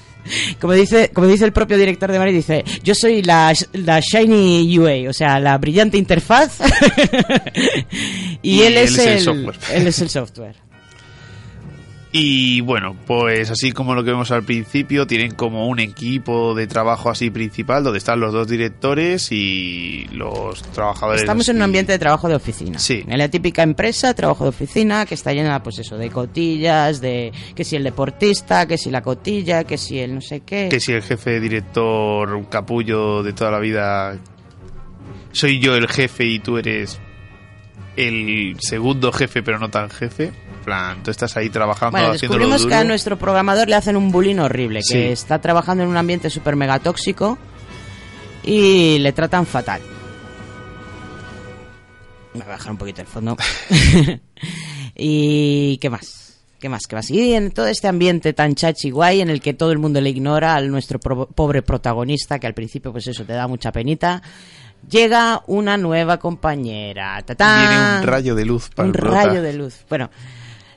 Como 0.60 0.74
dice, 0.74 1.10
como 1.14 1.28
dice 1.28 1.46
el 1.46 1.54
propio 1.54 1.78
director 1.78 2.12
de 2.12 2.20
Mario, 2.20 2.34
dice, 2.34 2.64
yo 2.84 2.94
soy 2.94 3.22
la, 3.22 3.54
la 3.74 4.00
Shiny 4.00 4.78
UA, 4.78 5.10
o 5.10 5.14
sea, 5.14 5.40
la 5.40 5.58
brillante 5.58 5.98
interfaz. 5.98 6.60
y, 8.42 8.58
Y 8.58 8.62
él, 8.62 8.78
él 8.78 8.84
es, 8.84 8.92
es 8.92 9.00
el 9.00 9.14
el, 9.14 9.22
software. 9.22 9.58
Él 9.74 9.88
es 9.88 10.02
el 10.02 10.10
software. 10.10 10.69
Y 12.12 12.62
bueno, 12.62 12.96
pues 13.06 13.52
así 13.52 13.72
como 13.72 13.94
lo 13.94 14.04
que 14.04 14.10
vemos 14.10 14.32
al 14.32 14.44
principio, 14.44 15.06
tienen 15.06 15.36
como 15.36 15.68
un 15.68 15.80
equipo 15.80 16.56
de 16.56 16.66
trabajo 16.66 17.12
así 17.12 17.30
principal 17.30 17.84
donde 17.84 18.00
están 18.00 18.20
los 18.20 18.34
dos 18.34 18.48
directores 18.48 19.32
y 19.32 20.08
los 20.12 20.64
trabajadores. 20.72 21.22
Estamos 21.22 21.48
en 21.50 21.58
un 21.58 21.62
ambiente 21.62 21.92
de 21.92 22.00
trabajo 22.00 22.28
de 22.28 22.34
oficina. 22.34 22.80
Sí. 22.80 23.04
En 23.08 23.20
la 23.20 23.30
típica 23.30 23.62
empresa, 23.62 24.16
trabajo 24.16 24.44
de 24.44 24.50
oficina, 24.50 25.06
que 25.06 25.14
está 25.14 25.34
llena, 25.34 25.62
pues 25.62 25.78
eso, 25.78 25.98
de 25.98 26.10
cotillas, 26.10 27.00
de 27.00 27.32
que 27.54 27.64
si 27.64 27.76
el 27.76 27.84
deportista, 27.84 28.66
que 28.66 28.80
si 28.80 28.90
la 28.90 29.04
cotilla, 29.04 29.64
que 29.64 29.78
si 29.78 30.00
el 30.00 30.16
no 30.16 30.22
sé 30.22 30.40
qué. 30.40 30.68
Que 30.70 30.80
si 30.80 30.94
el 30.94 31.04
jefe 31.04 31.40
director, 31.40 32.34
un 32.34 32.46
capullo 32.46 33.22
de 33.22 33.34
toda 33.34 33.52
la 33.52 33.60
vida, 33.60 34.18
soy 35.32 35.60
yo 35.60 35.76
el 35.76 35.88
jefe 35.88 36.26
y 36.26 36.40
tú 36.40 36.58
eres 36.58 37.00
el 38.08 38.56
segundo 38.60 39.12
jefe, 39.12 39.42
pero 39.44 39.60
no 39.60 39.70
tan 39.70 39.90
jefe. 39.90 40.32
Plan, 40.66 41.02
tú 41.04 41.12
estás 41.12 41.36
ahí 41.38 41.50
trabajando, 41.50 41.98
Bueno, 41.98 42.14
duro. 42.18 42.68
que 42.68 42.76
a 42.76 42.84
nuestro 42.84 43.18
programador 43.18 43.68
le 43.70 43.76
hacen 43.76 43.96
un 43.96 44.12
bullying 44.12 44.38
horrible, 44.40 44.82
que 44.88 45.12
está 45.12 45.40
trabajando 45.40 45.84
en 45.84 45.90
un 45.90 45.98
ambiente 45.98 46.30
súper 46.30 46.56
mega 46.56 46.80
tóxico 46.80 47.38
y 48.44 49.00
le 49.00 49.12
tratan 49.14 49.46
fatal. 49.46 49.82
Me 52.34 52.42
voy 52.42 52.50
a 52.50 52.52
bajar 52.58 52.72
un 52.72 52.78
poquito 52.78 53.02
el 53.02 53.08
fondo. 53.08 53.36
y 54.96 55.78
qué 55.78 55.90
más, 55.90 56.40
qué 56.60 56.70
más, 56.70 56.82
qué 56.88 56.96
más. 56.96 57.10
Y 57.10 57.34
en 57.34 57.52
todo 57.52 57.68
este 57.68 57.88
ambiente 57.88 58.34
tan 58.34 58.56
chachi 58.56 58.92
guay 58.92 59.22
en 59.22 59.30
el 59.30 59.42
que 59.42 59.54
todo 59.54 59.72
el 59.72 59.80
mundo 59.80 60.00
le 60.02 60.10
ignora 60.10 60.56
al 60.56 60.70
nuestro 60.70 61.00
pro- 61.00 61.28
pobre 61.28 61.62
protagonista, 61.62 62.38
que 62.40 62.48
al 62.48 62.54
principio 62.54 62.92
pues 62.92 63.08
eso 63.08 63.24
te 63.26 63.34
da 63.34 63.48
mucha 63.48 63.72
penita, 63.72 64.22
llega 64.88 65.44
una 65.48 65.78
nueva 65.78 66.18
compañera. 66.18 67.22
¡Tatán! 67.24 67.70
Viene 67.70 68.00
un 68.00 68.04
rayo 68.04 68.36
de 68.36 68.46
luz 68.46 68.70
para 68.70 68.90
un 68.90 68.96
el 68.96 69.02
rayo 69.02 69.42
de 69.42 69.54
luz. 69.54 69.86
Bueno, 69.90 70.10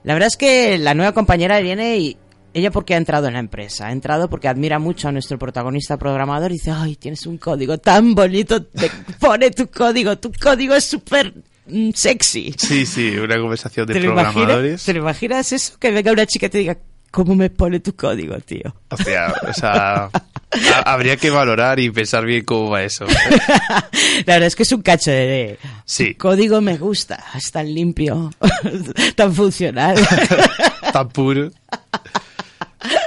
la 0.05 0.15
verdad 0.15 0.29
es 0.29 0.37
que 0.37 0.79
la 0.79 0.95
nueva 0.95 1.13
compañera 1.13 1.61
viene 1.61 1.99
y 1.99 2.17
ella 2.55 2.71
porque 2.71 2.95
ha 2.95 2.99
entrado 2.99 3.29
en 3.29 3.35
la 3.35 3.39
empresa, 3.39 3.87
ha 3.87 3.93
entrado 3.93 4.29
porque 4.29 4.49
admira 4.49 4.79
mucho 4.79 5.09
a 5.09 5.13
nuestro 5.13 5.39
protagonista 5.39 5.97
programador 5.97 6.51
y 6.51 6.55
dice, 6.55 6.71
ay, 6.71 6.97
tienes 6.97 7.27
un 7.27 7.39
código 7.39 7.79
tan 7.79 8.15
bonito, 8.15 8.65
te 8.65 8.91
pone 9.21 9.51
tu 9.51 9.69
código, 9.69 10.19
tu 10.19 10.31
código 10.33 10.75
es 10.75 10.85
súper 10.85 11.33
mm, 11.67 11.91
sexy. 11.95 12.55
Sí, 12.59 12.85
sí, 12.85 13.17
una 13.17 13.39
conversación 13.39 13.87
de 13.87 13.95
¿Te 13.95 14.01
lo, 14.01 14.13
imaginas, 14.13 14.35
programadores. 14.35 14.85
¿Te 14.85 14.93
lo 14.93 15.01
imaginas 15.01 15.53
eso? 15.53 15.79
Que 15.79 15.91
venga 15.91 16.13
una 16.13 16.27
chica 16.27 16.47
y 16.47 16.51
te 16.51 16.59
diga, 16.59 16.79
¿cómo 17.13 17.37
me 17.37 17.49
pone 17.51 17.79
tu 17.79 17.95
código, 17.95 18.37
tío? 18.41 18.75
O 18.91 18.97
sea, 18.97 19.33
o 19.49 19.53
sea, 19.53 20.11
ha- 20.11 20.93
habría 20.93 21.17
que 21.17 21.31
valorar 21.31 21.79
y 21.79 21.91
pensar 21.91 22.25
bien 22.25 22.45
cómo 22.45 22.71
va 22.71 22.83
eso. 22.83 23.07
La 24.27 24.35
verdad 24.35 24.49
es 24.49 24.57
que 24.57 24.65
es 24.65 24.73
un 24.73 24.83
cacho 24.83 25.13
de... 25.13 25.17
de 25.27 25.59
Sí. 25.85 26.15
"Tu 26.15 26.19
código 26.19 26.61
me 26.61 26.77
gusta, 26.77 27.23
es 27.37 27.53
tan 27.53 27.73
limpio, 27.73 28.31
tan 29.15 29.33
funcional. 29.33 29.97
Tan 30.93 31.09
puro. 31.09 31.51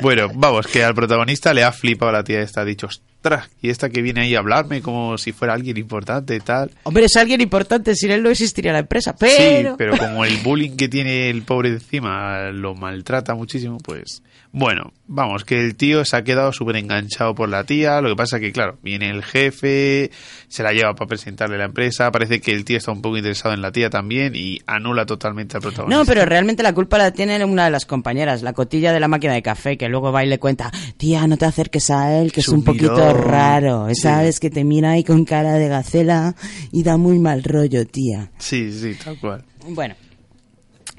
Bueno, 0.01 0.29
vamos, 0.33 0.67
que 0.67 0.83
al 0.83 0.95
protagonista 0.95 1.53
le 1.53 1.63
ha 1.63 1.71
flipado 1.71 2.11
la 2.11 2.23
tía 2.23 2.41
esta, 2.41 2.61
ha 2.61 2.65
dicho, 2.65 2.87
ostras, 2.87 3.49
y 3.61 3.69
esta 3.69 3.89
que 3.89 4.01
viene 4.01 4.21
ahí 4.21 4.35
a 4.35 4.39
hablarme 4.39 4.81
como 4.81 5.17
si 5.17 5.31
fuera 5.31 5.53
alguien 5.53 5.77
importante 5.77 6.35
y 6.35 6.39
tal. 6.39 6.71
Hombre, 6.83 7.05
es 7.05 7.15
alguien 7.15 7.41
importante, 7.41 7.95
sin 7.95 8.11
él 8.11 8.23
no 8.23 8.29
existiría 8.29 8.73
la 8.73 8.79
empresa, 8.79 9.15
pero... 9.17 9.71
Sí, 9.71 9.75
pero 9.77 9.97
como 9.97 10.25
el 10.25 10.37
bullying 10.37 10.75
que 10.75 10.87
tiene 10.87 11.29
el 11.29 11.43
pobre 11.43 11.69
encima 11.69 12.51
lo 12.51 12.75
maltrata 12.75 13.35
muchísimo, 13.35 13.77
pues... 13.77 14.21
Bueno, 14.51 14.93
vamos, 15.07 15.43
que 15.45 15.59
el 15.61 15.75
tío 15.75 16.03
se 16.05 16.17
ha 16.17 16.23
quedado 16.23 16.51
súper 16.51 16.77
enganchado 16.77 17.35
por 17.35 17.47
la 17.49 17.63
tía, 17.63 18.01
lo 18.01 18.09
que 18.09 18.15
pasa 18.15 18.39
que, 18.39 18.51
claro, 18.51 18.77
viene 18.81 19.09
el 19.09 19.23
jefe, 19.23 20.11
se 20.47 20.63
la 20.63 20.71
lleva 20.71 20.93
para 20.95 21.07
presentarle 21.07 21.57
la 21.57 21.65
empresa, 21.65 22.11
parece 22.11 22.41
que 22.41 22.51
el 22.51 22.65
tío 22.65 22.77
está 22.77 22.91
un 22.91 23.01
poco 23.01 23.17
interesado 23.17 23.53
en 23.53 23.61
la 23.61 23.71
tía 23.71 23.89
también 23.89 24.33
y 24.35 24.59
anula 24.65 25.05
totalmente 25.05 25.57
al 25.57 25.61
protagonista. 25.61 25.97
No, 25.99 26.05
pero 26.05 26.25
realmente 26.25 26.63
la 26.63 26.73
culpa 26.73 26.97
la 26.97 27.11
tiene 27.11 27.43
una 27.45 27.65
de 27.65 27.71
las 27.71 27.85
compañeras, 27.85 28.41
la 28.41 28.53
cotilla 28.53 28.91
de 28.93 28.99
la 28.99 29.07
máquina 29.07 29.33
de 29.33 29.41
café, 29.41 29.77
que 29.77 29.89
luego 29.89 30.11
va 30.11 30.23
y 30.23 30.27
le 30.27 30.39
cuenta, 30.39 30.71
tía, 30.97 31.27
no 31.27 31.37
te 31.37 31.45
acerques 31.45 31.89
a 31.91 32.19
él, 32.19 32.31
que 32.31 32.39
es, 32.39 32.47
Es 32.47 32.49
un 32.53 32.59
un 32.59 32.63
poquito 32.65 32.93
mirón". 32.95 33.21
raro, 33.23 33.87
Sí. 33.89 34.01
sabes, 34.01 34.39
que 34.39 34.49
te 34.49 34.63
mira 34.63 34.91
ahí 34.91 35.03
con 35.03 35.25
cara 35.25 35.53
de 35.53 35.67
gacela 35.67 36.35
y 36.71 36.83
da 36.83 36.97
muy 36.97 37.19
mal 37.19 37.43
rollo, 37.43 37.85
tía. 37.85 38.31
Sí, 38.37 38.71
sí, 38.71 38.95
tal 39.03 39.19
cual. 39.19 39.43
Bueno. 39.69 39.95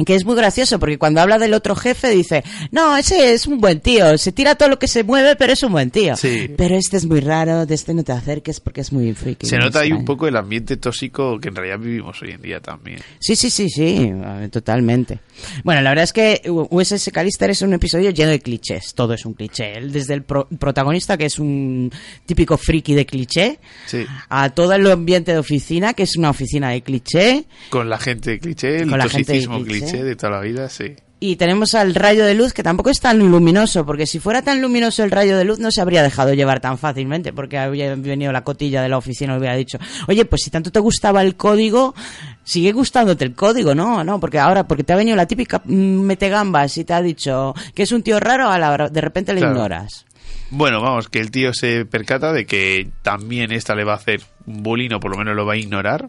Que 0.04 0.14
es 0.14 0.24
muy 0.24 0.36
gracioso 0.36 0.78
porque 0.78 0.98
cuando 0.98 1.20
habla 1.20 1.38
del 1.38 1.54
otro 1.54 1.74
jefe 1.74 2.10
dice, 2.10 2.44
no, 2.70 2.96
ese 2.96 3.32
es 3.32 3.46
un 3.46 3.58
buen 3.60 3.80
tío, 3.80 4.18
se 4.18 4.30
tira 4.30 4.54
todo 4.54 4.68
lo 4.68 4.78
que 4.78 4.88
se 4.88 5.04
mueve, 5.04 5.36
pero 5.36 5.54
es 5.54 5.62
un 5.62 5.72
buen 5.72 5.90
tío. 5.90 6.16
Sí. 6.16 6.50
Pero 6.56 6.76
este 6.76 6.98
es 6.98 7.06
muy 7.06 7.20
raro, 7.20 7.64
de 7.64 7.74
este 7.74 7.94
no 7.94 8.04
te 8.04 8.12
acerques 8.12 8.60
porque 8.60 8.82
es 8.82 8.92
muy 8.92 9.14
friki. 9.14 9.46
Se 9.46 9.56
nota 9.56 9.80
ahí 9.80 9.92
un 9.92 9.98
extraño". 9.98 10.04
poco 10.04 10.28
el 10.28 10.36
ambiente 10.36 10.76
tóxico 10.76 11.38
que 11.38 11.48
en 11.48 11.56
realidad 11.56 11.78
vivimos 11.78 12.20
hoy 12.22 12.32
en 12.32 12.42
día 12.42 12.60
también. 12.60 12.98
Sí, 13.18 13.36
sí, 13.36 13.48
sí, 13.50 13.68
sí, 13.70 14.12
totalmente. 14.50 15.18
Bueno, 15.64 15.80
la 15.82 15.90
verdad 15.90 16.04
es 16.04 16.12
que 16.12 16.42
USS 16.48 17.10
Callister 17.12 17.50
es 17.50 17.62
un 17.62 17.72
episodio 17.74 18.10
lleno 18.10 18.30
de 18.30 18.40
clichés, 18.40 18.94
todo 18.94 19.14
es 19.14 19.24
un 19.26 19.34
cliché. 19.34 19.80
Desde 19.82 20.14
el 20.14 20.22
pro- 20.22 20.48
protagonista, 20.58 21.16
que 21.16 21.26
es 21.26 21.38
un 21.38 21.90
típico 22.24 22.56
friki 22.56 22.94
de 22.94 23.06
cliché, 23.06 23.58
Sí. 23.86 24.04
a 24.28 24.50
todo 24.50 24.72
el 24.74 24.90
ambiente 24.90 25.32
de 25.32 25.38
oficina, 25.38 25.94
que 25.94 26.04
es 26.04 26.16
una 26.16 26.30
oficina 26.30 26.70
de 26.70 26.82
cliché, 26.82 27.44
Con 27.70 27.88
la 27.88 27.98
gente 27.98 28.38
cliché, 28.38 28.78
el 28.82 28.90
toxicismo 28.90 29.62
cliché. 29.64 29.80
cliché 29.86 30.04
de 30.04 30.16
toda 30.16 30.32
la 30.32 30.40
vida, 30.40 30.68
sí. 30.68 30.94
y 31.18 31.36
tenemos 31.36 31.74
al 31.74 31.94
rayo 31.94 32.26
de 32.26 32.34
luz, 32.34 32.52
que 32.52 32.62
tampoco 32.62 32.90
es 32.90 33.00
tan 33.00 33.18
luminoso, 33.18 33.86
porque 33.86 34.06
si 34.06 34.18
fuera 34.18 34.42
tan 34.42 34.60
luminoso 34.60 35.02
el 35.02 35.10
rayo 35.10 35.36
de 35.38 35.44
luz 35.46 35.58
no 35.58 35.70
se 35.70 35.80
habría 35.80 36.02
dejado 36.02 36.34
llevar 36.34 36.60
tan 36.60 36.76
fácilmente, 36.76 37.32
porque 37.32 37.56
habría 37.56 37.94
venido 37.94 38.32
la 38.32 38.44
cotilla 38.44 38.82
de 38.82 38.90
la 38.90 38.98
oficina 38.98 39.34
y 39.34 39.38
hubiera 39.38 39.56
dicho, 39.56 39.78
oye, 40.08 40.26
pues 40.26 40.42
si 40.42 40.50
tanto 40.50 40.70
te 40.70 40.78
gustaba 40.78 41.22
el 41.22 41.34
código, 41.36 41.94
sigue 42.46 42.70
gustándote 42.72 43.24
el 43.24 43.34
código, 43.34 43.74
¿no? 43.74 44.04
No, 44.04 44.20
porque 44.20 44.38
ahora, 44.38 44.66
porque 44.68 44.84
te 44.84 44.92
ha 44.92 44.96
venido 44.96 45.16
la 45.16 45.26
típica 45.26 45.60
mm, 45.64 45.72
metegambas 46.00 46.78
y 46.78 46.84
te 46.84 46.94
ha 46.94 47.02
dicho 47.02 47.52
que 47.74 47.82
es 47.82 47.90
un 47.92 48.02
tío 48.02 48.20
raro, 48.20 48.48
a 48.48 48.58
la, 48.58 48.88
de 48.88 49.00
repente 49.00 49.34
le 49.34 49.40
Claro. 49.40 49.54
ignoras. 49.56 50.06
Bueno, 50.50 50.80
vamos, 50.80 51.08
que 51.08 51.18
el 51.18 51.32
tío 51.32 51.52
se 51.52 51.84
percata 51.84 52.32
de 52.32 52.46
que 52.46 52.88
también 53.02 53.50
esta 53.50 53.74
le 53.74 53.82
va 53.84 53.94
a 53.94 53.96
hacer 53.96 54.20
un 54.46 54.62
bullying 54.62 54.90
o 54.94 55.00
por 55.00 55.10
lo 55.10 55.18
menos 55.18 55.34
lo 55.34 55.44
va 55.44 55.54
a 55.54 55.56
ignorar. 55.56 56.08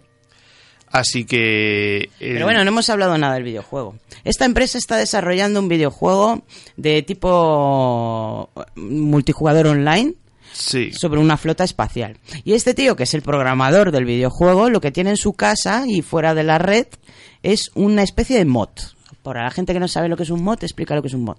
Así 0.91 1.25
que... 1.25 2.03
el- 2.19 2.33
Pero 2.33 2.45
bueno, 2.45 2.63
no 2.63 2.69
hemos 2.69 2.89
hablado 2.89 3.17
nada 3.17 3.33
del 3.33 3.43
videojuego. 3.43 3.95
Esta 4.23 4.45
empresa 4.45 4.77
está 4.77 4.95
desarrollando 4.95 5.59
un 5.59 5.67
videojuego 5.67 6.43
de 6.77 7.01
tipo 7.01 8.49
multijugador 8.75 9.67
online 9.67 10.13
Sí, 10.57 10.91
sobre 10.91 11.19
una 11.19 11.37
flota 11.37 11.63
espacial. 11.63 12.17
Y 12.43 12.53
este 12.53 12.73
tío, 12.73 12.95
que 12.95 13.03
es 13.03 13.13
el 13.13 13.21
programador 13.21 13.91
del 13.91 14.05
videojuego, 14.05 14.69
lo 14.69 14.81
que 14.81 14.91
tiene 14.91 15.11
en 15.11 15.17
su 15.17 15.33
casa 15.33 15.83
y 15.87 16.01
fuera 16.01 16.33
de 16.33 16.43
la 16.43 16.57
red 16.57 16.87
es 17.43 17.69
una 17.75 18.01
especie 18.01 18.37
de 18.37 18.45
mod. 18.45 18.69
Para 19.21 19.43
la 19.43 19.51
gente 19.51 19.73
que 19.73 19.79
no 19.79 19.87
sabe 19.87 20.09
lo 20.09 20.17
que 20.17 20.23
es 20.23 20.31
un 20.31 20.43
mod, 20.43 20.63
explica 20.63 20.95
lo 20.95 21.01
que 21.01 21.09
es 21.09 21.13
un 21.13 21.23
mod. 21.25 21.37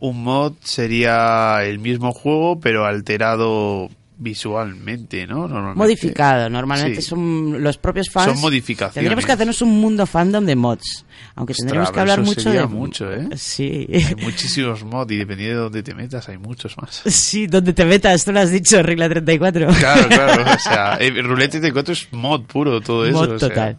un 0.00 0.24
mod 0.24 0.54
sería 0.64 1.58
el 1.62 1.78
mismo 1.78 2.12
juego 2.12 2.58
pero 2.60 2.84
alterado 2.84 3.88
visualmente, 4.18 5.26
¿no? 5.26 5.46
Normalmente. 5.48 5.78
Modificado, 5.78 6.48
normalmente 6.48 7.02
Sí. 7.02 7.08
son 7.08 7.62
los 7.62 7.76
propios 7.78 8.08
fans. 8.10 8.32
Son 8.32 8.40
modificaciones. 8.40 8.94
Tendríamos 8.94 9.26
que 9.26 9.32
hacernos 9.32 9.60
un 9.62 9.80
mundo 9.80 10.06
fandom 10.06 10.44
de 10.44 10.56
mods. 10.56 11.04
Aunque 11.34 11.52
tendríamos 11.54 11.88
Ostras, 11.90 11.94
que 11.94 12.00
hablar 12.12 12.20
eso 12.20 12.28
mucho 12.30 12.40
sería 12.40 12.60
de. 12.62 12.66
mucho, 12.66 13.12
¿eh? 13.12 13.28
Sí. 13.36 13.86
Hay 13.92 14.14
muchísimos 14.22 14.84
mods 14.84 15.12
y 15.12 15.16
dependiendo 15.16 15.54
de 15.56 15.62
dónde 15.64 15.82
te 15.82 15.94
metas 15.94 16.28
hay 16.28 16.38
muchos 16.38 16.76
más. 16.78 17.02
Sí, 17.06 17.46
donde 17.46 17.72
te 17.72 17.84
metas, 17.84 18.24
tú 18.24 18.32
lo 18.32 18.40
has 18.40 18.50
dicho, 18.50 18.82
regla 18.82 19.08
34. 19.08 19.68
Claro, 19.78 20.08
claro. 20.08 20.44
O 20.54 20.58
sea, 20.58 20.94
el 20.94 21.22
Roulette 21.24 21.50
34 21.52 21.92
es 21.92 22.08
mod 22.12 22.42
puro, 22.42 22.80
todo 22.80 23.04
eso. 23.06 23.18
Mod 23.18 23.32
o 23.32 23.38
sea. 23.38 23.48
total. 23.50 23.76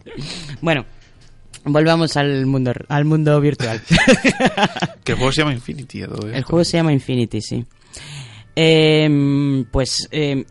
Bueno, 0.60 0.84
volvamos 1.64 2.16
al 2.16 2.46
mundo, 2.46 2.72
al 2.88 3.04
mundo 3.04 3.40
virtual. 3.40 3.80
Que 5.04 5.12
el 5.12 5.18
juego 5.18 5.32
se 5.32 5.40
llama 5.40 5.54
Infinity. 5.54 6.02
El 6.02 6.42
juego 6.44 6.64
se 6.64 6.76
llama 6.76 6.92
Infinity, 6.92 7.40
sí. 7.40 7.64
Em, 8.60 9.66
pues 9.66 10.08
em, 10.10 10.44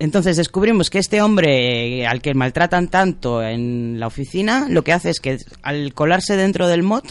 entonces 0.00 0.36
descubrimos 0.36 0.90
que 0.90 0.98
este 0.98 1.22
hombre 1.22 2.00
eh, 2.00 2.04
al 2.08 2.20
que 2.20 2.34
maltratan 2.34 2.88
tanto 2.88 3.40
en 3.44 4.00
la 4.00 4.08
oficina, 4.08 4.66
lo 4.68 4.82
que 4.82 4.92
hace 4.92 5.10
es 5.10 5.20
que 5.20 5.38
al 5.62 5.94
colarse 5.94 6.36
dentro 6.36 6.66
del 6.66 6.82
mod, 6.82 7.04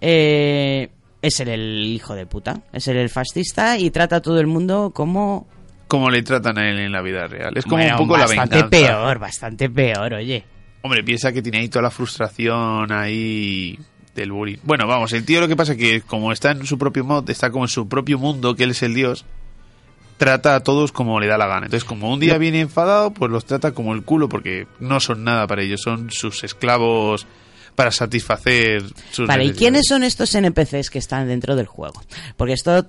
eh, 0.00 0.90
es 1.20 1.40
el, 1.40 1.48
el 1.48 1.86
hijo 1.86 2.14
de 2.14 2.26
puta, 2.26 2.60
es 2.72 2.86
el, 2.86 2.96
el 2.96 3.08
fascista 3.08 3.76
y 3.76 3.90
trata 3.90 4.16
a 4.16 4.20
todo 4.22 4.38
el 4.38 4.46
mundo 4.46 4.92
como... 4.94 5.48
Como 5.88 6.10
le 6.10 6.22
tratan 6.22 6.56
a 6.56 6.70
él 6.70 6.78
en 6.78 6.92
la 6.92 7.02
vida 7.02 7.26
real. 7.26 7.54
Es 7.56 7.64
como 7.64 7.78
Bueno, 7.78 7.96
un 8.00 8.06
poco 8.06 8.18
la 8.18 8.26
bastante 8.26 8.62
venganza. 8.62 8.70
peor, 8.70 9.18
bastante 9.18 9.68
peor, 9.68 10.14
oye. 10.14 10.44
Hombre, 10.82 11.02
piensa 11.02 11.32
que 11.32 11.42
tiene 11.42 11.58
ahí 11.58 11.68
toda 11.68 11.82
la 11.82 11.90
frustración 11.90 12.92
ahí 12.92 13.76
del 14.20 14.32
bullying. 14.32 14.58
Bueno, 14.62 14.86
vamos, 14.86 15.12
el 15.12 15.24
tío 15.24 15.40
lo 15.40 15.48
que 15.48 15.56
pasa 15.56 15.72
es 15.72 15.78
que 15.78 16.00
como 16.02 16.32
está 16.32 16.50
en 16.50 16.66
su 16.66 16.78
propio 16.78 17.04
mod, 17.04 17.28
está 17.30 17.50
como 17.50 17.64
en 17.64 17.68
su 17.68 17.88
propio 17.88 18.18
mundo, 18.18 18.54
que 18.54 18.64
él 18.64 18.70
es 18.70 18.82
el 18.82 18.94
dios, 18.94 19.24
trata 20.18 20.56
a 20.56 20.60
todos 20.60 20.92
como 20.92 21.18
le 21.20 21.26
da 21.26 21.38
la 21.38 21.46
gana. 21.46 21.66
Entonces, 21.66 21.84
como 21.84 22.12
un 22.12 22.20
día 22.20 22.36
viene 22.36 22.60
enfadado, 22.60 23.12
pues 23.12 23.30
los 23.30 23.46
trata 23.46 23.72
como 23.72 23.94
el 23.94 24.02
culo, 24.02 24.28
porque 24.28 24.66
no 24.80 25.00
son 25.00 25.24
nada 25.24 25.46
para 25.46 25.62
ellos, 25.62 25.80
son 25.82 26.10
sus 26.10 26.44
esclavos 26.44 27.26
para 27.74 27.92
satisfacer 27.92 28.82
sus 29.12 29.28
Vale, 29.28 29.44
¿y 29.44 29.52
quiénes 29.52 29.86
son 29.88 30.02
estos 30.02 30.34
NPCs 30.34 30.90
que 30.90 30.98
están 30.98 31.28
dentro 31.28 31.54
del 31.54 31.66
juego? 31.66 32.02
Porque 32.36 32.52
esto 32.52 32.84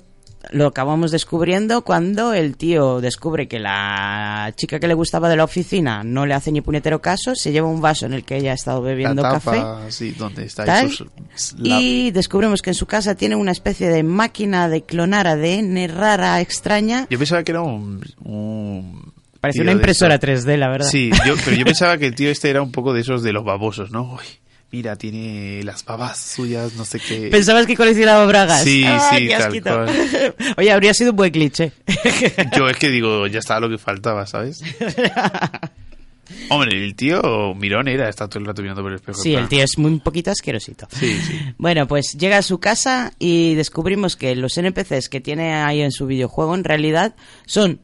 lo 0.52 0.68
acabamos 0.68 1.12
descubriendo 1.12 1.82
cuando 1.84 2.34
el 2.34 2.56
tío 2.56 3.02
descubre 3.02 3.48
que 3.48 3.60
la 3.60 4.54
chica 4.56 4.80
que 4.80 4.88
le 4.88 4.94
gustaba 4.94 5.28
de 5.30 5.36
la 5.36 5.44
oficina 5.44 6.04
no 6.04 6.26
le 6.26 6.34
hace 6.34 6.52
ni 6.52 6.62
puñetero 6.62 7.02
caso, 7.02 7.36
se 7.36 7.52
lleva 7.52 7.68
un 7.68 7.82
vaso 7.82 8.06
en 8.06 8.14
el 8.14 8.24
que 8.24 8.38
ella 8.38 8.52
ha 8.52 8.56
estado 8.56 8.82
bebiendo 8.82 9.22
La 9.22 9.32
café. 9.34 9.52
tapa, 9.58 9.82
sí, 9.92 10.12
donde 10.12 10.46
está 10.46 10.64
tal, 10.66 10.86
ahí 10.86 10.92
sus- 10.92 11.56
la- 11.60 11.80
y 11.82 12.12
descubrimos 12.12 12.62
que 12.62 12.70
en 12.70 12.74
su 12.76 12.86
casa 12.86 13.16
tiene 13.16 13.36
una 13.36 13.52
especie 13.52 13.90
de 13.90 14.02
máquina 14.04 14.70
de 14.70 14.84
clonar 14.84 15.28
ADN 15.28 15.88
rara, 15.90 16.40
extraña. 16.42 17.06
Yo 17.10 17.18
pensaba 17.20 17.44
que 17.44 17.52
era 17.52 17.62
un... 17.62 18.02
un 18.24 19.12
Parece 19.42 19.58
tío 19.60 19.64
una 19.64 19.72
impresora 19.72 20.16
estos. 20.16 20.46
3D, 20.46 20.58
la 20.58 20.68
verdad. 20.70 20.88
Sí, 20.90 21.12
yo, 21.26 21.36
pero 21.46 21.56
yo 21.56 21.64
pensaba 21.66 21.98
que 21.98 22.06
el 22.08 22.16
tío 22.16 22.30
este 22.30 22.50
era 22.50 22.62
un 22.62 22.72
poco 22.74 22.94
de 22.94 23.02
esos 23.02 23.24
de 23.24 23.32
los 23.34 23.44
babosos, 23.46 23.90
¿no? 23.92 24.14
Uy, 24.16 24.24
mira, 24.72 24.96
tiene 24.96 25.62
las 25.64 25.84
babas 25.84 26.18
suyas, 26.18 26.74
no 26.74 26.86
sé 26.86 27.00
qué. 27.00 27.30
¿Pensabas 27.30 27.66
que 27.66 27.76
coleccionaba 27.76 28.26
bragas? 28.26 28.64
Sí, 28.64 28.84
¡Ah, 28.86 29.12
sí, 29.16 29.28
tal 29.30 29.62
cual. 29.62 30.36
Oye, 30.58 30.72
habría 30.72 30.94
sido 30.94 31.12
un 31.12 31.18
buen 31.18 31.32
cliché. 31.32 31.72
Yo 32.58 32.68
es 32.70 32.78
que 32.78 32.90
digo, 32.90 33.28
ya 33.28 33.40
estaba 33.40 33.62
lo 33.62 33.70
que 33.70 33.78
faltaba, 33.78 34.26
¿sabes? 34.28 34.62
Hombre, 36.50 36.84
el 36.84 36.96
tío 36.96 37.56
mirón 37.56 37.88
era, 37.88 38.08
está 38.08 38.28
todo 38.28 38.40
el 38.40 38.46
rato 38.46 38.62
mirando 38.62 38.82
por 38.82 38.92
el 38.92 38.98
espejo. 38.98 39.20
Sí, 39.20 39.34
el 39.34 39.48
tío 39.48 39.64
es 39.64 39.78
muy 39.78 39.92
un 39.92 40.00
poquito 40.00 40.30
asquerosito. 40.30 40.88
Sí, 40.92 41.20
sí. 41.20 41.40
Bueno, 41.58 41.88
pues 41.88 42.16
llega 42.20 42.38
a 42.38 42.42
su 42.44 42.60
casa 42.60 43.14
y 43.18 43.56
descubrimos 43.56 44.16
que 44.16 44.36
los 44.36 44.58
NPCs 44.58 45.10
que 45.10 45.22
tiene 45.22 45.56
ahí 45.56 45.82
en 45.82 45.92
su 45.92 46.06
videojuego 46.06 46.54
en 46.54 46.64
realidad 46.64 47.16
son 47.46 47.82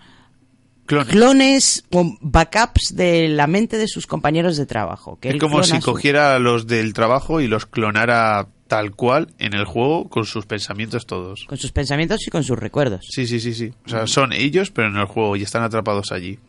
Clones. 0.85 1.07
clones 1.09 1.83
o 1.91 2.15
backups 2.21 2.93
de 2.95 3.27
la 3.29 3.47
mente 3.47 3.77
de 3.77 3.87
sus 3.87 4.05
compañeros 4.05 4.55
de 4.57 4.65
trabajo. 4.65 5.17
Que 5.19 5.29
Es 5.29 5.39
como 5.39 5.63
si 5.63 5.79
cogiera 5.79 6.35
a 6.35 6.39
los 6.39 6.67
del 6.67 6.93
trabajo 6.93 7.41
y 7.41 7.47
los 7.47 7.65
clonara 7.65 8.47
tal 8.67 8.91
cual 8.91 9.33
en 9.39 9.53
el 9.53 9.65
juego 9.65 10.09
con 10.09 10.25
sus 10.25 10.45
pensamientos 10.45 11.05
todos. 11.05 11.45
Con 11.45 11.57
sus 11.57 11.71
pensamientos 11.71 12.25
y 12.27 12.29
con 12.31 12.43
sus 12.43 12.57
recuerdos. 12.57 13.05
Sí, 13.09 13.25
sí, 13.27 13.39
sí, 13.39 13.53
sí. 13.53 13.71
O 13.85 13.89
sea, 13.89 14.05
son 14.07 14.31
ellos, 14.33 14.71
pero 14.71 14.89
en 14.89 14.97
el 14.97 15.05
juego 15.05 15.35
y 15.35 15.43
están 15.43 15.63
atrapados 15.63 16.11
allí. 16.11 16.39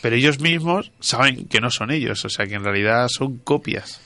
Pero 0.00 0.16
ellos 0.16 0.40
mismos 0.40 0.92
saben 1.00 1.46
que 1.46 1.60
no 1.60 1.70
son 1.70 1.90
ellos, 1.90 2.24
o 2.24 2.28
sea 2.28 2.46
que 2.46 2.54
en 2.54 2.64
realidad 2.64 3.08
son 3.08 3.38
copias. 3.38 4.00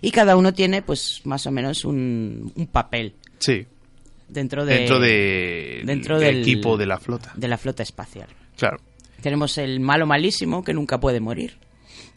Y 0.00 0.10
cada 0.10 0.36
uno 0.36 0.52
tiene, 0.54 0.82
pues, 0.82 1.20
más 1.24 1.46
o 1.46 1.50
menos 1.50 1.84
un, 1.84 2.52
un 2.54 2.66
papel 2.66 3.14
Sí, 3.38 3.66
dentro 4.28 4.64
de... 4.64 4.74
dentro 4.74 4.98
de 5.00 5.82
dentro 5.84 6.18
del 6.18 6.34
del 6.34 6.42
equipo 6.42 6.76
de 6.78 6.86
la 6.86 6.98
flota. 6.98 7.32
de 7.36 7.48
la 7.48 7.58
flota 7.58 7.82
espacial. 7.82 8.28
Claro, 8.56 8.78
Tenemos 9.22 9.56
el 9.58 9.80
malo 9.80 10.06
malísimo 10.06 10.62
que 10.64 10.72
nunca 10.74 10.98
puede 11.00 11.20
morir. 11.20 11.56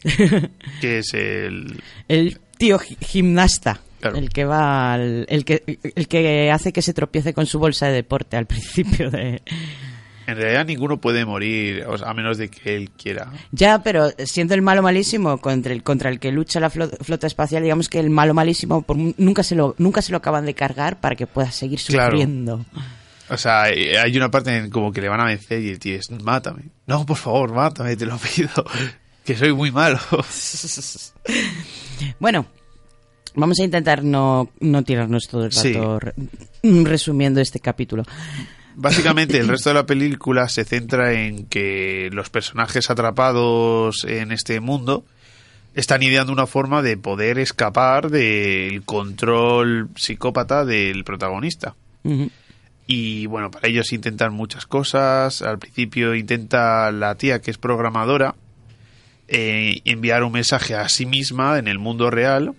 que 0.82 1.00
es 1.00 1.14
el 1.14 1.82
El 2.08 2.40
tío 2.58 2.78
gi- 2.80 2.98
gimnasta. 3.02 3.82
Claro. 4.00 4.18
El 4.18 4.30
que 4.30 4.46
va 4.46 4.94
al- 4.94 5.26
el 5.28 5.44
que 5.44 5.64
el 5.96 6.08
que 6.08 6.52
hace 6.52 6.72
que 6.72 6.82
se 6.84 6.94
tropiece 6.94 7.34
con 7.34 7.46
su 7.48 7.58
bolsa 7.60 7.88
de 7.88 7.94
deporte 7.94 8.38
al 8.38 8.46
principio 8.48 9.10
de 9.10 9.42
en 10.28 10.36
realidad 10.36 10.66
ninguno 10.66 10.98
puede 11.00 11.24
morir 11.26 11.86
o 11.88 11.98
sea, 11.98 12.10
a 12.10 12.14
menos 12.14 12.38
de 12.38 12.50
que 12.50 12.76
él 12.76 12.90
quiera. 12.92 13.32
Ya, 13.54 13.82
pero 13.82 14.10
siendo 14.26 14.54
el 14.54 14.62
malo 14.62 14.84
malísimo 14.84 15.38
contra 15.40 15.72
el 15.74 15.82
contra 15.84 16.10
el 16.10 16.20
que 16.20 16.32
lucha 16.34 16.60
la 16.60 16.70
flo- 16.70 16.96
flota 17.02 17.26
espacial, 17.28 17.64
digamos 17.64 17.88
que 17.90 18.00
el 18.00 18.10
malo 18.12 18.34
malísimo 18.36 18.82
por 18.84 18.98
nunca 18.98 19.42
se 19.42 19.56
lo 19.56 19.74
nunca 19.80 20.02
se 20.04 20.12
lo 20.12 20.18
acaban 20.18 20.46
de 20.46 20.54
cargar 20.54 21.00
para 21.00 21.16
que 21.16 21.26
pueda 21.28 21.50
seguir 21.52 21.80
Claro. 21.88 22.18
O 23.30 23.38
sea, 23.38 23.70
eh, 23.70 23.98
hay 23.98 24.16
una 24.18 24.32
parte 24.32 24.56
en 24.56 24.70
como 24.70 24.92
que 24.92 25.02
le 25.02 25.10
van 25.10 25.20
a 25.20 25.26
vencer 25.26 25.62
y 25.62 25.70
el 25.70 25.80
tío 25.80 25.96
es, 25.98 26.10
mátame. 26.12 26.64
No, 26.86 27.06
por 27.06 27.18
favor, 27.18 27.52
mátame, 27.54 27.96
te 27.96 28.06
lo 28.06 28.18
pido. 28.18 28.50
Que 29.26 29.36
soy 29.36 29.52
muy 29.54 29.72
malo. 29.72 30.00
Bueno, 32.20 32.46
vamos 33.36 33.60
a 33.60 33.64
intentar 33.64 34.04
no, 34.04 34.50
no 34.60 34.84
tirarnos 34.84 35.28
todo 35.28 35.46
el 35.46 35.52
Sí. 35.52 35.74
rato 35.74 36.00
re- 36.00 36.14
resumiendo 36.64 37.42
este 37.42 37.60
capítulo. 37.60 38.04
Básicamente, 38.76 39.38
el 39.40 39.48
resto 39.50 39.70
de 39.70 39.74
la 39.76 39.86
película 39.86 40.48
se 40.50 40.64
centra 40.64 41.14
en 41.14 41.46
que 41.48 42.10
los 42.14 42.30
personajes 42.30 42.90
atrapados 42.90 44.04
en 44.06 44.32
este 44.32 44.60
mundo 44.60 45.06
están 45.74 46.04
ideando 46.04 46.32
una 46.32 46.48
forma 46.48 46.82
de 46.82 46.98
poder 46.98 47.38
escapar 47.40 48.10
del 48.10 48.84
control 48.84 49.90
psicópata 49.96 50.66
del 50.66 51.04
protagonista. 51.04 51.76
Ujú. 52.04 52.30
Y 52.88 53.26
bueno, 53.26 53.52
para 53.52 53.68
ellos 53.68 53.92
intentan 53.92 54.34
muchas 54.34 54.66
cosas. 54.66 55.42
Al 55.42 55.60
principio 55.60 56.16
intenta 56.16 56.92
la 56.92 57.16
tía 57.16 57.42
que 57.42 57.52
es 57.52 57.58
programadora 57.58 58.36
eh, 59.28 59.82
enviar 59.84 60.24
un 60.24 60.32
mensaje 60.32 60.74
a 60.74 60.88
sí 60.88 61.06
misma 61.06 61.60
en 61.60 61.68
el 61.68 61.80
mundo 61.80 62.10
real, 62.10 62.56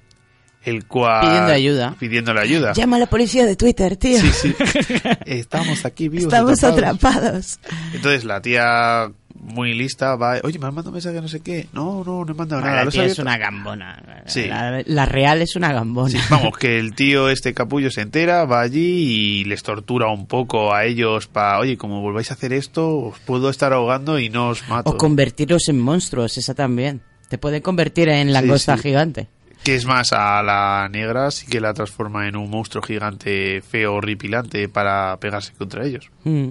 el 0.65 0.87
cual... 0.87 1.27
Pidiendo 1.27 1.53
ayuda. 1.53 1.97
Pidiéndole 1.99 2.41
ayuda. 2.41 2.73
Llama 2.75 2.97
a 2.97 3.01
la 3.01 3.07
policía 3.07 3.47
de 3.47 3.57
Twitter, 3.57 3.97
tío. 3.97 4.21
Sí, 4.21 4.31
sí. 4.33 4.55
Estamos 5.25 5.87
aquí 5.87 6.09
vivos. 6.09 6.27
Estamos 6.27 6.63
atrapados. 6.63 7.59
atrapados. 7.59 7.95
Entonces 7.95 8.25
la 8.25 8.43
tía 8.43 9.11
muy 9.41 9.75
lista 9.75 10.17
va, 10.17 10.39
oye, 10.43 10.59
me 10.59 10.67
han 10.67 10.75
mandado 10.75 10.91
un 10.91 10.95
mensaje 10.95 11.21
no 11.21 11.29
sé 11.29 11.41
qué. 11.41 11.69
No, 11.73 12.03
no, 12.05 12.25
no 12.25 12.33
he 12.33 12.35
mandado 12.35 12.63
nada. 12.63 12.77
la 12.77 12.83
¿lo 12.83 12.89
has 12.89 12.95
tía 12.95 13.05
es 13.05 13.19
abierto?". 13.19 13.23
una 13.23 13.39
gambona. 13.39 14.23
Sí. 14.27 14.47
La, 14.47 14.83
la 14.85 15.07
real 15.07 15.43
es 15.43 15.57
una 15.57 15.73
gambona. 15.73 16.11
Sí, 16.11 16.19
vamos, 16.31 16.57
que 16.59 16.79
el 16.79 16.95
tío 16.95 17.29
este 17.29 17.55
capullo 17.55 17.91
se 17.91 18.03
entera, 18.03 18.45
va 18.45 18.61
allí 18.61 19.41
y 19.41 19.45
les 19.45 19.63
tortura 19.63 20.09
un 20.09 20.27
poco 20.27 20.75
a 20.75 20.85
ellos 20.85 21.27
para, 21.27 21.59
oye, 21.59 21.77
como 21.77 22.01
volváis 22.01 22.31
a 22.31 22.35
hacer 22.35 22.53
esto, 22.53 22.97
os 22.97 23.19
puedo 23.21 23.51
estar 23.51 23.73
ahogando 23.73 24.19
y 24.19 24.29
no 24.29 24.49
os 24.49 24.69
mato. 24.69 24.91
O 24.91 24.97
convertirlos 24.97 25.69
en 25.69 25.81
monstruos, 25.81 26.37
esa 26.39 26.55
también. 26.55 27.01
Te 27.29 27.39
puede 27.39 27.63
convertir 27.63 28.09
en 28.09 28.33
langosta 28.33 28.77
sí. 28.77 28.85
gigante. 28.85 29.29
Que 29.63 29.75
es 29.75 29.85
más, 29.85 30.13
a 30.13 30.43
la 30.43 30.89
negra 30.91 31.31
sí 31.31 31.47
que 31.47 31.61
la 31.61 31.75
transforma 31.75 32.29
en 32.29 32.37
un 32.37 32.49
monstruo 32.49 32.83
gigante 32.83 33.61
feo, 33.61 33.95
horripilante 33.95 34.69
para 34.69 35.17
pegarse 35.19 35.53
contra 35.53 35.85
ellos. 35.85 36.11
Mm. 36.25 36.51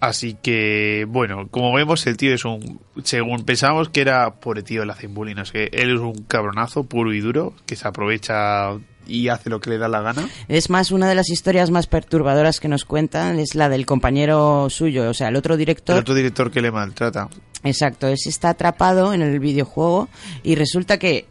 Así 0.00 0.36
que, 0.40 1.06
bueno, 1.08 1.48
como 1.50 1.72
vemos, 1.74 2.06
el 2.06 2.16
tío 2.16 2.32
es 2.32 2.44
un. 2.44 2.80
Según 3.02 3.44
pensábamos 3.44 3.88
que 3.88 4.00
era 4.00 4.34
pobre 4.34 4.62
tío, 4.62 4.84
le 4.84 4.92
hacen 4.92 5.12
bullying, 5.12 5.34
no 5.34 5.44
sé 5.44 5.52
qué, 5.52 5.70
Él 5.72 5.94
es 5.94 6.00
un 6.00 6.22
cabronazo 6.22 6.84
puro 6.84 7.12
y 7.12 7.20
duro 7.20 7.54
que 7.66 7.74
se 7.74 7.88
aprovecha 7.88 8.74
y 9.08 9.28
hace 9.28 9.50
lo 9.50 9.60
que 9.60 9.70
le 9.70 9.78
da 9.78 9.88
la 9.88 10.02
gana. 10.02 10.28
Es 10.46 10.70
más, 10.70 10.92
una 10.92 11.08
de 11.08 11.16
las 11.16 11.30
historias 11.30 11.70
más 11.70 11.88
perturbadoras 11.88 12.60
que 12.60 12.68
nos 12.68 12.84
cuentan 12.84 13.40
es 13.40 13.56
la 13.56 13.68
del 13.68 13.86
compañero 13.86 14.70
suyo, 14.70 15.10
o 15.10 15.14
sea, 15.14 15.28
el 15.28 15.36
otro 15.36 15.56
director. 15.56 15.96
El 15.96 16.02
otro 16.02 16.14
director 16.14 16.50
que 16.52 16.62
le 16.62 16.70
maltrata. 16.70 17.28
Exacto, 17.64 18.06
ese 18.06 18.28
está 18.28 18.50
atrapado 18.50 19.12
en 19.12 19.22
el 19.22 19.40
videojuego 19.40 20.08
y 20.44 20.54
resulta 20.54 20.98
que 20.98 21.26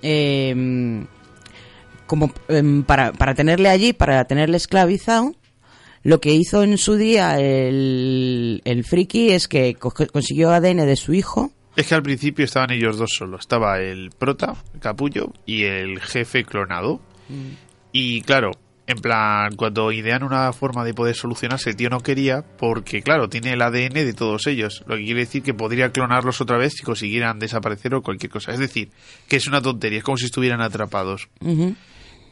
eh, 0.00 1.04
como 2.06 2.32
em, 2.48 2.82
para, 2.82 3.12
para 3.12 3.34
tenerle 3.34 3.68
allí, 3.68 3.92
para 3.92 4.24
tenerle 4.24 4.56
esclavizado, 4.56 5.34
lo 6.02 6.20
que 6.20 6.32
hizo 6.32 6.62
en 6.62 6.78
su 6.78 6.96
día 6.96 7.38
el, 7.38 8.62
el 8.64 8.84
friki 8.84 9.30
es 9.30 9.48
que 9.48 9.74
consiguió 9.74 10.50
ADN 10.50 10.86
de 10.86 10.96
su 10.96 11.12
hijo. 11.12 11.50
Es 11.76 11.86
que 11.86 11.94
al 11.94 12.02
principio 12.02 12.44
estaban 12.44 12.72
ellos 12.72 12.98
dos 12.98 13.10
solos. 13.16 13.40
Estaba 13.42 13.78
el 13.80 14.10
prota, 14.10 14.54
el 14.74 14.80
capullo, 14.80 15.32
y 15.46 15.64
el 15.64 16.00
jefe 16.00 16.44
clonado. 16.44 17.00
Y 17.92 18.22
claro, 18.22 18.50
En 18.90 18.98
plan, 18.98 19.54
cuando 19.54 19.92
idean 19.92 20.24
una 20.24 20.52
forma 20.52 20.84
de 20.84 20.94
poder 20.94 21.14
solucionarse, 21.14 21.70
el 21.70 21.76
tío 21.76 21.88
no 21.90 22.00
quería, 22.00 22.42
porque 22.58 23.02
claro, 23.02 23.28
tiene 23.28 23.52
el 23.52 23.62
ADN 23.62 23.94
de 23.94 24.12
todos 24.14 24.48
ellos. 24.48 24.82
Lo 24.88 24.96
que 24.96 25.04
quiere 25.04 25.20
decir 25.20 25.44
que 25.44 25.54
podría 25.54 25.92
clonarlos 25.92 26.40
otra 26.40 26.58
vez 26.58 26.72
si 26.76 26.82
consiguieran 26.82 27.38
desaparecer 27.38 27.94
o 27.94 28.02
cualquier 28.02 28.32
cosa. 28.32 28.50
Es 28.50 28.58
decir, 28.58 28.90
que 29.28 29.36
es 29.36 29.46
una 29.46 29.62
tontería, 29.62 29.98
es 29.98 30.04
como 30.04 30.16
si 30.16 30.24
estuvieran 30.24 30.60
atrapados. 30.60 31.28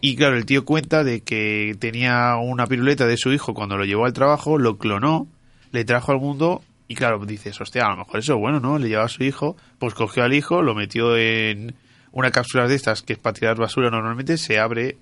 Y 0.01 0.15
claro, 0.17 0.37
el 0.37 0.47
tío 0.47 0.65
cuenta 0.65 1.03
de 1.05 1.21
que 1.23 1.75
tenía 1.79 2.37
una 2.37 2.67
piruleta 2.67 3.07
de 3.07 3.17
su 3.17 3.33
hijo 3.33 3.55
cuando 3.55 3.77
lo 3.77 3.85
llevó 3.85 4.05
al 4.07 4.13
trabajo, 4.13 4.59
lo 4.59 4.79
clonó, 4.79 5.27
le 5.73 5.85
trajo 5.85 6.13
al 6.13 6.19
mundo 6.21 6.63
y 6.87 6.95
claro, 6.95 7.25
dices, 7.27 7.61
hostia, 7.61 7.87
a 7.87 7.91
lo 7.91 7.97
mejor 7.99 8.21
eso 8.21 8.35
es 8.35 8.39
bueno, 8.39 8.61
¿no? 8.61 8.79
Le 8.79 8.89
llevaba 8.89 9.07
a 9.07 9.11
su 9.11 9.25
hijo, 9.25 9.57
pues 9.79 9.95
cogió 9.95 10.23
al 10.25 10.33
hijo, 10.35 10.63
lo 10.63 10.75
metió 10.75 11.17
en 11.17 11.75
una 12.13 12.31
cápsula 12.31 12.67
de 12.69 12.75
estas 12.77 13.03
que 13.03 13.13
es 13.15 13.19
para 13.19 13.35
tirar 13.35 13.57
basura 13.57 13.91
normalmente, 13.91 14.39
se 14.39 14.59
abre 14.59 14.97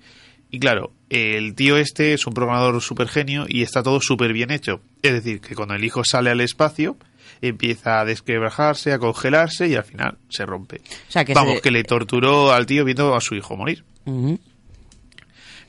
y 0.49 0.59
claro, 0.59 0.91
el 1.09 1.55
tío 1.55 1.77
este 1.77 2.13
es 2.13 2.25
un 2.25 2.33
programador 2.33 2.81
súper 2.81 3.07
genio 3.07 3.45
y 3.47 3.61
está 3.63 3.83
todo 3.83 3.99
súper 4.01 4.33
bien 4.33 4.49
hecho. 4.51 4.81
Es 5.03 5.11
decir, 5.13 5.41
que 5.41 5.55
cuando 5.55 5.75
el 5.75 5.83
hijo 5.83 6.03
sale 6.05 6.29
al 6.31 6.41
espacio, 6.41 6.97
empieza 7.41 7.99
a 7.99 8.05
desquebrajarse, 8.05 8.93
a 8.93 8.99
congelarse 8.99 9.67
y 9.67 9.75
al 9.75 9.83
final 9.83 10.17
se 10.29 10.45
rompe. 10.45 10.77
O 11.07 11.11
sea, 11.11 11.23
que 11.23 11.33
Vamos, 11.33 11.55
se- 11.55 11.61
que 11.61 11.71
le 11.71 11.83
torturó 11.83 12.51
al 12.51 12.65
tío 12.65 12.83
viendo 12.83 13.13
a 13.15 13.21
su 13.21 13.35
hijo 13.35 13.55
morir. 13.55 13.83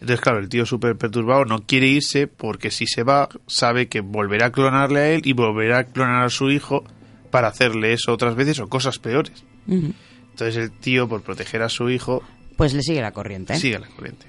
Entonces, 0.01 0.21
claro, 0.21 0.39
el 0.39 0.49
tío 0.49 0.65
súper 0.65 0.97
perturbado 0.97 1.45
no 1.45 1.61
quiere 1.67 1.89
irse 1.89 2.27
porque 2.29 2.71
si 2.71 2.87
se 2.87 3.03
va, 3.03 3.29
sabe 3.47 3.89
que 3.89 4.01
volverá 4.01 4.47
a 4.47 4.53
clonarle 4.53 5.01
a 5.01 5.09
él 5.11 5.23
y 5.25 5.33
volverá 5.33 5.79
a 5.79 5.85
clonar 5.85 6.25
a 6.25 6.31
su 6.31 6.51
hijo 6.51 6.85
para 7.31 7.49
hacerle 7.49 7.93
eso 7.93 8.13
otras 8.13 8.35
veces 8.37 8.59
o 8.61 8.69
cosas 8.69 8.99
peores. 8.99 9.45
Entonces 9.69 10.57
el 10.57 10.71
tío, 10.71 11.09
por 11.09 11.23
proteger 11.23 11.63
a 11.63 11.69
su 11.69 11.91
hijo, 11.91 12.23
Pues 12.57 12.75
le 12.75 12.83
sigue 12.83 13.01
la 13.01 13.13
corriente. 13.13 13.57
sigue 13.57 13.79
la 13.79 13.89
corriente. 13.89 14.27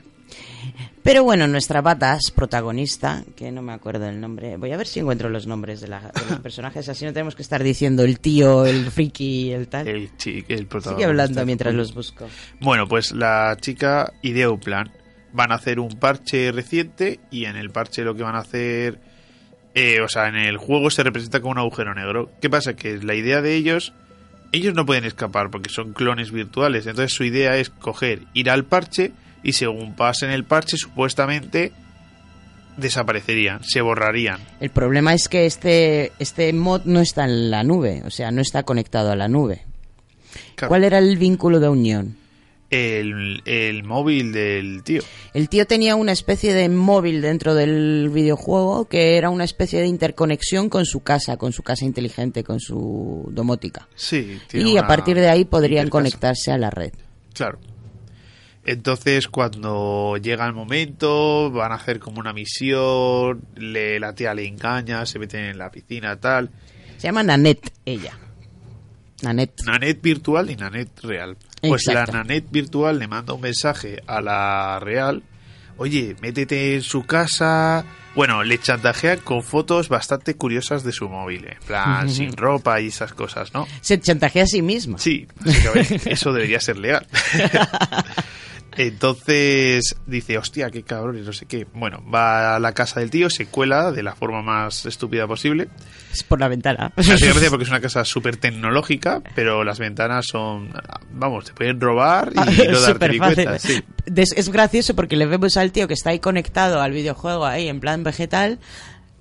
Pero 1.03 1.23
bueno, 1.23 1.47
nuestra 1.47 1.81
Batas, 1.81 2.31
protagonista, 2.35 3.23
que 3.35 3.51
no 3.51 3.61
me 3.61 3.71
acuerdo 3.73 4.07
el 4.07 4.19
nombre, 4.19 4.57
voy 4.57 4.71
a 4.73 4.77
ver 4.77 4.85
si 4.87 4.99
encuentro 4.99 5.29
los 5.29 5.47
nombres 5.47 5.79
de, 5.81 5.87
la- 5.87 6.11
de 6.13 6.25
los 6.29 6.39
personajes, 6.43 6.87
así 6.89 7.05
no 7.05 7.13
tenemos 7.13 7.35
que 7.35 7.41
estar 7.41 7.63
diciendo 7.63 8.03
el 8.03 8.19
tío, 8.19 8.65
el 8.65 8.91
friki, 8.91 9.51
el 9.51 9.67
tal. 9.67 9.87
El, 9.87 10.09
protagonista. 10.17 10.89
Sigue 10.91 11.05
hablando 11.05 11.45
mientras 11.45 11.73
los 11.73 11.93
busco. 11.93 12.27
Bueno, 12.59 12.87
pues 12.87 13.11
la 13.13 13.55
chica 13.61 14.11
idea 14.21 14.49
un 14.49 14.59
plan. 14.59 14.91
Van 15.33 15.51
a 15.51 15.55
hacer 15.55 15.79
un 15.79 15.99
parche 15.99 16.51
reciente 16.51 17.19
y 17.31 17.45
en 17.45 17.55
el 17.55 17.69
parche 17.69 18.03
lo 18.03 18.15
que 18.15 18.23
van 18.23 18.35
a 18.35 18.39
hacer... 18.39 18.99
eh, 19.75 20.01
o 20.01 20.07
sea, 20.07 20.27
en 20.27 20.35
el 20.35 20.57
juego 20.57 20.89
se 20.89 21.03
representa 21.03 21.39
como 21.39 21.51
un 21.51 21.59
agujero 21.59 21.93
negro. 21.93 22.31
¿Qué 22.41 22.49
pasa? 22.49 22.75
Que 22.75 22.97
la 22.97 23.15
idea 23.15 23.41
de 23.41 23.55
ellos... 23.55 23.93
Ellos 24.51 24.73
no 24.73 24.83
pueden 24.83 25.05
escapar 25.05 25.51
porque 25.51 25.69
son 25.69 25.93
clones 25.93 26.31
virtuales. 26.31 26.87
Entonces 26.87 27.13
su 27.15 27.23
idea 27.23 27.55
es 27.57 27.69
coger, 27.69 28.21
ir 28.33 28.49
al 28.49 28.65
parche 28.65 29.11
y 29.43 29.53
según 29.53 29.95
pasen 29.95 30.31
el 30.31 30.43
parche 30.43 30.75
supuestamente 30.75 31.71
desaparecerían, 32.75 33.63
se 33.63 33.81
borrarían. 33.81 34.39
El 34.59 34.71
problema 34.71 35.13
es 35.13 35.27
que 35.27 35.45
este, 35.45 36.13
este 36.17 36.51
mod 36.53 36.81
no 36.85 36.99
está 36.99 37.25
en 37.25 37.51
la 37.51 37.63
nube, 37.63 38.01
o 38.05 38.09
sea, 38.09 38.31
no 38.31 38.41
está 38.41 38.63
conectado 38.63 39.11
a 39.11 39.15
la 39.15 39.27
nube. 39.27 39.65
Claro. 40.55 40.69
¿Cuál 40.69 40.83
era 40.83 40.97
el 40.97 41.17
vínculo 41.17 41.59
de 41.59 41.69
unión? 41.69 42.17
El, 42.69 43.41
el 43.45 43.83
móvil 43.83 44.31
del 44.31 44.83
tío. 44.83 45.01
El 45.33 45.49
tío 45.49 45.65
tenía 45.65 45.95
una 45.95 46.11
especie 46.11 46.53
de 46.53 46.69
móvil 46.69 47.21
dentro 47.21 47.55
del 47.55 48.09
videojuego 48.09 48.85
que 48.85 49.17
era 49.17 49.29
una 49.31 49.43
especie 49.43 49.79
de 49.79 49.87
interconexión 49.87 50.69
con 50.69 50.85
su 50.85 51.01
casa, 51.01 51.37
con 51.37 51.51
su 51.51 51.63
casa 51.63 51.85
inteligente, 51.85 52.43
con 52.43 52.59
su 52.59 53.27
domótica. 53.31 53.87
Sí. 53.95 54.39
tiene 54.47 54.69
Y 54.69 54.77
a 54.77 54.85
partir 54.85 55.17
de 55.17 55.29
ahí 55.29 55.45
podrían 55.45 55.89
conectarse 55.89 56.51
a 56.51 56.57
la 56.57 56.69
red. 56.69 56.93
Claro. 57.33 57.59
Entonces, 58.65 59.27
cuando 59.27 60.17
llega 60.17 60.45
el 60.45 60.53
momento, 60.53 61.49
van 61.49 61.71
a 61.71 61.75
hacer 61.75 61.99
como 61.99 62.19
una 62.19 62.33
misión, 62.33 63.41
le, 63.55 63.99
la 63.99 64.13
tía 64.13 64.33
le 64.35 64.45
engaña, 64.45 65.07
se 65.07 65.17
meten 65.17 65.45
en 65.45 65.57
la 65.57 65.71
piscina, 65.71 66.19
tal. 66.19 66.51
Se 66.97 67.07
llama 67.07 67.23
Nanette, 67.23 67.71
ella. 67.85 68.17
Nanette. 69.23 69.63
Nanet 69.65 70.01
virtual 70.01 70.51
y 70.51 70.55
Nanet 70.55 70.99
real. 71.01 71.37
Pues 71.61 71.87
Exacto. 71.87 72.13
la 72.13 72.19
Nanet 72.19 72.49
virtual 72.49 72.99
le 72.99 73.07
manda 73.07 73.33
un 73.33 73.41
mensaje 73.41 74.01
a 74.07 74.21
la 74.21 74.79
real. 74.79 75.23
Oye, 75.77 76.15
métete 76.21 76.75
en 76.75 76.81
su 76.81 77.03
casa. 77.05 77.85
Bueno, 78.15 78.43
le 78.43 78.57
chantajea 78.57 79.17
con 79.17 79.43
fotos 79.43 79.87
bastante 79.87 80.33
curiosas 80.35 80.83
de 80.83 80.91
su 80.91 81.07
móvil. 81.07 81.45
En 81.45 81.59
plan, 81.65 82.09
sin 82.09 82.35
ropa 82.35 82.81
y 82.81 82.87
esas 82.87 83.13
cosas, 83.13 83.53
¿no? 83.53 83.67
Se 83.81 83.99
chantajea 83.99 84.43
a 84.43 84.47
sí 84.47 84.61
misma. 84.61 84.97
Sí, 84.97 85.27
básicamente, 85.39 86.11
eso 86.11 86.33
debería 86.33 86.59
ser 86.59 86.77
legal. 86.77 87.07
Entonces 88.77 89.95
dice, 90.05 90.37
hostia, 90.37 90.69
qué 90.69 90.83
cabrón 90.83 91.17
y 91.17 91.21
no 91.21 91.33
sé 91.33 91.45
qué. 91.45 91.65
Bueno, 91.73 92.03
va 92.13 92.55
a 92.55 92.59
la 92.59 92.73
casa 92.73 92.99
del 92.99 93.09
tío, 93.09 93.29
se 93.29 93.47
cuela 93.47 93.91
de 93.91 94.03
la 94.03 94.15
forma 94.15 94.41
más 94.41 94.85
estúpida 94.85 95.27
posible. 95.27 95.69
Es 96.13 96.23
por 96.23 96.39
la 96.39 96.47
ventana. 96.47 96.91
Básicamente 96.97 97.49
porque 97.49 97.63
es 97.63 97.69
una 97.69 97.81
casa 97.81 98.05
súper 98.05 98.37
tecnológica, 98.37 99.21
pero 99.35 99.63
las 99.63 99.79
ventanas 99.79 100.25
son, 100.27 100.69
vamos, 101.11 101.45
te 101.45 101.53
pueden 101.53 101.79
robar 101.79 102.31
y 102.33 102.67
no 102.67 102.79
darte 102.79 103.05
Ah, 103.05 103.07
ni 103.09 103.17
fácil. 103.17 103.35
cuenta. 103.45 103.59
Sí. 103.59 103.83
Es 104.35 104.49
gracioso 104.49 104.95
porque 104.95 105.15
le 105.15 105.25
vemos 105.25 105.57
al 105.57 105.71
tío 105.71 105.87
que 105.87 105.93
está 105.93 106.11
ahí 106.11 106.19
conectado 106.19 106.81
al 106.81 106.91
videojuego 106.91 107.45
ahí 107.45 107.67
en 107.67 107.79
plan 107.79 108.03
vegetal, 108.03 108.59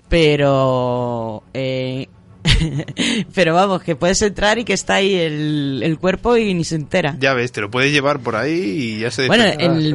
pero... 0.08 1.42
eh, 1.54 2.08
pero 3.34 3.54
vamos, 3.54 3.82
que 3.82 3.96
puedes 3.96 4.20
entrar 4.22 4.58
y 4.58 4.64
que 4.64 4.72
está 4.72 4.94
ahí 4.96 5.14
el, 5.14 5.80
el 5.82 5.98
cuerpo 5.98 6.36
y 6.36 6.54
ni 6.54 6.64
se 6.64 6.74
entera. 6.76 7.16
Ya 7.20 7.34
ves, 7.34 7.52
te 7.52 7.60
lo 7.60 7.70
puedes 7.70 7.92
llevar 7.92 8.20
por 8.20 8.36
ahí 8.36 8.52
y 8.96 8.98
ya 9.00 9.10
se 9.10 9.26
Bueno, 9.26 9.44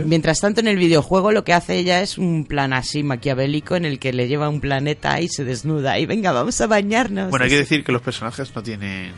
mientras 0.06 0.40
tanto 0.40 0.60
en 0.62 0.68
el 0.68 0.78
videojuego 0.78 1.32
lo 1.32 1.44
que 1.44 1.54
hace 1.54 1.78
ella 1.78 2.02
es 2.02 2.18
un 2.18 2.46
plan 2.46 2.74
así 2.74 3.04
maquiavélico 3.04 3.76
en 3.76 3.86
el 3.86 4.00
que 4.00 4.14
le 4.14 4.28
lleva 4.28 4.50
un 4.50 4.62
planeta 4.62 5.20
y 5.22 5.28
se 5.30 5.44
desnuda 5.44 6.00
y 6.00 6.06
venga, 6.06 6.32
vamos 6.32 6.60
a 6.62 6.68
bañarnos. 6.68 7.30
Bueno, 7.30 7.46
hay 7.46 7.50
que 7.52 7.58
decir 7.58 7.84
que 7.84 7.92
los 7.92 8.02
personajes 8.02 8.52
no 8.56 8.64
tienen 8.64 9.12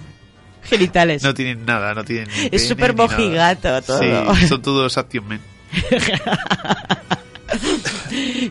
genitales. 0.64 1.24
no 1.24 1.34
tienen 1.34 1.66
nada, 1.66 1.94
no 1.94 2.03
tienen 2.03 2.28
ni 2.28 2.49
Es 2.52 2.68
súper 2.68 2.95
nada. 2.95 3.07
mojigato 3.07 3.82
todo. 3.82 4.36
Sí, 4.36 4.48
son 4.48 4.62
todos 4.62 4.98
Action 4.98 5.28
Men. 5.28 5.40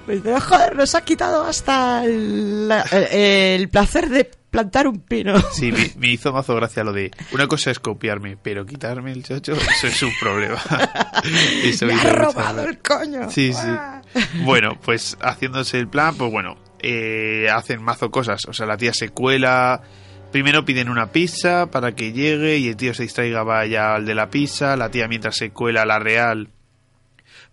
Pues, 0.06 0.20
joder, 0.42 0.76
nos 0.76 0.94
ha 0.94 1.02
quitado 1.04 1.44
hasta 1.44 2.04
el, 2.04 2.70
el- 2.92 3.06
el 3.60 3.68
placer 3.68 4.08
de 4.08 4.30
plantar 4.54 4.86
un 4.86 5.00
pino. 5.00 5.34
Sí, 5.52 5.72
me, 5.72 5.90
me 5.96 6.12
hizo 6.12 6.32
mazo 6.32 6.54
gracia 6.54 6.84
lo 6.84 6.92
de 6.92 7.10
una 7.32 7.48
cosa 7.48 7.72
es 7.72 7.80
copiarme, 7.80 8.36
pero 8.40 8.64
quitarme 8.64 9.10
el 9.10 9.24
chocho, 9.24 9.52
eso 9.54 9.88
es 9.88 10.00
un 10.02 10.12
problema. 10.20 10.62
Eso 11.64 11.86
Me 11.86 11.94
ha 11.94 12.12
robado 12.12 12.62
gracia. 12.62 12.70
el 12.70 12.78
coño. 12.78 13.30
Sí, 13.30 13.52
sí. 13.52 13.68
Bueno, 14.44 14.78
pues 14.80 15.16
haciéndose 15.20 15.78
el 15.78 15.88
plan, 15.88 16.14
pues 16.16 16.30
bueno, 16.30 16.56
eh, 16.80 17.48
hacen 17.52 17.82
mazo 17.82 18.10
cosas. 18.12 18.42
O 18.46 18.52
sea, 18.52 18.66
la 18.66 18.76
tía 18.76 18.92
se 18.94 19.08
cuela. 19.08 19.82
Primero 20.30 20.64
piden 20.64 20.88
una 20.88 21.10
pizza 21.10 21.70
para 21.70 21.92
que 21.96 22.12
llegue 22.12 22.58
y 22.58 22.68
el 22.68 22.76
tío 22.76 22.94
se 22.94 23.04
distraiga, 23.04 23.42
vaya 23.42 23.94
al 23.94 24.04
de 24.06 24.14
la 24.14 24.30
pizza. 24.30 24.76
La 24.76 24.90
tía 24.90 25.08
mientras 25.08 25.36
se 25.36 25.50
cuela 25.50 25.82
a 25.82 25.86
la 25.86 25.98
real 25.98 26.48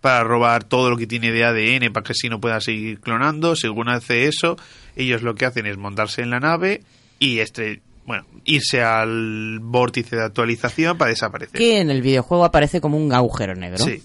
para 0.02 0.24
robar 0.24 0.64
todo 0.64 0.90
lo 0.90 0.98
que 0.98 1.08
tiene 1.08 1.32
de 1.32 1.46
ADN 1.46 1.94
para 1.94 2.04
que 2.04 2.12
así 2.12 2.28
no 2.28 2.42
pueda 2.42 2.60
seguir 2.60 3.00
clonando. 3.00 3.56
Según 3.56 3.88
hace 3.88 4.28
eso, 4.28 4.58
ellos 4.96 5.22
lo 5.22 5.36
que 5.36 5.46
hacen 5.46 5.68
es 5.68 5.78
montarse 5.78 6.22
en 6.22 6.32
la 6.32 6.40
nave 6.40 6.82
y 7.20 7.40
este, 7.40 7.82
bueno, 8.06 8.26
irse 8.44 8.82
al 8.82 9.60
vórtice 9.62 10.16
de 10.16 10.26
actualización 10.26 10.98
para 10.98 11.10
desaparecer. 11.10 11.58
Que 11.58 11.80
en 11.80 11.92
el 11.92 12.02
videojuego 12.02 12.44
aparece 12.44 12.82
como 12.82 12.98
un 12.98 13.14
agujero 13.14 13.56
negro. 13.56 13.78
Sí. 13.78 14.02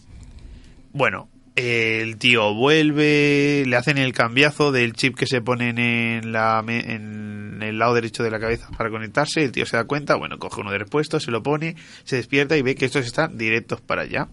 Bueno, 0.93 1.29
el 1.57 2.19
tío 2.19 2.55
vuelve, 2.55 3.65
le 3.67 3.77
hacen 3.77 3.97
el 3.97 4.13
cambiazo 4.13 4.73
del 4.73 4.93
chip 4.93 5.17
que 5.17 5.27
se 5.27 5.41
ponen 5.41 5.79
en, 5.79 6.31
la, 6.31 6.63
en 6.69 7.63
el 7.63 7.79
lado 7.79 7.95
derecho 7.95 8.23
de 8.23 8.31
la 8.31 8.39
cabeza 8.39 8.69
para 8.77 8.91
conectarse. 8.91 9.43
El 9.43 9.53
tío 9.53 9.65
se 9.65 9.79
da 9.79 9.85
cuenta, 9.85 10.17
bueno, 10.17 10.39
coge 10.39 10.61
uno 10.61 10.71
de 10.71 10.79
repuesto, 10.79 11.19
se 11.19 11.31
lo 11.31 11.43
pone, 11.43 11.75
se 12.05 12.17
despierta 12.17 12.59
y 12.59 12.63
ve 12.63 12.75
que 12.75 12.85
estos 12.85 13.07
están 13.07 13.39
directos 13.39 13.81
para 13.81 14.03
allá. 14.03 14.29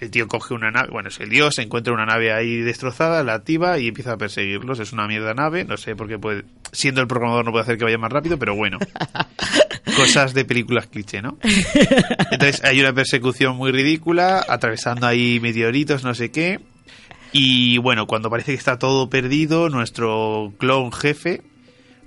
El 0.00 0.10
tío 0.10 0.28
coge 0.28 0.54
una 0.54 0.70
nave, 0.70 0.88
bueno, 0.90 1.10
es 1.10 1.20
el 1.20 1.28
dios, 1.28 1.58
encuentra 1.58 1.92
una 1.92 2.06
nave 2.06 2.32
ahí 2.32 2.62
destrozada, 2.62 3.22
la 3.22 3.34
activa 3.34 3.78
y 3.78 3.88
empieza 3.88 4.12
a 4.12 4.16
perseguirlos. 4.16 4.80
Es 4.80 4.94
una 4.94 5.06
mierda 5.06 5.34
nave, 5.34 5.64
no 5.64 5.76
sé 5.76 5.94
por 5.94 6.08
qué 6.08 6.18
puede, 6.18 6.44
siendo 6.72 7.02
el 7.02 7.06
programador 7.06 7.44
no 7.44 7.50
puede 7.50 7.64
hacer 7.64 7.76
que 7.76 7.84
vaya 7.84 7.98
más 7.98 8.10
rápido, 8.10 8.38
pero 8.38 8.56
bueno. 8.56 8.78
Cosas 9.96 10.32
de 10.32 10.46
películas 10.46 10.86
cliché, 10.86 11.20
¿no? 11.20 11.36
Entonces 12.30 12.64
hay 12.64 12.80
una 12.80 12.94
persecución 12.94 13.56
muy 13.56 13.72
ridícula, 13.72 14.42
atravesando 14.48 15.06
ahí 15.06 15.38
meteoritos, 15.40 16.02
no 16.02 16.14
sé 16.14 16.30
qué. 16.30 16.60
Y 17.32 17.76
bueno, 17.78 18.06
cuando 18.06 18.30
parece 18.30 18.52
que 18.52 18.58
está 18.58 18.78
todo 18.78 19.10
perdido, 19.10 19.68
nuestro 19.68 20.54
clon 20.58 20.92
jefe 20.92 21.42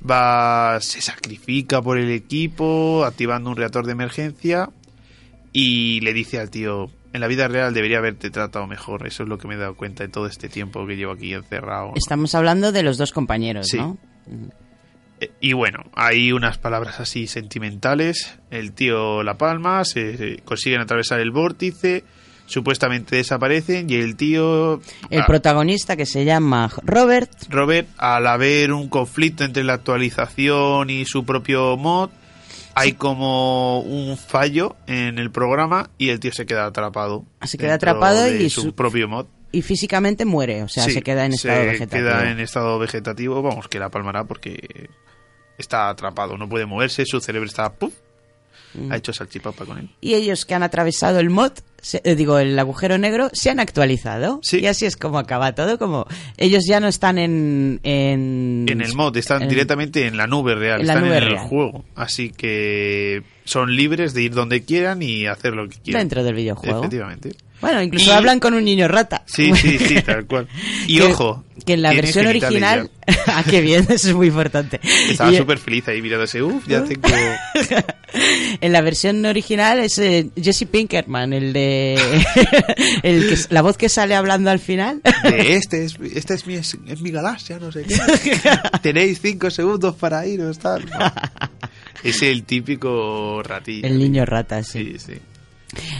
va 0.09 0.79
se 0.81 1.01
sacrifica 1.01 1.81
por 1.81 1.97
el 1.99 2.09
equipo, 2.09 3.05
activando 3.05 3.51
un 3.51 3.55
reactor 3.55 3.85
de 3.85 3.91
emergencia 3.91 4.69
y 5.53 6.01
le 6.01 6.13
dice 6.13 6.39
al 6.39 6.49
tío, 6.49 6.89
en 7.13 7.21
la 7.21 7.27
vida 7.27 7.47
real 7.47 7.73
debería 7.73 7.99
haberte 7.99 8.29
tratado 8.31 8.67
mejor. 8.67 9.07
Eso 9.07 9.23
es 9.23 9.29
lo 9.29 9.37
que 9.37 9.47
me 9.47 9.53
he 9.55 9.57
dado 9.57 9.75
cuenta 9.75 10.03
en 10.03 10.11
todo 10.11 10.25
este 10.27 10.49
tiempo 10.49 10.85
que 10.85 10.95
llevo 10.95 11.13
aquí 11.13 11.33
encerrado. 11.33 11.93
Estamos 11.95 12.33
hablando 12.35 12.71
de 12.71 12.83
los 12.83 12.97
dos 12.97 13.11
compañeros, 13.11 13.67
Sí. 13.67 13.77
¿no? 13.77 13.97
Eh, 15.19 15.31
Y 15.39 15.53
bueno, 15.53 15.79
hay 15.95 16.31
unas 16.31 16.57
palabras 16.57 16.99
así 16.99 17.27
sentimentales. 17.27 18.37
El 18.51 18.73
tío 18.73 19.23
La 19.23 19.37
Palma 19.37 19.85
se, 19.85 20.17
se 20.17 20.37
consiguen 20.43 20.81
atravesar 20.81 21.19
el 21.19 21.31
vórtice, 21.31 22.03
supuestamente 22.45 23.15
desaparecen 23.15 23.89
y 23.89 23.95
el 23.95 24.15
tío... 24.15 24.81
El 25.09 25.21
ah, 25.21 25.25
protagonista 25.27 25.95
que 25.95 26.05
se 26.05 26.25
llama 26.25 26.69
Robert, 26.83 27.31
Robert, 27.49 27.87
al 27.97 28.27
haber 28.27 28.73
un 28.73 28.89
conflicto 28.89 29.43
entre 29.43 29.63
la 29.63 29.73
actualización 29.73 30.89
y 30.89 31.05
su 31.05 31.23
propio 31.25 31.77
mod, 31.77 32.09
hay 32.75 32.93
como 32.93 33.79
un 33.81 34.17
fallo 34.17 34.75
en 34.87 35.19
el 35.19 35.31
programa 35.31 35.89
y 35.97 36.09
el 36.09 36.19
tío 36.19 36.31
se 36.33 36.45
queda 36.45 36.65
atrapado. 36.65 37.25
Se 37.43 37.57
queda 37.57 37.75
atrapado 37.75 38.23
de 38.23 38.43
y 38.43 38.49
su, 38.49 38.61
su- 38.61 38.75
propio 38.75 39.07
mod. 39.07 39.25
y 39.51 39.61
físicamente 39.61 40.25
muere, 40.25 40.63
o 40.63 40.67
sea, 40.67 40.83
Sí, 40.85 40.91
se 40.91 41.01
queda 41.01 41.25
en 41.25 41.33
estado 41.33 41.59
se 41.61 41.65
vegetativo. 41.67 42.07
queda 42.09 42.31
en 42.31 42.39
estado 42.39 42.79
vegetativo, 42.79 43.41
vamos, 43.41 43.67
que 43.67 43.79
la 43.79 43.89
palmará 43.89 44.23
porque 44.23 44.89
está 45.57 45.89
atrapado, 45.89 46.37
no 46.37 46.49
puede 46.49 46.65
moverse, 46.65 47.05
su 47.05 47.19
cerebro 47.21 47.47
está... 47.47 47.71
¡puf! 47.73 47.93
Mm. 48.73 48.91
Ha 48.91 48.97
hecho 48.97 49.13
salchipapa 49.13 49.65
con 49.65 49.77
él. 49.77 49.89
Y 50.01 50.15
ellos 50.15 50.45
que 50.45 50.55
han 50.55 50.63
atravesado 50.63 51.19
el 51.19 51.29
mod, 51.29 51.51
se- 51.81 52.01
eh, 52.03 52.15
digo, 52.15 52.39
el 52.39 52.57
agujero 52.57 52.97
negro, 52.97 53.29
se 53.33 53.49
han 53.49 53.59
actualizado. 53.59 54.39
Sí. 54.41 54.59
Y 54.59 54.65
así 54.67 54.85
es 54.85 54.97
como 54.97 55.19
acaba 55.19 55.53
todo, 55.53 55.77
como 55.77 56.05
ellos 56.37 56.63
ya 56.67 56.79
no 56.79 56.87
están 56.87 57.17
en... 57.17 57.79
En, 57.83 58.65
En 58.67 58.81
el 58.81 58.95
mod, 58.95 59.15
están 59.17 59.43
en- 59.43 59.49
directamente 59.49 60.07
en 60.07 60.17
la 60.17 60.27
nube 60.27 60.55
real, 60.55 60.81
en 60.81 60.87
la 60.87 60.93
están 60.93 61.05
nube 61.07 61.17
en 61.17 61.23
el 61.23 61.37
juego. 61.37 61.85
Así 61.95 62.29
que 62.31 63.23
son 63.45 63.75
libres 63.75 64.13
de 64.13 64.23
ir 64.23 64.33
donde 64.33 64.63
quieran 64.63 65.01
y 65.01 65.25
hacer 65.27 65.53
lo 65.53 65.67
que 65.69 65.77
quieran. 65.77 66.01
Dentro 66.01 66.23
del 66.23 66.33
videojuego. 66.35 66.79
Efectivamente. 66.79 67.31
Bueno, 67.63 67.81
incluso 67.81 68.09
Y- 68.11 68.13
hablan 68.13 68.41
con 68.41 68.53
un 68.53 68.65
niño 68.65 68.89
rata. 68.89 69.23
Sí, 69.25 69.53
sí, 69.55 69.79
sí, 69.79 69.95
tal 70.05 70.25
cual. 70.25 70.47
Y 70.85 70.97
Que- 70.97 71.03
ojo. 71.03 71.43
Que 71.65 71.73
en 71.73 71.81
la 71.81 71.93
versión 71.93 72.27
original... 72.27 72.89
ah, 73.27 73.41
qué 73.49 73.61
bien, 73.61 73.85
eso 73.89 74.09
es 74.09 74.13
muy 74.15 74.27
importante. 74.27 74.81
Estaba 75.09 75.31
súper 75.33 75.59
feliz 75.59 75.87
ahí 75.87 76.01
mirándose. 76.01 76.41
Uf, 76.43 76.67
ya 76.67 76.83
tengo. 76.83 77.07
En 78.61 78.71
la 78.71 78.81
versión 78.81 79.25
original 79.25 79.79
es 79.79 79.97
eh, 79.97 80.27
Jesse 80.39 80.65
Pinkerman, 80.69 81.33
el 81.33 81.51
de... 81.51 81.95
el 83.01 83.27
que, 83.27 83.37
la 83.49 83.63
voz 83.63 83.75
que 83.77 83.89
sale 83.89 84.13
hablando 84.13 84.51
al 84.51 84.59
final. 84.59 85.01
De 85.23 85.55
este 85.55 85.83
es, 85.85 85.95
este 86.13 86.35
es 86.35 86.45
mi, 86.45 86.53
es, 86.55 86.77
es 86.87 87.01
mi 87.01 87.09
galaxia, 87.09 87.57
no 87.57 87.71
sé 87.71 87.83
qué. 87.83 87.97
Tenéis 88.83 89.19
cinco 89.19 89.49
segundos 89.49 89.95
para 89.95 90.27
iros, 90.27 90.59
tal. 90.59 90.85
Es 92.03 92.21
el 92.21 92.43
típico 92.43 93.41
ratillo. 93.41 93.87
El 93.87 93.97
niño 93.97 94.25
rata, 94.25 94.61
sí. 94.63 94.93
Sí, 94.99 95.13
sí. 95.13 95.13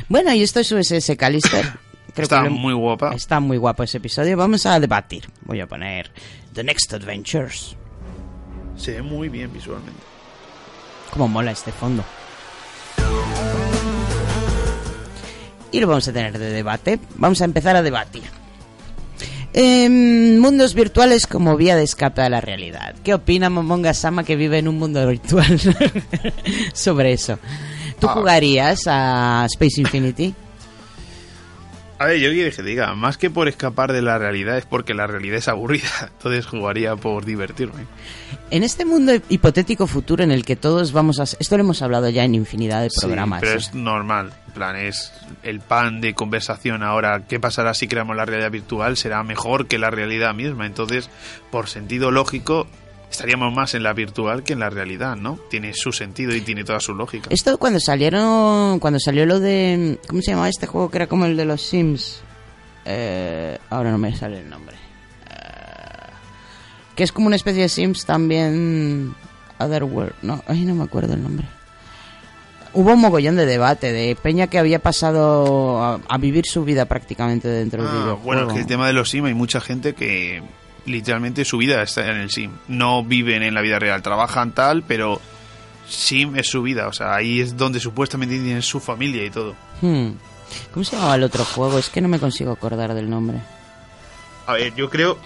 Bueno, 0.10 0.34
y 0.34 0.42
esto 0.44 0.60
es 0.60 0.72
USS 0.72 1.16
Callister. 1.18 1.66
Creo 2.14 2.24
Está 2.24 2.44
que 2.44 2.50
lo- 2.50 2.56
muy 2.56 2.74
guapa. 2.74 3.14
Está 3.16 3.40
muy 3.40 3.58
guapo 3.58 3.84
ese 3.84 3.98
episodio. 3.98 4.38
Vamos 4.38 4.66
a 4.66 4.80
debatir. 4.80 5.28
Voy 5.46 5.60
a 5.62 5.68
poner 5.68 6.12
The 6.54 6.64
Next 6.64 6.94
Adventures. 6.94 7.76
Se 8.78 8.92
ve 8.94 9.02
muy 9.02 9.30
bien 9.30 9.52
visualmente. 9.52 10.00
Cómo 11.12 11.28
mola 11.28 11.52
este 11.52 11.72
fondo. 11.72 12.04
Y 15.72 15.80
lo 15.80 15.88
vamos 15.88 16.08
a 16.08 16.14
tener 16.14 16.38
de 16.38 16.52
debate. 16.52 17.00
Vamos 17.16 17.42
a 17.42 17.46
empezar 17.46 17.76
a 17.76 17.82
debatir. 17.82 18.24
Em, 19.54 20.38
mundos 20.40 20.74
virtuales 20.74 21.26
como 21.28 21.56
vía 21.58 21.76
de 21.76 21.84
escape 21.84 22.22
a 22.22 22.30
la 22.30 22.42
realidad. 22.42 22.96
¿Qué 23.04 23.14
opina 23.14 23.50
Momonga 23.50 23.94
Sama 23.94 24.24
que 24.24 24.36
vive 24.36 24.60
en 24.60 24.68
un 24.68 24.78
mundo 24.78 25.06
virtual 25.08 25.60
sobre 26.74 27.14
eso? 27.14 27.40
¿Tú 28.04 28.10
Ah. 28.10 28.14
jugarías 28.16 28.82
a 28.88 29.46
Space 29.50 29.80
Infinity? 29.82 30.34
A 32.00 32.06
ver, 32.08 32.20
yo 32.20 32.32
quiero 32.32 32.54
que 32.54 32.64
diga, 32.64 32.94
más 32.96 33.18
que 33.18 33.30
por 33.30 33.48
escapar 33.48 33.94
de 33.94 34.02
la 34.02 34.18
realidad 34.18 34.58
es 34.58 34.66
porque 34.66 34.94
la 34.94 35.08
realidad 35.08 35.38
es 35.38 35.48
aburrida. 35.48 35.88
Entonces 36.18 36.46
jugaría 36.46 36.98
por 36.98 37.24
divertirme. 37.24 37.86
En 38.50 38.64
este 38.64 38.84
mundo 38.84 39.14
hipotético 39.30 39.88
futuro 39.88 40.22
en 40.22 40.32
el 40.32 40.44
que 40.44 40.58
todos 40.58 40.92
vamos 40.92 41.20
a... 41.22 41.24
Esto 41.24 41.56
lo 41.56 41.64
hemos 41.64 41.82
hablado 41.82 42.10
ya 42.10 42.26
en 42.26 42.36
infinidad 42.36 42.82
de 42.82 42.90
Sí, 42.90 43.00
programas. 43.02 43.40
pero 43.40 43.54
¿eh? 43.54 43.58
es 43.58 43.74
normal. 43.74 44.34
En 44.48 44.54
plan, 44.54 44.76
es 44.76 45.14
el 45.44 45.62
pan 45.62 46.02
de 46.02 46.14
conversación 46.14 46.84
ahora. 46.84 47.24
¿Qué 47.26 47.40
pasará 47.40 47.74
si 47.74 47.88
creamos 47.88 48.18
la 48.18 48.26
realidad 48.26 48.52
virtual? 48.52 48.98
Será 48.98 49.24
mejor 49.24 49.68
que 49.68 49.78
la 49.80 49.90
realidad 49.90 50.34
misma. 50.34 50.66
Entonces, 50.66 51.10
por 51.52 51.70
sentido 51.70 52.12
lógico, 52.12 52.68
estaríamos 53.14 53.54
más 53.54 53.74
en 53.76 53.84
la 53.84 53.94
virtual 53.94 54.44
que 54.44 54.54
en 54.54 54.60
la 54.60 54.70
realidad, 54.70 55.16
¿no? 55.16 55.38
Tiene 55.50 55.74
su 55.74 55.92
sentido 55.94 56.36
y 56.36 56.42
tiene 56.42 56.64
toda 56.64 56.80
su 56.80 56.94
lógica. 56.94 57.28
Esto 57.32 57.58
cuando 57.58 57.80
salieron, 57.80 58.80
cuando 58.80 59.00
salió 59.00 59.26
lo 59.26 59.40
de, 59.40 59.98
¿cómo 60.08 60.22
se 60.22 60.32
llamaba 60.32 60.50
este 60.50 60.68
juego 60.68 60.90
que 60.92 60.98
era 60.98 61.08
como 61.08 61.26
el 61.26 61.38
de 61.38 61.46
los 61.46 61.62
Sims? 61.62 62.22
Eh, 62.86 63.58
ahora 63.70 63.92
no 63.92 63.98
me 63.98 64.16
sale 64.16 64.40
el 64.40 64.50
nombre. 64.50 64.76
Eh, 65.30 66.10
que 66.96 67.04
es 67.04 67.12
como 67.12 67.28
una 67.28 67.36
especie 67.36 67.62
de 67.62 67.70
Sims 67.70 68.06
también, 68.06 69.16
Otherworld, 69.60 70.14
no, 70.22 70.44
ay 70.48 70.66
no 70.66 70.76
me 70.76 70.84
acuerdo 70.84 71.14
el 71.14 71.24
nombre. 71.24 71.46
Hubo 72.76 72.94
un 72.94 73.02
mogollón 73.02 73.36
de 73.36 73.46
debate 73.46 73.92
de 73.94 74.16
Peña 74.16 74.48
que 74.48 74.58
había 74.58 74.80
pasado 74.80 75.84
a, 75.84 76.00
a 76.10 76.18
vivir 76.18 76.46
su 76.48 76.64
vida 76.66 76.86
prácticamente 76.86 77.48
dentro 77.48 77.84
del 77.84 77.92
Ah, 77.92 77.94
videojuego. 77.94 78.24
bueno, 78.24 78.48
es 78.48 78.54
que 78.54 78.60
el 78.62 78.66
tema 78.66 78.88
de 78.88 78.94
los 78.94 79.12
sim 79.12 79.26
hay 79.26 79.36
mucha 79.36 79.62
gente 79.62 79.94
que 79.94 80.42
literalmente 80.86 81.46
su 81.46 81.58
vida 81.58 81.82
está 81.84 82.10
en 82.10 82.18
el 82.18 82.30
sim. 82.32 82.52
No 82.68 83.04
viven 83.04 83.44
en 83.44 83.54
la 83.54 83.62
vida 83.62 83.80
real, 83.80 84.02
trabajan 84.02 84.52
tal, 84.54 84.84
pero 84.84 85.22
sim 85.88 86.36
es 86.36 86.48
su 86.50 86.62
vida. 86.62 86.88
O 86.88 86.94
sea, 86.94 87.16
ahí 87.16 87.40
es 87.42 87.58
donde 87.58 87.80
supuestamente 87.80 88.36
tienen 88.40 88.62
su 88.62 88.80
familia 88.80 89.24
y 89.26 89.30
todo. 89.30 89.56
Hmm. 89.82 90.12
¿Cómo 90.74 90.84
se 90.84 90.96
llamaba 90.96 91.16
el 91.16 91.24
otro 91.24 91.44
juego? 91.46 91.80
Es 91.80 91.90
que 91.90 92.02
no 92.02 92.08
me 92.08 92.20
consigo 92.20 92.52
acordar 92.52 92.94
del 92.94 93.10
nombre. 93.10 93.40
A 94.46 94.54
ver, 94.54 94.76
yo 94.76 94.90
creo 94.90 95.18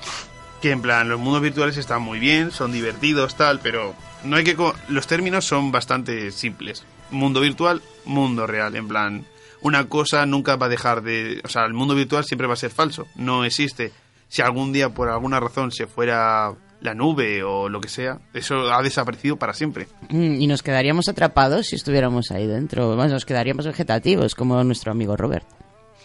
que 0.61 0.71
en 0.71 0.81
plan 0.81 1.09
los 1.09 1.19
mundos 1.19 1.41
virtuales 1.41 1.77
están 1.77 2.01
muy 2.01 2.19
bien, 2.19 2.51
son 2.51 2.71
divertidos 2.71 3.35
tal, 3.35 3.59
pero 3.59 3.93
no 4.23 4.35
hay 4.37 4.43
que 4.43 4.55
co- 4.55 4.75
los 4.87 5.05
términos 5.07 5.45
son 5.45 5.71
bastante 5.71 6.31
simples. 6.31 6.83
Mundo 7.11 7.41
virtual, 7.41 7.81
mundo 8.05 8.47
real, 8.47 8.75
en 8.75 8.87
plan 8.87 9.25
una 9.61 9.85
cosa 9.89 10.25
nunca 10.27 10.55
va 10.55 10.67
a 10.67 10.69
dejar 10.69 11.01
de, 11.01 11.41
o 11.43 11.49
sea, 11.49 11.65
el 11.65 11.73
mundo 11.73 11.95
virtual 11.95 12.23
siempre 12.23 12.47
va 12.47 12.53
a 12.53 12.57
ser 12.57 12.69
falso, 12.69 13.07
no 13.15 13.43
existe. 13.43 13.91
Si 14.27 14.41
algún 14.41 14.73
día 14.73 14.89
por 14.89 15.09
alguna 15.09 15.39
razón 15.39 15.71
se 15.71 15.87
fuera 15.87 16.51
la 16.81 16.93
nube 16.93 17.43
o 17.43 17.69
lo 17.69 17.81
que 17.81 17.89
sea, 17.89 18.19
eso 18.33 18.71
ha 18.73 18.81
desaparecido 18.83 19.37
para 19.37 19.53
siempre. 19.53 19.87
Mm, 20.09 20.41
Y 20.41 20.47
nos 20.47 20.61
quedaríamos 20.61 21.07
atrapados 21.09 21.67
si 21.67 21.75
estuviéramos 21.75 22.29
ahí 22.31 22.45
dentro. 22.45 22.95
Nos 22.95 23.25
quedaríamos 23.25 23.65
vegetativos, 23.65 24.35
como 24.35 24.63
nuestro 24.63 24.91
amigo 24.91 25.15
Robert. 25.17 25.45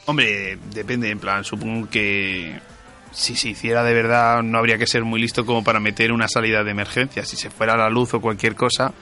Hombre, 0.06 0.58
depende, 0.72 1.10
en 1.10 1.18
plan, 1.18 1.44
supongo 1.44 1.88
que 1.90 2.58
si 3.12 3.36
se 3.36 3.50
hiciera 3.50 3.84
de 3.84 3.92
verdad 3.92 4.42
no 4.42 4.58
habría 4.58 4.78
que 4.78 4.86
ser 4.86 5.04
muy 5.04 5.20
listo 5.20 5.44
como 5.44 5.62
para 5.62 5.78
meter 5.80 6.10
una 6.12 6.28
salida 6.28 6.64
de 6.64 6.70
emergencia. 6.70 7.24
Si 7.24 7.36
se 7.36 7.50
fuera 7.50 7.76
la 7.76 7.90
luz 7.90 8.14
o 8.14 8.20
cualquier 8.20 8.54
cosa, 8.54 8.92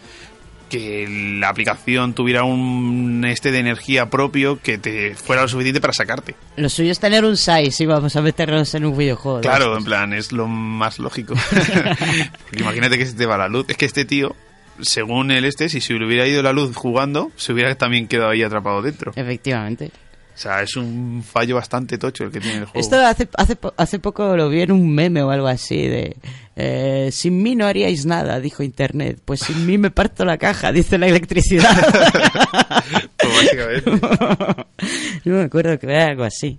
que 0.71 1.07
la 1.39 1.51
aplicación 1.51 2.15
tuviera 2.15 2.45
un 2.45 3.25
este 3.27 3.51
de 3.51 3.59
energía 3.59 4.09
propio 4.09 4.59
que 4.63 4.79
te 4.79 5.15
fuera 5.15 5.43
lo 5.43 5.49
suficiente 5.49 5.81
para 5.81 5.93
sacarte. 5.93 6.35
Lo 6.57 6.71
suyo 6.71 6.93
es 6.93 7.01
tener 7.01 7.27
un 7.27 7.37
SAI 7.37 7.71
si 7.71 7.85
vamos 7.85 8.17
a 8.17 8.23
meternos 8.23 8.75
en 8.75 8.87
un 8.87 8.97
videojuego. 8.97 9.39
de 9.39 9.43
Claro, 9.43 9.77
en 9.77 9.85
plan, 9.85 10.15
es 10.15 10.33
lo 10.33 10.47
más 10.47 10.99
lógico. 10.99 11.35
Porque 11.51 12.61
imagínate 12.61 12.97
que 12.97 13.05
se 13.05 13.13
te 13.13 13.27
va 13.27 13.37
la 13.37 13.49
luz. 13.49 13.67
Es 13.69 13.77
que 13.77 13.85
este 13.85 14.07
tío, 14.07 14.35
según 14.81 15.31
el 15.31 15.45
este, 15.45 15.69
si 15.69 15.83
se 15.83 15.93
le 15.93 16.07
hubiera 16.07 16.27
ido 16.27 16.43
la 16.43 16.53
luz 16.53 16.75
jugando, 16.75 17.31
se 17.37 17.53
hubiera 17.53 17.75
también 17.75 18.09
quedado 18.09 18.31
ahí 18.31 18.43
atrapado 18.43 18.81
dentro. 18.81 19.13
Efectivamente. 19.15 19.91
O 20.35 20.43
sea, 20.43 20.63
es 20.63 20.75
un 20.77 21.23
fallo 21.23 21.57
bastante 21.57 21.99
tocho 21.99 22.25
el 22.25 22.31
que 22.31 22.41
tiene 22.41 22.61
el 22.61 22.65
juego. 22.65 22.81
Esto 22.81 22.97
hace, 22.97 23.29
hace, 23.37 23.59
hace 23.77 23.99
poco 23.99 24.37
lo 24.39 24.49
vi 24.49 24.63
en 24.63 24.73
un 24.73 24.95
meme 24.95 25.23
o 25.23 25.31
algo 25.31 25.49
así 25.49 25.87
de... 25.87 26.17
eh, 26.63 27.09
sin 27.11 27.43
mí 27.43 27.57
no 27.57 27.65
haríais 27.65 28.05
nada, 28.05 28.39
dijo 28.39 28.63
Internet. 28.63 29.23
Pues 29.25 29.41
sin 29.41 29.65
mí 29.65 29.79
me 29.79 29.91
parto 29.91 30.27
la 30.27 30.37
caja, 30.37 30.73
dice 30.73 30.99
la 30.99 31.07
electricidad. 31.07 31.71
Pues 33.21 33.35
básicamente. 33.35 33.91
Yo 35.25 35.35
me 35.35 35.43
acuerdo 35.43 35.79
que 35.79 35.87
era 35.87 36.07
algo 36.07 36.25
así. 36.25 36.59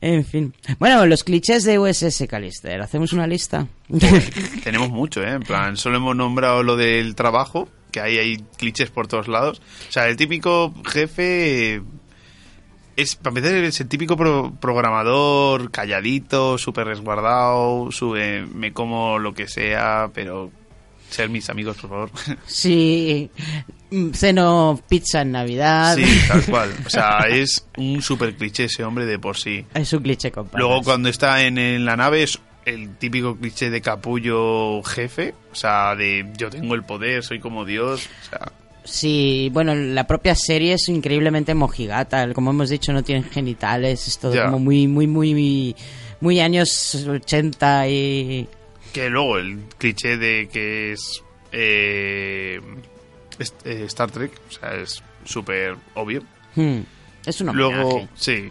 En 0.00 0.24
fin. 0.24 0.54
Bueno, 0.78 1.06
los 1.06 1.24
clichés 1.24 1.64
de 1.64 1.78
USS 1.78 2.26
Callister. 2.28 2.80
¿Hacemos 2.82 3.14
una 3.14 3.26
lista? 3.26 3.66
Tenemos 4.62 4.90
mucho, 4.90 5.22
¿eh? 5.22 5.32
En 5.32 5.42
plan, 5.42 5.76
solo 5.76 5.96
hemos 5.96 6.14
nombrado 6.14 6.62
lo 6.62 6.76
del 6.76 7.14
trabajo, 7.14 7.68
que 7.90 8.00
ahí 8.00 8.18
hay 8.18 8.36
clichés 8.58 8.90
por 8.90 9.08
todos 9.08 9.26
lados. 9.26 9.62
O 9.88 9.92
sea, 9.92 10.06
el 10.06 10.16
típico 10.16 10.74
jefe... 10.84 11.82
Es, 12.96 13.14
para 13.16 13.36
empezar, 13.36 13.54
es 13.56 13.80
el 13.80 13.88
típico 13.88 14.16
pro- 14.16 14.54
programador 14.58 15.70
calladito, 15.70 16.56
súper 16.58 16.86
resguardado, 16.86 17.92
sube, 17.92 18.46
me 18.46 18.72
como 18.72 19.18
lo 19.18 19.34
que 19.34 19.46
sea, 19.48 20.10
pero 20.14 20.50
ser 21.10 21.28
mis 21.28 21.48
amigos, 21.50 21.76
por 21.76 21.90
favor. 21.90 22.10
Sí. 22.46 23.30
mm, 23.90 24.10
Ceno 24.12 24.80
pizza 24.88 25.20
en 25.20 25.32
Navidad. 25.32 25.94
sí, 25.96 26.20
tal 26.26 26.42
cual. 26.50 26.74
O 26.86 26.90
sea, 26.90 27.18
es 27.28 27.66
un 27.76 28.00
súper 28.00 28.34
cliché 28.34 28.64
ese 28.64 28.82
hombre 28.82 29.04
de 29.04 29.18
por 29.18 29.36
sí. 29.36 29.64
Es 29.74 29.92
un 29.92 30.02
cliché, 30.02 30.30
compadre. 30.32 30.58
Luego 30.64 30.82
cuando 30.82 31.08
está 31.10 31.42
en, 31.44 31.58
en 31.58 31.84
la 31.84 31.96
nave 31.96 32.22
es 32.22 32.38
el 32.64 32.96
típico 32.96 33.36
cliché 33.36 33.70
de 33.70 33.80
capullo 33.82 34.82
jefe, 34.82 35.34
o 35.52 35.54
sea, 35.54 35.94
de 35.94 36.26
yo 36.36 36.48
tengo 36.50 36.74
el 36.74 36.82
poder, 36.82 37.22
soy 37.22 37.38
como 37.40 37.64
Dios, 37.64 38.08
o 38.22 38.28
sea, 38.30 38.52
Sí, 38.86 39.50
bueno, 39.52 39.74
la 39.74 40.06
propia 40.06 40.34
serie 40.34 40.74
es 40.74 40.88
increíblemente 40.88 41.54
mojigata. 41.54 42.32
Como 42.32 42.50
hemos 42.50 42.70
dicho, 42.70 42.92
no 42.92 43.02
tienen 43.04 43.24
genitales. 43.24 44.06
Es 44.08 44.18
todo 44.18 44.34
como 44.44 44.58
muy, 44.58 44.86
muy, 44.88 45.06
muy, 45.06 45.76
muy, 46.20 46.40
años 46.40 46.94
80 46.94 47.88
y... 47.88 48.48
que 48.92 49.10
luego 49.10 49.38
el 49.38 49.58
cliché 49.78 50.16
de 50.16 50.48
que 50.52 50.92
es, 50.92 51.22
eh, 51.52 52.60
es- 53.38 53.54
eh, 53.64 53.84
Star 53.86 54.10
Trek, 54.10 54.32
o 54.48 54.52
sea, 54.52 54.74
es 54.76 55.02
súper 55.24 55.76
obvio. 55.94 56.22
Hmm, 56.54 56.78
Es 57.26 57.40
un 57.40 57.54
Luego, 57.56 57.88
homenaje. 57.88 58.08
sí, 58.14 58.50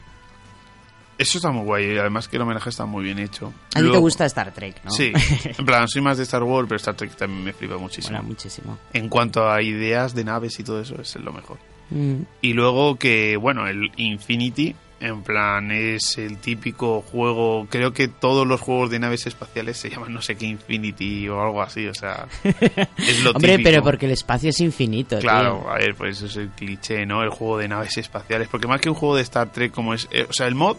Eso 1.18 1.38
está 1.38 1.50
muy 1.52 1.64
guay, 1.64 1.94
y 1.94 1.98
además 1.98 2.28
que 2.28 2.36
el 2.36 2.42
homenaje 2.42 2.70
está 2.70 2.86
muy 2.86 3.04
bien 3.04 3.20
hecho. 3.20 3.48
A 3.48 3.50
ti 3.70 3.76
te 3.76 3.82
Luego- 3.84 4.02
gusta 4.02 4.26
Star 4.26 4.54
Trek, 4.54 4.84
¿no? 4.84 4.92
Sí, 4.92 5.14
en 5.58 5.66
plan, 5.66 5.88
soy 5.88 6.02
más 6.02 6.18
de 6.18 6.24
Star 6.24 6.44
Wars, 6.44 6.68
pero 6.68 6.78
Star 6.78 6.96
Trek 6.96 7.16
también 7.16 7.44
me 7.44 7.54
flipa 7.54 7.78
muchísimo. 7.78 8.18
Mola 8.18 8.28
muchísimo. 8.28 8.78
En 8.94 9.08
cuanto 9.08 9.50
a 9.50 9.62
ideas 9.62 10.14
de 10.14 10.24
naves 10.26 10.60
y 10.60 10.64
todo 10.64 10.82
eso, 10.82 11.00
es 11.02 11.16
lo 11.16 11.32
mejor. 11.32 11.58
Mm. 11.90 12.22
Y 12.42 12.54
luego 12.54 12.98
que, 12.98 13.38
bueno, 13.38 13.68
el 13.68 13.92
Infinity, 13.96 14.76
en 15.00 15.22
plan, 15.24 15.72
es 15.72 16.18
el 16.18 16.38
típico 16.38 17.02
juego. 17.02 17.68
Creo 17.70 17.94
que 17.94 18.08
todos 18.08 18.46
los 18.48 18.60
juegos 18.60 18.90
de 18.90 18.98
naves 19.00 19.28
espaciales 19.28 19.78
se 19.78 19.90
llaman 19.92 20.12
no 20.14 20.22
sé 20.22 20.36
qué 20.36 20.48
Infinity 20.48 21.30
o 21.30 21.40
algo 21.42 21.62
así, 21.62 21.86
o 21.88 21.94
sea. 21.94 22.28
Es 22.98 23.22
lo 23.24 23.32
Hombre, 23.32 23.52
típico. 23.54 23.70
pero 23.70 23.84
porque 23.84 24.06
el 24.08 24.14
espacio 24.14 24.50
es 24.50 24.60
infinito, 24.62 25.20
Claro, 25.20 25.60
tío. 25.62 25.70
a 25.72 25.76
ver, 25.78 25.96
pues 25.96 26.18
eso 26.18 26.26
es 26.26 26.36
el 26.38 26.50
cliché, 26.50 27.06
¿no? 27.06 27.22
El 27.24 27.30
juego 27.30 27.58
de 27.60 27.68
naves 27.68 27.96
espaciales. 27.98 28.48
Porque 28.50 28.68
más 28.68 28.82
que 28.82 28.90
un 28.90 28.96
juego 28.96 29.16
de 29.16 29.22
Star 29.22 29.52
Trek, 29.52 29.72
como 29.72 29.94
es. 29.94 30.08
eh, 30.12 30.26
o 30.30 30.34
sea, 30.34 30.48
el 30.48 30.56
mod 30.56 30.78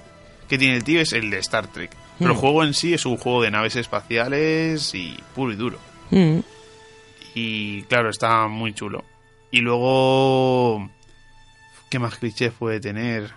que 0.49 0.59
tiene 0.59 0.77
el 0.77 0.85
tío 0.85 1.01
es 1.01 1.13
el 1.13 1.31
de 1.31 1.39
Star 1.39 1.67
Trek. 1.69 1.91
Pero 2.19 2.31
el 2.31 2.37
Hmm. 2.37 2.41
juego 2.41 2.65
en 2.65 2.75
sí 2.75 2.95
es 2.95 3.05
un 3.07 3.17
juego 3.17 3.43
de 3.43 3.51
naves 3.51 3.77
espaciales 3.77 4.95
y 4.95 5.19
puro 5.35 5.53
y 5.53 5.57
duro. 5.57 5.79
Mm. 6.11 6.39
Y 7.35 7.83
claro, 7.83 8.09
está 8.11 8.47
muy 8.49 8.73
chulo. 8.73 9.05
Y 9.51 9.61
luego. 9.61 10.91
¿Qué 11.91 11.99
más 11.99 12.17
clichés 12.17 12.53
puede 12.59 12.81
tener? 12.81 13.33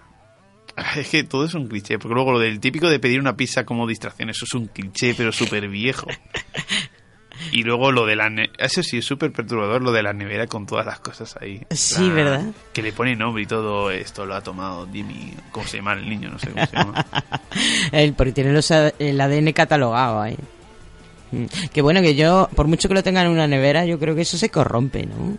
Es 0.96 1.10
que 1.10 1.24
todo 1.26 1.44
es 1.46 1.54
un 1.56 1.68
cliché, 1.68 2.00
porque 2.00 2.16
luego 2.16 2.32
lo 2.32 2.40
del 2.40 2.60
típico 2.62 2.90
de 2.90 3.00
pedir 3.00 3.20
una 3.20 3.36
pizza 3.36 3.66
como 3.66 3.86
distracción, 3.86 4.30
eso 4.30 4.46
es 4.46 4.54
un 4.54 4.68
cliché, 4.68 5.14
pero 5.14 5.32
súper 5.34 5.68
viejo. 5.68 6.08
Y 7.52 7.64
luego 7.64 7.92
lo 7.92 8.06
de 8.06 8.16
la... 8.16 8.30
Eso 8.58 8.84
sí, 8.84 8.98
es 9.00 9.06
súper 9.06 9.32
perturbador, 9.32 9.82
lo 9.82 9.92
de 9.92 10.04
la 10.04 10.14
nevera 10.14 10.48
con 10.48 10.66
todas 10.66 10.86
las 10.86 11.00
cosas 11.00 11.36
ahí. 11.42 11.62
Sí, 11.72 12.08
La- 12.08 12.14
¿verdad? 12.14 12.44
Que 12.74 12.82
le 12.82 12.92
pone 12.94 13.16
nombre 13.16 13.44
y 13.44 13.46
todo 13.46 13.92
esto 13.92 14.26
lo 14.26 14.36
ha 14.36 14.42
tomado 14.42 14.88
Jimmy... 14.92 15.34
¿Cómo 15.52 15.66
se 15.68 15.78
llama 15.78 15.94
el 15.94 16.10
niño? 16.10 16.30
No 16.30 16.40
sé 16.40 16.50
cómo 16.52 16.66
se 16.66 16.76
llama. 16.76 17.06
El, 17.92 18.14
porque 18.14 18.32
tiene 18.34 18.52
los, 18.54 18.70
el 18.72 19.20
ADN 19.22 19.52
catalogado 19.54 20.22
ahí. 20.22 20.38
Mm. 21.32 21.46
Que 21.74 21.82
bueno, 21.82 22.02
que 22.02 22.16
yo, 22.16 22.50
por 22.56 22.68
mucho 22.68 22.88
que 22.88 22.94
lo 22.94 23.04
tengan 23.04 23.26
en 23.28 23.32
una 23.32 23.48
nevera, 23.48 23.86
yo 23.86 24.00
creo 24.00 24.16
que 24.16 24.22
eso 24.22 24.38
se 24.38 24.50
corrompe, 24.50 25.06
¿no? 25.06 25.38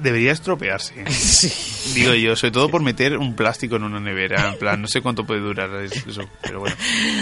Debería 0.00 0.32
estropearse. 0.32 0.94
Digo 1.94 2.14
yo, 2.14 2.36
sobre 2.36 2.52
todo 2.52 2.68
por 2.68 2.82
meter 2.82 3.16
un 3.16 3.34
plástico 3.34 3.76
en 3.76 3.84
una 3.84 4.00
nevera. 4.00 4.50
En 4.50 4.58
plan, 4.58 4.82
no 4.82 4.88
sé 4.88 5.00
cuánto 5.00 5.24
puede 5.24 5.40
durar 5.40 5.70
eso, 5.82 6.22
pero 6.42 6.60
bueno. 6.60 6.76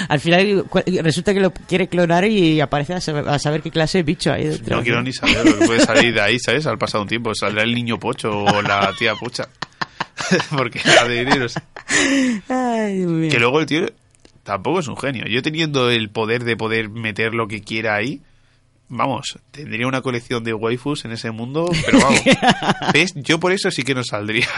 Al 0.09 0.21
final 0.21 0.65
resulta 1.03 1.33
que 1.33 1.41
lo 1.41 1.53
quiere 1.53 1.89
clonar 1.89 2.25
y 2.25 2.61
aparece 2.61 2.95
a 2.95 3.01
saber, 3.01 3.29
a 3.29 3.39
saber 3.39 3.63
qué 3.63 3.71
clase 3.71 3.99
de 3.99 4.05
bicho 4.05 4.33
hay 4.33 4.49
dentro. 4.49 4.77
No 4.77 4.83
quiero 4.83 5.03
ni 5.03 5.13
saber 5.13 5.45
lo 5.45 5.59
que 5.59 5.67
puede 5.67 5.81
salir 5.81 6.15
de 6.15 6.21
ahí, 6.21 6.39
¿sabes? 6.39 6.67
Al 6.67 6.79
pasado 6.79 7.03
un 7.03 7.09
tiempo 7.09 7.35
saldrá 7.35 7.63
el 7.63 7.75
niño 7.75 7.99
pocho 7.99 8.31
o 8.45 8.63
la 8.63 8.93
tía 8.99 9.15
pocha. 9.15 9.49
Porque 10.57 10.81
la 10.85 11.05
de 11.05 11.25
dineros. 11.25 11.55
Ay, 12.49 12.99
Dios 12.99 13.11
mío. 13.11 13.31
Que 13.31 13.39
luego 13.39 13.61
el 13.61 13.67
tío 13.67 13.87
tampoco 14.43 14.81
es 14.81 14.89
un 14.89 14.97
genio. 14.97 15.27
Yo 15.27 15.43
teniendo 15.43 15.91
el 15.91 16.09
poder 16.11 16.45
de 16.45 16.57
poder 16.57 16.89
meter 16.89 17.35
lo 17.35 17.49
que 17.49 17.63
quiera 17.63 17.95
ahí, 17.95 18.23
vamos, 18.89 19.39
tendría 19.51 19.87
una 19.87 20.01
colección 20.03 20.45
de 20.45 20.55
waifus 20.55 21.05
en 21.05 21.13
ese 21.13 21.31
mundo, 21.31 21.71
pero 21.85 21.99
vamos. 22.01 22.21
¿Ves? 22.93 23.13
Yo 23.17 23.39
por 23.41 23.53
eso 23.53 23.71
sí 23.71 23.83
que 23.83 23.95
no 23.95 24.03
saldría. 24.05 24.47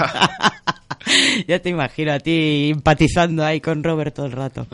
Ya 1.46 1.59
te 1.60 1.70
imagino 1.70 2.12
a 2.12 2.18
ti 2.18 2.70
empatizando 2.70 3.42
ahí 3.44 3.60
con 3.60 3.82
Robert 3.82 4.14
todo 4.14 4.26
el 4.26 4.32
rato. 4.32 4.66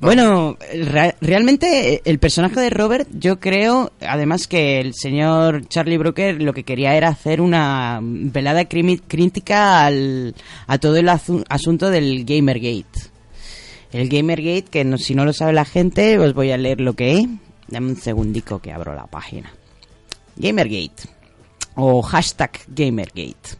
Bueno, 0.00 0.56
re- 0.72 1.14
realmente 1.20 2.00
el 2.04 2.18
personaje 2.18 2.58
de 2.58 2.70
Robert, 2.70 3.06
yo 3.12 3.38
creo, 3.38 3.92
además 4.00 4.48
que 4.48 4.80
el 4.80 4.94
señor 4.94 5.68
Charlie 5.68 5.98
Brooker 5.98 6.42
lo 6.42 6.52
que 6.52 6.64
quería 6.64 6.96
era 6.96 7.08
hacer 7.08 7.40
una 7.40 8.00
velada 8.02 8.64
crítica 8.66 9.84
al, 9.84 10.34
a 10.66 10.78
todo 10.78 10.96
el 10.96 11.08
asunto 11.08 11.90
del 11.90 12.24
Gamergate. 12.24 13.10
El 13.92 14.08
Gamergate, 14.08 14.64
que 14.70 14.84
no- 14.84 14.98
si 14.98 15.14
no 15.14 15.24
lo 15.24 15.32
sabe 15.32 15.52
la 15.52 15.64
gente, 15.66 16.18
os 16.18 16.34
voy 16.34 16.50
a 16.50 16.56
leer 16.56 16.80
lo 16.80 16.94
que 16.94 17.18
es. 17.18 17.26
Dame 17.68 17.88
un 17.88 17.96
segundico 17.96 18.60
que 18.60 18.72
abro 18.72 18.94
la 18.94 19.06
página. 19.06 19.52
Gamergate 20.36 21.18
o 21.80 22.02
hashtag 22.02 22.50
Gamergate. 22.66 23.56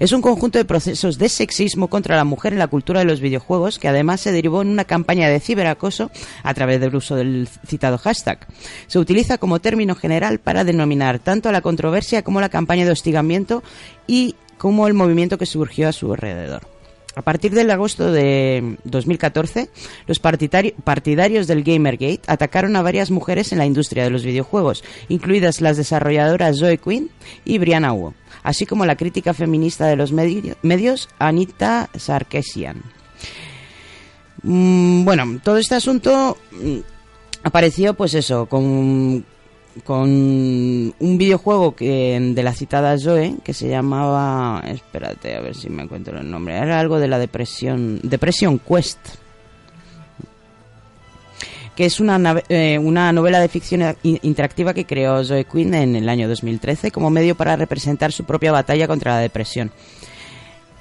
Es 0.00 0.10
un 0.10 0.20
conjunto 0.20 0.58
de 0.58 0.64
procesos 0.64 1.18
de 1.18 1.28
sexismo 1.28 1.88
contra 1.88 2.16
la 2.16 2.24
mujer 2.24 2.52
en 2.52 2.58
la 2.58 2.66
cultura 2.66 2.98
de 2.98 3.06
los 3.06 3.20
videojuegos 3.20 3.78
que 3.78 3.86
además 3.86 4.20
se 4.20 4.32
derivó 4.32 4.62
en 4.62 4.68
una 4.68 4.84
campaña 4.84 5.28
de 5.28 5.38
ciberacoso 5.38 6.10
a 6.42 6.52
través 6.52 6.80
del 6.80 6.96
uso 6.96 7.14
del 7.14 7.48
citado 7.66 7.96
hashtag. 7.98 8.46
Se 8.88 8.98
utiliza 8.98 9.38
como 9.38 9.60
término 9.60 9.94
general 9.94 10.40
para 10.40 10.64
denominar 10.64 11.20
tanto 11.20 11.48
a 11.48 11.52
la 11.52 11.60
controversia 11.60 12.22
como 12.22 12.40
la 12.40 12.48
campaña 12.48 12.84
de 12.84 12.90
hostigamiento 12.90 13.62
y 14.08 14.34
como 14.58 14.88
el 14.88 14.94
movimiento 14.94 15.38
que 15.38 15.46
surgió 15.46 15.88
a 15.88 15.92
su 15.92 16.12
alrededor. 16.12 16.79
A 17.16 17.22
partir 17.22 17.52
del 17.52 17.70
agosto 17.72 18.12
de 18.12 18.76
2014, 18.84 19.68
los 20.06 20.22
partidari- 20.22 20.74
partidarios 20.84 21.48
del 21.48 21.64
Gamergate 21.64 22.20
atacaron 22.28 22.76
a 22.76 22.82
varias 22.82 23.10
mujeres 23.10 23.50
en 23.50 23.58
la 23.58 23.66
industria 23.66 24.04
de 24.04 24.10
los 24.10 24.24
videojuegos, 24.24 24.84
incluidas 25.08 25.60
las 25.60 25.76
desarrolladoras 25.76 26.58
Zoe 26.60 26.78
Quinn 26.78 27.10
y 27.44 27.58
Brianna 27.58 27.92
Wu, 27.92 28.14
así 28.44 28.64
como 28.64 28.86
la 28.86 28.96
crítica 28.96 29.34
feminista 29.34 29.86
de 29.88 29.96
los 29.96 30.12
medi- 30.14 30.54
medios 30.62 31.08
Anita 31.18 31.90
Sarkeesian. 31.96 32.80
Mm, 34.42 35.04
bueno, 35.04 35.40
todo 35.42 35.56
este 35.58 35.74
asunto 35.74 36.38
mm, 36.52 36.78
apareció, 37.42 37.94
pues 37.94 38.14
eso, 38.14 38.46
con, 38.46 39.24
con 39.84 40.10
un 40.10 41.18
videojuego 41.18 41.74
que, 41.74 42.18
de 42.34 42.42
la 42.42 42.52
citada 42.52 42.98
Zoe 42.98 43.36
que 43.44 43.54
se 43.54 43.68
llamaba. 43.68 44.62
Espérate, 44.66 45.36
a 45.36 45.40
ver 45.40 45.54
si 45.54 45.70
me 45.70 45.82
encuentro 45.82 46.18
el 46.18 46.30
nombre. 46.30 46.56
Era 46.56 46.80
algo 46.80 46.98
de 46.98 47.08
la 47.08 47.18
depresión. 47.18 48.00
Depression 48.02 48.58
Quest. 48.58 48.98
Que 51.76 51.86
es 51.86 52.00
una, 52.00 52.42
eh, 52.48 52.78
una 52.78 53.12
novela 53.12 53.40
de 53.40 53.48
ficción 53.48 53.96
interactiva 54.02 54.74
que 54.74 54.84
creó 54.84 55.24
Zoe 55.24 55.44
Quinn 55.44 55.72
en 55.72 55.96
el 55.96 56.08
año 56.08 56.28
2013 56.28 56.90
como 56.90 57.08
medio 57.08 57.36
para 57.36 57.56
representar 57.56 58.12
su 58.12 58.24
propia 58.24 58.52
batalla 58.52 58.86
contra 58.86 59.14
la 59.14 59.20
depresión. 59.20 59.70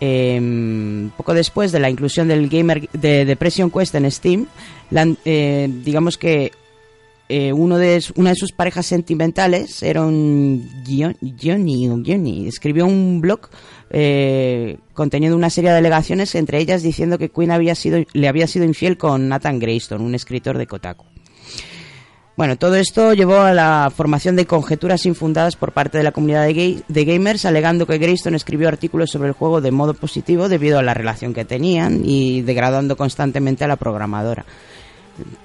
Eh, 0.02 1.10
poco 1.16 1.34
después 1.34 1.72
de 1.72 1.80
la 1.80 1.90
inclusión 1.90 2.28
del 2.28 2.50
gamer 2.50 2.90
de 2.92 3.26
Depression 3.26 3.70
Quest 3.70 3.96
en 3.96 4.10
Steam, 4.12 4.48
eh, 5.26 5.70
digamos 5.84 6.18
que 6.18 6.52
eh, 7.32 7.54
uno 7.54 7.78
de, 7.78 8.04
una 8.16 8.32
de 8.32 8.36
sus 8.36 8.52
parejas 8.52 8.88
sentimentales 8.88 9.84
era 9.84 10.02
un 10.02 10.68
Johnny, 10.84 11.88
Johnny, 11.88 12.48
escribió 12.48 12.88
un 12.88 13.22
blog 13.22 13.42
eh, 13.92 14.78
conteniendo 14.94 15.38
una 15.38 15.52
serie 15.52 15.70
de 15.70 15.78
alegaciones, 15.78 16.34
entre 16.34 16.58
ellas 16.58 16.82
diciendo 16.82 17.20
que 17.20 17.30
Quinn 17.30 17.52
había 17.52 17.76
sido, 17.76 18.04
le 18.14 18.28
había 18.28 18.48
sido 18.48 18.66
infiel 18.66 18.98
con 18.98 19.30
Nathan 19.30 19.60
Greyston, 19.60 20.02
un 20.02 20.16
escritor 20.16 20.58
de 20.58 20.66
Kotaku. 20.66 21.06
Bueno, 22.36 22.58
todo 22.58 22.78
esto 22.78 23.14
llevó 23.14 23.42
a 23.42 23.54
la 23.54 23.92
formación 23.96 24.36
de 24.36 24.48
conjeturas 24.48 25.06
infundadas 25.06 25.56
por 25.56 25.72
parte 25.72 26.00
de 26.00 26.06
la 26.06 26.14
comunidad 26.14 26.48
de 26.48 27.06
gamers, 27.06 27.46
alegando 27.46 27.86
que 27.86 27.98
Greyston 27.98 28.34
escribió 28.34 28.70
artículos 28.70 29.12
sobre 29.12 29.28
el 29.28 29.34
juego 29.34 29.62
de 29.62 29.72
modo 29.72 29.94
positivo 29.94 30.50
debido 30.50 30.80
a 30.80 30.84
la 30.84 30.96
relación 30.96 31.34
que 31.34 31.46
tenían 31.46 32.02
y 32.06 32.42
degradando 32.42 32.96
constantemente 32.98 33.66
a 33.66 33.68
la 33.68 33.76
programadora. 33.76 34.46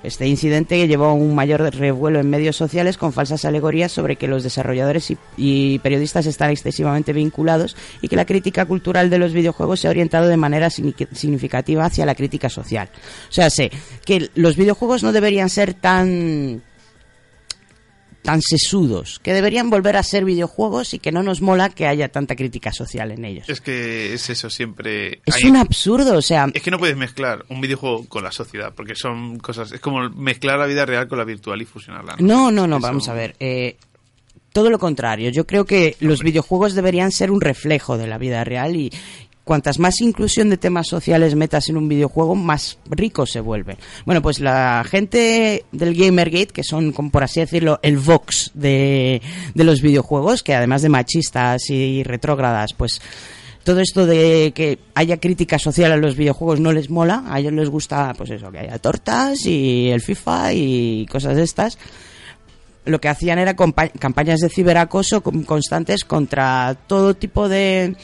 Este 0.03 0.27
incidente 0.27 0.87
llevó 0.87 1.07
a 1.07 1.13
un 1.15 1.35
mayor 1.35 1.61
revuelo 1.75 2.21
en 2.21 2.29
medios 2.31 2.57
sociales 2.57 2.99
con 2.99 3.13
falsas 3.13 3.45
alegorías 3.45 3.93
sobre 3.93 4.17
que 4.17 4.29
los 4.29 4.43
desarrolladores 4.43 5.11
y, 5.11 5.19
y 5.37 5.79
periodistas 5.81 6.27
están 6.27 6.51
excesivamente 6.51 7.13
vinculados 7.13 7.77
y 8.03 8.09
que 8.09 8.17
la 8.17 8.27
crítica 8.27 8.67
cultural 8.67 9.11
de 9.11 9.19
los 9.19 9.33
videojuegos 9.33 9.81
se 9.81 9.87
ha 9.87 9.91
orientado 9.91 10.29
de 10.29 10.37
manera 10.37 10.69
signi- 10.69 11.09
significativa 11.13 11.85
hacia 11.85 12.07
la 12.07 12.15
crítica 12.15 12.49
social. 12.49 12.89
O 13.29 13.33
sea, 13.33 13.51
sé 13.51 13.71
que 14.05 14.31
los 14.35 14.57
videojuegos 14.57 15.03
no 15.03 15.13
deberían 15.13 15.49
ser 15.51 15.75
tan 15.75 16.63
tan 18.25 18.41
sesudos, 18.41 19.21
que 19.23 19.35
deberían 19.35 19.69
volver 19.69 19.97
a 19.99 20.03
ser 20.03 20.25
videojuegos 20.25 20.95
y 20.95 20.99
que 20.99 21.13
no 21.13 21.23
nos 21.23 21.43
mola 21.43 21.69
que 21.69 21.87
haya 21.87 22.09
tanta 22.09 22.35
crítica 22.35 22.73
social 22.73 23.13
en 23.13 23.25
ellos. 23.27 23.49
Es 23.51 23.61
que 23.61 24.15
es 24.15 24.31
eso 24.31 24.49
siempre. 24.49 25.21
Es 25.27 25.37
hay- 25.37 25.51
un 25.51 25.57
absurdo, 25.57 26.17
o 26.17 26.23
sea, 26.23 26.49
Es 26.55 26.63
que 26.63 26.71
no 26.71 26.79
puedes 26.79 26.97
mezclar 26.97 27.45
un 27.51 27.61
videojuego 27.61 28.07
con 28.09 28.25
la 28.25 28.33
sociedad, 28.33 28.73
porque 28.75 28.95
son 28.95 29.39
cosas. 29.39 29.73
Es 29.73 29.81
como 29.81 30.09
mezclar 30.11 30.59
la 30.59 30.67
vida 30.67 30.87
real 30.87 31.07
con 31.07 31.19
la 31.19 31.25
virtual 31.25 31.61
y 31.61 31.67
fusionarla. 31.67 32.17
No, 32.19 32.51
no, 32.51 32.67
no, 32.67 32.79
Eso- 32.79 32.87
vamos 32.87 33.09
a 33.09 33.13
ver. 33.13 33.37
eh, 33.41 33.77
todo 34.53 34.71
lo 34.71 34.79
contrario. 34.79 35.31
Yo 35.31 35.47
creo 35.47 35.65
que 35.65 35.97
los 36.01 36.23
videojuegos 36.23 36.75
deberían 36.75 37.11
ser 37.11 37.31
un 37.33 37.41
reflejo 37.41 37.99
de 37.99 38.07
la 38.07 38.19
vida 38.19 38.45
real 38.45 38.77
y 38.77 38.93
cuantas 39.45 39.79
más 39.79 40.01
inclusión 40.01 40.49
de 40.49 40.57
temas 40.57 40.89
sociales 40.89 41.35
metas 41.35 41.69
en 41.69 41.77
un 41.77 41.89
videojuego, 41.89 42.35
más 42.35 42.79
rico 42.87 43.27
se 43.27 43.41
vuelve. 43.41 43.77
Bueno, 44.07 44.23
pues 44.23 44.41
la 44.41 44.85
gente 44.89 45.65
del 45.71 45.95
Gamergate, 45.95 46.47
que 46.47 46.65
son, 46.65 46.93
como 46.93 47.11
por 47.11 47.23
así 47.25 47.41
decirlo, 47.41 47.79
el 47.83 47.99
Vox 47.99 48.51
de, 48.55 49.21
de 49.55 49.65
los 49.65 49.83
videojuegos, 49.83 50.43
que 50.43 50.55
además 50.55 50.81
de 50.83 50.89
machistas 50.89 51.69
y 51.69 52.03
retrógradas, 52.05 52.73
pues 52.73 53.03
todo 53.65 53.81
esto 53.81 54.07
de 54.07 54.53
que 54.55 54.79
haya 54.95 55.19
crítica 55.19 55.59
social 55.59 55.93
a 55.93 55.97
los 55.97 56.17
videojuegos 56.17 56.61
no 56.61 56.73
les 56.73 56.91
mola, 56.91 57.25
a 57.29 57.39
ellos 57.41 57.53
les 57.53 57.69
gusta 57.71 58.13
pues 58.17 58.31
eso, 58.31 58.51
que 58.51 58.59
haya 58.59 58.79
tortas 58.79 59.45
y 59.47 59.91
el 59.91 60.01
FIFA 60.01 60.53
y 60.55 61.07
cosas 61.11 61.37
de 61.37 61.43
estas. 61.43 61.79
Lo 62.87 63.01
que 63.01 63.09
hacían 63.09 63.39
era 63.39 63.57
campañas 63.57 64.41
de 64.41 64.51
ciberacoso 64.51 65.23
con- 65.23 65.45
constantes 65.45 66.05
contra 66.05 66.77
todo 66.87 67.15
tipo 67.15 67.49
de 67.49 67.97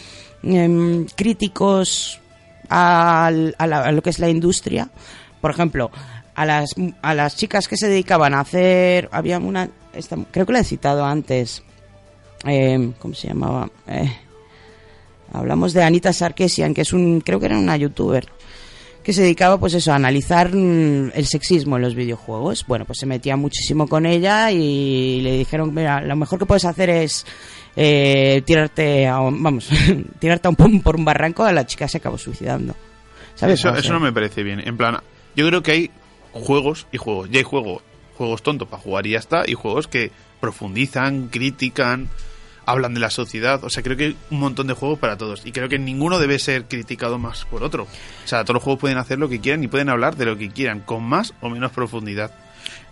em, 0.43 1.07
críticos 1.17 2.21
a, 2.69 3.27
a 3.29 3.93
lo 3.93 4.03
que 4.03 4.11
es 4.11 4.19
la 4.19 4.29
industria. 4.29 4.89
Por 5.41 5.51
ejemplo, 5.51 5.91
a 6.35 6.45
las, 6.47 6.71
a 7.03 7.15
las 7.15 7.37
chicas 7.37 7.67
que 7.69 7.77
se 7.77 7.89
dedicaban 7.89 8.35
a 8.35 8.41
hacer... 8.41 9.09
Había 9.12 9.39
una... 9.39 9.69
esta- 9.93 10.17
creo 10.31 10.47
que 10.47 10.53
la 10.53 10.61
he 10.61 10.65
citado 10.65 11.05
antes. 11.05 11.62
eh, 12.47 12.93
¿Cómo 12.99 13.15
se 13.15 13.29
llamaba? 13.29 13.69
Eh, 13.89 14.12
hablamos 15.33 15.73
de 15.73 15.83
Anita 15.83 16.12
Sarkeesian, 16.12 16.75
que 16.75 16.83
es 16.83 16.93
un... 16.93 17.21
Creo 17.21 17.41
que 17.41 17.47
era 17.47 17.59
una 17.59 17.77
youtuber 17.77 18.27
que 19.03 19.15
se 19.15 19.23
dedicaba 19.23 19.59
pues 19.59 19.73
eso 19.73 19.93
a 19.93 19.97
analizar 19.97 20.55
mm, 20.55 21.12
el 21.15 21.25
sexismo 21.27 21.77
en 21.77 21.83
los 21.83 21.95
videojuegos. 21.95 22.67
Bueno, 22.69 22.85
pues 22.85 22.99
se 22.99 23.07
metía 23.07 23.35
muchísimo 23.35 23.89
con 23.89 24.05
ella 24.05 24.51
y 24.51 25.21
le 25.23 25.39
dijeron, 25.39 25.73
mira, 25.75 26.03
lo 26.03 26.17
mejor 26.17 26.39
que 26.39 26.45
puedes 26.45 26.67
hacer 26.67 26.91
es 26.91 27.25
eh, 27.82 28.43
tirarte 28.44 29.09
a 29.09 29.20
un, 29.20 29.43
vamos, 29.43 29.69
tirarte 30.19 30.48
a 30.48 30.51
un, 30.51 30.57
pom- 30.57 30.82
por 30.82 30.97
un 30.97 31.05
barranco, 31.07 31.44
a 31.44 31.52
la 31.52 31.65
chica 31.66 31.89
se 31.89 31.97
acabó 31.97 32.19
suicidando. 32.19 32.77
¿Sabes? 33.35 33.61
Eso, 33.61 33.74
eso 33.74 33.93
no 33.94 34.01
me 34.01 34.12
parece 34.12 34.43
bien. 34.43 34.61
En 34.61 34.77
plan, 34.77 34.98
yo 35.35 35.47
creo 35.47 35.62
que 35.62 35.73
hay 35.73 35.90
juegos 36.32 36.86
y 36.93 36.98
juegos. 36.98 37.31
Ya 37.31 37.39
hay 37.39 37.44
juegos, 37.44 37.82
juegos 38.19 38.43
tontos 38.43 38.69
para 38.69 38.82
jugar 38.82 39.07
y 39.07 39.12
ya 39.12 39.19
está, 39.19 39.44
y 39.47 39.55
juegos 39.55 39.89
que 39.89 40.11
profundizan, 40.40 41.28
critican, 41.28 42.11
hablan 42.66 42.93
de 42.93 43.01
la 43.01 43.09
sociedad. 43.09 43.65
O 43.65 43.70
sea, 43.70 43.82
creo 43.82 43.97
que 43.97 44.05
hay 44.05 44.16
un 44.31 44.40
montón 44.40 44.66
de 44.66 44.74
juegos 44.74 44.98
para 44.98 45.16
todos. 45.16 45.47
Y 45.47 45.52
creo 45.52 45.70
que 45.70 45.78
ninguno 45.78 46.19
debe 46.19 46.39
ser 46.39 46.66
criticado 46.66 47.19
más 47.19 47.47
por 47.47 47.62
otro. 47.62 47.85
O 47.85 48.28
sea, 48.28 48.44
todos 48.44 48.57
los 48.57 48.62
juegos 48.62 48.81
pueden 48.81 48.98
hacer 48.98 49.19
lo 49.19 49.31
que 49.31 49.40
quieran 49.40 49.65
y 49.65 49.69
pueden 49.69 49.89
hablar 49.89 50.16
de 50.16 50.27
lo 50.27 50.36
que 50.36 50.51
quieran, 50.51 50.81
con 50.81 51.02
más 51.02 51.32
o 51.40 51.48
menos 51.48 51.73
profundidad. 51.73 52.31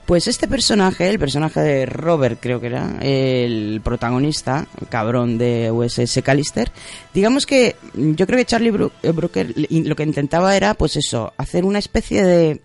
Pues 0.09 0.27
este 0.27 0.49
personaje, 0.49 1.11
el 1.11 1.19
personaje 1.19 1.61
de 1.61 1.85
Robert, 1.85 2.39
creo 2.41 2.63
que 2.63 2.69
era, 2.69 2.97
el 3.03 3.83
protagonista, 3.85 4.67
cabrón 4.89 5.37
de 5.37 5.71
USS 5.71 6.23
Callister, 6.25 6.73
digamos 7.13 7.45
que 7.45 7.77
yo 7.95 8.27
creo 8.27 8.39
que 8.39 8.47
Charlie 8.47 8.73
eh, 9.03 9.13
Brooker 9.13 9.55
lo 9.69 9.95
que 9.95 10.03
intentaba 10.05 10.57
era, 10.57 10.73
pues 10.73 10.97
eso, 10.97 11.35
hacer 11.37 11.67
una 11.67 11.79
especie 11.79 12.25
de 12.25 12.63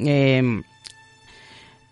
eh, 0.00 0.42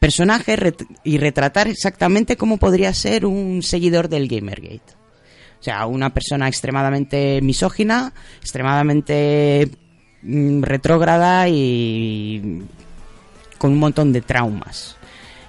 personaje 0.00 0.58
y 1.04 1.18
retratar 1.18 1.68
exactamente 1.68 2.36
cómo 2.36 2.56
podría 2.56 2.92
ser 2.92 3.26
un 3.26 3.62
seguidor 3.62 4.08
del 4.08 4.26
Gamergate. 4.26 4.94
O 5.60 5.62
sea, 5.62 5.86
una 5.86 6.12
persona 6.12 6.48
extremadamente 6.48 7.40
misógina, 7.42 8.12
extremadamente 8.40 9.70
mm, 10.22 10.62
retrógrada 10.64 11.48
y 11.48 12.64
con 13.60 13.72
un 13.72 13.78
montón 13.78 14.10
de 14.10 14.22
traumas. 14.22 14.96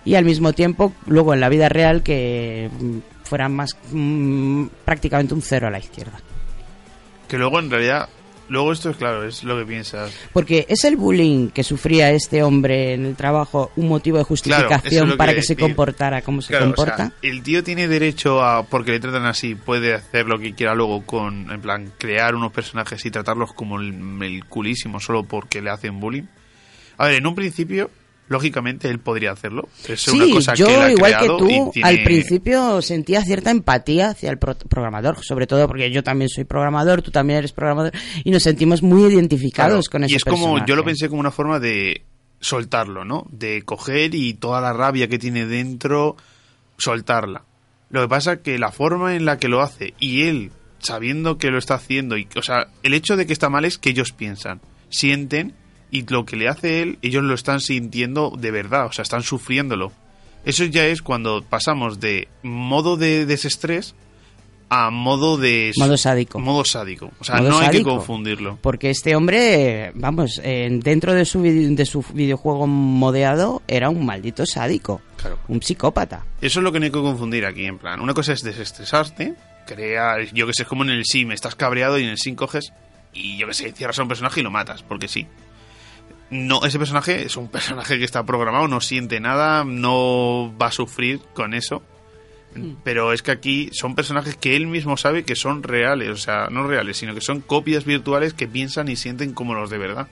Y 0.04 0.16
al 0.16 0.26
mismo 0.26 0.52
tiempo, 0.52 0.92
luego 1.08 1.34
en 1.34 1.40
la 1.40 1.48
vida 1.48 1.70
real, 1.70 2.04
que 2.04 2.70
mm, 2.78 2.98
fuera 3.24 3.48
más 3.48 3.78
mm, 3.92 4.66
prácticamente 4.84 5.34
un 5.34 5.42
cero 5.42 5.68
a 5.68 5.72
la 5.72 5.80
izquierda. 5.80 6.20
Que 7.30 7.38
luego, 7.38 7.60
en 7.60 7.72
realidad, 7.72 8.10
luego 8.50 8.74
esto 8.74 8.90
es 8.90 8.98
claro, 8.98 9.24
es 9.26 9.46
lo 9.46 9.58
que 9.58 9.66
piensas. 9.66 10.12
Porque 10.34 10.66
es 10.68 10.84
el 10.84 10.98
bullying 10.98 11.48
que 11.52 11.64
sufría 11.64 12.12
este 12.12 12.44
hombre 12.44 12.96
en 12.96 13.06
el 13.06 13.16
trabajo 13.16 13.72
un 13.78 13.88
motivo 13.88 14.18
de 14.18 14.26
Claro, 14.26 14.28
justificación 14.28 15.04
es 15.04 15.08
lo 15.08 15.14
que 15.14 15.18
para 15.18 15.34
que 15.34 15.40
a 15.40 15.44
se 15.44 15.56
comportara 15.56 16.22
como 16.22 16.42
se 16.42 16.50
Claro, 16.50 16.66
o 16.66 16.76
comporta. 16.76 16.98
sea, 16.98 17.14
el 17.22 17.42
tío 17.44 17.64
tiene 17.64 17.88
derecho 17.88 18.44
a, 18.44 18.64
porque 18.64 18.92
le 18.92 19.00
tratan 19.00 19.26
así, 19.26 19.56
puede 19.56 19.94
hacer 19.94 20.26
lo 20.26 20.38
que 20.38 20.54
quiera 20.54 20.76
luego 20.76 21.06
con, 21.06 21.50
en 21.50 21.62
plan, 21.62 21.94
crear 21.98 22.36
unos 22.36 22.52
personajes 22.52 23.06
y 23.06 23.12
tratarlos 23.12 23.54
como 23.54 23.80
el, 23.80 24.22
el 24.22 24.44
culísimo 24.46 25.00
solo 25.00 25.24
porque 25.24 25.62
le 25.62 25.70
hacen 25.70 26.02
bullying. 26.02 26.24
A 26.98 27.06
ver, 27.06 27.16
en 27.16 27.26
un 27.28 27.36
principio, 27.36 27.90
lógicamente, 28.28 28.90
él 28.90 29.00
podría 29.00 29.32
hacerlo. 29.32 29.68
Es 29.88 30.08
una 30.08 30.26
Sí, 30.26 30.32
cosa 30.32 30.54
yo 30.54 30.68
que 30.68 30.76
él 30.76 30.82
ha 30.82 30.92
igual 30.92 31.18
que 31.20 31.28
tú, 31.28 31.72
tiene- 31.74 31.88
al 31.88 32.04
principio 32.04 32.82
sentía 32.82 33.22
cierta 33.24 33.52
empatía 33.52 34.10
hacia 34.12 34.30
el 34.30 34.38
pro- 34.38 34.56
programador, 34.58 35.24
sobre 35.24 35.48
todo 35.48 35.68
porque 35.68 35.92
yo 35.92 36.02
también 36.04 36.30
soy 36.30 36.46
programador, 36.46 37.02
tú 37.02 37.12
también 37.12 37.40
eres 37.40 37.52
programador, 37.52 37.92
y 38.24 38.32
nos 38.32 38.44
sentimos 38.44 38.82
muy 38.84 39.12
identificados 39.14 39.90
Claro, 39.90 39.92
con 39.92 40.04
ese 40.06 40.14
Y 40.14 40.16
es 40.18 40.24
como, 40.24 40.66
yo 40.66 40.76
lo 40.76 40.84
pensé 40.86 41.10
como 41.10 41.20
una 41.20 41.32
forma 41.32 41.60
de 41.60 42.04
soltarlo, 42.40 43.06
¿no? 43.06 43.28
De 43.32 43.62
coger 43.64 44.16
y 44.16 44.34
toda 44.34 44.62
la 44.62 44.74
rabia 44.74 45.08
que 45.08 45.20
tiene 45.20 45.46
dentro, 45.46 46.16
soltarla. 46.78 47.44
Lo 47.90 48.02
que 48.02 48.08
pasa 48.08 48.38
que 48.42 48.58
la 48.58 48.72
forma 48.72 49.16
en 49.16 49.26
la 49.26 49.38
que 49.38 49.50
lo 49.50 49.62
hace 49.62 49.94
y 50.00 50.24
él 50.24 50.52
sabiendo 50.80 51.38
que 51.38 51.52
lo 51.52 51.60
está 51.60 51.76
haciendo, 51.76 52.18
y, 52.18 52.28
o 52.36 52.42
sea, 52.42 52.68
el 52.82 52.94
hecho 52.96 53.16
de 53.18 53.28
que 53.28 53.34
está 53.34 53.50
mal 53.50 53.66
es 53.66 53.78
que 53.78 53.90
ellos 53.92 54.14
piensan, 54.14 54.62
sienten 54.90 55.54
y 55.92 56.06
lo 56.08 56.26
que 56.26 56.38
le 56.38 56.48
hace 56.48 56.82
él, 56.82 56.98
ellos 57.02 57.24
lo 57.24 57.36
están 57.36 57.60
sintiendo 57.60 58.34
de 58.38 58.50
verdad, 58.50 58.88
o 58.88 58.94
sea, 58.94 59.04
están 59.04 59.24
sufriéndolo. 59.24 59.92
Eso 60.46 60.64
ya 60.66 60.86
es 60.88 61.02
cuando 61.02 61.44
pasamos 61.44 62.00
de 62.00 62.28
modo 62.42 62.98
de 62.98 63.26
desestrés 63.28 63.94
a 64.70 64.90
modo 64.90 65.38
de... 65.38 65.74
Modo 65.78 65.98
sádico. 65.98 66.40
Modo 66.40 66.64
sádico. 66.64 67.12
O 67.20 67.24
sea, 67.26 67.36
Modo 67.36 67.50
no 67.50 67.60
hay 67.60 67.70
que 67.70 67.84
confundirlo. 67.84 68.58
Porque 68.62 68.90
este 68.90 69.18
hombre, 69.18 69.92
vamos, 69.96 70.40
eh, 70.44 70.70
dentro 70.82 71.14
de 71.14 71.26
su, 71.26 71.42
de 71.44 71.86
su 71.86 72.04
videojuego 72.14 72.66
modeado 72.68 73.62
era 73.68 73.90
un 73.90 74.06
maldito 74.06 74.46
sádico. 74.46 75.02
Claro. 75.18 75.40
Un 75.50 75.62
psicópata. 75.62 76.26
Eso 76.42 76.62
es 76.62 76.64
lo 76.64 76.72
que 76.72 76.80
no 76.80 76.86
hay 76.86 76.92
que 76.92 77.02
confundir 77.02 77.46
aquí, 77.46 77.66
en 77.66 77.78
plan. 77.78 78.00
Una 78.00 78.14
cosa 78.14 78.32
es 78.32 78.42
desestresarte, 78.44 79.36
crear, 79.68 80.24
yo 80.34 80.48
que 80.48 80.54
sé, 80.54 80.64
es 80.64 80.70
como 80.70 80.84
en 80.84 80.92
el 80.92 81.04
Sim, 81.06 81.34
estás 81.34 81.56
cabreado 81.56 82.00
y 82.00 82.04
en 82.04 82.10
el 82.10 82.18
Sim 82.18 82.36
coges 82.36 82.72
y 83.14 83.38
yo 83.38 83.48
que 83.48 83.54
sé, 83.54 83.72
cierras 83.74 84.00
a 84.00 84.04
un 84.04 84.08
personaje 84.08 84.40
y 84.40 84.44
lo 84.44 84.52
matas, 84.52 84.84
porque 84.84 85.08
sí. 85.08 85.28
No, 86.32 86.66
ese 86.66 86.80
personaje 86.80 87.26
es 87.26 87.38
un 87.38 87.48
personaje 87.52 88.00
que 88.00 88.06
está 88.06 88.26
programado, 88.26 88.68
no 88.68 88.82
siente 88.82 89.20
nada, 89.20 89.64
no 89.64 90.54
va 90.60 90.68
a 90.68 90.72
sufrir 90.72 91.20
con 91.34 91.54
eso. 91.54 91.84
Pero 92.84 93.14
es 93.14 93.22
que 93.22 93.32
aquí 93.32 93.70
son 93.72 93.96
personajes 93.96 94.36
que 94.36 94.58
él 94.58 94.68
mismo 94.68 94.98
sabe 94.98 95.24
que 95.24 95.38
son 95.38 95.64
reales, 95.64 96.10
o 96.10 96.18
sea, 96.18 96.48
no 96.52 96.68
reales, 96.68 96.98
sino 96.98 97.14
que 97.14 97.22
son 97.22 97.40
copias 97.40 97.86
virtuales 97.86 98.34
que 98.34 98.46
piensan 98.46 98.90
y 98.90 98.98
sienten 98.98 99.34
como 99.34 99.54
los 99.54 99.70
de 99.70 99.78
verdad. 99.78 100.08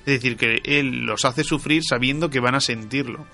Es 0.00 0.14
decir, 0.14 0.36
que 0.36 0.60
él 0.64 1.06
los 1.06 1.24
hace 1.24 1.44
sufrir 1.44 1.82
sabiendo 1.82 2.28
que 2.28 2.40
van 2.40 2.54
a 2.54 2.60
sentirlo. 2.60 3.26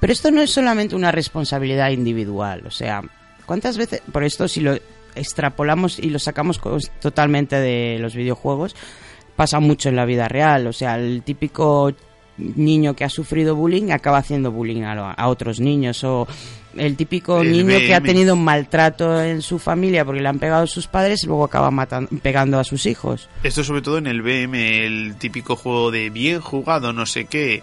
Pero 0.00 0.12
esto 0.12 0.32
no 0.32 0.40
es 0.40 0.50
solamente 0.50 0.96
una 0.96 1.12
responsabilidad 1.12 1.90
individual. 1.90 2.66
O 2.66 2.72
sea, 2.72 3.02
¿cuántas 3.46 3.78
veces, 3.78 4.02
por 4.10 4.24
esto 4.24 4.48
si 4.48 4.60
lo 4.60 4.76
extrapolamos 5.14 5.98
y 5.98 6.10
lo 6.10 6.18
sacamos 6.18 6.60
totalmente 7.00 7.56
de 7.56 7.98
los 8.00 8.16
videojuegos, 8.16 8.74
pasa 9.42 9.58
mucho 9.60 9.88
en 9.88 9.96
la 9.96 10.04
vida 10.04 10.28
real? 10.28 10.66
O 10.68 10.72
sea, 10.72 10.96
el 10.96 11.22
típico 11.22 11.92
niño 12.38 12.94
que 12.94 13.04
ha 13.04 13.08
sufrido 13.08 13.54
bullying 13.56 13.90
acaba 13.90 14.18
haciendo 14.18 14.50
bullying 14.52 14.82
a, 14.82 14.94
lo- 14.94 15.04
a 15.16 15.28
otros 15.28 15.60
niños 15.60 16.02
o 16.04 16.26
el 16.76 16.96
típico 16.96 17.42
El 17.42 17.52
niño 17.52 17.76
que 17.78 17.94
ha 17.94 18.00
tenido 18.00 18.34
un 18.34 18.44
maltrato 18.44 19.20
en 19.22 19.42
su 19.42 19.58
familia 19.58 20.04
porque 20.04 20.22
le 20.22 20.28
han 20.28 20.38
pegado 20.38 20.66
sus 20.66 20.86
padres 20.86 21.22
y 21.24 21.26
luego 21.26 21.44
acaba 21.44 21.70
matan- 21.70 22.06
pegando 22.22 22.58
a 22.58 22.64
sus 22.64 22.86
hijos. 22.86 23.28
Esto 23.42 23.62
sobre 23.64 23.82
todo 23.82 23.98
en 23.98 24.06
el 24.06 24.22
BM, 24.22 24.86
el 24.86 25.16
típico 25.18 25.56
juego 25.56 25.90
de 25.90 26.08
bien 26.10 26.40
jugado, 26.40 26.92
no 26.92 27.04
sé 27.04 27.26
qué. 27.26 27.62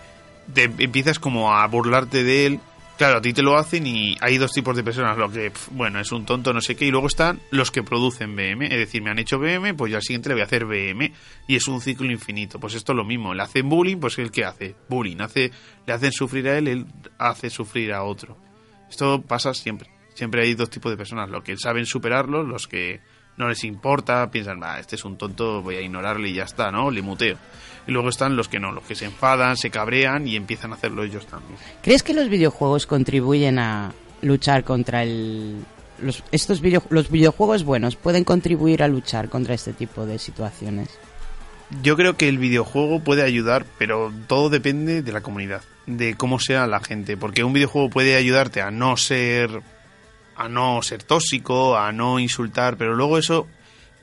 Te 0.53 0.64
empiezas 0.65 1.18
como 1.19 1.53
a 1.53 1.65
burlarte 1.68 2.23
de 2.23 2.45
él. 2.45 2.60
Claro, 3.00 3.20
a 3.20 3.22
ti 3.22 3.32
te 3.32 3.42
lo 3.42 3.58
hacen 3.58 3.88
y 3.88 4.18
hay 4.20 4.38
dos 4.38 4.52
tipos 4.52 4.76
de 4.76 4.84
personas. 4.84 5.18
Lo 5.18 5.32
que, 5.32 5.54
bueno, 5.72 6.02
es 6.02 6.12
un 6.12 6.26
tonto, 6.26 6.52
no 6.52 6.60
sé 6.60 6.76
qué. 6.76 6.84
Y 6.84 6.92
luego 6.92 7.08
están 7.08 7.40
los 7.50 7.72
que 7.72 7.82
producen 7.82 8.36
BM. 8.36 8.66
Es 8.66 8.78
decir, 8.78 9.02
me 9.02 9.10
han 9.10 9.20
hecho 9.20 9.40
BM, 9.40 9.74
pues 9.74 9.90
yo 9.90 9.96
al 9.96 10.04
siguiente 10.04 10.28
le 10.28 10.36
voy 10.36 10.42
a 10.42 10.44
hacer 10.44 10.66
BM. 10.66 11.14
Y 11.48 11.56
es 11.56 11.66
un 11.70 11.80
ciclo 11.80 12.12
infinito. 12.12 12.60
Pues 12.60 12.74
esto 12.74 12.92
es 12.92 12.98
lo 12.98 13.06
mismo. 13.06 13.34
Le 13.34 13.42
hacen 13.42 13.70
bullying, 13.70 14.02
pues 14.02 14.20
¿el 14.20 14.32
qué 14.32 14.44
hace? 14.44 14.76
Bullying. 14.90 15.22
Hace, 15.22 15.50
le 15.88 15.94
hacen 15.94 16.12
sufrir 16.12 16.50
a 16.50 16.58
él, 16.58 16.68
él 16.68 16.86
hace 17.18 17.50
sufrir 17.50 17.94
a 17.94 18.04
otro. 18.04 18.38
Esto 18.90 19.22
pasa 19.22 19.54
siempre. 19.54 19.90
Siempre 20.14 20.44
hay 20.44 20.54
dos 20.56 20.70
tipos 20.70 20.92
de 20.92 20.98
personas. 20.98 21.30
Los 21.30 21.42
que 21.42 21.56
saben 21.56 21.86
superarlo, 21.86 22.44
los 22.44 22.68
que 22.68 23.00
no 23.38 23.48
les 23.48 23.64
importa, 23.64 24.30
piensan, 24.30 24.62
va, 24.62 24.78
este 24.78 24.98
es 24.98 25.06
un 25.06 25.18
tonto, 25.18 25.62
voy 25.62 25.78
a 25.78 25.82
ignorarle 25.82 26.28
y 26.28 26.34
ya 26.34 26.44
está, 26.44 26.70
¿no? 26.70 26.92
Le 26.92 27.02
muteo. 27.02 27.38
Y 27.90 27.91
luego 27.91 28.10
están 28.10 28.36
los 28.36 28.48
que 28.48 28.60
no, 28.60 28.72
los 28.72 28.84
que 28.84 28.94
se 28.94 29.06
enfadan, 29.06 29.57
se 29.57 29.72
cabrean 29.72 30.28
y 30.28 30.36
empiezan 30.36 30.72
a 30.72 30.76
hacerlo 30.76 31.03
ellos 31.03 31.26
también. 31.26 31.57
¿Crees 31.82 32.03
que 32.03 32.14
los 32.14 32.30
videojuegos 32.30 32.86
contribuyen 32.86 33.57
a 33.57 33.91
luchar 34.22 34.64
contra 34.64 35.02
el... 35.02 35.66
Los, 35.99 36.24
estos 36.32 36.61
video- 36.61 36.84
los 36.91 37.10
videojuegos 37.10 37.64
buenos 37.64 37.95
pueden 37.95 38.24
contribuir 38.24 38.84
a 38.84 38.88
luchar 38.88 39.28
contra 39.28 39.56
este 39.56 39.74
tipo 39.74 40.06
de 40.06 40.20
situaciones? 40.20 40.90
Yo 41.82 41.98
creo 41.98 42.16
que 42.16 42.30
el 42.30 42.38
videojuego 42.38 42.99
puede 43.03 43.24
ayudar, 43.24 43.66
pero 43.80 44.14
todo 44.28 44.49
depende 44.52 45.02
de 45.02 45.11
la 45.11 45.22
comunidad, 45.22 45.61
de 45.88 46.14
cómo 46.14 46.40
sea 46.40 46.68
la 46.68 46.82
gente, 46.82 47.18
porque 47.18 47.44
un 47.44 47.53
videojuego 47.53 47.90
puede 47.90 48.16
ayudarte 48.16 48.61
a 48.61 48.70
no 48.70 48.98
ser 48.98 49.64
a 50.36 50.48
no 50.48 50.82
ser 50.84 51.02
tóxico, 51.02 51.76
a 51.76 51.91
no 51.91 52.20
insultar, 52.20 52.78
pero 52.78 52.94
luego 52.95 53.18
eso 53.18 53.48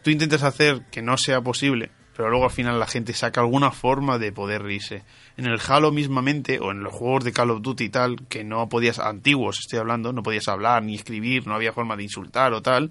tú 0.02 0.10
intentas 0.10 0.42
hacer 0.42 0.82
que 0.90 1.02
no 1.02 1.16
sea 1.16 1.40
posible, 1.40 1.90
pero 2.16 2.30
luego 2.30 2.44
al 2.46 2.50
final 2.50 2.78
la 2.80 2.86
gente 2.86 3.12
saca 3.12 3.40
alguna 3.42 3.70
forma 3.70 4.18
de 4.18 4.32
poder 4.32 4.62
reírse. 4.62 5.02
En 5.36 5.44
el 5.46 5.60
Halo 5.68 5.92
mismamente 5.92 6.58
o 6.60 6.70
en 6.70 6.82
los 6.82 6.92
juegos 6.94 7.24
de 7.24 7.32
Call 7.32 7.50
of 7.50 7.62
Duty 7.62 7.84
y 7.84 7.88
tal, 7.90 8.16
que 8.28 8.42
no 8.42 8.68
podías 8.68 8.98
antiguos, 8.98 9.58
estoy 9.60 9.78
hablando, 9.78 10.12
no 10.12 10.22
podías 10.22 10.48
hablar 10.48 10.82
ni 10.82 10.94
escribir, 10.94 11.46
no 11.46 11.54
había 11.54 11.72
forma 11.72 11.96
de 11.96 12.04
insultar 12.04 12.52
o 12.54 12.62
tal, 12.62 12.90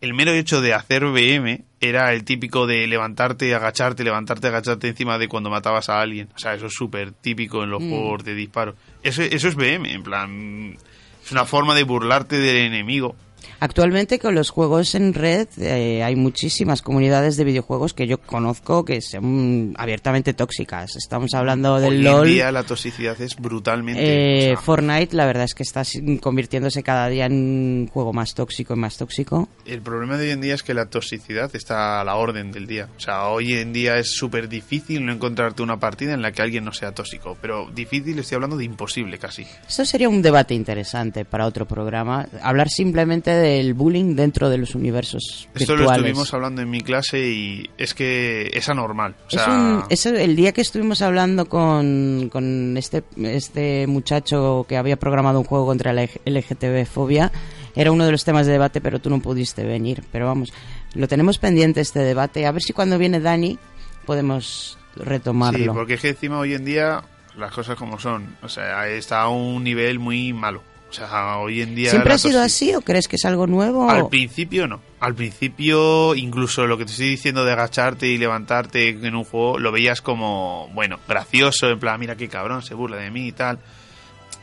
el 0.00 0.12
mero 0.12 0.32
hecho 0.32 0.60
de 0.60 0.74
hacer 0.74 1.06
BM 1.06 1.64
era 1.80 2.12
el 2.12 2.24
típico 2.24 2.66
de 2.66 2.86
levantarte, 2.86 3.54
agacharte, 3.54 4.04
levantarte, 4.04 4.48
agacharte 4.48 4.88
encima 4.88 5.18
de 5.18 5.28
cuando 5.28 5.48
matabas 5.48 5.88
a 5.88 6.00
alguien. 6.00 6.28
O 6.34 6.38
sea, 6.38 6.54
eso 6.54 6.66
es 6.66 6.74
súper 6.74 7.12
típico 7.12 7.62
en 7.64 7.70
los 7.70 7.82
Mm. 7.82 7.90
juegos 7.90 8.24
de 8.24 8.34
disparo. 8.34 8.74
Eso, 9.02 9.22
eso 9.22 9.48
es 9.48 9.54
BM, 9.54 9.90
en 9.92 10.02
plan... 10.02 10.76
Es 11.24 11.32
una 11.32 11.44
forma 11.44 11.74
de 11.74 11.82
burlarte 11.82 12.38
del 12.38 12.56
enemigo. 12.56 13.16
Actualmente 13.60 14.18
con 14.18 14.34
los 14.34 14.50
juegos 14.50 14.94
en 14.94 15.14
red 15.14 15.48
eh, 15.58 16.02
hay 16.02 16.16
muchísimas 16.16 16.82
comunidades 16.82 17.36
de 17.36 17.44
videojuegos 17.44 17.94
que 17.94 18.06
yo 18.06 18.18
conozco 18.18 18.84
que 18.84 19.00
son 19.00 19.74
abiertamente 19.78 20.34
tóxicas. 20.34 20.96
Estamos 20.96 21.34
hablando 21.34 21.80
del 21.80 21.98
Hoy 21.98 22.02
LOL. 22.02 22.26
en 22.26 22.34
día 22.34 22.52
la 22.52 22.64
toxicidad 22.64 23.20
es 23.20 23.36
brutalmente... 23.36 24.02
Eh, 24.02 24.52
o 24.52 24.56
sea, 24.56 24.62
Fortnite, 24.62 25.16
la 25.16 25.26
verdad 25.26 25.44
es 25.44 25.54
que 25.54 25.62
está 25.62 25.82
convirtiéndose 26.20 26.82
cada 26.82 27.08
día 27.08 27.26
en 27.26 27.32
un 27.32 27.88
juego 27.88 28.12
más 28.12 28.34
tóxico 28.34 28.74
y 28.74 28.76
más 28.76 28.96
tóxico. 28.96 29.48
el 29.64 29.82
problema 29.82 30.16
de 30.16 30.26
hoy 30.26 30.30
en 30.32 30.40
día 30.40 30.54
es 30.54 30.62
que 30.62 30.74
la 30.74 30.86
toxicidad 30.86 31.54
está 31.54 32.00
a 32.00 32.04
la 32.04 32.16
orden 32.16 32.52
del 32.52 32.66
día. 32.66 32.88
O 32.96 33.00
sea, 33.00 33.28
hoy 33.28 33.54
en 33.54 33.72
día 33.72 33.98
es 33.98 34.10
súper 34.10 34.48
difícil 34.48 35.04
no 35.04 35.12
encontrarte 35.12 35.62
una 35.62 35.78
partida 35.78 36.14
en 36.14 36.22
la 36.22 36.32
que 36.32 36.42
alguien 36.42 36.64
no 36.64 36.72
sea 36.72 36.92
tóxico. 36.92 37.36
Pero 37.40 37.70
difícil, 37.74 38.18
estoy 38.18 38.36
hablando 38.36 38.56
de 38.56 38.64
imposible 38.64 39.18
casi. 39.18 39.46
Esto 39.68 39.84
sería 39.84 40.08
un 40.08 40.22
debate 40.22 40.54
interesante 40.54 41.24
para 41.24 41.46
otro 41.46 41.66
programa. 41.66 42.26
Hablar 42.42 42.68
simplemente 42.68 43.30
del 43.36 43.74
bullying 43.74 44.14
dentro 44.16 44.48
de 44.50 44.58
los 44.58 44.74
universos 44.74 45.48
Esto 45.54 45.76
lo 45.76 45.90
estuvimos 45.92 46.32
hablando 46.34 46.62
en 46.62 46.70
mi 46.70 46.80
clase 46.80 47.18
y 47.28 47.70
es 47.78 47.94
que 47.94 48.50
es 48.52 48.68
anormal. 48.68 49.14
O 49.24 49.36
Es 49.36 49.42
sea, 49.42 49.48
un- 49.52 49.84
es 49.88 50.06
el 50.06 50.36
día 50.36 50.52
que 50.52 50.60
estuvimos 50.60 51.02
hablando 51.02 51.48
con, 51.48 52.28
con 52.32 52.76
este, 52.76 53.02
este 53.22 53.86
muchacho 53.86 54.66
que 54.68 54.76
había 54.76 54.96
programado 54.96 55.38
un 55.38 55.44
juego 55.44 55.66
contra 55.66 55.92
la 55.92 56.06
LGTB-fobia, 56.24 57.30
era 57.74 57.92
uno 57.92 58.04
de 58.06 58.12
los 58.12 58.24
temas 58.24 58.46
de 58.46 58.52
debate, 58.52 58.80
pero 58.80 58.98
tú 59.00 59.10
no 59.10 59.20
pudiste 59.20 59.64
venir. 59.64 60.02
Pero 60.10 60.26
vamos, 60.26 60.52
lo 60.94 61.08
tenemos 61.08 61.38
pendiente 61.38 61.80
este 61.80 62.00
debate. 62.00 62.46
A 62.46 62.52
ver 62.52 62.62
si 62.62 62.72
cuando 62.72 62.98
viene 62.98 63.20
Dani 63.20 63.58
podemos 64.06 64.78
retomarlo. 64.96 65.58
Sí, 65.58 65.68
porque 65.74 65.94
es 65.94 66.00
que 66.00 66.08
encima 66.10 66.38
hoy 66.38 66.54
en 66.54 66.64
día 66.64 67.02
las 67.36 67.52
cosas 67.52 67.76
como 67.76 67.98
son. 67.98 68.36
O 68.42 68.48
sea, 68.48 68.88
está 68.88 69.22
a 69.22 69.28
un 69.28 69.62
nivel 69.62 69.98
muy 69.98 70.32
malo. 70.32 70.62
O 70.88 70.92
sea, 70.92 71.38
hoy 71.38 71.62
en 71.62 71.74
día... 71.74 71.90
¿Siempre 71.90 72.12
ha 72.12 72.18
sido 72.18 72.40
así 72.40 72.74
o 72.74 72.80
crees 72.80 73.08
que 73.08 73.16
es 73.16 73.24
algo 73.24 73.46
nuevo? 73.46 73.90
Al 73.90 74.08
principio 74.08 74.66
no. 74.68 74.80
Al 75.00 75.14
principio, 75.14 76.14
incluso 76.14 76.66
lo 76.66 76.78
que 76.78 76.84
te 76.84 76.92
estoy 76.92 77.08
diciendo 77.10 77.44
de 77.44 77.52
agacharte 77.52 78.06
y 78.06 78.18
levantarte 78.18 78.88
en 78.88 79.14
un 79.14 79.24
juego, 79.24 79.58
lo 79.58 79.72
veías 79.72 80.00
como, 80.00 80.70
bueno, 80.74 80.98
gracioso, 81.06 81.68
en 81.68 81.78
plan, 81.78 81.98
mira 82.00 82.16
qué 82.16 82.28
cabrón, 82.28 82.62
se 82.62 82.74
burla 82.74 82.96
de 82.96 83.10
mí 83.10 83.28
y 83.28 83.32
tal. 83.32 83.58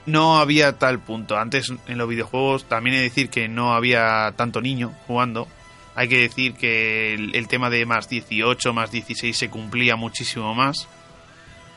No 0.05 0.37
había 0.37 0.73
tal 0.77 0.99
punto. 0.99 1.37
Antes 1.37 1.71
en 1.87 1.97
los 1.97 2.09
videojuegos 2.09 2.65
también 2.65 2.95
he 2.95 2.99
de 2.99 3.03
decir 3.05 3.29
que 3.29 3.47
no 3.47 3.73
había 3.73 4.33
tanto 4.35 4.61
niño 4.61 4.91
jugando. 5.07 5.47
Hay 5.95 6.09
que 6.09 6.19
decir 6.19 6.55
que 6.55 7.13
el, 7.13 7.35
el 7.35 7.47
tema 7.47 7.69
de 7.69 7.85
más 7.85 8.09
18, 8.09 8.73
más 8.73 8.91
16 8.91 9.35
se 9.35 9.49
cumplía 9.49 9.95
muchísimo 9.95 10.53
más. 10.53 10.87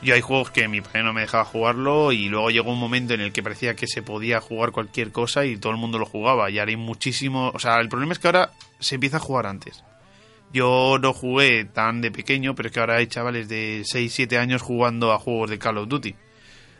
Yo 0.02 0.14
hay 0.14 0.20
juegos 0.20 0.51
que 0.51 0.68
mi 0.68 0.82
padre 0.82 1.05
no 1.05 1.12
me 1.12 1.23
dejaba 1.23 1.44
jugarlo 1.44 2.12
y 2.12 2.28
luego 2.28 2.51
llegó 2.51 2.73
un 2.73 2.78
momento 2.78 3.14
en 3.14 3.20
el 3.23 3.32
que 3.32 3.43
parecía 3.43 3.74
que 3.74 3.86
se 3.86 4.02
podía 4.02 4.40
jugar 4.40 4.70
cualquier 4.70 5.10
cosa 5.10 5.44
y 5.47 5.56
todo 5.56 5.73
el 5.73 5.78
mundo 5.78 5.98
lo 5.98 6.06
jugaba. 6.06 6.51
Y 6.51 6.59
ahora 6.59 6.70
hay 6.70 6.77
muchísimo... 6.77 7.51
O 7.55 7.59
sea, 7.59 7.81
el 7.81 7.89
problema 7.89 8.12
es 8.12 8.18
que 8.18 8.28
ahora 8.28 8.51
se 8.78 8.97
empieza 8.97 9.16
a 9.16 9.20
jugar 9.20 9.47
antes. 9.47 9.82
Yo 10.52 10.98
no 11.01 11.12
jugué 11.12 11.64
tan 11.64 12.01
de 12.02 12.10
pequeño, 12.10 12.55
pero 12.55 12.68
es 12.68 12.73
que 12.74 12.81
ahora 12.81 12.97
hay 12.97 13.06
chavales 13.06 13.48
de 13.48 13.82
6, 13.85 14.12
7 14.12 14.39
años 14.39 14.62
jugando 14.62 15.12
a 15.12 15.18
juegos 15.18 15.51
de 15.51 15.59
Call 15.59 15.78
of 15.78 15.89
Duty. 15.89 16.14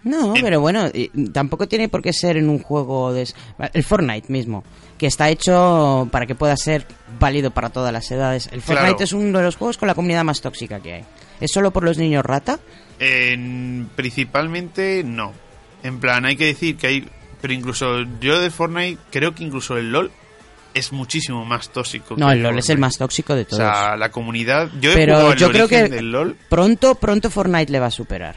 No, 0.05 0.35
pero 0.41 0.61
bueno, 0.61 0.85
tampoco 1.33 1.67
tiene 1.67 1.89
por 1.89 2.01
qué 2.01 2.13
ser 2.13 2.37
en 2.37 2.49
un 2.49 2.61
juego 2.61 3.13
de... 3.13 3.29
El 3.73 3.83
Fortnite 3.83 4.33
mismo, 4.33 4.63
que 4.99 5.07
está 5.09 5.31
hecho 5.31 6.09
para 6.13 6.27
que 6.27 6.37
pueda 6.37 6.57
ser 6.57 6.87
válido 7.19 7.51
para 7.51 7.71
todas 7.71 7.93
las 7.93 8.09
edades. 8.13 8.49
El 8.53 8.63
Fortnite 8.63 8.91
Claro. 8.91 9.05
es 9.05 9.13
uno 9.13 9.39
de 9.39 9.45
los 9.45 9.57
juegos 9.57 9.79
con 9.79 9.89
la 9.89 9.97
comunidad 9.97 10.23
más 10.23 10.41
tóxica 10.41 10.79
que 10.79 10.95
hay. 10.95 11.05
¿Es 11.41 11.51
solo 11.51 11.73
por 11.73 11.83
los 11.83 11.99
niños 11.99 12.25
rata? 12.25 12.61
En- 12.99 13.89
principalmente 13.95 15.03
no. 15.05 15.33
En 15.83 16.01
plan, 16.01 16.25
hay 16.25 16.37
que 16.37 16.47
decir 16.47 16.77
que 16.77 16.87
hay... 16.87 17.09
Pero 17.41 17.53
incluso 17.53 18.03
yo 18.21 18.41
de 18.41 18.51
Fortnite 18.51 18.99
creo 19.11 19.35
que 19.35 19.45
incluso 19.45 19.77
el 19.77 19.93
LOL 19.93 20.11
es 20.75 20.93
muchísimo 20.93 21.45
más 21.45 21.69
tóxico. 21.71 22.15
No, 22.17 22.27
que 22.29 22.33
el 22.35 22.43
LoL 22.43 22.59
es 22.59 22.71
el 22.71 22.79
más 22.79 22.97
tóxico 22.97 23.35
de 23.35 23.43
O 23.43 23.47
todos. 23.47 23.59
sea, 23.63 23.97
la 23.97 24.11
comunidad... 24.11 24.71
Yo 24.81 24.91
he 24.91 24.95
jugado 24.95 25.19
pero 25.21 25.33
el 25.33 25.39
yo 25.39 25.51
creo 25.51 25.69
que 25.69 25.89
del 25.89 26.11
LOL 26.11 26.37
pronto, 26.49 26.95
pronto 26.97 27.31
Fortnite 27.31 27.71
le 27.71 27.79
va 27.81 27.87
a 27.87 27.91
superar. 27.91 28.37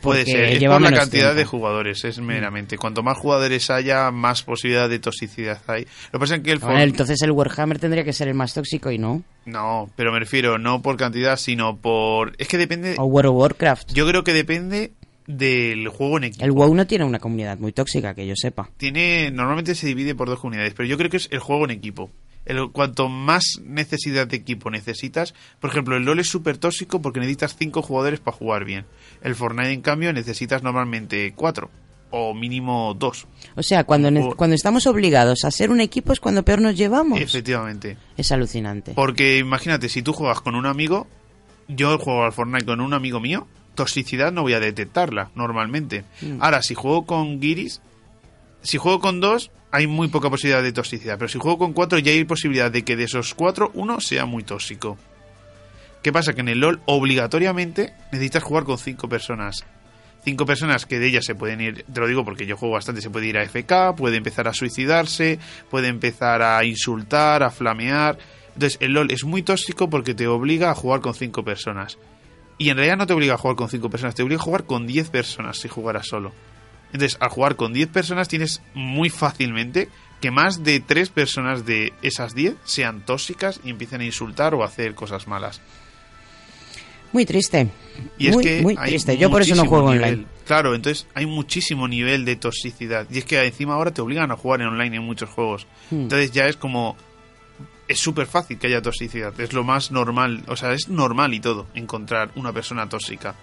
Pues 0.00 0.24
puede 0.24 0.24
ser, 0.24 0.44
es 0.62 0.64
por 0.64 0.80
la 0.80 0.90
cantidad 0.92 1.22
tiempo. 1.34 1.34
de 1.38 1.44
jugadores, 1.44 2.04
es 2.04 2.18
meramente. 2.20 2.76
Cuanto 2.78 3.02
más 3.02 3.16
jugadores 3.18 3.70
haya, 3.70 4.10
más 4.10 4.42
posibilidad 4.42 4.88
de 4.88 4.98
toxicidad 4.98 5.60
hay. 5.66 5.84
Lo 6.12 6.12
que 6.12 6.18
pasa 6.18 6.34
es 6.36 6.42
que 6.42 6.52
el 6.52 6.58
Bueno, 6.58 6.74
For- 6.78 6.88
entonces 6.88 7.22
el 7.22 7.30
Warhammer 7.32 7.78
tendría 7.78 8.04
que 8.04 8.12
ser 8.12 8.28
el 8.28 8.34
más 8.34 8.54
tóxico 8.54 8.90
y 8.90 8.98
no. 8.98 9.22
No, 9.44 9.90
pero 9.96 10.12
me 10.12 10.18
refiero 10.20 10.58
no 10.58 10.82
por 10.82 10.96
cantidad, 10.96 11.36
sino 11.36 11.76
por... 11.76 12.32
Es 12.38 12.48
que 12.48 12.58
depende... 12.58 12.94
O 12.98 13.04
World 13.04 13.30
of 13.30 13.36
Warcraft. 13.36 13.92
Yo 13.92 14.06
creo 14.06 14.22
que 14.24 14.32
depende 14.32 14.92
del 15.26 15.88
juego 15.88 16.18
en 16.18 16.24
equipo. 16.24 16.44
El 16.44 16.52
WoW 16.52 16.74
no 16.74 16.86
tiene 16.86 17.04
una 17.04 17.18
comunidad 17.20 17.58
muy 17.58 17.72
tóxica, 17.72 18.14
que 18.14 18.26
yo 18.26 18.34
sepa. 18.36 18.70
Tiene... 18.76 19.30
Normalmente 19.30 19.74
se 19.74 19.86
divide 19.86 20.14
por 20.14 20.28
dos 20.28 20.40
comunidades, 20.40 20.74
pero 20.74 20.88
yo 20.88 20.96
creo 20.98 21.10
que 21.10 21.16
es 21.16 21.28
el 21.30 21.38
juego 21.38 21.64
en 21.64 21.70
equipo. 21.70 22.10
El, 22.44 22.70
cuanto 22.70 23.08
más 23.08 23.60
necesidad 23.64 24.26
de 24.26 24.36
equipo 24.36 24.70
necesitas, 24.70 25.34
por 25.60 25.70
ejemplo, 25.70 25.96
el 25.96 26.04
LoL 26.04 26.20
es 26.20 26.28
súper 26.28 26.58
tóxico 26.58 27.00
porque 27.00 27.20
necesitas 27.20 27.56
cinco 27.56 27.82
jugadores 27.82 28.20
para 28.20 28.36
jugar 28.36 28.64
bien. 28.64 28.84
El 29.22 29.34
Fortnite, 29.34 29.72
en 29.72 29.82
cambio, 29.82 30.12
necesitas 30.12 30.62
normalmente 30.62 31.32
cuatro 31.36 31.70
o 32.12 32.34
mínimo 32.34 32.94
dos. 32.94 33.26
O 33.56 33.62
sea, 33.62 33.84
cuando, 33.84 34.36
cuando 34.36 34.54
estamos 34.54 34.86
obligados 34.86 35.44
a 35.44 35.50
ser 35.50 35.70
un 35.70 35.80
equipo 35.80 36.12
es 36.12 36.20
cuando 36.20 36.44
peor 36.44 36.60
nos 36.60 36.76
llevamos. 36.76 37.20
Efectivamente. 37.20 37.96
Es 38.16 38.30
alucinante. 38.30 38.92
Porque 38.94 39.38
imagínate, 39.38 39.88
si 39.88 40.02
tú 40.02 40.12
juegas 40.12 40.40
con 40.40 40.54
un 40.54 40.66
amigo, 40.66 41.06
yo 41.68 41.98
juego 41.98 42.24
al 42.24 42.32
Fortnite 42.32 42.66
con 42.66 42.80
un 42.80 42.92
amigo 42.92 43.18
mío, 43.18 43.46
toxicidad 43.74 44.30
no 44.30 44.42
voy 44.42 44.52
a 44.52 44.60
detectarla 44.60 45.30
normalmente. 45.34 46.04
Mm. 46.20 46.36
Ahora, 46.40 46.62
si 46.62 46.74
juego 46.74 47.06
con 47.06 47.40
Giris, 47.40 47.80
si 48.62 48.78
juego 48.78 49.00
con 49.00 49.20
dos, 49.20 49.50
hay 49.70 49.86
muy 49.86 50.08
poca 50.08 50.30
posibilidad 50.30 50.62
de 50.62 50.72
toxicidad. 50.72 51.18
Pero 51.18 51.28
si 51.28 51.38
juego 51.38 51.58
con 51.58 51.72
cuatro, 51.72 51.98
ya 51.98 52.12
hay 52.12 52.24
posibilidad 52.24 52.70
de 52.70 52.84
que 52.84 52.96
de 52.96 53.04
esos 53.04 53.34
cuatro, 53.34 53.70
uno 53.74 54.00
sea 54.00 54.26
muy 54.26 54.42
tóxico. 54.44 54.98
¿Qué 56.02 56.12
pasa? 56.12 56.32
Que 56.34 56.40
en 56.40 56.48
el 56.48 56.60
LOL, 56.60 56.80
obligatoriamente, 56.86 57.92
necesitas 58.10 58.42
jugar 58.42 58.64
con 58.64 58.78
cinco 58.78 59.08
personas. 59.08 59.64
Cinco 60.24 60.46
personas 60.46 60.86
que 60.86 60.98
de 60.98 61.08
ellas 61.08 61.24
se 61.24 61.34
pueden 61.34 61.60
ir, 61.60 61.84
te 61.92 62.00
lo 62.00 62.06
digo 62.06 62.24
porque 62.24 62.46
yo 62.46 62.56
juego 62.56 62.74
bastante, 62.74 63.00
se 63.00 63.10
puede 63.10 63.26
ir 63.26 63.38
a 63.38 63.42
FK, 63.42 63.96
puede 63.96 64.16
empezar 64.16 64.46
a 64.46 64.54
suicidarse, 64.54 65.40
puede 65.68 65.88
empezar 65.88 66.42
a 66.42 66.64
insultar, 66.64 67.42
a 67.42 67.50
flamear. 67.50 68.18
Entonces, 68.54 68.78
el 68.80 68.92
LOL 68.92 69.10
es 69.10 69.24
muy 69.24 69.42
tóxico 69.42 69.90
porque 69.90 70.14
te 70.14 70.28
obliga 70.28 70.70
a 70.70 70.74
jugar 70.74 71.00
con 71.00 71.14
cinco 71.14 71.44
personas. 71.44 71.98
Y 72.58 72.70
en 72.70 72.76
realidad 72.76 72.96
no 72.96 73.06
te 73.06 73.14
obliga 73.14 73.34
a 73.34 73.38
jugar 73.38 73.56
con 73.56 73.68
cinco 73.68 73.90
personas, 73.90 74.14
te 74.14 74.22
obliga 74.22 74.40
a 74.40 74.44
jugar 74.44 74.64
con 74.64 74.86
10 74.86 75.10
personas 75.10 75.58
si 75.58 75.68
jugaras 75.68 76.06
solo. 76.06 76.32
Entonces, 76.92 77.16
al 77.20 77.30
jugar 77.30 77.56
con 77.56 77.72
10 77.72 77.88
personas 77.88 78.28
tienes 78.28 78.62
muy 78.74 79.10
fácilmente 79.10 79.88
que 80.20 80.30
más 80.30 80.62
de 80.62 80.80
3 80.80 81.10
personas 81.10 81.66
de 81.66 81.92
esas 82.02 82.34
10 82.34 82.54
sean 82.64 83.04
tóxicas 83.04 83.60
y 83.64 83.70
empiecen 83.70 84.02
a 84.02 84.04
insultar 84.04 84.54
o 84.54 84.62
a 84.62 84.66
hacer 84.66 84.94
cosas 84.94 85.26
malas. 85.26 85.60
Muy 87.12 87.26
triste. 87.26 87.68
Y 88.18 88.28
es 88.28 88.34
muy, 88.34 88.44
que 88.44 88.62
muy 88.62 88.76
hay 88.78 88.90
triste. 88.90 89.18
Yo 89.18 89.30
por 89.30 89.42
eso 89.42 89.54
no 89.54 89.66
juego 89.66 89.92
nivel. 89.92 90.04
online. 90.04 90.26
Claro, 90.46 90.74
entonces 90.74 91.06
hay 91.14 91.26
muchísimo 91.26 91.86
nivel 91.86 92.24
de 92.24 92.36
toxicidad. 92.36 93.06
Y 93.10 93.18
es 93.18 93.24
que 93.24 93.42
encima 93.44 93.74
ahora 93.74 93.92
te 93.92 94.00
obligan 94.00 94.30
a 94.30 94.36
jugar 94.36 94.62
en 94.62 94.68
online 94.68 94.96
en 94.96 95.02
muchos 95.02 95.28
juegos. 95.28 95.66
Hmm. 95.90 96.02
Entonces 96.02 96.32
ya 96.32 96.46
es 96.46 96.56
como... 96.56 96.96
Es 97.88 97.98
súper 97.98 98.26
fácil 98.26 98.58
que 98.58 98.68
haya 98.68 98.80
toxicidad. 98.80 99.38
Es 99.38 99.52
lo 99.52 99.64
más 99.64 99.90
normal. 99.90 100.44
O 100.46 100.56
sea, 100.56 100.72
es 100.72 100.88
normal 100.88 101.34
y 101.34 101.40
todo 101.40 101.66
encontrar 101.74 102.30
una 102.36 102.52
persona 102.52 102.88
tóxica. 102.88 103.34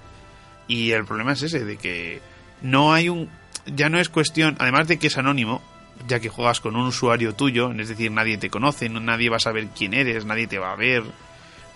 Y 0.68 0.92
el 0.92 1.06
problema 1.06 1.34
es 1.34 1.44
ese, 1.44 1.66
de 1.66 1.78
que 1.78 2.22
no 2.62 2.94
hay 2.94 3.10
un... 3.10 3.30
Ya 3.66 3.90
no 3.90 4.00
es 4.00 4.10
cuestión... 4.10 4.56
Además 4.60 4.88
de 4.88 4.98
que 4.98 5.08
es 5.08 5.18
anónimo, 5.18 5.62
ya 6.08 6.20
que 6.20 6.30
juegas 6.30 6.60
con 6.60 6.76
un 6.76 6.88
usuario 6.88 7.34
tuyo, 7.36 7.72
es 7.72 7.90
decir, 7.90 8.12
nadie 8.12 8.38
te 8.38 8.50
conoce, 8.50 8.90
no- 8.90 9.00
nadie 9.00 9.30
va 9.30 9.38
a 9.38 9.42
saber 9.42 9.68
quién 9.76 9.94
eres, 9.94 10.26
nadie 10.26 10.48
te 10.48 10.58
va 10.60 10.72
a 10.72 10.76
ver, 10.76 11.04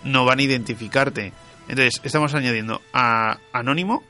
no 0.02 0.24
van 0.24 0.38
a 0.38 0.42
identificarte. 0.42 1.32
Entonces, 1.68 2.00
estamos 2.04 2.34
añadiendo 2.34 2.80
a 2.92 3.38
anónimo 3.52 4.02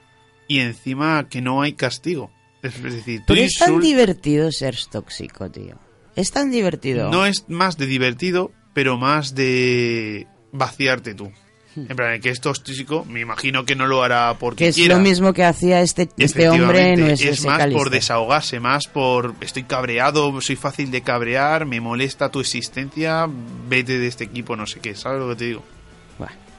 y 0.49 0.61
encima 0.61 1.29
que 1.29 1.41
no 1.41 1.63
hay 1.63 1.75
castigo. 1.75 2.31
Es 2.63 2.83
decir, 2.83 3.21
tú 3.21 3.35
Pero 3.35 3.43
es 3.43 3.55
tan 3.59 3.81
divertido 3.81 4.51
ser 4.51 4.77
tóxico, 4.91 5.51
tío. 5.51 5.77
Es 6.17 6.31
tan 6.33 6.51
divertido. 6.51 7.11
no 7.11 7.27
es 7.27 7.45
más 7.49 7.77
de 7.77 7.87
divertido, 7.87 8.53
pero 8.73 8.97
más 8.97 9.35
de 9.35 10.27
vaciarte 10.53 11.15
tú. 11.15 11.31
En 11.77 11.97
plan, 11.97 12.13
el 12.13 12.21
que 12.21 12.31
es 12.31 12.41
tóxico, 12.41 13.05
me 13.05 13.21
imagino 13.21 13.65
que 13.65 13.75
no 13.75 13.87
lo 13.87 14.03
hará 14.03 14.37
porque 14.39 14.65
que 14.65 14.69
es 14.69 14.77
quiera. 14.77 14.95
lo 14.95 15.01
mismo 15.01 15.33
que 15.33 15.45
hacía 15.45 15.81
este, 15.81 16.09
este 16.17 16.49
hombre 16.49 16.93
en 16.93 17.01
Efectivamente, 17.01 17.13
ese 17.13 17.31
es 17.31 17.45
más 17.45 17.67
por 17.67 17.91
desahogarse, 17.91 18.61
más 18.61 18.87
por 18.87 19.35
estoy 19.41 19.65
cabreado, 19.65 20.41
soy 20.41 20.57
fácil 20.57 20.91
de 20.91 21.03
cabrear, 21.03 21.67
me 21.67 21.81
molesta 21.81 22.31
tu 22.31 22.41
existencia, 22.41 23.29
vete 23.69 23.99
de 23.99 24.07
este 24.07 24.25
equipo, 24.25 24.55
no 24.57 24.67
sé 24.67 24.81
qué, 24.81 24.95
¿sabes 24.95 25.21
lo 25.21 25.29
que 25.31 25.37
te 25.37 25.45
digo? 25.47 25.65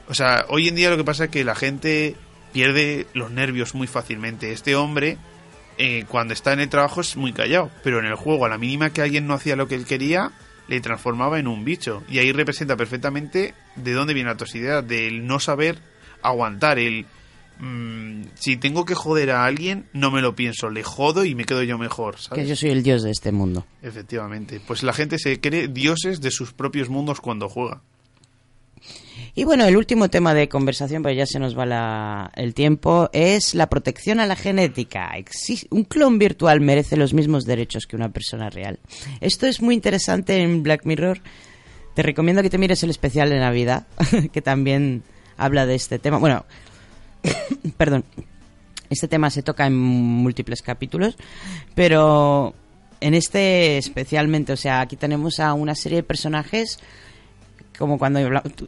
O 0.08 0.14
sea, 0.14 0.46
hoy 0.48 0.68
en 0.68 0.76
día 0.76 0.90
lo 0.90 0.96
que 0.96 1.04
pasa 1.04 1.24
es 1.24 1.30
que 1.30 1.42
la 1.44 1.54
gente 1.54 2.14
pierde 2.52 3.06
los 3.12 3.30
nervios 3.30 3.74
muy 3.74 3.86
fácilmente. 3.86 4.52
Este 4.52 4.76
hombre, 4.76 5.18
eh, 5.78 6.04
cuando 6.08 6.32
está 6.32 6.52
en 6.52 6.60
el 6.60 6.68
trabajo, 6.68 7.00
es 7.00 7.16
muy 7.16 7.32
callado, 7.32 7.70
pero 7.82 7.98
en 7.98 8.06
el 8.06 8.14
juego, 8.14 8.46
a 8.46 8.48
la 8.48 8.58
mínima 8.58 8.90
que 8.90 9.02
alguien 9.02 9.26
no 9.26 9.34
hacía 9.34 9.56
lo 9.56 9.66
que 9.66 9.74
él 9.74 9.84
quería, 9.84 10.30
le 10.68 10.80
transformaba 10.80 11.38
en 11.38 11.48
un 11.48 11.64
bicho. 11.64 12.02
Y 12.08 12.18
ahí 12.18 12.32
representa 12.32 12.76
perfectamente 12.76 13.54
de 13.76 13.92
dónde 13.92 14.14
viene 14.14 14.30
la 14.30 14.36
toxicidad, 14.36 14.82
del 14.84 15.26
no 15.26 15.38
saber 15.40 15.78
aguantar, 16.22 16.78
el 16.78 17.06
mm, 17.58 18.22
si 18.34 18.56
tengo 18.56 18.84
que 18.84 18.94
joder 18.94 19.30
a 19.30 19.44
alguien, 19.46 19.86
no 19.92 20.10
me 20.10 20.20
lo 20.20 20.34
pienso, 20.36 20.68
le 20.70 20.82
jodo 20.82 21.24
y 21.24 21.34
me 21.34 21.44
quedo 21.44 21.62
yo 21.62 21.78
mejor, 21.78 22.18
¿sabes? 22.18 22.42
Que 22.44 22.48
yo 22.48 22.56
soy 22.56 22.70
el 22.70 22.82
dios 22.82 23.02
de 23.02 23.10
este 23.10 23.32
mundo. 23.32 23.64
Efectivamente. 23.82 24.60
Pues 24.66 24.82
la 24.82 24.92
gente 24.92 25.18
se 25.18 25.40
cree 25.40 25.68
dioses 25.68 26.20
de 26.20 26.30
sus 26.30 26.52
propios 26.52 26.88
mundos 26.88 27.20
cuando 27.20 27.48
juega. 27.48 27.80
Y 29.34 29.44
bueno, 29.44 29.66
el 29.66 29.76
último 29.76 30.08
tema 30.08 30.32
de 30.32 30.48
conversación, 30.48 31.02
pero 31.02 31.14
ya 31.14 31.26
se 31.26 31.38
nos 31.38 31.56
va 31.56 31.66
la- 31.66 32.30
el 32.36 32.54
tiempo, 32.54 33.10
es 33.12 33.54
la 33.54 33.68
protección 33.68 34.18
a 34.18 34.26
la 34.26 34.34
genética. 34.36 35.10
Un 35.70 35.84
clon 35.84 36.18
virtual 36.18 36.60
merece 36.62 36.96
los 36.96 37.12
mismos 37.12 37.44
derechos 37.44 37.86
que 37.86 37.96
una 37.96 38.10
persona 38.10 38.48
real. 38.48 38.78
Esto 39.20 39.46
es 39.46 39.60
muy 39.60 39.74
interesante 39.74 40.38
en 40.40 40.62
Black 40.62 40.86
Mirror. 40.86 41.20
Te 41.96 42.02
recomiendo 42.02 42.42
que 42.42 42.50
te 42.50 42.58
mires 42.58 42.82
el 42.82 42.90
especial 42.90 43.30
de 43.30 43.38
Navidad, 43.38 43.86
que 44.32 44.42
también 44.42 45.02
habla 45.38 45.64
de 45.64 45.74
este 45.74 45.98
tema. 45.98 46.18
Bueno, 46.18 46.44
perdón, 47.78 48.04
este 48.90 49.08
tema 49.08 49.30
se 49.30 49.42
toca 49.42 49.66
en 49.66 49.74
múltiples 49.78 50.60
capítulos, 50.60 51.16
pero 51.74 52.52
en 53.00 53.14
este 53.14 53.78
especialmente, 53.78 54.52
o 54.52 54.58
sea, 54.58 54.82
aquí 54.82 54.96
tenemos 54.96 55.40
a 55.40 55.54
una 55.54 55.74
serie 55.74 55.96
de 55.96 56.02
personajes 56.02 56.80
como 57.78 57.98
cuando 57.98 58.20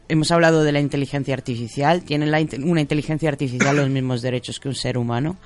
hemos 0.09 0.31
hablado 0.31 0.65
de 0.65 0.73
la 0.73 0.81
inteligencia 0.81 1.35
artificial, 1.35 2.05
tiene 2.05 2.25
la 2.25 2.43
una 2.65 2.81
inteligencia 2.81 3.29
artificial 3.29 3.77
los 3.77 3.91
mismos 3.91 4.23
derechos 4.23 4.59
que 4.59 4.69
un 4.69 4.75
ser 4.75 4.97
humano. 4.97 5.37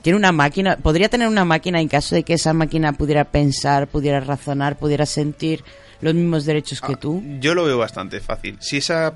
Tiene 0.00 0.18
una 0.18 0.32
máquina, 0.32 0.78
podría 0.78 1.10
tener 1.10 1.28
una 1.28 1.44
máquina 1.44 1.82
en 1.82 1.88
caso 1.88 2.14
de 2.14 2.22
que 2.22 2.32
esa 2.32 2.54
máquina 2.54 2.94
pudiera 2.94 3.24
pensar, 3.24 3.88
pudiera 3.88 4.20
razonar, 4.20 4.78
pudiera 4.78 5.04
sentir 5.04 5.64
los 6.00 6.14
mismos 6.14 6.44
derechos 6.44 6.80
que 6.80 6.96
tú. 6.96 7.22
Yo 7.40 7.54
lo 7.54 7.64
veo 7.64 7.78
bastante 7.78 8.20
fácil. 8.20 8.58
Si 8.60 8.78
esa 8.78 9.14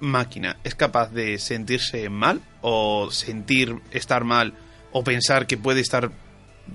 máquina 0.00 0.56
es 0.64 0.74
capaz 0.74 1.12
de 1.12 1.38
sentirse 1.38 2.08
mal 2.08 2.40
o 2.62 3.10
sentir 3.10 3.76
estar 3.90 4.24
mal 4.24 4.54
o 4.92 5.04
pensar 5.04 5.46
que 5.46 5.56
puede 5.56 5.80
estar 5.80 6.10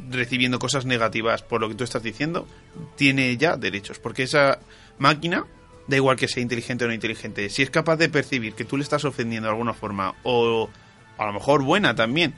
recibiendo 0.10 0.60
cosas 0.60 0.86
negativas 0.86 1.42
por 1.42 1.62
lo 1.62 1.70
que 1.70 1.76
tú 1.76 1.84
estás 1.84 2.04
diciendo, 2.04 2.48
tiene 2.96 3.36
ya 3.38 3.58
derechos. 3.58 4.00
Porque 4.00 4.24
esa 4.24 4.60
máquina, 4.98 5.46
da 5.88 5.96
igual 5.96 6.18
que 6.18 6.28
sea 6.28 6.44
inteligente 6.44 6.86
o 6.86 6.88
no 6.88 6.94
inteligente, 6.94 7.50
si 7.50 7.62
es 7.62 7.70
capaz 7.70 7.98
de 7.98 8.10
percibir 8.10 8.54
que 8.54 8.66
tú 8.66 8.78
le 8.78 8.84
estás 8.84 9.06
ofendiendo 9.06 9.48
de 9.48 9.54
alguna 9.54 9.74
forma 9.74 10.16
o 10.24 10.70
a 11.18 11.26
lo 11.26 11.34
mejor 11.34 11.64
buena 11.64 11.96
también, 11.96 12.34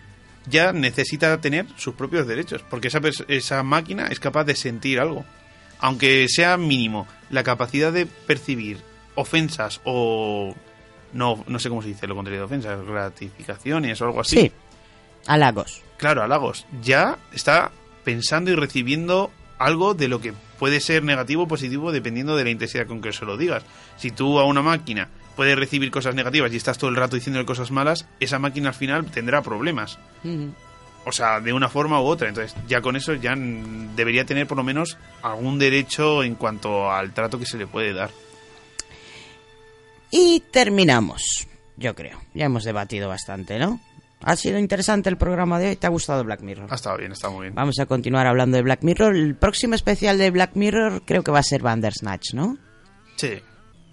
ya 0.50 0.72
necesita 0.72 1.40
tener 1.42 1.66
sus 1.78 1.96
propios 1.96 2.28
derechos. 2.28 2.64
Porque 2.70 2.88
esa, 2.88 3.02
esa 3.28 3.64
máquina 3.64 4.08
es 4.08 4.20
capaz 4.20 4.46
de 4.46 4.56
sentir 4.56 5.00
algo 5.00 5.26
aunque 5.80 6.28
sea 6.30 6.58
mínimo, 6.58 7.08
la 7.30 7.44
capacidad 7.44 7.92
de 7.92 8.06
percibir 8.06 8.80
ofensas 9.16 9.82
o 9.84 10.54
no, 11.14 11.44
no 11.48 11.60
sé 11.60 11.70
cómo 11.70 11.82
se 11.82 11.90
dice 11.90 12.08
lo 12.08 12.16
contrario 12.16 12.42
de 12.42 12.46
ofensas, 12.46 12.86
gratificaciones 12.86 14.02
o 14.02 14.06
algo 14.06 14.22
así. 14.22 14.40
Sí, 14.40 14.52
halagos. 15.26 15.82
Claro, 15.98 16.24
halagos. 16.24 16.66
Ya 16.82 17.18
está 17.34 17.72
pensando 18.04 18.52
y 18.52 18.56
recibiendo 18.56 19.32
algo 19.58 19.94
de 19.94 20.08
lo 20.08 20.22
que 20.22 20.34
puede 20.60 20.80
ser 20.80 21.04
negativo 21.04 21.44
o 21.44 21.48
positivo 21.48 21.92
dependiendo 21.92 22.36
de 22.36 22.44
la 22.44 22.50
intensidad 22.50 22.88
con 22.88 23.02
que 23.02 23.14
se 23.14 23.26
lo 23.26 23.38
digas. 23.38 23.64
Si 23.98 24.12
tú 24.12 24.40
a 24.40 24.46
una 24.46 24.62
máquina 24.62 25.10
puedes 25.36 25.58
recibir 25.58 25.92
cosas 25.92 26.16
negativas 26.16 26.52
y 26.52 26.58
estás 26.58 26.78
todo 26.78 26.90
el 26.90 26.96
rato 26.96 27.16
diciéndole 27.16 27.46
cosas 27.46 27.72
malas, 27.72 28.08
esa 28.20 28.40
máquina 28.40 28.70
al 28.70 28.76
final 28.76 29.06
tendrá 29.06 29.42
problemas. 29.42 30.00
O 31.08 31.12
sea, 31.12 31.40
de 31.40 31.54
una 31.54 31.70
forma 31.70 32.02
u 32.02 32.06
otra. 32.06 32.28
Entonces, 32.28 32.56
ya 32.68 32.82
con 32.82 32.98
eso 32.98 33.14
ya 33.14 33.34
debería 33.38 34.26
tener 34.26 34.46
por 34.46 34.58
lo 34.58 34.64
menos 34.64 34.98
algún 35.22 35.58
derecho 35.58 36.22
en 36.22 36.36
cuanto 36.36 36.92
al 36.92 37.14
trato 37.14 37.40
que 37.40 37.46
se 37.46 37.58
le 37.58 37.66
puede 37.66 37.94
dar. 37.94 38.10
Y 40.12 40.42
terminamos, 40.52 41.48
yo 41.78 41.96
creo. 41.96 42.22
Ya 42.34 42.46
hemos 42.46 42.66
debatido 42.66 43.08
bastante, 43.08 43.58
¿no? 43.58 43.80
Ha 44.22 44.36
sido 44.36 44.60
interesante 44.60 45.10
el 45.10 45.18
programa 45.18 45.60
de 45.60 45.70
hoy. 45.70 45.76
¿Te 45.76 45.88
ha 45.88 45.92
gustado 45.92 46.24
Black 46.24 46.42
Mirror? 46.42 46.68
Ha 46.72 46.76
estado 46.76 46.98
bien, 46.98 47.12
está 47.12 47.30
muy 47.30 47.44
bien. 47.44 47.56
Vamos 47.56 47.80
a 47.80 47.86
continuar 47.86 48.28
hablando 48.28 48.58
de 48.58 48.64
Black 48.64 48.84
Mirror. 48.84 49.16
El 49.16 49.36
próximo 49.36 49.76
especial 49.76 50.18
de 50.18 50.32
Black 50.32 50.56
Mirror 50.56 51.04
creo 51.06 51.24
que 51.24 51.32
va 51.32 51.40
a 51.40 51.44
ser 51.44 51.62
Bandersnatch, 51.62 52.34
¿no? 52.34 52.58
Sí. 53.16 53.40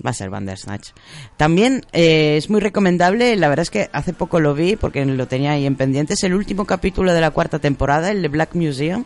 Va 0.05 0.11
a 0.11 0.13
ser 0.15 0.31
Bandersnatch. 0.31 0.91
También 1.37 1.83
eh, 1.93 2.37
es 2.37 2.51
muy 2.51 2.61
recomendable, 2.61 3.37
la 3.37 3.49
verdad 3.49 3.63
es 3.63 3.71
que 3.71 3.89
hace 3.93 4.13
poco 4.13 4.41
lo 4.41 4.55
vi 4.55 4.77
porque 4.77 5.05
lo 5.05 5.27
tenía 5.29 5.53
ahí 5.53 5.67
en 5.67 5.77
pendientes, 5.77 6.23
el 6.25 6.35
último 6.35 6.65
capítulo 6.67 7.13
de 7.13 7.21
la 7.21 7.31
cuarta 7.31 7.59
temporada, 7.59 8.11
el 8.11 8.21
de 8.23 8.29
Black 8.29 8.55
Museum. 8.55 9.05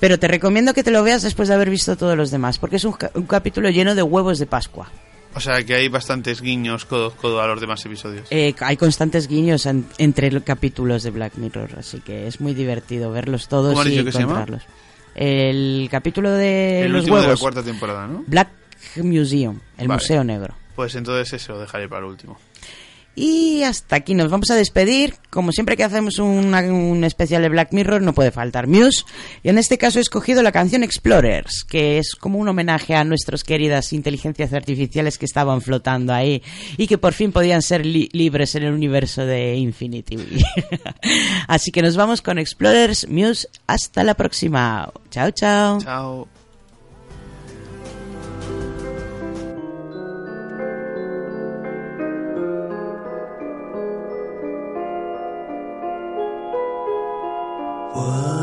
Pero 0.00 0.18
te 0.18 0.28
recomiendo 0.28 0.72
que 0.74 0.82
te 0.82 0.90
lo 0.90 1.02
veas 1.02 1.22
después 1.22 1.48
de 1.48 1.54
haber 1.54 1.68
visto 1.70 1.96
todos 1.96 2.16
los 2.16 2.30
demás, 2.30 2.58
porque 2.58 2.76
es 2.76 2.84
un, 2.84 2.92
ca- 2.94 3.10
un 3.14 3.24
capítulo 3.26 3.68
lleno 3.70 3.94
de 3.94 4.02
huevos 4.02 4.38
de 4.38 4.46
Pascua. 4.46 4.90
O 5.34 5.40
sea, 5.40 5.62
que 5.64 5.74
hay 5.74 5.88
bastantes 5.88 6.40
guiños 6.40 6.84
codo, 6.86 7.12
codo 7.12 7.40
a 7.40 7.46
los 7.46 7.60
demás 7.60 7.84
episodios. 7.86 8.26
Eh, 8.30 8.54
hay 8.60 8.76
constantes 8.76 9.28
guiños 9.28 9.66
en- 9.66 9.86
entre 9.98 10.32
los 10.32 10.42
capítulos 10.42 11.02
de 11.04 11.10
Black 11.10 11.34
Mirror, 11.36 11.70
así 11.78 12.00
que 12.00 12.26
es 12.26 12.40
muy 12.40 12.54
divertido 12.54 13.12
verlos 13.12 13.46
todos 13.46 13.68
¿Cómo 13.70 13.82
has 13.82 13.86
y 13.86 13.90
dicho 13.90 14.04
que 14.04 14.12
se 14.12 14.18
llama? 14.20 14.32
encontrarlos. 14.32 14.66
El 15.14 15.88
capítulo 15.90 16.30
de 16.32 16.82
el 16.82 16.92
los 16.92 17.00
último 17.02 17.20
de 17.20 17.28
la 17.28 17.36
cuarta 17.36 17.62
temporada, 17.62 18.06
¿no? 18.06 18.24
Black 18.26 18.48
Museum, 19.02 19.60
el 19.78 19.88
Vale. 19.88 20.00
Museo 20.00 20.24
Negro. 20.24 20.54
Pues 20.76 20.94
entonces 20.94 21.32
eso 21.42 21.52
lo 21.54 21.60
dejaré 21.60 21.88
para 21.88 22.00
el 22.04 22.10
último. 22.10 22.38
Y 23.16 23.64
hasta 23.64 23.96
aquí 23.96 24.14
nos 24.14 24.30
vamos 24.30 24.50
a 24.50 24.54
despedir. 24.54 25.14
Como 25.30 25.50
siempre 25.52 25.76
que 25.76 25.82
hacemos 25.84 26.18
una- 26.20 26.60
un 26.62 27.02
especial 27.04 27.42
de 27.42 27.48
Black 27.48 27.72
Mirror, 27.72 28.00
no 28.00 28.14
puede 28.14 28.30
faltar 28.30 28.66
Muse. 28.68 29.02
Y 29.42 29.48
en 29.48 29.58
este 29.58 29.76
caso 29.78 29.98
he 29.98 30.02
escogido 30.02 30.42
la 30.42 30.52
canción 30.52 30.84
Explorers, 30.84 31.64
que 31.68 31.98
es 31.98 32.14
como 32.14 32.38
un 32.38 32.48
homenaje 32.48 32.94
a 32.94 33.02
nuestras 33.04 33.42
queridas 33.42 33.92
inteligencias 33.92 34.52
artificiales 34.54 35.18
que 35.18 35.26
estaban 35.26 35.60
flotando 35.60 36.14
ahí 36.14 36.40
y 36.78 36.86
que 36.86 36.98
por 36.98 37.12
fin 37.12 37.32
podían 37.32 37.62
ser 37.62 37.84
li- 37.84 38.08
libres 38.12 38.54
en 38.54 38.62
el 38.62 38.72
universo 38.72 39.26
de 39.26 39.56
Infinity. 39.56 40.16
Así 41.48 41.72
que 41.72 41.82
nos 41.82 41.96
vamos 41.96 42.22
con 42.22 42.38
Explorers 42.38 43.08
Muse. 43.08 43.48
Hasta 43.66 44.04
la 44.04 44.14
próxima. 44.14 44.90
Chao, 45.10 45.30
chao. 45.32 45.78
Chao. 45.82 46.39
我。 57.92 58.39